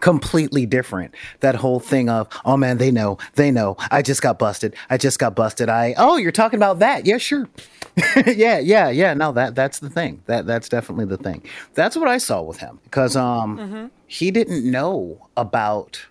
completely 0.00 0.66
different. 0.66 1.14
That 1.40 1.54
whole 1.54 1.78
thing 1.78 2.08
of, 2.08 2.28
oh 2.44 2.56
man, 2.56 2.78
they 2.78 2.90
know, 2.90 3.18
they 3.34 3.52
know. 3.52 3.76
I 3.92 4.02
just 4.02 4.20
got 4.20 4.38
busted. 4.38 4.74
I 4.90 4.98
just 4.98 5.20
got 5.20 5.36
busted. 5.36 5.68
I, 5.68 5.94
oh, 5.96 6.16
you're 6.16 6.32
talking 6.32 6.58
about 6.58 6.80
that? 6.80 7.06
Yeah, 7.06 7.18
sure. 7.18 7.48
yeah, 8.26 8.58
yeah, 8.58 8.90
yeah. 8.90 9.14
No, 9.14 9.30
that 9.32 9.54
that's 9.54 9.78
the 9.78 9.88
thing. 9.88 10.22
That 10.26 10.44
that's 10.46 10.68
definitely 10.68 11.06
the 11.06 11.16
thing. 11.18 11.42
That's 11.74 11.96
what 11.96 12.08
I 12.08 12.18
saw 12.18 12.42
with 12.42 12.58
him 12.58 12.80
because 12.84 13.16
um 13.16 13.90
he 14.06 14.30
didn't 14.30 14.68
know 14.68 15.28
about 15.36 16.04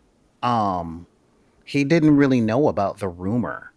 um 0.45 1.07
he 1.65 1.84
didn't 1.84 2.15
really 2.15 2.39
know 2.39 2.67
about 2.67 2.99
the 2.99 3.07
rumor 3.09 3.73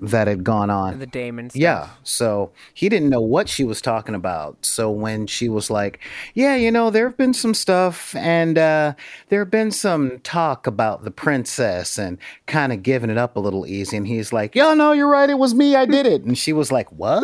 that 0.00 0.26
had 0.26 0.44
gone 0.44 0.70
on. 0.70 0.98
the 0.98 1.06
Daemon 1.06 1.50
stuff. 1.50 1.60
Yeah. 1.60 1.88
So 2.02 2.52
he 2.72 2.88
didn't 2.88 3.10
know 3.10 3.20
what 3.20 3.48
she 3.48 3.64
was 3.64 3.80
talking 3.80 4.14
about. 4.14 4.64
So 4.64 4.90
when 4.90 5.26
she 5.26 5.48
was 5.48 5.70
like, 5.70 6.00
Yeah, 6.34 6.56
you 6.56 6.70
know, 6.70 6.90
there 6.90 7.06
have 7.08 7.16
been 7.16 7.34
some 7.34 7.54
stuff 7.54 8.14
and 8.16 8.56
uh, 8.56 8.94
there 9.28 9.40
have 9.40 9.50
been 9.50 9.70
some 9.70 10.18
talk 10.20 10.66
about 10.66 11.04
the 11.04 11.10
princess 11.10 11.98
and 11.98 12.18
kind 12.46 12.72
of 12.72 12.82
giving 12.82 13.10
it 13.10 13.18
up 13.18 13.36
a 13.36 13.40
little 13.40 13.66
easy. 13.66 13.96
And 13.96 14.06
he's 14.06 14.32
like, 14.32 14.54
Yeah, 14.54 14.74
no, 14.74 14.92
you're 14.92 15.08
right. 15.08 15.28
It 15.28 15.38
was 15.38 15.54
me. 15.54 15.76
I 15.76 15.84
did 15.84 16.06
it. 16.06 16.22
And 16.24 16.36
she 16.38 16.52
was 16.52 16.72
like, 16.72 16.90
What? 16.92 17.22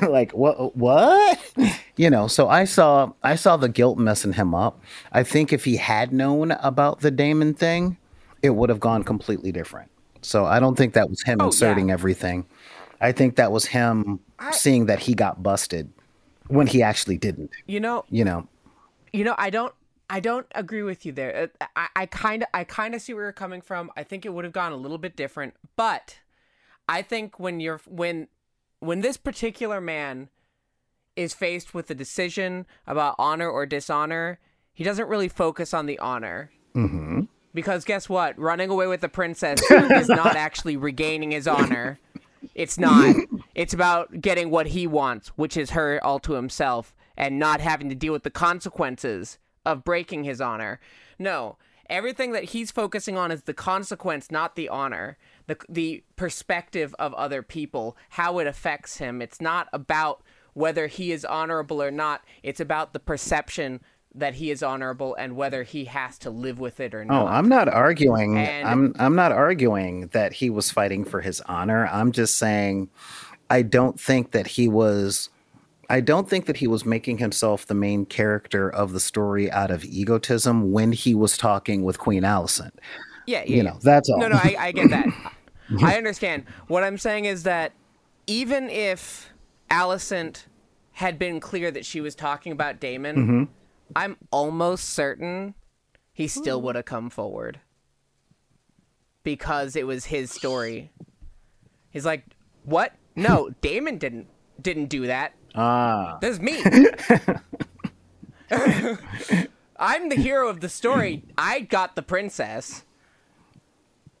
like, 0.02 0.32
what? 0.32 0.76
What? 0.76 1.38
You 1.96 2.10
know, 2.10 2.28
so 2.28 2.48
I 2.48 2.64
saw 2.64 3.12
I 3.22 3.34
saw 3.34 3.56
the 3.56 3.68
guilt 3.68 3.98
messing 3.98 4.32
him 4.34 4.54
up. 4.54 4.80
I 5.12 5.22
think 5.22 5.52
if 5.52 5.64
he 5.64 5.76
had 5.76 6.12
known 6.12 6.52
about 6.52 7.00
the 7.00 7.10
Daemon 7.10 7.54
thing, 7.54 7.96
it 8.42 8.50
would 8.50 8.68
have 8.70 8.80
gone 8.80 9.02
completely 9.02 9.52
different. 9.52 9.90
So 10.28 10.44
I 10.44 10.60
don't 10.60 10.76
think 10.76 10.92
that 10.92 11.08
was 11.08 11.22
him 11.22 11.38
Oh, 11.40 11.46
inserting 11.46 11.88
yeah. 11.88 11.94
everything. 11.94 12.44
I 13.00 13.12
think 13.12 13.36
that 13.36 13.50
was 13.50 13.64
him 13.64 14.20
seeing 14.50 14.84
that 14.86 14.98
he 14.98 15.14
got 15.14 15.42
busted 15.42 15.90
when 16.48 16.66
he 16.66 16.82
actually 16.82 17.16
didn't. 17.16 17.50
You 17.66 17.80
know, 17.80 18.04
You 18.10 18.24
know, 18.26 18.46
you 19.12 19.24
know, 19.24 19.34
I 19.38 19.48
don't, 19.48 19.72
I 20.10 20.20
don't 20.20 20.46
agree 20.54 20.82
with 20.82 21.06
you 21.06 21.12
there. 21.12 21.48
Uh, 21.60 21.66
I, 21.76 21.88
I 21.96 22.06
kind 22.06 22.42
of, 22.42 22.48
I 22.52 22.64
kind 22.64 22.94
of 22.94 23.00
see 23.00 23.14
where 23.14 23.24
you're 23.24 23.32
coming 23.32 23.62
from. 23.62 23.90
I 23.96 24.02
think 24.02 24.26
it 24.26 24.34
would 24.34 24.44
have 24.44 24.52
gone 24.52 24.72
a 24.72 24.76
little 24.76 24.98
bit 24.98 25.16
different, 25.16 25.54
but 25.76 26.18
I 26.88 27.00
think 27.00 27.40
when 27.40 27.58
you're 27.60 27.80
when, 27.86 28.28
when 28.80 29.00
this 29.00 29.16
particular 29.16 29.80
man 29.80 30.28
is 31.16 31.32
faced 31.32 31.72
with 31.72 31.90
a 31.90 31.94
decision 31.94 32.66
about 32.86 33.14
honor 33.18 33.48
or 33.48 33.64
dishonor, 33.64 34.38
he 34.74 34.84
doesn't 34.84 35.08
really 35.08 35.28
focus 35.28 35.72
on 35.72 35.86
the 35.86 35.98
honor. 35.98 36.50
Mm-hmm. 36.74 37.22
Because 37.58 37.84
guess 37.84 38.08
what? 38.08 38.38
Running 38.38 38.70
away 38.70 38.86
with 38.86 39.00
the 39.00 39.08
princess 39.08 39.60
is 39.68 40.08
not 40.08 40.36
actually 40.46 40.76
regaining 40.76 41.32
his 41.32 41.48
honor. 41.48 41.98
It's 42.54 42.78
not. 42.78 43.16
It's 43.56 43.74
about 43.74 44.20
getting 44.20 44.50
what 44.50 44.68
he 44.68 44.86
wants, 44.86 45.30
which 45.30 45.56
is 45.56 45.70
her 45.70 45.98
all 46.04 46.20
to 46.20 46.34
himself, 46.34 46.94
and 47.16 47.36
not 47.36 47.60
having 47.60 47.88
to 47.88 47.96
deal 47.96 48.12
with 48.12 48.22
the 48.22 48.30
consequences 48.30 49.38
of 49.66 49.82
breaking 49.82 50.22
his 50.22 50.40
honor. 50.40 50.78
No, 51.18 51.56
everything 51.90 52.30
that 52.30 52.44
he's 52.44 52.70
focusing 52.70 53.18
on 53.18 53.32
is 53.32 53.42
the 53.42 53.54
consequence, 53.54 54.30
not 54.30 54.54
the 54.54 54.68
honor. 54.68 55.18
The 55.48 55.56
the 55.68 56.04
perspective 56.14 56.94
of 56.96 57.12
other 57.14 57.42
people, 57.42 57.96
how 58.10 58.38
it 58.38 58.46
affects 58.46 58.98
him. 58.98 59.20
It's 59.20 59.40
not 59.40 59.68
about 59.72 60.22
whether 60.54 60.86
he 60.86 61.10
is 61.10 61.24
honorable 61.24 61.82
or 61.82 61.90
not. 61.90 62.22
It's 62.44 62.60
about 62.60 62.92
the 62.92 63.00
perception 63.00 63.80
that 64.14 64.34
he 64.34 64.50
is 64.50 64.62
honorable 64.62 65.14
and 65.14 65.36
whether 65.36 65.62
he 65.62 65.84
has 65.84 66.18
to 66.18 66.30
live 66.30 66.58
with 66.58 66.80
it 66.80 66.94
or 66.94 67.04
not. 67.04 67.22
Oh, 67.22 67.26
I'm 67.26 67.48
not 67.48 67.68
arguing. 67.68 68.38
And- 68.38 68.66
I'm 68.66 68.94
I'm 68.98 69.14
not 69.14 69.32
arguing 69.32 70.08
that 70.08 70.32
he 70.32 70.50
was 70.50 70.70
fighting 70.70 71.04
for 71.04 71.20
his 71.20 71.40
honor. 71.42 71.86
I'm 71.86 72.12
just 72.12 72.36
saying 72.36 72.88
I 73.50 73.62
don't 73.62 74.00
think 74.00 74.32
that 74.32 74.46
he 74.46 74.68
was 74.68 75.28
I 75.90 76.00
don't 76.00 76.28
think 76.28 76.46
that 76.46 76.58
he 76.58 76.66
was 76.66 76.84
making 76.84 77.18
himself 77.18 77.64
the 77.66 77.74
main 77.74 78.04
character 78.04 78.68
of 78.68 78.92
the 78.92 79.00
story 79.00 79.50
out 79.50 79.70
of 79.70 79.84
egotism 79.84 80.70
when 80.72 80.92
he 80.92 81.14
was 81.14 81.38
talking 81.38 81.82
with 81.82 81.98
Queen 81.98 82.22
Alicent. 82.24 82.72
Yeah, 83.26 83.44
yeah 83.46 83.56
You 83.56 83.62
know, 83.62 83.78
that's 83.82 84.08
all. 84.10 84.18
No, 84.18 84.28
no, 84.28 84.36
I, 84.36 84.56
I 84.58 84.72
get 84.72 84.90
that. 84.90 85.06
I 85.82 85.96
understand. 85.96 86.44
What 86.66 86.82
I'm 86.82 86.98
saying 86.98 87.26
is 87.26 87.42
that 87.44 87.72
even 88.26 88.68
if 88.70 89.30
Alicent 89.70 90.44
had 90.92 91.18
been 91.18 91.40
clear 91.40 91.70
that 91.70 91.86
she 91.86 92.00
was 92.00 92.14
talking 92.14 92.52
about 92.52 92.80
Daemon, 92.80 93.16
Mm-hmm. 93.16 93.44
I'm 93.96 94.16
almost 94.30 94.90
certain 94.90 95.54
he 96.12 96.28
still 96.28 96.60
would 96.62 96.76
have 96.76 96.84
come 96.84 97.10
forward 97.10 97.60
because 99.22 99.76
it 99.76 99.86
was 99.86 100.06
his 100.06 100.30
story. 100.30 100.90
He's 101.90 102.04
like, 102.04 102.24
"What? 102.64 102.92
No, 103.14 103.50
Daemon 103.60 103.98
didn't 103.98 104.28
didn't 104.60 104.86
do 104.86 105.06
that. 105.06 105.34
Ah. 105.54 106.18
That's 106.20 106.38
me. 106.38 106.62
I'm 109.78 110.08
the 110.08 110.16
hero 110.16 110.48
of 110.48 110.60
the 110.60 110.68
story. 110.68 111.22
I 111.36 111.60
got 111.60 111.94
the 111.96 112.02
princess. 112.02 112.84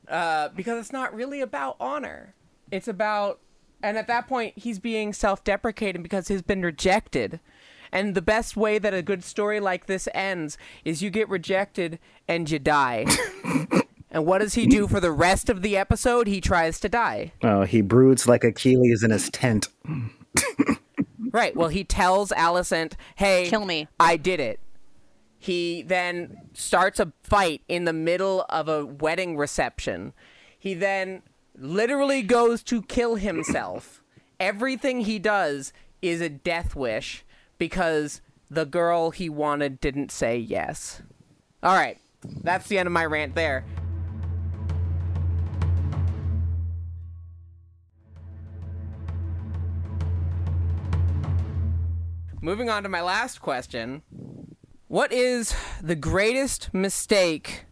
Uh, 0.06 0.48
because 0.50 0.78
it's 0.78 0.92
not 0.92 1.14
really 1.14 1.40
about 1.40 1.76
honor. 1.78 2.34
It's 2.70 2.88
about, 2.88 3.40
and 3.82 3.98
at 3.98 4.06
that 4.06 4.26
point, 4.26 4.56
he's 4.56 4.78
being 4.78 5.12
self 5.12 5.44
deprecating 5.44 6.02
because 6.02 6.28
he's 6.28 6.42
been 6.42 6.62
rejected. 6.62 7.40
And 7.92 8.14
the 8.14 8.22
best 8.22 8.56
way 8.56 8.78
that 8.78 8.94
a 8.94 9.02
good 9.02 9.24
story 9.24 9.60
like 9.60 9.86
this 9.86 10.08
ends 10.14 10.58
is 10.84 11.02
you 11.02 11.10
get 11.10 11.28
rejected 11.28 11.98
and 12.26 12.50
you 12.50 12.58
die. 12.58 13.06
and 14.10 14.26
what 14.26 14.38
does 14.38 14.54
he 14.54 14.66
do 14.66 14.86
for 14.86 15.00
the 15.00 15.12
rest 15.12 15.48
of 15.48 15.62
the 15.62 15.76
episode? 15.76 16.26
He 16.26 16.40
tries 16.40 16.80
to 16.80 16.88
die. 16.88 17.32
Oh, 17.42 17.62
he 17.62 17.80
broods 17.80 18.26
like 18.26 18.44
Achilles 18.44 19.02
in 19.02 19.10
his 19.10 19.30
tent. 19.30 19.68
Right. 21.32 21.54
Well, 21.54 21.68
he 21.68 21.84
tells 21.84 22.30
Alicent, 22.30 22.94
"Hey, 23.16 23.48
Kill 23.48 23.64
me." 23.64 23.88
I 24.00 24.16
did 24.16 24.40
it." 24.40 24.60
He 25.38 25.82
then 25.82 26.38
starts 26.52 26.98
a 26.98 27.12
fight 27.22 27.62
in 27.68 27.84
the 27.84 27.92
middle 27.92 28.44
of 28.48 28.68
a 28.68 28.84
wedding 28.84 29.36
reception. 29.36 30.12
He 30.58 30.74
then 30.74 31.22
literally 31.56 32.22
goes 32.22 32.62
to 32.64 32.82
kill 32.82 33.16
himself. 33.16 34.02
Everything 34.40 35.02
he 35.02 35.18
does 35.18 35.72
is 36.02 36.20
a 36.20 36.28
death 36.28 36.74
wish 36.74 37.24
because 37.58 38.20
the 38.50 38.64
girl 38.64 39.10
he 39.10 39.28
wanted 39.28 39.80
didn't 39.80 40.10
say 40.10 40.38
yes. 40.38 41.02
All 41.62 41.74
right, 41.74 41.98
that's 42.42 42.68
the 42.68 42.78
end 42.78 42.86
of 42.86 42.92
my 42.92 43.04
rant 43.04 43.34
there. 43.34 43.64
Moving 52.40 52.70
on 52.70 52.84
to 52.84 52.88
my 52.88 53.02
last 53.02 53.40
question. 53.40 54.02
What 54.86 55.12
is 55.12 55.54
the 55.82 55.96
greatest 55.96 56.72
mistake 56.72 57.66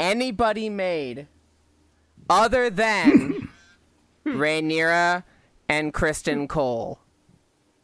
anybody 0.00 0.68
made 0.68 1.28
other 2.28 2.70
than 2.70 3.50
Rhaenyra 4.26 5.24
and 5.68 5.92
Criston 5.92 6.48
Cole 6.48 6.98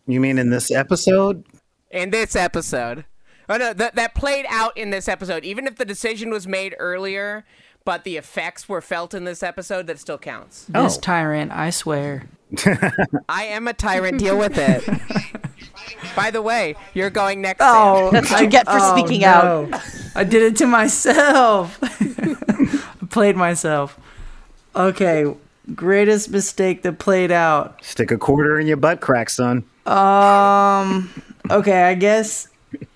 You 0.07 0.21
mean 0.21 0.39
in 0.39 0.51
this 0.51 0.71
episode? 0.71 1.45
in 1.91 2.11
this 2.11 2.35
episode? 2.35 3.05
Oh 3.49 3.57
no, 3.57 3.73
that 3.73 3.95
that 3.95 4.15
played 4.15 4.47
out 4.49 4.77
in 4.77 4.91
this 4.91 5.09
episode. 5.09 5.45
Even 5.45 5.67
if 5.67 5.77
the 5.77 5.85
decision 5.85 6.31
was 6.31 6.47
made 6.47 6.75
earlier, 6.79 7.45
but 7.85 8.05
the 8.05 8.17
effects 8.17 8.69
were 8.69 8.81
felt 8.81 9.15
in 9.15 9.25
this 9.25 9.43
episode, 9.43 9.87
that 9.87 9.99
still 9.99 10.19
counts. 10.19 10.65
This 10.65 10.97
Oh. 10.97 11.01
tyrant, 11.01 11.53
I 11.53 11.71
swear. 11.71 12.25
I 13.29 13.45
am 13.45 13.69
a 13.69 13.73
tyrant. 13.75 14.19
Deal 14.19 14.39
with 14.39 14.57
it. 14.59 14.83
By 16.17 16.31
the 16.31 16.41
way, 16.43 16.75
you're 16.95 17.11
going 17.11 17.41
next. 17.43 17.61
Oh, 17.63 18.11
That's 18.13 18.31
what 18.31 18.41
you 18.43 18.47
get 18.49 18.65
for 18.67 18.79
oh, 18.81 18.97
speaking 18.97 19.25
out. 19.25 19.69
no. 19.71 19.81
I 20.15 20.25
did 20.25 20.43
it 20.43 20.57
to 20.59 20.67
myself. 20.67 21.79
I 21.83 23.07
played 23.11 23.37
myself. 23.37 23.99
Okay, 24.75 25.25
greatest 25.75 26.31
mistake 26.31 26.83
that 26.83 26.99
played 26.99 27.31
out. 27.31 27.83
Stick 27.85 28.11
a 28.11 28.19
quarter 28.19 28.59
in 28.59 28.67
your 28.67 28.77
butt 28.77 29.01
crack, 29.01 29.31
son. 29.31 29.65
Um. 29.87 31.11
Okay, 31.51 31.83
I 31.83 31.95
guess 31.95 32.49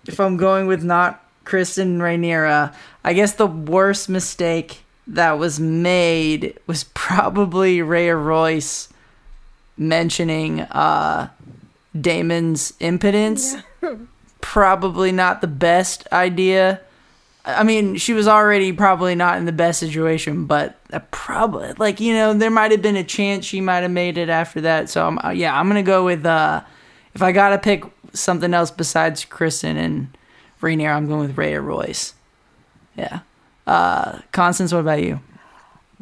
if 0.07 0.19
I'm 0.19 0.36
going 0.36 0.66
with 0.66 0.82
not 0.82 1.23
Criston 1.45 1.99
Rhaenyra, 1.99 2.74
I 3.05 3.12
guess 3.12 3.32
the 3.32 3.47
worst 3.47 4.09
mistake 4.09 4.82
that 5.07 5.39
was 5.39 5.61
made 5.61 6.59
was 6.66 6.85
probably 6.95 7.82
Rhea 7.82 8.16
Royce 8.16 8.89
mentioning 9.77 10.62
uh 10.62 11.28
Daemon's 11.99 12.73
impotence. 12.81 13.57
Probably 14.40 15.12
not 15.12 15.40
the 15.40 15.47
best 15.47 16.07
idea. 16.12 16.81
I 17.49 17.62
mean, 17.62 17.97
she 17.97 18.12
was 18.12 18.29
already 18.29 18.73
probably 18.73 19.15
not 19.15 19.39
in 19.39 19.47
the 19.47 19.53
best 19.53 19.81
situation, 19.81 20.45
but 20.45 20.79
uh, 20.93 21.01
probably 21.11 21.73
like 21.79 21.99
you 21.99 22.12
know 22.12 22.35
there 22.35 22.51
might 22.51 22.73
have 22.73 22.83
been 22.83 22.97
a 22.97 23.05
chance 23.05 23.47
she 23.47 23.62
might 23.62 23.81
have 23.81 23.91
made 23.91 24.19
it 24.19 24.29
after 24.29 24.61
that. 24.61 24.91
So 24.91 25.07
I'm, 25.07 25.19
uh, 25.25 25.31
yeah, 25.31 25.59
I'm 25.59 25.66
gonna 25.66 25.83
go 25.83 26.05
with 26.05 26.27
uh, 26.27 26.62
if 27.15 27.23
I 27.23 27.33
gotta 27.33 27.59
pick 27.59 27.85
something 28.12 28.53
else 28.53 28.70
besides 28.70 29.25
Criston 29.25 29.77
and 29.77 30.16
Rhaenyra, 30.61 30.95
I'm 30.95 31.09
going 31.09 31.20
with 31.20 31.39
Rhea 31.39 31.61
Royce. 31.61 32.12
Yeah, 32.97 33.20
uh, 33.66 34.19
Constance, 34.33 34.73
what 34.73 34.81
about 34.81 35.03
you? 35.03 35.20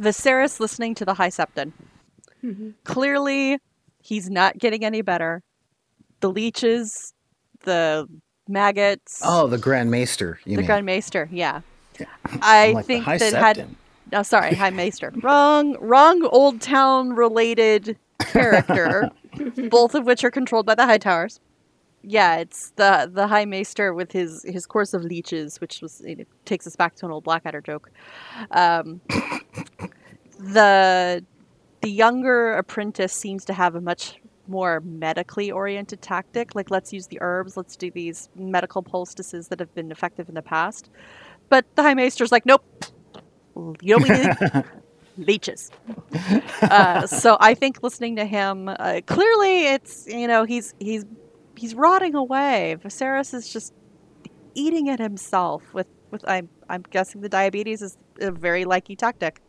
Viserys 0.01 0.59
listening 0.59 0.97
to 0.97 1.05
the 1.05 1.14
High 1.14 1.31
Septon. 1.31 1.73
Clearly, 2.85 3.59
he's 4.02 4.28
not 4.28 4.59
getting 4.59 4.85
any 4.85 5.02
better. 5.02 5.43
The 6.20 6.31
leeches, 6.31 7.12
the 7.64 8.09
maggots, 8.48 9.20
Oh, 9.24 9.47
the 9.47 9.59
Grand 9.59 9.90
Maester. 9.90 10.39
You 10.44 10.52
the 10.56 10.62
mean? 10.62 10.66
Grand 10.66 10.86
Maester. 10.86 11.28
Yeah, 11.32 11.60
I 12.43 12.68
I'm 12.68 12.74
like, 12.74 12.86
think 12.86 13.05
that 13.05 13.20
had. 13.32 13.56
Septon. 13.56 13.74
No, 14.12 14.23
sorry, 14.23 14.55
High 14.55 14.70
Maester. 14.70 15.12
wrong, 15.23 15.77
wrong. 15.81 16.20
Oldtown 16.23 17.16
related 17.16 17.98
character, 18.20 19.10
both 19.70 19.94
of 19.97 20.06
which 20.06 20.23
are 20.23 20.31
controlled 20.31 20.64
by 20.66 20.77
the 20.77 20.85
Hightowers. 20.85 21.40
Yeah, 22.02 22.36
it's 22.36 22.70
the 22.77 23.10
the 23.12 23.27
High 23.27 23.47
Maester 23.47 23.93
with 23.93 24.12
his 24.12 24.44
his 24.44 24.64
course 24.64 24.94
of 24.94 25.02
leeches, 25.02 25.60
which 25.60 25.81
was 25.82 26.01
it 26.02 26.28
takes 26.44 26.66
us 26.66 26.77
back 26.77 26.94
to 26.97 27.06
an 27.06 27.10
old 27.12 27.24
Blackadder 27.24 27.60
joke. 27.60 27.90
Um, 28.52 29.01
the 30.39 31.24
the 31.81 31.90
younger 31.90 32.55
apprentice 32.55 33.12
seems 33.12 33.44
to 33.47 33.52
have 33.52 33.74
a 33.74 33.81
much 33.81 34.16
more 34.48 34.81
medically 34.81 35.51
oriented 35.51 36.02
tactic. 36.02 36.55
Like, 36.55 36.70
let's 36.70 36.93
use 36.93 37.06
the 37.06 37.18
herbs, 37.20 37.56
let's 37.56 37.77
do 37.77 37.90
these 37.90 38.28
medical 38.35 38.82
poultices 38.82 39.48
that 39.48 39.60
have 39.60 39.74
been 39.74 39.90
effective 39.90 40.28
in 40.28 40.35
the 40.35 40.43
past. 40.43 40.90
But 41.48 41.64
the 41.77 41.82
High 41.82 41.94
Maester's 41.94 42.32
like, 42.32 42.47
nope, 42.47 42.64
you 43.81 43.98
don't 43.98 44.09
need 44.09 44.64
leeches. 45.18 45.70
Uh, 46.62 47.06
so 47.06 47.36
I 47.40 47.55
think 47.55 47.82
listening 47.82 48.16
to 48.16 48.24
him, 48.24 48.68
uh, 48.68 49.01
clearly 49.06 49.66
it's 49.66 50.06
you 50.06 50.27
know 50.27 50.44
he's 50.44 50.74
he's 50.78 51.05
he's 51.56 51.74
rotting 51.74 52.14
away. 52.14 52.77
Viserys 52.82 53.35
is 53.35 53.52
just 53.52 53.73
eating 54.55 54.89
it 54.89 54.98
himself 54.98 55.73
with 55.74 55.86
with 56.10 56.24
I'm 56.28 56.48
I'm 56.68 56.82
guessing 56.82 57.20
the 57.20 57.28
diabetes 57.28 57.82
is 57.82 57.97
a 58.20 58.31
very 58.31 58.64
likey 58.64 58.97
tactic. 58.97 59.40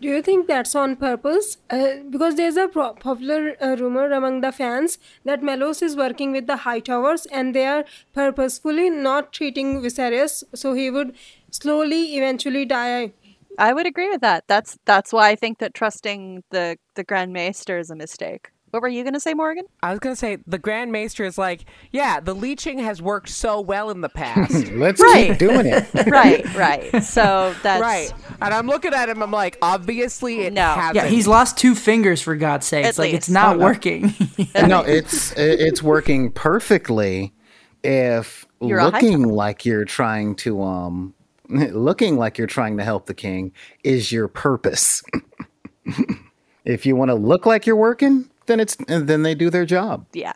Do 0.00 0.08
you 0.08 0.20
think 0.20 0.46
that's 0.46 0.74
on 0.74 0.96
purpose? 0.96 1.56
Uh, 1.70 1.96
because 2.10 2.34
there's 2.34 2.56
a 2.56 2.68
pro- 2.68 2.92
popular 2.94 3.56
uh, 3.62 3.76
rumor 3.78 4.10
among 4.10 4.42
the 4.42 4.52
fans 4.52 4.98
that 5.24 5.42
Mellos 5.42 5.80
is 5.82 5.96
working 5.96 6.32
with 6.32 6.46
the 6.46 6.56
Hightowers 6.56 7.26
and 7.32 7.54
they 7.54 7.66
are 7.66 7.84
purposefully 8.12 8.90
not 8.90 9.32
treating 9.32 9.80
Viserys 9.80 10.44
so 10.54 10.74
he 10.74 10.90
would 10.90 11.14
slowly 11.50 12.16
eventually 12.16 12.66
die. 12.66 13.12
I 13.58 13.72
would 13.72 13.86
agree 13.86 14.10
with 14.10 14.20
that. 14.20 14.44
That's 14.48 14.78
that's 14.84 15.14
why 15.14 15.30
I 15.30 15.34
think 15.34 15.58
that 15.60 15.72
trusting 15.72 16.44
the 16.50 16.76
the 16.94 17.04
Grand 17.04 17.32
Maester 17.32 17.78
is 17.78 17.90
a 17.90 17.96
mistake. 17.96 18.50
What 18.70 18.82
were 18.82 18.88
you 18.88 19.04
going 19.04 19.14
to 19.14 19.20
say, 19.20 19.32
Morgan? 19.32 19.64
I 19.82 19.90
was 19.90 20.00
gonna 20.00 20.16
say 20.16 20.38
the 20.46 20.58
Grand 20.58 20.90
Maester 20.92 21.24
is 21.24 21.38
like, 21.38 21.64
yeah, 21.92 22.20
the 22.20 22.34
leeching 22.34 22.78
has 22.80 23.00
worked 23.00 23.28
so 23.28 23.60
well 23.60 23.90
in 23.90 24.00
the 24.00 24.08
past. 24.08 24.66
Let's 24.72 25.00
Right. 25.00 25.28
keep 25.30 25.38
doing 25.38 25.66
it. 25.66 25.86
right, 26.08 26.44
right. 26.54 27.02
So 27.02 27.54
that's 27.62 27.80
right. 27.80 28.12
And 28.42 28.52
I'm 28.52 28.66
looking 28.66 28.92
at 28.92 29.08
him, 29.08 29.22
I'm 29.22 29.30
like, 29.30 29.56
obviously 29.62 30.40
it 30.42 30.52
No. 30.52 30.74
hasn't. 30.74 30.96
Yeah, 30.96 31.06
he's 31.06 31.26
lost 31.26 31.56
two 31.56 31.74
fingers 31.74 32.20
for 32.20 32.34
God's 32.36 32.66
sake. 32.66 32.84
At 32.84 32.98
like 32.98 33.14
it's 33.14 33.30
not 33.30 33.56
Oh, 33.56 33.60
working. 33.60 34.12
no, 34.54 34.82
it's 34.82 35.32
it's 35.36 35.82
working 35.82 36.32
perfectly 36.32 37.32
if 37.84 38.46
You're 38.60 38.82
looking 38.82 39.22
like 39.22 39.64
you're 39.64 39.84
trying 39.84 40.34
to 40.36 40.60
um 40.62 41.14
looking 41.48 42.16
like 42.18 42.36
you're 42.36 42.46
trying 42.48 42.76
to 42.78 42.84
help 42.84 43.06
the 43.06 43.14
king 43.14 43.52
is 43.84 44.10
your 44.10 44.26
purpose. 44.28 45.02
if 46.64 46.84
you 46.84 46.96
want 46.96 47.10
to 47.10 47.14
look 47.14 47.46
like 47.46 47.66
you're 47.66 47.76
working, 47.76 48.28
then 48.46 48.60
it's 48.60 48.76
then 48.88 49.22
they 49.22 49.34
do 49.34 49.50
their 49.50 49.66
job. 49.66 50.06
yeah. 50.12 50.32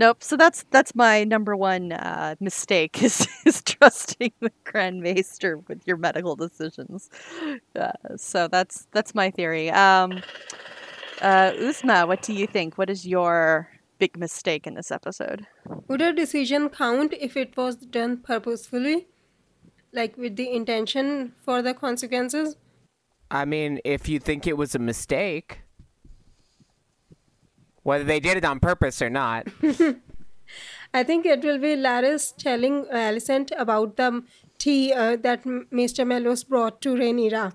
Nope. 0.00 0.22
So 0.22 0.34
that's 0.34 0.64
that's 0.70 0.94
my 0.94 1.24
number 1.24 1.54
one 1.54 1.92
uh, 1.92 2.34
mistake 2.40 3.02
is 3.02 3.28
is 3.44 3.62
trusting 3.62 4.32
the 4.40 4.50
Grand 4.64 5.02
Maester 5.02 5.58
with 5.68 5.86
your 5.86 5.98
medical 5.98 6.36
decisions. 6.36 7.10
Uh, 7.76 7.92
so 8.16 8.48
that's 8.48 8.86
that's 8.92 9.14
my 9.14 9.30
theory. 9.30 9.70
Um, 9.70 10.22
uh, 11.20 11.52
Uzma, 11.52 12.08
what 12.08 12.22
do 12.22 12.32
you 12.32 12.46
think? 12.46 12.78
What 12.78 12.88
is 12.88 13.06
your 13.06 13.68
big 13.98 14.16
mistake 14.16 14.66
in 14.66 14.72
this 14.72 14.90
episode? 14.90 15.46
Would 15.88 16.00
a 16.00 16.14
decision 16.14 16.70
count 16.70 17.12
if 17.20 17.36
it 17.36 17.54
was 17.54 17.76
done 17.76 18.16
purposefully? 18.16 19.06
Like 19.92 20.16
with 20.16 20.36
the 20.36 20.50
intention 20.50 21.34
for 21.44 21.60
the 21.60 21.74
consequences? 21.74 22.56
I 23.30 23.44
mean, 23.44 23.80
if 23.84 24.08
you 24.08 24.18
think 24.18 24.46
it 24.46 24.56
was 24.56 24.74
a 24.74 24.78
mistake, 24.78 25.60
whether 27.82 28.04
they 28.04 28.20
did 28.20 28.36
it 28.36 28.44
on 28.44 28.60
purpose 28.60 29.00
or 29.00 29.10
not. 29.10 29.48
I 30.92 31.04
think 31.04 31.24
it 31.24 31.42
will 31.42 31.58
be 31.58 31.76
Larys 31.76 32.34
telling 32.36 32.84
Alicent 32.86 33.52
about 33.56 33.96
the 33.96 34.24
tea 34.58 34.92
uh, 34.92 35.16
that 35.16 35.46
Maester 35.70 36.04
Mellos 36.04 36.42
brought 36.44 36.80
to 36.82 36.94
Rhaenyra. 36.94 37.52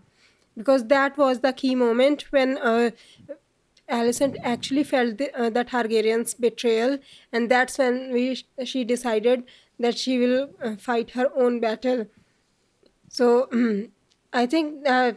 Because 0.58 0.86
that 0.88 1.18
was 1.18 1.42
the 1.42 1.52
key 1.52 1.76
moment 1.76 2.32
when 2.32 2.58
uh, 2.58 2.92
Alicent 3.90 4.38
actually 4.42 4.84
felt 4.84 5.18
the, 5.18 5.34
uh, 5.38 5.50
the 5.50 5.66
Targaryen's 5.66 6.34
betrayal, 6.34 6.98
and 7.32 7.52
that's 7.52 7.78
when 7.78 8.12
we, 8.14 8.44
she 8.64 8.84
decided 8.84 9.44
that 9.80 9.98
she 9.98 10.18
will 10.18 10.50
uh, 10.64 10.76
fight 10.78 11.12
her 11.12 11.30
own 11.36 11.60
battle. 11.60 12.08
So 13.10 13.50
I 14.34 14.46
think 14.46 14.88
uh, 14.88 15.14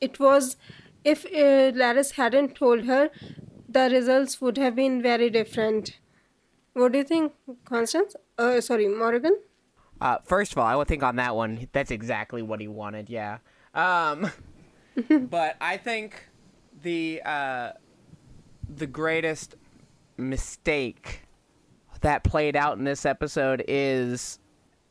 it 0.00 0.18
was, 0.18 0.56
if 1.04 1.24
uh, 1.26 1.72
Larys 1.72 2.12
hadn't 2.12 2.56
told 2.56 2.84
her, 2.84 3.10
the 3.70 3.88
results 3.90 4.40
would 4.40 4.58
have 4.58 4.74
been 4.74 5.02
very 5.02 5.30
different. 5.30 5.98
What 6.72 6.92
do 6.92 6.98
you 6.98 7.04
think, 7.04 7.32
Constance? 7.64 8.16
Uh, 8.38 8.60
sorry, 8.60 8.88
Morgan? 8.88 9.38
Uh, 10.00 10.18
first 10.24 10.52
of 10.52 10.58
all, 10.58 10.66
I 10.66 10.76
would 10.76 10.88
think 10.88 11.02
on 11.02 11.16
that 11.16 11.36
one, 11.36 11.68
that's 11.72 11.90
exactly 11.90 12.42
what 12.42 12.60
he 12.60 12.68
wanted. 12.68 13.10
Yeah. 13.10 13.38
Um, 13.74 14.30
but 15.08 15.56
I 15.60 15.76
think 15.76 16.28
the 16.82 17.22
uh, 17.24 17.72
the 18.68 18.86
greatest 18.86 19.56
mistake 20.16 21.22
that 22.00 22.24
played 22.24 22.56
out 22.56 22.78
in 22.78 22.84
this 22.84 23.04
episode 23.04 23.62
is 23.68 24.38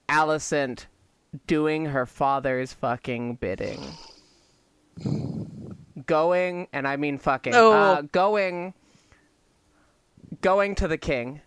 Alicent 0.07 0.85
doing 1.47 1.85
her 1.85 2.06
father's 2.06 2.73
fucking 2.73 3.35
bidding. 3.35 3.81
Going, 6.10 6.68
and 6.73 6.88
I 6.88 6.98
mean 6.98 7.19
fucking, 7.19 7.53
Oh. 7.53 7.72
uh, 7.72 8.02
going, 8.02 8.73
going 10.41 10.73
to 10.76 10.88
the 10.88 10.98
king, 10.98 11.41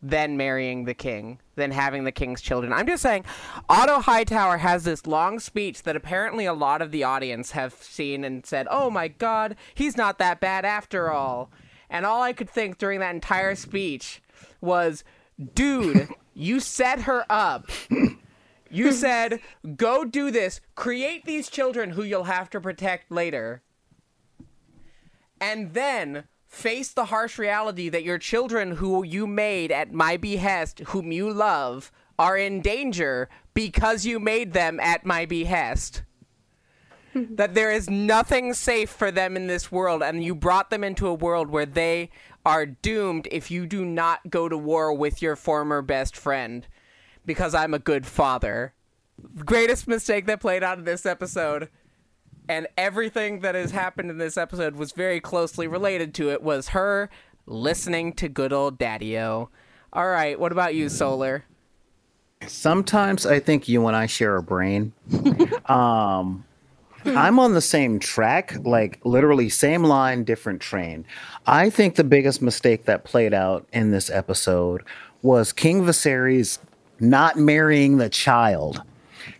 then 0.00 0.36
marrying 0.36 0.84
the 0.84 0.94
king, 0.94 1.40
then 1.56 1.72
having 1.72 2.04
the 2.04 2.12
king's 2.12 2.40
children. 2.40 2.72
I'm 2.72 2.86
just 2.86 3.02
saying, 3.02 3.24
Otto 3.68 3.98
Hightower 4.00 4.58
has 4.58 4.84
this 4.84 5.04
long 5.04 5.40
speech 5.40 5.82
that 5.82 5.96
apparently 5.96 6.46
a 6.46 6.52
lot 6.54 6.80
of 6.80 6.92
the 6.92 7.02
audience 7.02 7.50
have 7.52 7.74
seen 7.74 8.22
and 8.22 8.46
said, 8.46 8.68
oh 8.70 8.88
my 8.88 9.08
god, 9.08 9.56
he's 9.74 9.96
not 9.96 10.18
that 10.18 10.38
bad 10.38 10.64
after 10.64 11.10
all. 11.10 11.50
And 11.90 12.06
all 12.06 12.22
I 12.22 12.32
could 12.32 12.48
think 12.48 12.78
during 12.78 13.00
that 13.00 13.14
entire 13.16 13.56
speech 13.56 14.22
was, 14.60 15.02
dude, 15.54 16.08
you 16.34 16.60
set 16.60 17.00
her 17.02 17.24
up. 17.28 17.68
You 18.70 18.92
said, 19.04 19.40
go 19.76 20.04
do 20.04 20.30
this, 20.30 20.60
create 20.74 21.24
these 21.24 21.48
children 21.48 21.90
who 21.90 22.02
you'll 22.02 22.24
have 22.24 22.50
to 22.50 22.60
protect 22.60 23.10
later, 23.10 23.62
and 25.40 25.74
then 25.74 26.24
face 26.46 26.92
the 26.92 27.06
harsh 27.06 27.38
reality 27.38 27.88
that 27.88 28.04
your 28.04 28.18
children 28.18 28.76
who 28.76 29.04
you 29.04 29.26
made 29.26 29.70
at 29.70 29.92
my 29.92 30.16
behest, 30.16 30.80
whom 30.88 31.12
you 31.12 31.30
love, 31.30 31.92
are 32.18 32.38
in 32.38 32.62
danger 32.62 33.28
because 33.52 34.06
you 34.06 34.18
made 34.18 34.52
them 34.52 34.80
at 34.80 35.04
my 35.04 35.26
behest. 35.26 36.02
that 37.14 37.54
there 37.54 37.70
is 37.70 37.88
nothing 37.90 38.52
safe 38.54 38.90
for 38.90 39.10
them 39.10 39.36
in 39.36 39.46
this 39.46 39.70
world, 39.72 40.02
and 40.02 40.24
you 40.24 40.34
brought 40.34 40.70
them 40.70 40.84
into 40.84 41.06
a 41.06 41.14
world 41.14 41.50
where 41.50 41.66
they 41.66 42.10
are 42.44 42.66
doomed 42.66 43.26
if 43.30 43.50
you 43.50 43.66
do 43.66 43.84
not 43.84 44.30
go 44.30 44.48
to 44.48 44.56
war 44.56 44.92
with 44.94 45.20
your 45.20 45.36
former 45.36 45.82
best 45.82 46.16
friend 46.16 46.66
because 47.26 47.54
I'm 47.54 47.74
a 47.74 47.78
good 47.78 48.06
father. 48.06 48.72
Greatest 49.44 49.88
mistake 49.88 50.26
that 50.26 50.40
played 50.40 50.62
out 50.62 50.78
in 50.78 50.84
this 50.84 51.04
episode, 51.04 51.68
and 52.48 52.66
everything 52.78 53.40
that 53.40 53.54
has 53.54 53.72
happened 53.72 54.10
in 54.10 54.18
this 54.18 54.36
episode 54.36 54.76
was 54.76 54.92
very 54.92 55.20
closely 55.20 55.66
related 55.66 56.14
to 56.14 56.30
it, 56.30 56.42
was 56.42 56.68
her 56.68 57.10
listening 57.46 58.12
to 58.14 58.28
good 58.28 58.52
old 58.52 58.78
Daddy. 58.78 59.18
All 59.18 59.48
right, 59.92 60.38
what 60.38 60.52
about 60.52 60.74
you, 60.74 60.88
Solar? 60.88 61.44
Sometimes 62.46 63.24
I 63.24 63.40
think 63.40 63.68
you 63.68 63.86
and 63.86 63.96
I 63.96 64.06
share 64.06 64.36
a 64.36 64.42
brain. 64.42 64.92
um, 65.66 66.44
I'm 67.04 67.38
on 67.38 67.54
the 67.54 67.60
same 67.60 67.98
track, 67.98 68.56
like 68.64 69.00
literally 69.04 69.48
same 69.48 69.84
line, 69.84 70.24
different 70.24 70.60
train. 70.60 71.06
I 71.46 71.70
think 71.70 71.94
the 71.94 72.04
biggest 72.04 72.42
mistake 72.42 72.84
that 72.84 73.04
played 73.04 73.32
out 73.32 73.66
in 73.72 73.90
this 73.90 74.10
episode 74.10 74.82
was 75.22 75.52
King 75.52 75.82
Viserys 75.82 76.58
not 77.00 77.36
marrying 77.36 77.98
the 77.98 78.08
child. 78.08 78.82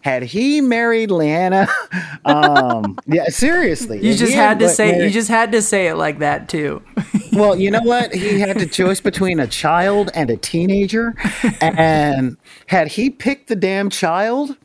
Had 0.02 0.22
he 0.22 0.60
married 0.60 1.10
Laena, 1.10 1.68
um, 2.24 2.98
yeah, 3.06 3.26
seriously, 3.28 4.00
You 4.00 4.14
just 4.14 4.32
he 4.32 4.38
had 4.38 4.58
to 4.60 4.68
say 4.68 5.02
you 5.04 5.10
just 5.10 5.28
had 5.28 5.52
to 5.52 5.62
say 5.62 5.88
it 5.88 5.94
like 5.96 6.20
that 6.20 6.48
too. 6.48 6.82
well, 7.32 7.56
you 7.56 7.70
know 7.70 7.82
what? 7.82 8.14
He 8.14 8.38
had 8.40 8.58
the 8.58 8.66
choice 8.66 9.00
between 9.00 9.40
a 9.40 9.46
child 9.46 10.10
and 10.14 10.30
a 10.30 10.36
teenager. 10.36 11.14
And 11.60 12.36
had 12.66 12.88
he 12.88 13.10
picked 13.10 13.48
the 13.48 13.56
damn 13.56 13.90
child, 13.90 14.56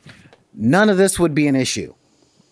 none 0.54 0.88
of 0.88 0.96
this 0.96 1.18
would 1.18 1.34
be 1.34 1.46
an 1.46 1.56
issue. 1.56 1.94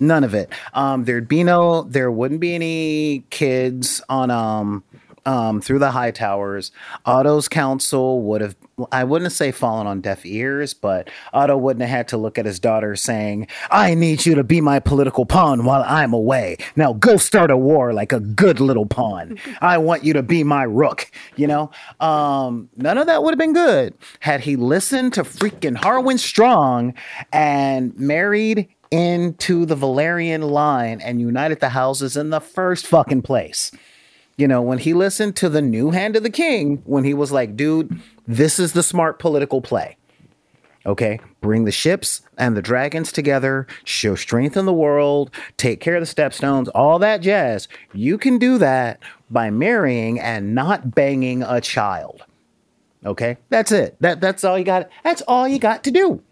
None 0.01 0.25
of 0.25 0.35
it. 0.35 0.51
Um, 0.73 1.05
there'd 1.05 1.29
be 1.29 1.45
no, 1.45 1.83
there 1.83 2.11
wouldn't 2.11 2.41
be 2.41 2.55
any 2.55 3.25
kids 3.31 4.01
on 4.09 4.31
um, 4.31 4.83
um, 5.27 5.61
through 5.61 5.79
the 5.79 5.91
Hightowers. 5.91 6.71
Otto's 7.05 7.49
counsel 7.49 8.23
would 8.23 8.41
have, 8.41 8.57
I 8.93 9.05
wouldn't 9.05 9.33
say 9.33 9.53
fallen 9.53 9.87
on 9.87 10.01
deaf 10.01 10.25
ears, 10.25 10.75
but 10.75 11.11
Otto 11.33 11.57
wouldn't 11.57 11.83
have 11.83 11.91
had 11.91 12.09
to 12.09 12.17
look 12.17 12.39
at 12.39 12.47
his 12.47 12.59
daughter 12.59 12.97
saying, 12.97 13.47
I 13.71 13.95
need 13.95 14.27
you 14.27 14.35
to 14.35 14.45
be 14.45 14.61
my 14.61 14.81
political 14.81 15.27
pawn 15.27 15.65
while 15.65 15.85
I'm 15.87 16.13
away. 16.13 16.57
Now 16.77 16.93
go 16.93 17.17
start 17.17 17.51
a 17.51 17.57
war 17.57 17.93
like 17.93 18.13
a 18.13 18.21
good 18.21 18.61
little 18.61 18.87
pawn. 18.87 19.39
I 19.61 19.79
want 19.79 20.05
you 20.05 20.13
to 20.15 20.23
be 20.23 20.45
my 20.45 20.65
rook, 20.65 21.11
you 21.37 21.47
know? 21.47 21.71
Um, 22.01 22.71
none 22.77 22.99
of 22.99 23.07
that 23.07 23.23
would 23.23 23.33
have 23.33 23.39
been 23.39 23.53
good 23.53 23.95
had 24.21 24.41
he 24.41 24.57
listened 24.57 25.15
to 25.15 25.23
freaking 25.23 25.77
Harwin 25.77 26.19
Strong 26.19 26.95
and 27.33 27.97
married 27.99 28.69
into 28.91 29.65
the 29.67 29.77
Velaryon 29.77 30.51
line 30.51 31.01
and 31.01 31.21
united 31.21 31.61
the 31.61 31.69
houses 31.69 32.17
in 32.17 32.31
the 32.31 32.41
first 32.41 32.87
fucking 32.87 33.23
place 33.23 33.71
you 34.41 34.49
know, 34.49 34.63
when 34.63 34.79
he 34.79 34.95
listened 34.95 35.37
to 35.37 35.49
the 35.49 35.63
new 35.63 35.91
hand 35.91 36.17
of 36.17 36.23
the 36.23 36.31
king, 36.31 36.83
when 36.85 37.05
he 37.05 37.15
was 37.15 37.31
like, 37.31 37.57
dude, 37.57 38.01
this 38.27 38.59
is 38.59 38.73
the 38.73 38.83
smart 38.83 39.19
political 39.19 39.61
play. 39.61 39.97
Okay, 40.87 41.21
bring 41.43 41.67
the 41.67 41.73
ships 41.73 42.23
and 42.39 42.57
the 42.57 42.63
dragons 42.63 43.13
together, 43.13 43.67
show 43.85 44.15
strength 44.15 44.57
in 44.57 44.65
the 44.65 44.73
world, 44.73 45.31
take 45.59 45.79
care 45.79 45.97
of 45.97 46.01
the 46.01 46.23
stepstones, 46.23 46.69
all 46.75 46.99
that 46.99 47.21
jazz. 47.21 47.69
You 47.93 48.17
can 48.17 48.39
do 48.39 48.57
that 48.57 48.99
by 49.31 49.51
marrying 49.51 50.19
and 50.19 50.55
not 50.55 50.95
banging 50.95 51.43
a 51.43 51.61
child. 51.61 52.25
Okay, 53.05 53.37
that's 53.51 53.73
it. 53.73 53.97
That 54.01 54.23
that's 54.23 54.43
all 54.43 54.59
you 54.59 54.65
got. 54.65 54.89
That's 55.05 55.23
all 55.23 55.47
you 55.47 55.59
got 55.59 55.85
to 55.85 55.91
do. 55.91 56.23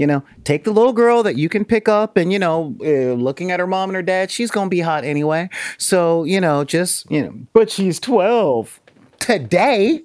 You 0.00 0.06
know, 0.06 0.24
take 0.44 0.64
the 0.64 0.70
little 0.70 0.94
girl 0.94 1.22
that 1.24 1.36
you 1.36 1.50
can 1.50 1.62
pick 1.62 1.86
up, 1.86 2.16
and 2.16 2.32
you 2.32 2.38
know, 2.38 2.74
uh, 2.80 3.12
looking 3.12 3.50
at 3.50 3.60
her 3.60 3.66
mom 3.66 3.90
and 3.90 3.96
her 3.96 4.02
dad, 4.02 4.30
she's 4.30 4.50
gonna 4.50 4.70
be 4.70 4.80
hot 4.80 5.04
anyway. 5.04 5.50
So 5.76 6.24
you 6.24 6.40
know, 6.40 6.64
just 6.64 7.10
you 7.10 7.20
know, 7.20 7.34
but 7.52 7.70
she's 7.70 8.00
twelve 8.00 8.80
today. 9.18 10.02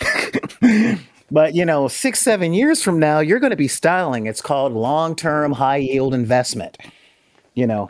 but 1.30 1.54
you 1.54 1.64
know, 1.64 1.86
six 1.86 2.18
seven 2.18 2.54
years 2.54 2.82
from 2.82 2.98
now, 2.98 3.20
you're 3.20 3.38
gonna 3.38 3.54
be 3.54 3.68
styling. 3.68 4.26
It's 4.26 4.40
called 4.40 4.72
long 4.72 5.14
term 5.14 5.52
high 5.52 5.76
yield 5.76 6.12
investment. 6.12 6.76
You 7.54 7.68
know, 7.68 7.88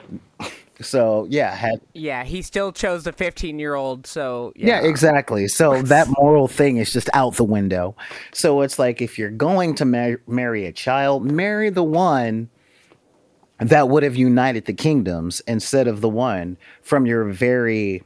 so 0.80 1.26
yeah, 1.30 1.54
had 1.54 1.80
Yeah, 1.94 2.24
he 2.24 2.42
still 2.42 2.72
chose 2.72 3.04
the 3.04 3.12
15 3.12 3.58
year 3.58 3.74
old, 3.74 4.06
so 4.06 4.52
yeah. 4.54 4.80
yeah, 4.80 4.88
exactly. 4.88 5.48
So 5.48 5.82
that 5.82 6.08
moral 6.18 6.48
thing 6.48 6.76
is 6.76 6.92
just 6.92 7.08
out 7.14 7.34
the 7.36 7.44
window. 7.44 7.96
So 8.32 8.60
it's 8.60 8.78
like 8.78 9.00
if 9.00 9.18
you're 9.18 9.30
going 9.30 9.74
to 9.76 9.84
mar- 9.84 10.20
marry 10.26 10.66
a 10.66 10.72
child, 10.72 11.30
marry 11.30 11.70
the 11.70 11.84
one 11.84 12.50
that 13.58 13.88
would 13.88 14.02
have 14.02 14.16
united 14.16 14.66
the 14.66 14.74
kingdoms 14.74 15.40
instead 15.46 15.88
of 15.88 16.00
the 16.00 16.08
one 16.08 16.58
from 16.82 17.06
your 17.06 17.24
very 17.24 18.02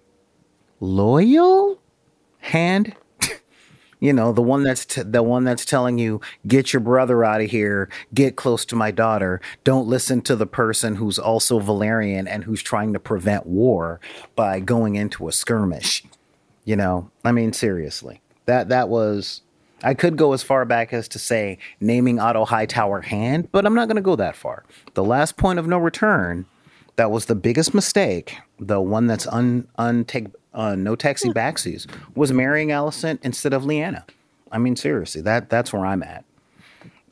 loyal 0.79 1.81
hand. 2.39 2.95
You 4.01 4.15
know, 4.15 4.33
the 4.33 4.43
one 4.43 4.63
that's 4.63 4.87
t- 4.87 5.03
the 5.03 5.23
one 5.23 5.45
that's 5.45 5.67
telling 5.67 5.99
you 5.99 6.21
get 6.47 6.73
your 6.73 6.81
brother 6.81 7.23
out 7.23 7.43
of 7.43 7.51
here, 7.51 7.91
get 8.15 8.35
close 8.35 8.65
to 8.67 8.77
my 8.77 8.91
daughter. 8.91 9.41
Don't 9.63 9.87
listen 9.87 10.23
to 10.23 10.35
the 10.35 10.47
person 10.47 10.97
who's 10.97 11.19
also 11.19 11.61
Velaryon 11.61 12.27
and 12.27 12.45
who's 12.45 12.63
trying 12.63 12.95
to 12.95 12.99
prevent 12.99 13.47
war 13.47 14.01
by 14.35 14.59
going 14.59 14.95
into 14.95 15.29
a 15.29 15.33
skirmish. 15.33 16.03
You 16.65 16.77
know, 16.77 17.11
I 17.25 17.33
mean, 17.33 17.53
seriously, 17.53 18.21
that 18.47 18.71
that 18.71 18.89
was. 18.89 19.43
I 19.83 19.95
could 19.95 20.19
go 20.19 20.35
as 20.35 20.43
far 20.43 20.67
back 20.67 20.93
as 20.93 21.09
to 21.09 21.19
say 21.19 21.57
naming 21.81 22.19
Otto 22.19 22.45
Hightower 22.45 23.01
hand, 23.01 23.49
but 23.51 23.65
I'm 23.65 23.75
not 23.75 23.89
going 23.89 23.97
to 23.97 24.03
go 24.03 24.15
that 24.17 24.37
far. 24.37 24.65
The 24.93 25.03
last 25.03 25.39
point 25.39 25.59
of 25.59 25.67
no 25.67 25.79
return, 25.79 26.45
that 26.97 27.11
was 27.11 27.25
the 27.27 27.35
biggest 27.35 27.73
mistake. 27.73 28.37
The 28.59 28.79
one 28.81 29.07
that's 29.07 29.27
un 29.27 29.69
untake 29.79 30.33
uh, 30.55 30.75
no 30.75 30.97
taxi 30.97 31.31
backsies 31.31 31.87
was 32.15 32.33
marrying 32.33 32.69
Alicent 32.69 33.19
instead 33.23 33.53
of 33.53 33.63
Laena. 33.63 34.05
I 34.53 34.59
mean, 34.59 34.77
seriously, 34.77 35.21
that 35.23 35.51
that's 35.51 35.73
where 35.73 35.87
I'm 35.87 36.03
at. 36.03 36.25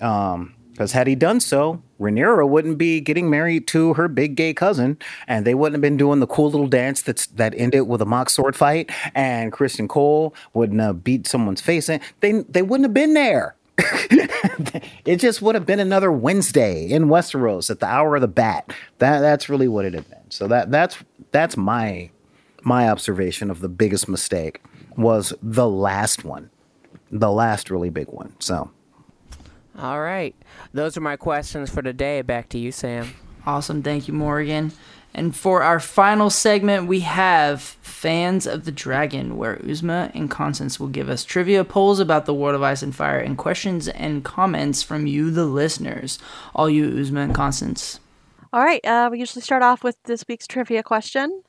Um, 0.01 0.55
because 0.79 0.93
had 0.93 1.09
he 1.09 1.17
done 1.17 1.41
so, 1.41 1.83
Rhaenyra 1.99 2.49
wouldn't 2.49 2.79
be 2.79 3.01
getting 3.01 3.29
married 3.29 3.67
to 3.67 3.95
her 3.95 4.07
big 4.07 4.37
gay 4.37 4.55
cousin, 4.55 4.97
and 5.27 5.45
they 5.45 5.53
wouldn't 5.53 5.75
have 5.75 5.81
been 5.81 5.97
doing 5.97 6.21
the 6.21 6.27
cool 6.29 6.53
little 6.53 6.69
dance 6.69 7.03
that's 7.03 7.27
that 7.27 7.53
ended 7.57 7.89
with 7.89 8.01
a 8.01 8.07
mock 8.07 8.31
sword 8.31 8.55
fight, 8.55 8.89
and 9.13 9.53
Criston 9.53 9.89
Cole 9.89 10.37
wouldn't 10.55 10.81
have 10.81 11.03
beat 11.03 11.27
someone's 11.27 11.61
face 11.61 11.89
in. 11.89 12.01
They 12.21 12.43
they 12.49 12.63
wouldn't 12.63 12.85
have 12.85 12.95
been 12.95 13.15
there. 13.15 13.57
it 15.05 15.17
just 15.17 15.43
would 15.43 15.57
have 15.57 15.67
been 15.67 15.81
another 15.81 16.13
Wednesday 16.13 16.87
in 16.87 17.07
Westeros 17.07 17.71
at 17.71 17.81
the 17.81 17.87
hour 17.87 18.15
of 18.15 18.21
the 18.21 18.29
bat. 18.29 18.73
That 18.99 19.19
that's 19.19 19.49
really 19.49 19.67
what 19.67 19.85
it 19.85 19.95
had 19.95 20.09
been. 20.09 20.31
So 20.31 20.47
that 20.47 20.71
that's 20.71 20.97
that's 21.33 21.57
my 21.57 22.11
my 22.69 22.89
observation 22.89 23.51
of 23.51 23.61
the 23.61 23.69
biggest 23.69 24.09
mistake 24.09 24.63
was 24.97 25.33
the 25.43 25.69
last 25.69 26.23
one, 26.23 26.51
the 27.11 27.33
last 27.33 27.71
really 27.71 27.89
big 27.89 28.09
one. 28.09 28.35
So. 28.41 28.71
All 29.79 30.01
right. 30.01 30.37
Those 30.75 30.97
are 30.97 31.01
my 31.01 31.17
questions 31.17 31.71
for 31.71 31.81
today. 31.81 32.21
Back 32.21 32.51
to 32.51 32.59
you, 32.59 32.71
Sam. 32.71 33.15
Awesome. 33.47 33.83
Thank 33.83 34.07
you, 34.07 34.13
Morgan. 34.13 34.73
And 35.15 35.35
for 35.35 35.63
our 35.63 35.81
final 35.81 36.29
segment, 36.29 36.87
we 36.87 37.01
have 37.01 37.63
Fans 37.63 38.47
of 38.47 38.67
the 38.67 38.73
Dragon, 38.73 39.39
where 39.39 39.57
Uzma 39.57 40.15
and 40.15 40.31
Constance 40.31 40.79
will 40.79 40.89
give 40.89 41.09
us 41.09 41.25
trivia 41.25 41.65
polls 41.65 41.99
about 41.99 42.27
the 42.27 42.35
World 42.35 42.55
of 42.55 42.63
Ice 42.63 42.83
and 42.83 42.95
Fire 42.95 43.19
and 43.19 43.39
questions 43.39 43.89
and 43.89 44.23
comments 44.23 44.83
from 44.83 45.07
you, 45.07 45.31
the 45.31 45.47
listeners. 45.47 46.19
All 46.55 46.69
you, 46.69 46.91
Uzma 46.91 47.25
and 47.25 47.35
Constance. 47.35 47.99
All 48.53 48.63
right. 48.63 48.85
Uh, 48.85 49.09
we 49.11 49.19
usually 49.19 49.43
start 49.43 49.63
off 49.63 49.83
with 49.83 49.97
this 50.05 50.25
week's 50.29 50.47
trivia 50.47 50.83
question. 50.83 51.43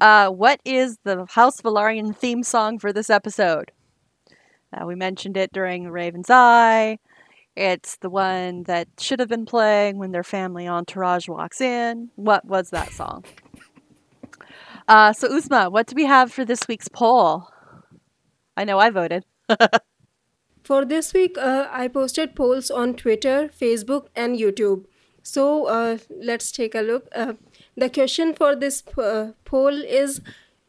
Uh, 0.00 0.28
what 0.28 0.60
is 0.64 0.98
the 1.04 1.26
House 1.30 1.60
Velaryon 1.60 2.14
theme 2.14 2.42
song 2.42 2.78
for 2.78 2.92
this 2.92 3.08
episode? 3.08 3.72
Uh, 4.72 4.84
we 4.84 4.94
mentioned 4.94 5.36
it 5.36 5.52
during 5.52 5.90
Raven's 5.90 6.28
Eye. 6.28 6.98
It's 7.56 7.96
the 7.98 8.10
one 8.10 8.64
that 8.64 8.88
should 9.00 9.20
have 9.20 9.30
been 9.30 9.46
playing 9.46 9.98
when 9.98 10.12
their 10.12 10.22
family 10.22 10.68
entourage 10.68 11.28
walks 11.28 11.62
in. 11.62 12.10
What 12.16 12.44
was 12.44 12.70
that 12.70 12.92
song? 12.92 13.24
Uh, 14.88 15.12
so, 15.12 15.28
Uzma, 15.28 15.72
what 15.72 15.88
do 15.88 15.96
we 15.96 16.04
have 16.04 16.32
for 16.32 16.44
this 16.44 16.68
week's 16.68 16.86
poll? 16.86 17.48
I 18.56 18.62
know 18.62 18.78
I 18.78 18.90
voted. 18.90 19.24
For 20.62 20.84
this 20.84 21.12
week, 21.12 21.36
uh, 21.38 21.66
I 21.72 21.88
posted 21.88 22.36
polls 22.36 22.70
on 22.70 22.94
Twitter, 22.94 23.48
Facebook, 23.48 24.06
and 24.14 24.36
YouTube. 24.36 24.84
So 25.22 25.66
uh, 25.66 25.98
let's 26.10 26.52
take 26.52 26.74
a 26.76 26.80
look. 26.80 27.08
The 27.76 27.90
question 27.90 28.32
for 28.32 28.56
this 28.56 28.82
uh, 28.96 29.32
poll 29.44 29.82
is 30.00 30.22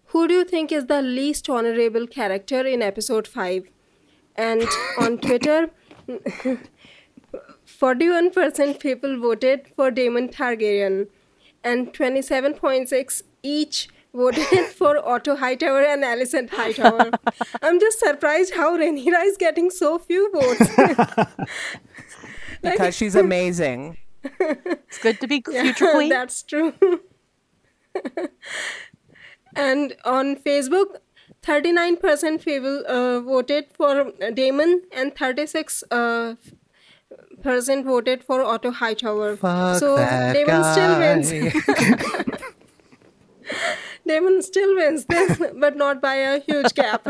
Who 0.08 0.28
do 0.28 0.34
you 0.34 0.44
think 0.44 0.74
is 0.74 0.88
the 0.88 1.02
least 1.02 1.50
honorable 1.50 2.06
character 2.06 2.66
in 2.66 2.82
episode 2.82 3.28
5? 3.28 3.64
And 4.36 4.68
on 5.00 5.18
Twitter, 5.20 5.70
41% 7.66 8.80
people 8.80 9.18
voted 9.20 9.70
for 9.76 9.90
Daemon 9.90 10.28
Targaryen, 10.30 11.08
and 11.64 11.94
27.6 11.94 13.22
each 13.42 13.88
voted 14.14 14.66
for 14.76 14.98
Otto 15.08 15.38
Hightower 15.38 15.84
and 15.84 16.04
Alicent 16.04 16.50
Hightower. 16.50 17.12
I'm 17.62 17.80
just 17.80 18.00
surprised 18.00 18.54
how 18.54 18.78
Rhaenyra 18.78 19.26
is 19.26 19.38
getting 19.38 19.70
so 19.70 19.98
few 19.98 20.30
votes. 20.32 20.70
Because 22.62 22.96
she's 22.96 23.16
amazing. 23.16 23.98
It's 24.40 24.98
good 25.00 25.20
to 25.22 25.28
be 25.28 25.42
future 25.50 25.92
queen. 25.92 26.10
That's 26.10 26.44
true. 26.44 26.74
and 29.56 29.96
on 30.06 30.36
Facebook, 30.36 30.98
39% 31.44 32.44
people 32.44 32.84
uh, 32.88 33.20
voted 33.22 33.66
for 33.74 34.12
Daemon 34.34 34.82
and 34.92 35.16
36 35.16 35.84
uh, 35.92 36.36
percent 37.42 37.86
voted 37.86 38.24
for 38.24 38.44
Otto 38.44 38.72
Hightower. 38.72 39.36
Fuck 39.38 39.80
so 39.80 39.96
that 39.96 40.34
Daemon 40.34 40.64
still 40.74 41.00
wins. 41.00 41.32
Daemon 44.08 44.42
still 44.42 44.76
wins 44.76 45.06
this, 45.06 45.42
but 45.56 45.76
not 45.76 46.02
by 46.02 46.16
a 46.16 46.40
huge 46.40 46.74
gap. 46.74 47.08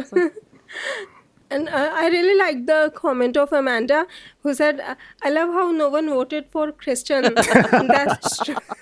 And 1.50 1.70
uh, 1.70 1.92
I 1.94 2.08
really 2.10 2.38
like 2.38 2.66
the 2.66 2.92
comment 2.94 3.38
of 3.38 3.54
Amanda, 3.54 4.06
who 4.44 4.54
said, 4.54 4.82
"Uh, 4.82 4.96
"I 5.24 5.30
love 5.30 5.50
how 5.54 5.72
no 5.72 5.88
one 5.90 6.10
voted 6.10 6.48
for 6.52 6.72
Criston." 6.74 7.34
That's 7.88 8.38
true. 8.44 8.56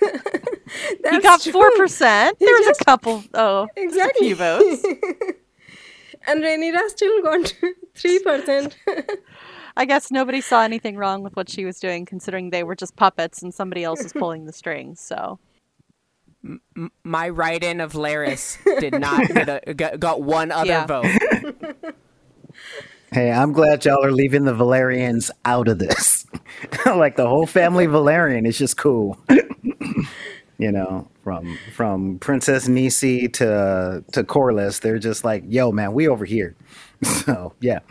That's 1.02 1.16
he 1.16 1.20
got 1.22 1.40
true. 1.42 1.52
four 1.52 1.70
percent. 1.76 2.38
There 2.40 2.48
was 2.58 2.66
just- 2.66 2.80
a 2.80 2.84
couple. 2.84 3.22
Oh, 3.34 3.68
Exactly. 3.76 4.32
A 4.32 4.34
few 4.34 4.36
votes. 4.36 4.82
and 6.26 6.42
Rhaenyra 6.42 6.88
still 6.88 7.22
got 7.22 7.54
three 7.94 8.18
percent. 8.18 8.76
I 9.76 9.84
guess 9.84 10.10
nobody 10.10 10.40
saw 10.40 10.62
anything 10.62 10.96
wrong 10.96 11.22
with 11.22 11.36
what 11.36 11.48
she 11.48 11.64
was 11.64 11.78
doing, 11.78 12.04
considering 12.06 12.50
they 12.50 12.64
were 12.64 12.74
just 12.74 12.96
puppets 12.96 13.42
and 13.42 13.54
somebody 13.54 13.84
else 13.84 14.02
was 14.02 14.12
pulling 14.12 14.46
the 14.46 14.52
strings. 14.52 15.00
So 15.00 15.38
My 17.04 17.28
write-in 17.28 17.80
of 17.80 17.92
Larys 17.92 18.56
did 18.80 18.98
not 18.98 19.28
get 19.28 19.48
a, 19.68 19.74
got, 19.74 20.00
got 20.00 20.22
one 20.22 20.50
other 20.50 20.66
Yeah. 20.66 20.86
vote. 20.86 21.94
Hey, 23.12 23.30
I'm 23.30 23.52
glad 23.52 23.84
y'all 23.84 24.04
are 24.04 24.12
leaving 24.12 24.44
the 24.44 24.52
Velaryons 24.52 25.30
out 25.44 25.68
of 25.68 25.78
this. 25.78 26.26
like 26.86 27.16
the 27.16 27.28
whole 27.28 27.46
family 27.46 27.86
Velaryon 27.86 28.46
is 28.46 28.58
just 28.58 28.76
cool. 28.76 29.18
you 30.58 30.72
know, 30.72 31.08
from 31.22 31.58
from 31.74 32.18
Princess 32.18 32.68
Nisi 32.68 33.28
to 33.28 34.04
to 34.12 34.24
Corlys, 34.24 34.80
they're 34.80 34.98
just 34.98 35.24
like, 35.24 35.44
yo, 35.46 35.72
man, 35.72 35.92
we 35.92 36.08
over 36.08 36.24
here. 36.24 36.56
So 37.04 37.52
yeah. 37.60 37.80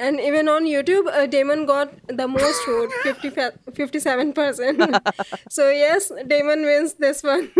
And 0.00 0.18
even 0.18 0.48
on 0.48 0.64
YouTube, 0.64 1.08
uh, 1.08 1.26
Daemon 1.26 1.66
got 1.66 1.92
the 2.08 2.26
most 2.26 2.64
vote, 2.64 2.90
50, 3.02 3.30
57%. 3.30 5.12
so, 5.50 5.68
yes, 5.68 6.10
Daemon 6.26 6.62
wins 6.62 6.94
this 6.94 7.22
one. 7.22 7.50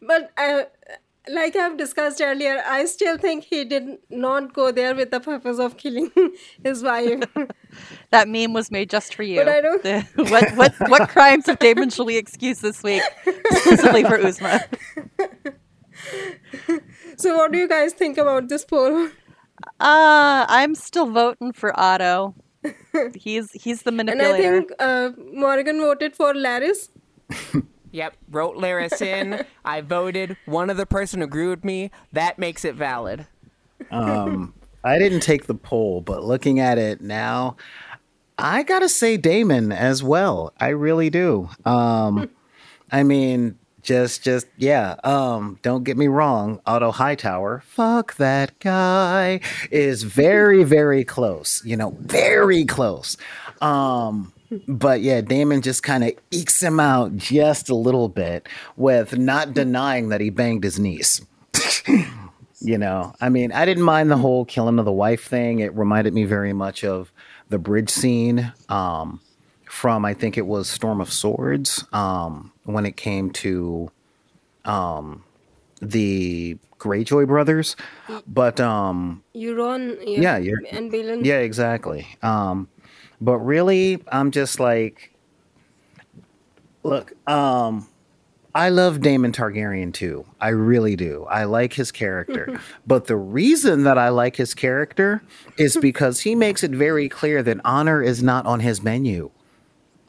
but 0.00 0.30
uh, 0.38 0.62
like 1.28 1.54
I've 1.56 1.76
discussed 1.76 2.20
earlier, 2.20 2.62
I 2.66 2.84
still 2.86 3.16
think 3.16 3.44
he 3.44 3.64
did 3.64 3.98
not 4.10 4.52
go 4.52 4.72
there 4.72 4.94
with 4.94 5.10
the 5.10 5.20
purpose 5.20 5.58
of 5.58 5.76
killing 5.76 6.10
his 6.64 6.82
wife. 6.82 7.22
that 8.10 8.28
meme 8.28 8.52
was 8.52 8.70
made 8.70 8.90
just 8.90 9.14
for 9.14 9.22
you. 9.22 9.38
But 9.38 9.48
I 9.48 9.60
don't- 9.60 9.82
The- 9.82 10.02
what 10.30 10.50
what 10.56 10.74
what 10.90 11.08
crimes 11.08 11.48
of 11.48 11.58
Daemon 11.58 11.90
shall 11.90 12.04
we 12.06 12.16
excuse 12.16 12.60
this 12.60 12.82
week, 12.82 13.02
exclusively 13.26 14.02
for 14.04 14.18
Uzma? 14.18 14.60
so, 17.16 17.36
what 17.36 17.52
do 17.52 17.58
you 17.58 17.68
guys 17.68 17.92
think 17.92 18.18
about 18.18 18.48
this 18.48 18.64
poll? 18.64 19.06
Uh, 19.78 20.44
I'm 20.48 20.74
still 20.74 21.06
voting 21.10 21.52
for 21.52 21.78
Otto. 21.78 22.34
He's 23.14 23.50
he's 23.52 23.82
the 23.82 23.92
manipulator. 23.92 24.34
And 24.34 24.44
I 24.44 24.50
manipulator. 24.50 24.58
think 24.58 24.72
uh, 24.80 25.38
Morgan 25.40 25.78
voted 25.80 26.16
for 26.16 26.32
Larys. 26.34 26.90
Yep, 27.92 28.16
wrote 28.30 28.56
Larys 28.56 29.00
in. 29.00 29.44
I 29.64 29.82
voted. 29.82 30.36
One 30.46 30.70
other 30.70 30.86
person 30.86 31.22
agreed 31.22 31.48
with 31.48 31.64
me. 31.64 31.90
That 32.12 32.38
makes 32.38 32.64
it 32.64 32.74
valid. 32.74 33.26
Um, 33.90 34.54
I 34.82 34.98
didn't 34.98 35.20
take 35.20 35.46
the 35.46 35.54
poll, 35.54 36.00
but 36.00 36.24
looking 36.24 36.58
at 36.58 36.78
it 36.78 37.00
now, 37.00 37.56
I 38.38 38.62
gotta 38.62 38.88
say 38.88 39.16
Daemon 39.16 39.72
as 39.72 40.02
well. 40.02 40.52
I 40.58 40.68
really 40.68 41.10
do. 41.10 41.50
Um, 41.64 42.30
I 42.90 43.02
mean, 43.02 43.58
just, 43.82 44.22
just 44.22 44.46
yeah. 44.56 44.96
Um, 45.04 45.58
don't 45.62 45.84
get 45.84 45.96
me 45.96 46.08
wrong. 46.08 46.60
Otto 46.64 46.92
Hightower, 46.92 47.62
fuck 47.66 48.16
that 48.16 48.58
guy, 48.58 49.40
is 49.70 50.02
very, 50.04 50.64
very 50.64 51.04
close. 51.04 51.62
You 51.64 51.76
know, 51.76 51.96
very 52.00 52.64
close. 52.64 53.16
Um, 53.60 54.32
but 54.68 55.00
yeah, 55.02 55.20
Daemon 55.20 55.62
just 55.62 55.82
kind 55.82 56.04
of 56.04 56.12
ekes 56.30 56.62
him 56.62 56.78
out 56.80 57.16
just 57.16 57.68
a 57.68 57.74
little 57.74 58.08
bit 58.08 58.48
with 58.76 59.16
not 59.18 59.54
denying 59.54 60.08
that 60.10 60.20
he 60.20 60.30
banged 60.30 60.64
his 60.64 60.78
niece. 60.78 61.20
you 62.64 62.78
know 62.78 63.12
i 63.20 63.28
mean 63.28 63.50
i 63.52 63.64
didn't 63.64 63.82
mind 63.82 64.08
the 64.08 64.16
whole 64.16 64.44
killing 64.44 64.78
of 64.78 64.84
the 64.84 64.92
wife 64.92 65.24
thing 65.26 65.58
it 65.58 65.74
reminded 65.74 66.14
me 66.14 66.24
very 66.24 66.52
much 66.52 66.84
of 66.84 67.12
the 67.48 67.58
bridge 67.58 67.90
scene 67.90 68.52
um, 68.68 69.20
from 69.68 70.04
i 70.04 70.14
think 70.14 70.38
it 70.38 70.46
was 70.46 70.68
storm 70.68 71.00
of 71.00 71.12
swords 71.12 71.84
um, 71.92 72.52
when 72.62 72.86
it 72.86 72.96
came 72.96 73.30
to 73.30 73.90
um, 74.64 75.24
the 75.80 76.56
greyjoy 76.78 77.26
brothers 77.26 77.74
but 78.28 78.60
um, 78.60 79.22
Euron 79.34 79.98
Yeah, 80.06 80.36
you're- 80.38 80.64
and 80.70 80.90
Balon. 80.92 81.24
yeah 81.24 81.38
exactly 81.38 82.06
um, 82.22 82.68
but 83.24 83.38
really 83.38 84.02
i'm 84.10 84.30
just 84.30 84.58
like 84.60 85.14
look 86.82 87.12
um, 87.28 87.86
I 88.54 88.68
love 88.68 89.00
Daemon 89.00 89.32
Targaryen 89.32 89.94
too. 89.94 90.26
I 90.40 90.48
really 90.48 90.94
do. 90.94 91.24
I 91.30 91.44
like 91.44 91.72
his 91.72 91.90
character. 91.90 92.60
but 92.86 93.06
the 93.06 93.16
reason 93.16 93.84
that 93.84 93.96
I 93.96 94.10
like 94.10 94.36
his 94.36 94.52
character 94.52 95.22
is 95.56 95.76
because 95.78 96.20
he 96.20 96.34
makes 96.34 96.62
it 96.62 96.70
very 96.70 97.08
clear 97.08 97.42
that 97.42 97.60
honor 97.64 98.02
is 98.02 98.22
not 98.22 98.44
on 98.44 98.60
his 98.60 98.82
menu. 98.82 99.30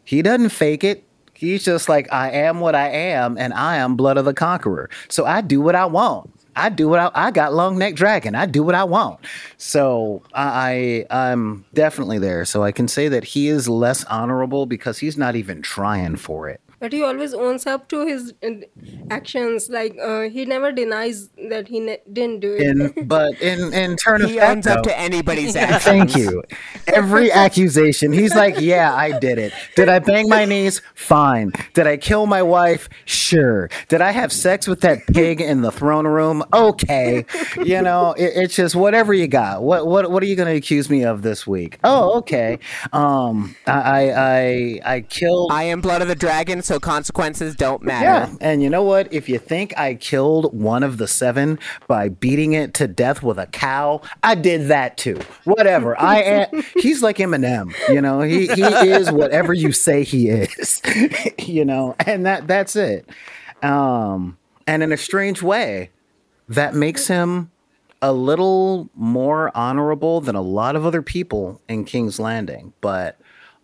He 0.04 0.22
doesn't 0.22 0.50
fake 0.50 0.84
it. 0.84 1.06
He's 1.34 1.64
just 1.64 1.88
like, 1.88 2.12
I 2.12 2.32
am 2.32 2.60
what 2.60 2.76
I 2.76 2.90
am, 2.90 3.38
and 3.38 3.54
I 3.54 3.78
am 3.78 3.96
Blood 3.96 4.18
of 4.18 4.26
the 4.26 4.34
Conqueror. 4.34 4.90
So 5.08 5.26
I 5.26 5.42
do 5.42 5.62
what 5.62 5.76
I 5.76 5.86
want. 5.86 6.30
I 6.56 6.70
do 6.70 6.88
what 6.90 7.00
I, 7.00 7.12
I 7.14 7.32
got 7.32 7.54
long 7.54 7.78
neck 7.78 7.96
dragon. 7.96 8.36
I 8.36 8.46
do 8.46 8.64
what 8.64 8.76
I 8.76 8.84
want. 8.84 9.20
So 9.58 10.24
I, 10.34 11.06
I 11.10 11.30
I'm 11.30 11.66
definitely 11.74 12.20
there. 12.20 12.46
So 12.46 12.64
I 12.64 12.72
can 12.72 12.88
say 12.88 13.08
that 13.08 13.24
he 13.24 13.48
is 13.48 13.68
less 13.68 14.04
honorable 14.06 14.66
because 14.66 15.00
he's 15.00 15.18
not 15.18 15.36
even 15.36 15.62
trying 15.62 16.16
for 16.16 16.50
it. 16.50 16.62
But 16.84 16.92
he 16.92 17.02
always 17.02 17.34
owns 17.34 17.66
up 17.66 17.88
to 17.92 18.06
his 18.06 18.34
uh, 18.44 18.50
actions. 19.10 19.70
Like 19.70 19.96
uh, 20.04 20.24
he 20.24 20.44
never 20.44 20.72
denies 20.74 21.30
that 21.50 21.70
he 21.70 21.80
ne- 21.80 22.02
didn't 22.12 22.42
do 22.42 22.54
it. 22.56 22.62
in 22.62 23.08
but 23.16 23.40
in 23.42 23.72
in 23.74 23.96
turn 23.96 24.22
of 24.22 24.30
He 24.30 24.38
fact, 24.38 24.52
owns 24.58 24.68
up 24.68 24.84
though- 24.84 24.90
to 24.90 25.00
anybody's 25.00 25.56
actions. 25.68 25.84
Thank 25.86 26.16
you. 26.18 26.44
Every 26.88 27.32
accusation, 27.32 28.12
he's 28.12 28.36
like, 28.36 28.60
"Yeah, 28.60 28.94
I 28.94 29.18
did 29.18 29.38
it. 29.40 29.54
Did 29.78 29.88
I 29.88 30.00
bang 30.00 30.28
my 30.28 30.44
knees? 30.44 30.82
Fine. 30.94 31.54
Did 31.74 31.88
I 31.88 31.96
kill 31.96 32.26
my 32.26 32.44
wife? 32.44 32.90
Sure. 33.06 33.70
Did 33.88 34.02
I 34.02 34.12
have 34.12 34.34
sex 34.34 34.68
with 34.68 34.82
that 34.82 35.08
pig 35.08 35.40
in 35.40 35.62
the 35.62 35.72
throne 35.72 36.06
room? 36.06 36.44
Okay. 36.54 37.26
You 37.64 37.82
know, 37.82 38.12
it, 38.18 38.34
it's 38.36 38.56
just 38.58 38.76
whatever 38.76 39.14
you 39.14 39.28
got. 39.28 39.64
What 39.64 39.88
what 39.88 40.12
what 40.12 40.22
are 40.22 40.26
you 40.26 40.36
going 40.36 40.50
to 40.50 40.56
accuse 40.58 40.90
me 40.90 41.06
of 41.06 41.22
this 41.22 41.48
week? 41.48 41.80
Oh, 41.86 42.18
okay. 42.18 42.60
Um, 42.92 43.56
I 43.66 43.72
I 43.72 44.02
I, 44.12 44.96
I 44.96 45.02
killed. 45.02 45.50
I 45.54 45.64
am 45.64 45.80
Blood 45.80 46.02
of 46.02 46.10
the 46.10 46.16
Dragon, 46.16 46.62
so 46.62 46.73
consequences 46.80 47.56
don't 47.56 47.82
matter. 47.84 48.06
Yeah, 48.06 48.36
and 48.42 48.62
you 48.64 48.70
know 48.70 48.84
what? 48.84 49.12
If 49.14 49.28
you 49.30 49.38
think 49.40 49.78
I 49.78 49.96
killed 49.96 50.54
one 50.54 50.84
of 50.84 50.98
the 50.98 51.08
seven 51.08 51.60
by 51.88 52.10
beating 52.10 52.54
it 52.54 52.74
to 52.76 52.88
death 52.88 53.22
with 53.24 53.38
a 53.40 53.48
cow, 53.48 54.02
I 54.22 54.36
did 54.36 54.68
that 54.70 54.98
too. 54.98 55.20
Whatever. 55.44 56.00
I 56.00 56.22
am. 56.22 56.64
He's 56.78 57.02
like 57.04 57.18
Eminem. 57.18 57.74
You 57.90 58.02
know, 58.02 58.22
he 58.22 58.48
he 58.48 58.62
is 58.64 59.12
whatever 59.12 59.54
you 59.54 59.72
say 59.72 60.04
he 60.04 60.30
is. 60.30 60.82
you 61.40 61.66
know, 61.66 61.96
and 62.06 62.26
that 62.26 62.48
that's 62.48 62.76
it. 62.76 63.08
Um, 63.62 64.38
and 64.68 64.84
in 64.84 64.92
a 64.92 64.98
strange 64.98 65.42
way, 65.42 65.90
that 66.50 66.76
makes 66.76 67.08
him 67.08 67.50
a 68.02 68.12
little 68.12 68.90
more 68.96 69.50
honorable 69.56 70.20
than 70.20 70.36
a 70.36 70.42
lot 70.42 70.76
of 70.76 70.86
other 70.86 71.02
people 71.02 71.62
in 71.70 71.86
King's 71.86 72.20
Landing. 72.20 72.74
But 72.82 73.18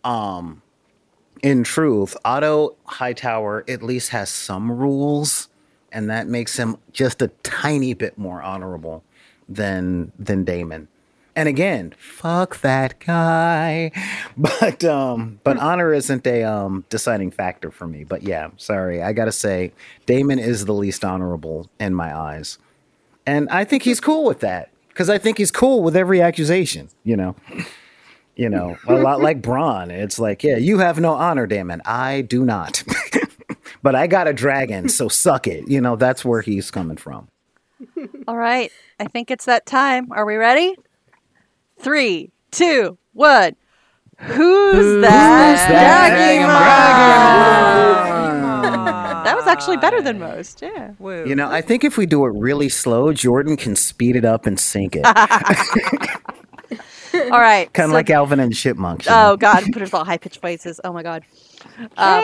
Um, 0.06 0.62
in 1.42 1.64
truth, 1.64 2.16
Otto 2.26 2.76
Hightower 2.86 3.64
at 3.68 3.82
least 3.84 4.10
has 4.10 4.30
some 4.30 4.72
rules, 4.72 5.48
and 5.92 6.10
that 6.10 6.28
makes 6.28 6.58
him 6.58 6.78
just 6.92 7.22
a 7.22 7.30
tiny 7.44 7.94
bit 7.94 8.18
more 8.18 8.42
honorable 8.42 9.04
than 9.48 10.12
than 10.18 10.44
Daemon. 10.44 10.88
And 11.36 11.48
again, 11.48 11.94
fuck 11.98 12.60
that 12.62 13.00
guy. 13.00 13.92
But 14.38 14.86
um, 14.86 15.40
but 15.44 15.58
honor 15.58 15.94
isn't 15.94 16.26
a 16.26 16.44
um 16.44 16.86
deciding 16.90 17.32
factor 17.32 17.72
for 17.72 17.88
me. 17.88 18.04
But 18.06 18.24
yeah, 18.24 18.50
sorry, 18.58 19.02
I 19.02 19.12
gotta 19.12 19.34
say, 19.34 19.74
Daemon 20.06 20.40
is 20.40 20.66
the 20.66 20.74
least 20.74 21.04
honorable 21.04 21.70
in 21.80 21.94
my 21.94 22.18
eyes, 22.18 22.58
and 23.26 23.50
I 23.50 23.66
think 23.66 23.84
he's 23.84 24.00
cool 24.00 24.24
with 24.24 24.40
that 24.40 24.70
because 24.90 25.10
I 25.10 25.18
think 25.18 25.38
he's 25.38 25.52
cool 25.52 25.84
with 25.84 25.96
every 25.96 26.22
accusation. 26.22 26.90
You 27.04 27.18
know 27.18 27.36
you 28.40 28.50
know, 28.56 28.78
a 28.88 28.96
lot 28.96 29.22
like 29.22 29.42
Bronn. 29.42 29.92
It's 29.92 30.18
like, 30.18 30.44
yeah, 30.44 30.58
you 30.58 30.80
have 30.80 31.00
no 31.00 31.14
honor, 31.14 31.46
Daemon. 31.46 31.82
I 31.86 32.22
do 32.22 32.46
not. 32.46 32.84
but 33.84 33.96
I 33.96 34.08
got 34.08 34.28
a 34.28 34.34
dragon, 34.34 34.90
so 34.90 35.08
suck 35.08 35.48
it. 35.48 35.68
You 35.68 35.82
know, 35.82 35.96
that's 35.96 36.24
where 36.24 36.42
he's 36.42 36.72
coming 36.72 36.98
from. 36.98 37.28
All 38.28 38.38
right. 38.38 38.72
I 39.00 39.06
think 39.06 39.32
it's 39.32 39.46
that 39.46 39.66
time. 39.66 40.12
Are 40.12 40.26
we 40.26 40.36
ready? 40.36 40.76
Three, 41.78 42.32
two, 42.52 42.98
one. 43.14 43.56
Who's, 44.18 45.02
that? 45.02 45.70
That 49.24 49.36
was 49.38 49.48
actually 49.48 49.78
better 49.78 50.02
than 50.02 50.20
most. 50.20 50.62
Yeah. 50.62 50.92
Woo. 51.00 51.26
You 51.26 51.36
know, 51.36 51.50
I 51.50 51.62
think 51.62 51.86
if 51.86 51.98
we 51.98 52.06
do 52.06 52.26
it 52.26 52.34
really 52.36 52.68
slow, 52.68 53.14
Jordan 53.14 53.56
can 53.56 53.78
speed 53.78 54.18
it 54.18 54.26
up 54.26 54.46
and 54.46 54.60
sync 54.60 54.98
it. 54.98 55.06
All 57.32 57.40
right. 57.40 57.72
kind 57.74 57.86
of 57.86 57.92
so- 57.92 57.96
like 57.96 58.10
Alvin 58.10 58.40
and 58.40 58.54
Chipmunks. 58.56 59.06
you 59.06 59.12
know? 59.12 59.32
Oh 59.32 59.38
God! 59.38 59.64
Put 59.74 59.82
us 59.82 59.94
all 59.94 60.06
high 60.06 60.18
pitched 60.18 60.42
voices. 60.42 60.80
Oh 60.84 60.94
my 60.94 61.04
God. 61.04 61.24
Um, 61.98 62.24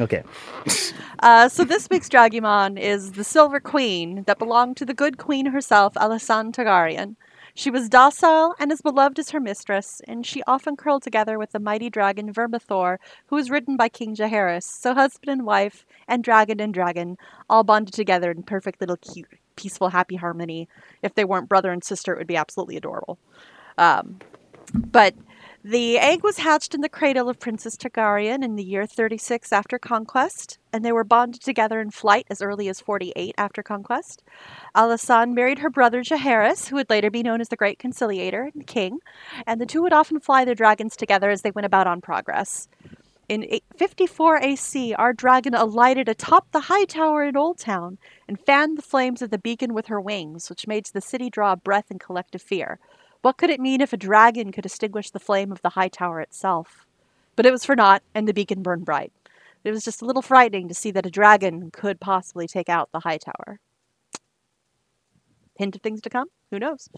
Okay. 0.00 0.22
uh, 1.20 1.48
so 1.48 1.64
this 1.64 1.88
week's 1.90 2.08
Dragimon 2.08 2.78
is 2.78 3.12
the 3.12 3.24
Silver 3.24 3.60
Queen 3.60 4.24
that 4.26 4.38
belonged 4.38 4.76
to 4.78 4.84
the 4.84 4.94
good 4.94 5.18
queen 5.18 5.46
herself, 5.46 5.94
Alysanne 5.94 6.52
Targaryen. 6.52 7.16
She 7.54 7.70
was 7.70 7.88
docile 7.88 8.54
and 8.58 8.70
as 8.70 8.82
beloved 8.82 9.18
as 9.18 9.30
her 9.30 9.40
mistress, 9.40 10.02
and 10.06 10.26
she 10.26 10.42
often 10.46 10.76
curled 10.76 11.02
together 11.02 11.38
with 11.38 11.52
the 11.52 11.58
mighty 11.58 11.88
dragon 11.88 12.30
Vermithor, 12.30 12.98
who 13.28 13.36
was 13.36 13.48
ridden 13.50 13.78
by 13.78 13.88
King 13.88 14.14
Jaehaerys. 14.14 14.64
So 14.64 14.92
husband 14.92 15.30
and 15.32 15.46
wife, 15.46 15.86
and 16.06 16.22
dragon 16.22 16.60
and 16.60 16.74
dragon, 16.74 17.16
all 17.48 17.64
bonded 17.64 17.94
together 17.94 18.30
in 18.30 18.42
perfect 18.42 18.80
little 18.82 18.98
cute, 18.98 19.38
peaceful, 19.56 19.88
happy 19.88 20.16
harmony. 20.16 20.68
If 21.02 21.14
they 21.14 21.24
weren't 21.24 21.48
brother 21.48 21.72
and 21.72 21.82
sister, 21.82 22.12
it 22.12 22.18
would 22.18 22.26
be 22.26 22.36
absolutely 22.36 22.76
adorable. 22.76 23.18
Um, 23.78 24.18
but 24.72 25.14
the 25.68 25.98
egg 25.98 26.22
was 26.22 26.38
hatched 26.38 26.76
in 26.76 26.80
the 26.80 26.88
cradle 26.88 27.28
of 27.28 27.40
Princess 27.40 27.76
Targaryen 27.76 28.44
in 28.44 28.54
the 28.54 28.62
year 28.62 28.86
36 28.86 29.52
after 29.52 29.80
conquest, 29.80 30.58
and 30.72 30.84
they 30.84 30.92
were 30.92 31.02
bonded 31.02 31.42
together 31.42 31.80
in 31.80 31.90
flight 31.90 32.24
as 32.30 32.40
early 32.40 32.68
as 32.68 32.78
48 32.78 33.34
after 33.36 33.64
conquest. 33.64 34.22
Alysanne 34.76 35.34
married 35.34 35.58
her 35.58 35.68
brother 35.68 36.02
Jaehaerys, 36.02 36.68
who 36.68 36.76
would 36.76 36.88
later 36.88 37.10
be 37.10 37.24
known 37.24 37.40
as 37.40 37.48
the 37.48 37.56
Great 37.56 37.80
Conciliator 37.80 38.48
and 38.54 38.64
King, 38.64 39.00
and 39.44 39.60
the 39.60 39.66
two 39.66 39.82
would 39.82 39.92
often 39.92 40.20
fly 40.20 40.44
their 40.44 40.54
dragons 40.54 40.94
together 40.94 41.30
as 41.30 41.42
they 41.42 41.50
went 41.50 41.66
about 41.66 41.88
on 41.88 42.00
progress. 42.00 42.68
In 43.28 43.44
54 43.76 44.38
AC, 44.38 44.94
our 44.94 45.12
dragon 45.12 45.52
alighted 45.52 46.08
atop 46.08 46.52
the 46.52 46.60
high 46.60 46.84
tower 46.84 47.24
in 47.24 47.34
Oldtown 47.34 47.98
and 48.28 48.38
fanned 48.38 48.78
the 48.78 48.82
flames 48.82 49.20
of 49.20 49.30
the 49.30 49.38
beacon 49.38 49.74
with 49.74 49.86
her 49.86 50.00
wings, 50.00 50.48
which 50.48 50.68
made 50.68 50.86
the 50.86 51.00
city 51.00 51.28
draw 51.28 51.52
a 51.52 51.56
breath 51.56 51.90
in 51.90 51.98
collective 51.98 52.40
fear. 52.40 52.78
What 53.22 53.36
could 53.36 53.50
it 53.50 53.58
mean 53.58 53.80
if 53.80 53.92
a 53.92 53.96
dragon 53.96 54.52
could 54.52 54.64
extinguish 54.64 55.10
the 55.10 55.18
flame 55.18 55.50
of 55.50 55.60
the 55.62 55.70
high 55.70 55.88
tower 55.88 56.20
itself? 56.20 56.86
But 57.34 57.46
it 57.46 57.50
was 57.50 57.64
for 57.64 57.74
naught, 57.74 58.04
and 58.14 58.28
the 58.28 58.32
beacon 58.32 58.62
burned 58.62 58.84
bright. 58.84 59.12
It 59.64 59.72
was 59.72 59.84
just 59.84 60.02
a 60.02 60.04
little 60.04 60.22
frightening 60.22 60.68
to 60.68 60.74
see 60.74 60.92
that 60.92 61.06
a 61.06 61.10
dragon 61.10 61.72
could 61.72 61.98
possibly 61.98 62.46
take 62.46 62.68
out 62.68 62.92
the 62.92 63.00
high 63.00 63.18
tower. 63.18 63.58
Hint 65.56 65.74
of 65.74 65.82
things 65.82 66.00
to 66.02 66.10
come? 66.10 66.28
Who 66.52 66.60
knows? 66.60 66.88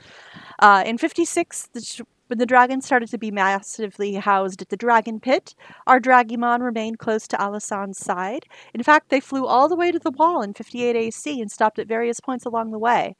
Uh, 0.59 0.83
in 0.85 0.99
56, 0.99 1.69
the, 1.73 2.05
when 2.29 2.39
the 2.39 2.47
dragon 2.47 2.81
started 2.81 3.09
to 3.11 3.19
be 3.19 3.31
massively 3.31 4.15
housed 4.15 4.63
at 4.63 4.69
the 4.69 4.77
dragon 4.77 5.19
pit, 5.19 5.55
our 5.87 5.99
Dragimon 5.99 6.61
remained 6.63 6.99
close 6.99 7.27
to 7.29 7.37
Alysanne's 7.37 7.99
side. 7.99 8.45
In 8.73 8.83
fact, 8.83 9.09
they 9.09 9.21
flew 9.21 9.47
all 9.47 9.69
the 9.69 9.77
way 9.77 9.91
to 9.91 9.99
the 9.99 10.11
wall 10.11 10.43
in 10.43 10.55
58 10.55 10.95
AC 10.95 11.41
and 11.41 11.51
stopped 11.51 11.79
at 11.79 11.89
various 11.89 12.21
points 12.21 12.45
along 12.45 12.71
the 12.71 12.79
way. 12.79 13.17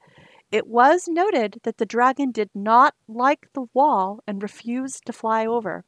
It 0.51 0.67
was 0.67 1.07
noted 1.07 1.59
that 1.63 1.77
the 1.77 1.85
dragon 1.85 2.31
did 2.31 2.49
not 2.55 2.95
like 3.07 3.47
the 3.53 3.65
wall 3.73 4.23
and 4.25 4.41
refused 4.41 5.05
to 5.05 5.13
fly 5.13 5.45
over. 5.45 5.85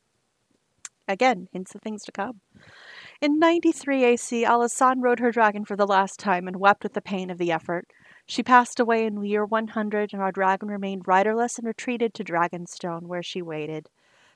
Again, 1.08 1.48
hints 1.52 1.76
of 1.76 1.82
things 1.82 2.04
to 2.06 2.12
come. 2.12 2.42
In 3.22 3.38
93 3.40 4.04
AC, 4.04 4.46
Alysanne 4.46 5.02
rode 5.02 5.20
her 5.20 5.32
dragon 5.32 5.66
for 5.66 5.76
the 5.76 5.88
last 5.88 6.20
time 6.20 6.48
and 6.48 6.56
wept 6.58 6.84
with 6.84 6.94
the 6.94 7.02
pain 7.02 7.30
of 7.30 7.38
the 7.38 7.52
effort. 7.52 7.88
She 8.32 8.44
passed 8.44 8.80
away 8.80 9.06
in 9.06 9.16
the 9.16 9.28
year 9.28 9.44
100, 9.44 10.14
and 10.14 10.22
our 10.22 10.32
dragon 10.32 10.70
remained 10.70 11.06
riderless 11.06 11.58
and 11.58 11.68
retreated 11.68 12.14
to 12.14 12.24
Dragonstone, 12.24 13.02
where 13.02 13.22
she 13.22 13.42
waited. 13.42 13.90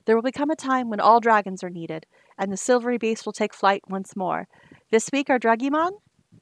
There 0.04 0.18
will 0.18 0.22
become 0.22 0.50
a 0.50 0.56
time 0.58 0.90
when 0.90 1.00
all 1.00 1.22
dragons 1.22 1.64
are 1.64 1.70
needed, 1.70 2.06
and 2.38 2.52
the 2.52 2.58
silvery 2.58 2.98
beast 2.98 3.26
will 3.26 3.32
take 3.32 3.54
flight 3.54 3.84
once 3.88 4.14
more. 4.14 4.50
This 4.92 5.10
week, 5.14 5.30
our 5.30 5.40
Dragimon, 5.40 5.92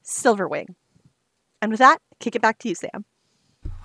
Silverwing. 0.03 0.73
And 1.61 1.69
with 1.69 1.77
that, 1.77 1.99
kick 2.19 2.35
it 2.35 2.41
back 2.41 2.57
to 2.57 2.69
you, 2.69 2.73
Sam. 2.73 3.05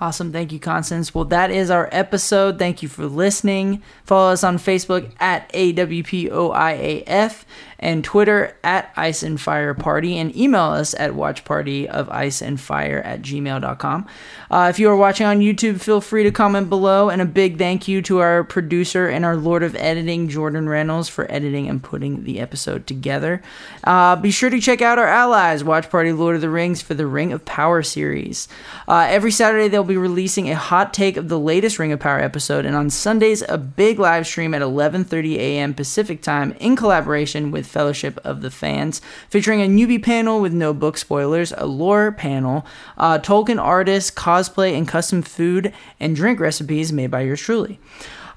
Awesome. 0.01 0.33
Thank 0.33 0.51
you, 0.51 0.59
Constance. 0.59 1.15
Well, 1.15 1.25
that 1.27 1.51
is 1.51 1.71
our 1.71 1.89
episode. 1.93 2.59
Thank 2.59 2.83
you 2.83 2.89
for 2.89 3.07
listening. 3.07 3.83
Follow 4.05 4.33
us 4.33 4.45
on 4.45 4.57
Facebook 4.57 5.13
at 5.21 5.53
AWPOIAF 5.53 7.45
and 7.79 8.03
Twitter 8.03 8.57
at 8.65 8.93
Ice 8.97 9.23
and 9.23 9.41
Fire 9.41 9.73
Party 9.75 10.19
and 10.19 10.35
email 10.37 10.63
us 10.63 10.95
at 10.95 11.13
watchpartyoficeandfire 11.13 13.05
at 13.05 13.23
gmail.com. 13.23 14.07
Uh, 14.51 14.67
if 14.71 14.79
you 14.79 14.91
are 14.91 14.97
watching 14.97 15.27
on 15.27 15.41
YouTube, 15.41 15.81
feel 15.81 16.01
free 16.01 16.25
to 16.25 16.33
comment 16.33 16.69
below. 16.69 17.09
And 17.09 17.23
a 17.23 17.27
big 17.27 17.59
thank 17.59 17.87
you 17.87 18.03
to 18.03 18.19
our 18.19 18.43
producer 18.43 19.07
and 19.07 19.25
our 19.25 19.37
Lord 19.37 19.63
of 19.63 19.77
Editing, 19.77 20.29
Jordan 20.29 20.67
Rannells, 20.67 21.09
for 21.09 21.31
editing 21.31 21.69
and 21.69 21.83
putting 21.83 22.25
the 22.25 22.41
episode 22.41 22.87
together. 22.87 23.43
Uh, 23.85 24.17
be 24.17 24.31
sure 24.31 24.51
to 24.51 24.61
check 24.61 24.83
out 24.83 24.99
our 24.99 25.07
allies, 25.07 25.63
Watch 25.63 25.89
Party 25.89 26.13
Lord 26.13 26.35
of 26.35 26.41
the 26.41 26.51
Rings, 26.51 26.83
for 26.83 26.95
the 26.95 27.07
Ring 27.07 27.33
of 27.33 27.45
Power 27.45 27.83
series. 27.83 28.49
Uh, 28.89 29.07
every 29.09 29.31
Saturday, 29.31 29.69
they'll 29.69 29.85
be 29.85 29.97
releasing 29.97 30.51
a 30.51 30.57
hot 30.57 30.93
take 30.93 31.17
of 31.17 31.29
the 31.29 31.39
latest 31.39 31.79
Ring 31.79 31.93
of 31.93 32.01
Power 32.01 32.19
episode, 32.19 32.65
and 32.65 32.75
on 32.75 32.91
Sundays, 32.91 33.43
a 33.49 33.59
big 33.59 33.99
live 33.99 34.27
stream 34.27 34.55
at 34.55 34.63
11:30 34.63 35.37
a.m. 35.37 35.75
Pacific 35.75 36.23
time 36.23 36.53
in 36.59 36.75
collaboration 36.75 37.51
with 37.51 37.68
Fellowship 37.69 38.19
of 38.25 38.41
the 38.41 38.51
Fans, 38.51 39.01
featuring 39.29 39.61
a 39.61 39.67
newbie 39.67 40.03
panel 40.03 40.41
with 40.41 40.53
no 40.53 40.75
book 40.75 40.99
spoilers, 40.99 41.53
a 41.57 41.67
lore 41.67 42.13
panel, 42.13 42.67
uh, 42.97 43.19
Tolkien 43.19 43.63
artists, 43.63 44.11
cosplay, 44.11 44.77
and 44.77 44.89
custom 44.89 45.23
food 45.23 45.73
and 46.01 46.17
drink 46.17 46.41
recipes 46.41 46.93
made 46.93 47.11
by 47.11 47.21
yours 47.21 47.41
truly. 47.41 47.79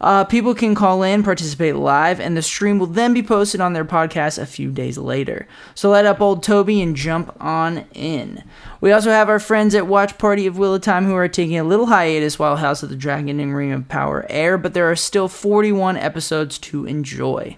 Uh, 0.01 0.23
people 0.23 0.55
can 0.55 0.73
call 0.73 1.03
in, 1.03 1.21
participate 1.21 1.75
live, 1.75 2.19
and 2.19 2.35
the 2.35 2.41
stream 2.41 2.79
will 2.79 2.87
then 2.87 3.13
be 3.13 3.21
posted 3.21 3.61
on 3.61 3.73
their 3.73 3.85
podcast 3.85 4.39
a 4.39 4.47
few 4.47 4.71
days 4.71 4.97
later. 4.97 5.47
So 5.75 5.91
let 5.91 6.07
up 6.07 6.19
old 6.19 6.41
Toby 6.41 6.81
and 6.81 6.95
jump 6.95 7.35
on 7.39 7.85
in. 7.93 8.43
We 8.81 8.91
also 8.91 9.11
have 9.11 9.29
our 9.29 9.39
friends 9.39 9.75
at 9.75 9.85
Watch 9.85 10.17
Party 10.17 10.47
of 10.47 10.57
Wheel 10.57 10.73
of 10.73 10.81
Time 10.81 11.05
who 11.05 11.13
are 11.13 11.27
taking 11.27 11.59
a 11.59 11.63
little 11.63 11.85
hiatus 11.85 12.39
while 12.39 12.55
House 12.55 12.81
of 12.81 12.89
the 12.89 12.95
Dragon 12.95 13.39
and 13.39 13.55
Ring 13.55 13.71
of 13.71 13.87
Power 13.87 14.25
air, 14.27 14.57
but 14.57 14.73
there 14.73 14.89
are 14.89 14.95
still 14.95 15.27
41 15.27 15.97
episodes 15.97 16.57
to 16.57 16.85
enjoy. 16.87 17.57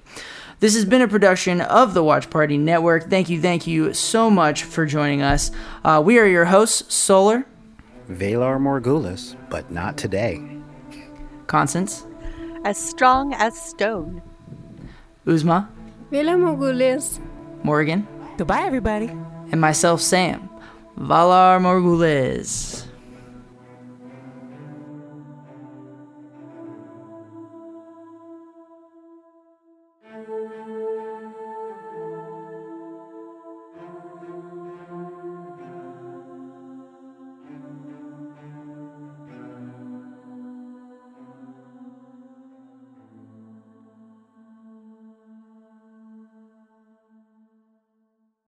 This 0.64 0.76
has 0.76 0.86
been 0.86 1.02
a 1.02 1.10
production 1.10 1.60
of 1.60 1.94
the 1.94 2.02
Watch 2.02 2.30
Party 2.30 2.58
Network. 2.58 3.10
Thank 3.10 3.28
you, 3.28 3.42
thank 3.42 3.68
you 3.68 3.94
so 3.94 4.30
much 4.30 4.64
for 4.64 4.86
joining 4.86 5.22
us. 5.22 5.52
Uh, 5.84 6.02
we 6.02 6.20
are 6.20 6.26
your 6.26 6.46
hosts, 6.46 6.96
Solar, 6.96 7.46
Valar 8.10 8.58
Morgulis, 8.62 9.36
but 9.50 9.70
not 9.72 9.98
today. 9.98 10.42
Constance, 11.48 12.06
As 12.64 12.78
strong 12.78 13.34
as 13.34 13.60
stone. 13.60 14.22
Uzma, 15.28 15.68
Vela 16.10 16.32
Morgulis, 16.38 17.20
Morgan, 17.62 18.08
Goodbye, 18.38 18.62
everybody. 18.64 19.08
and 19.52 19.60
myself, 19.60 20.00
Sam. 20.00 20.50
Valar 20.98 21.60
Morgulis. 21.60 22.83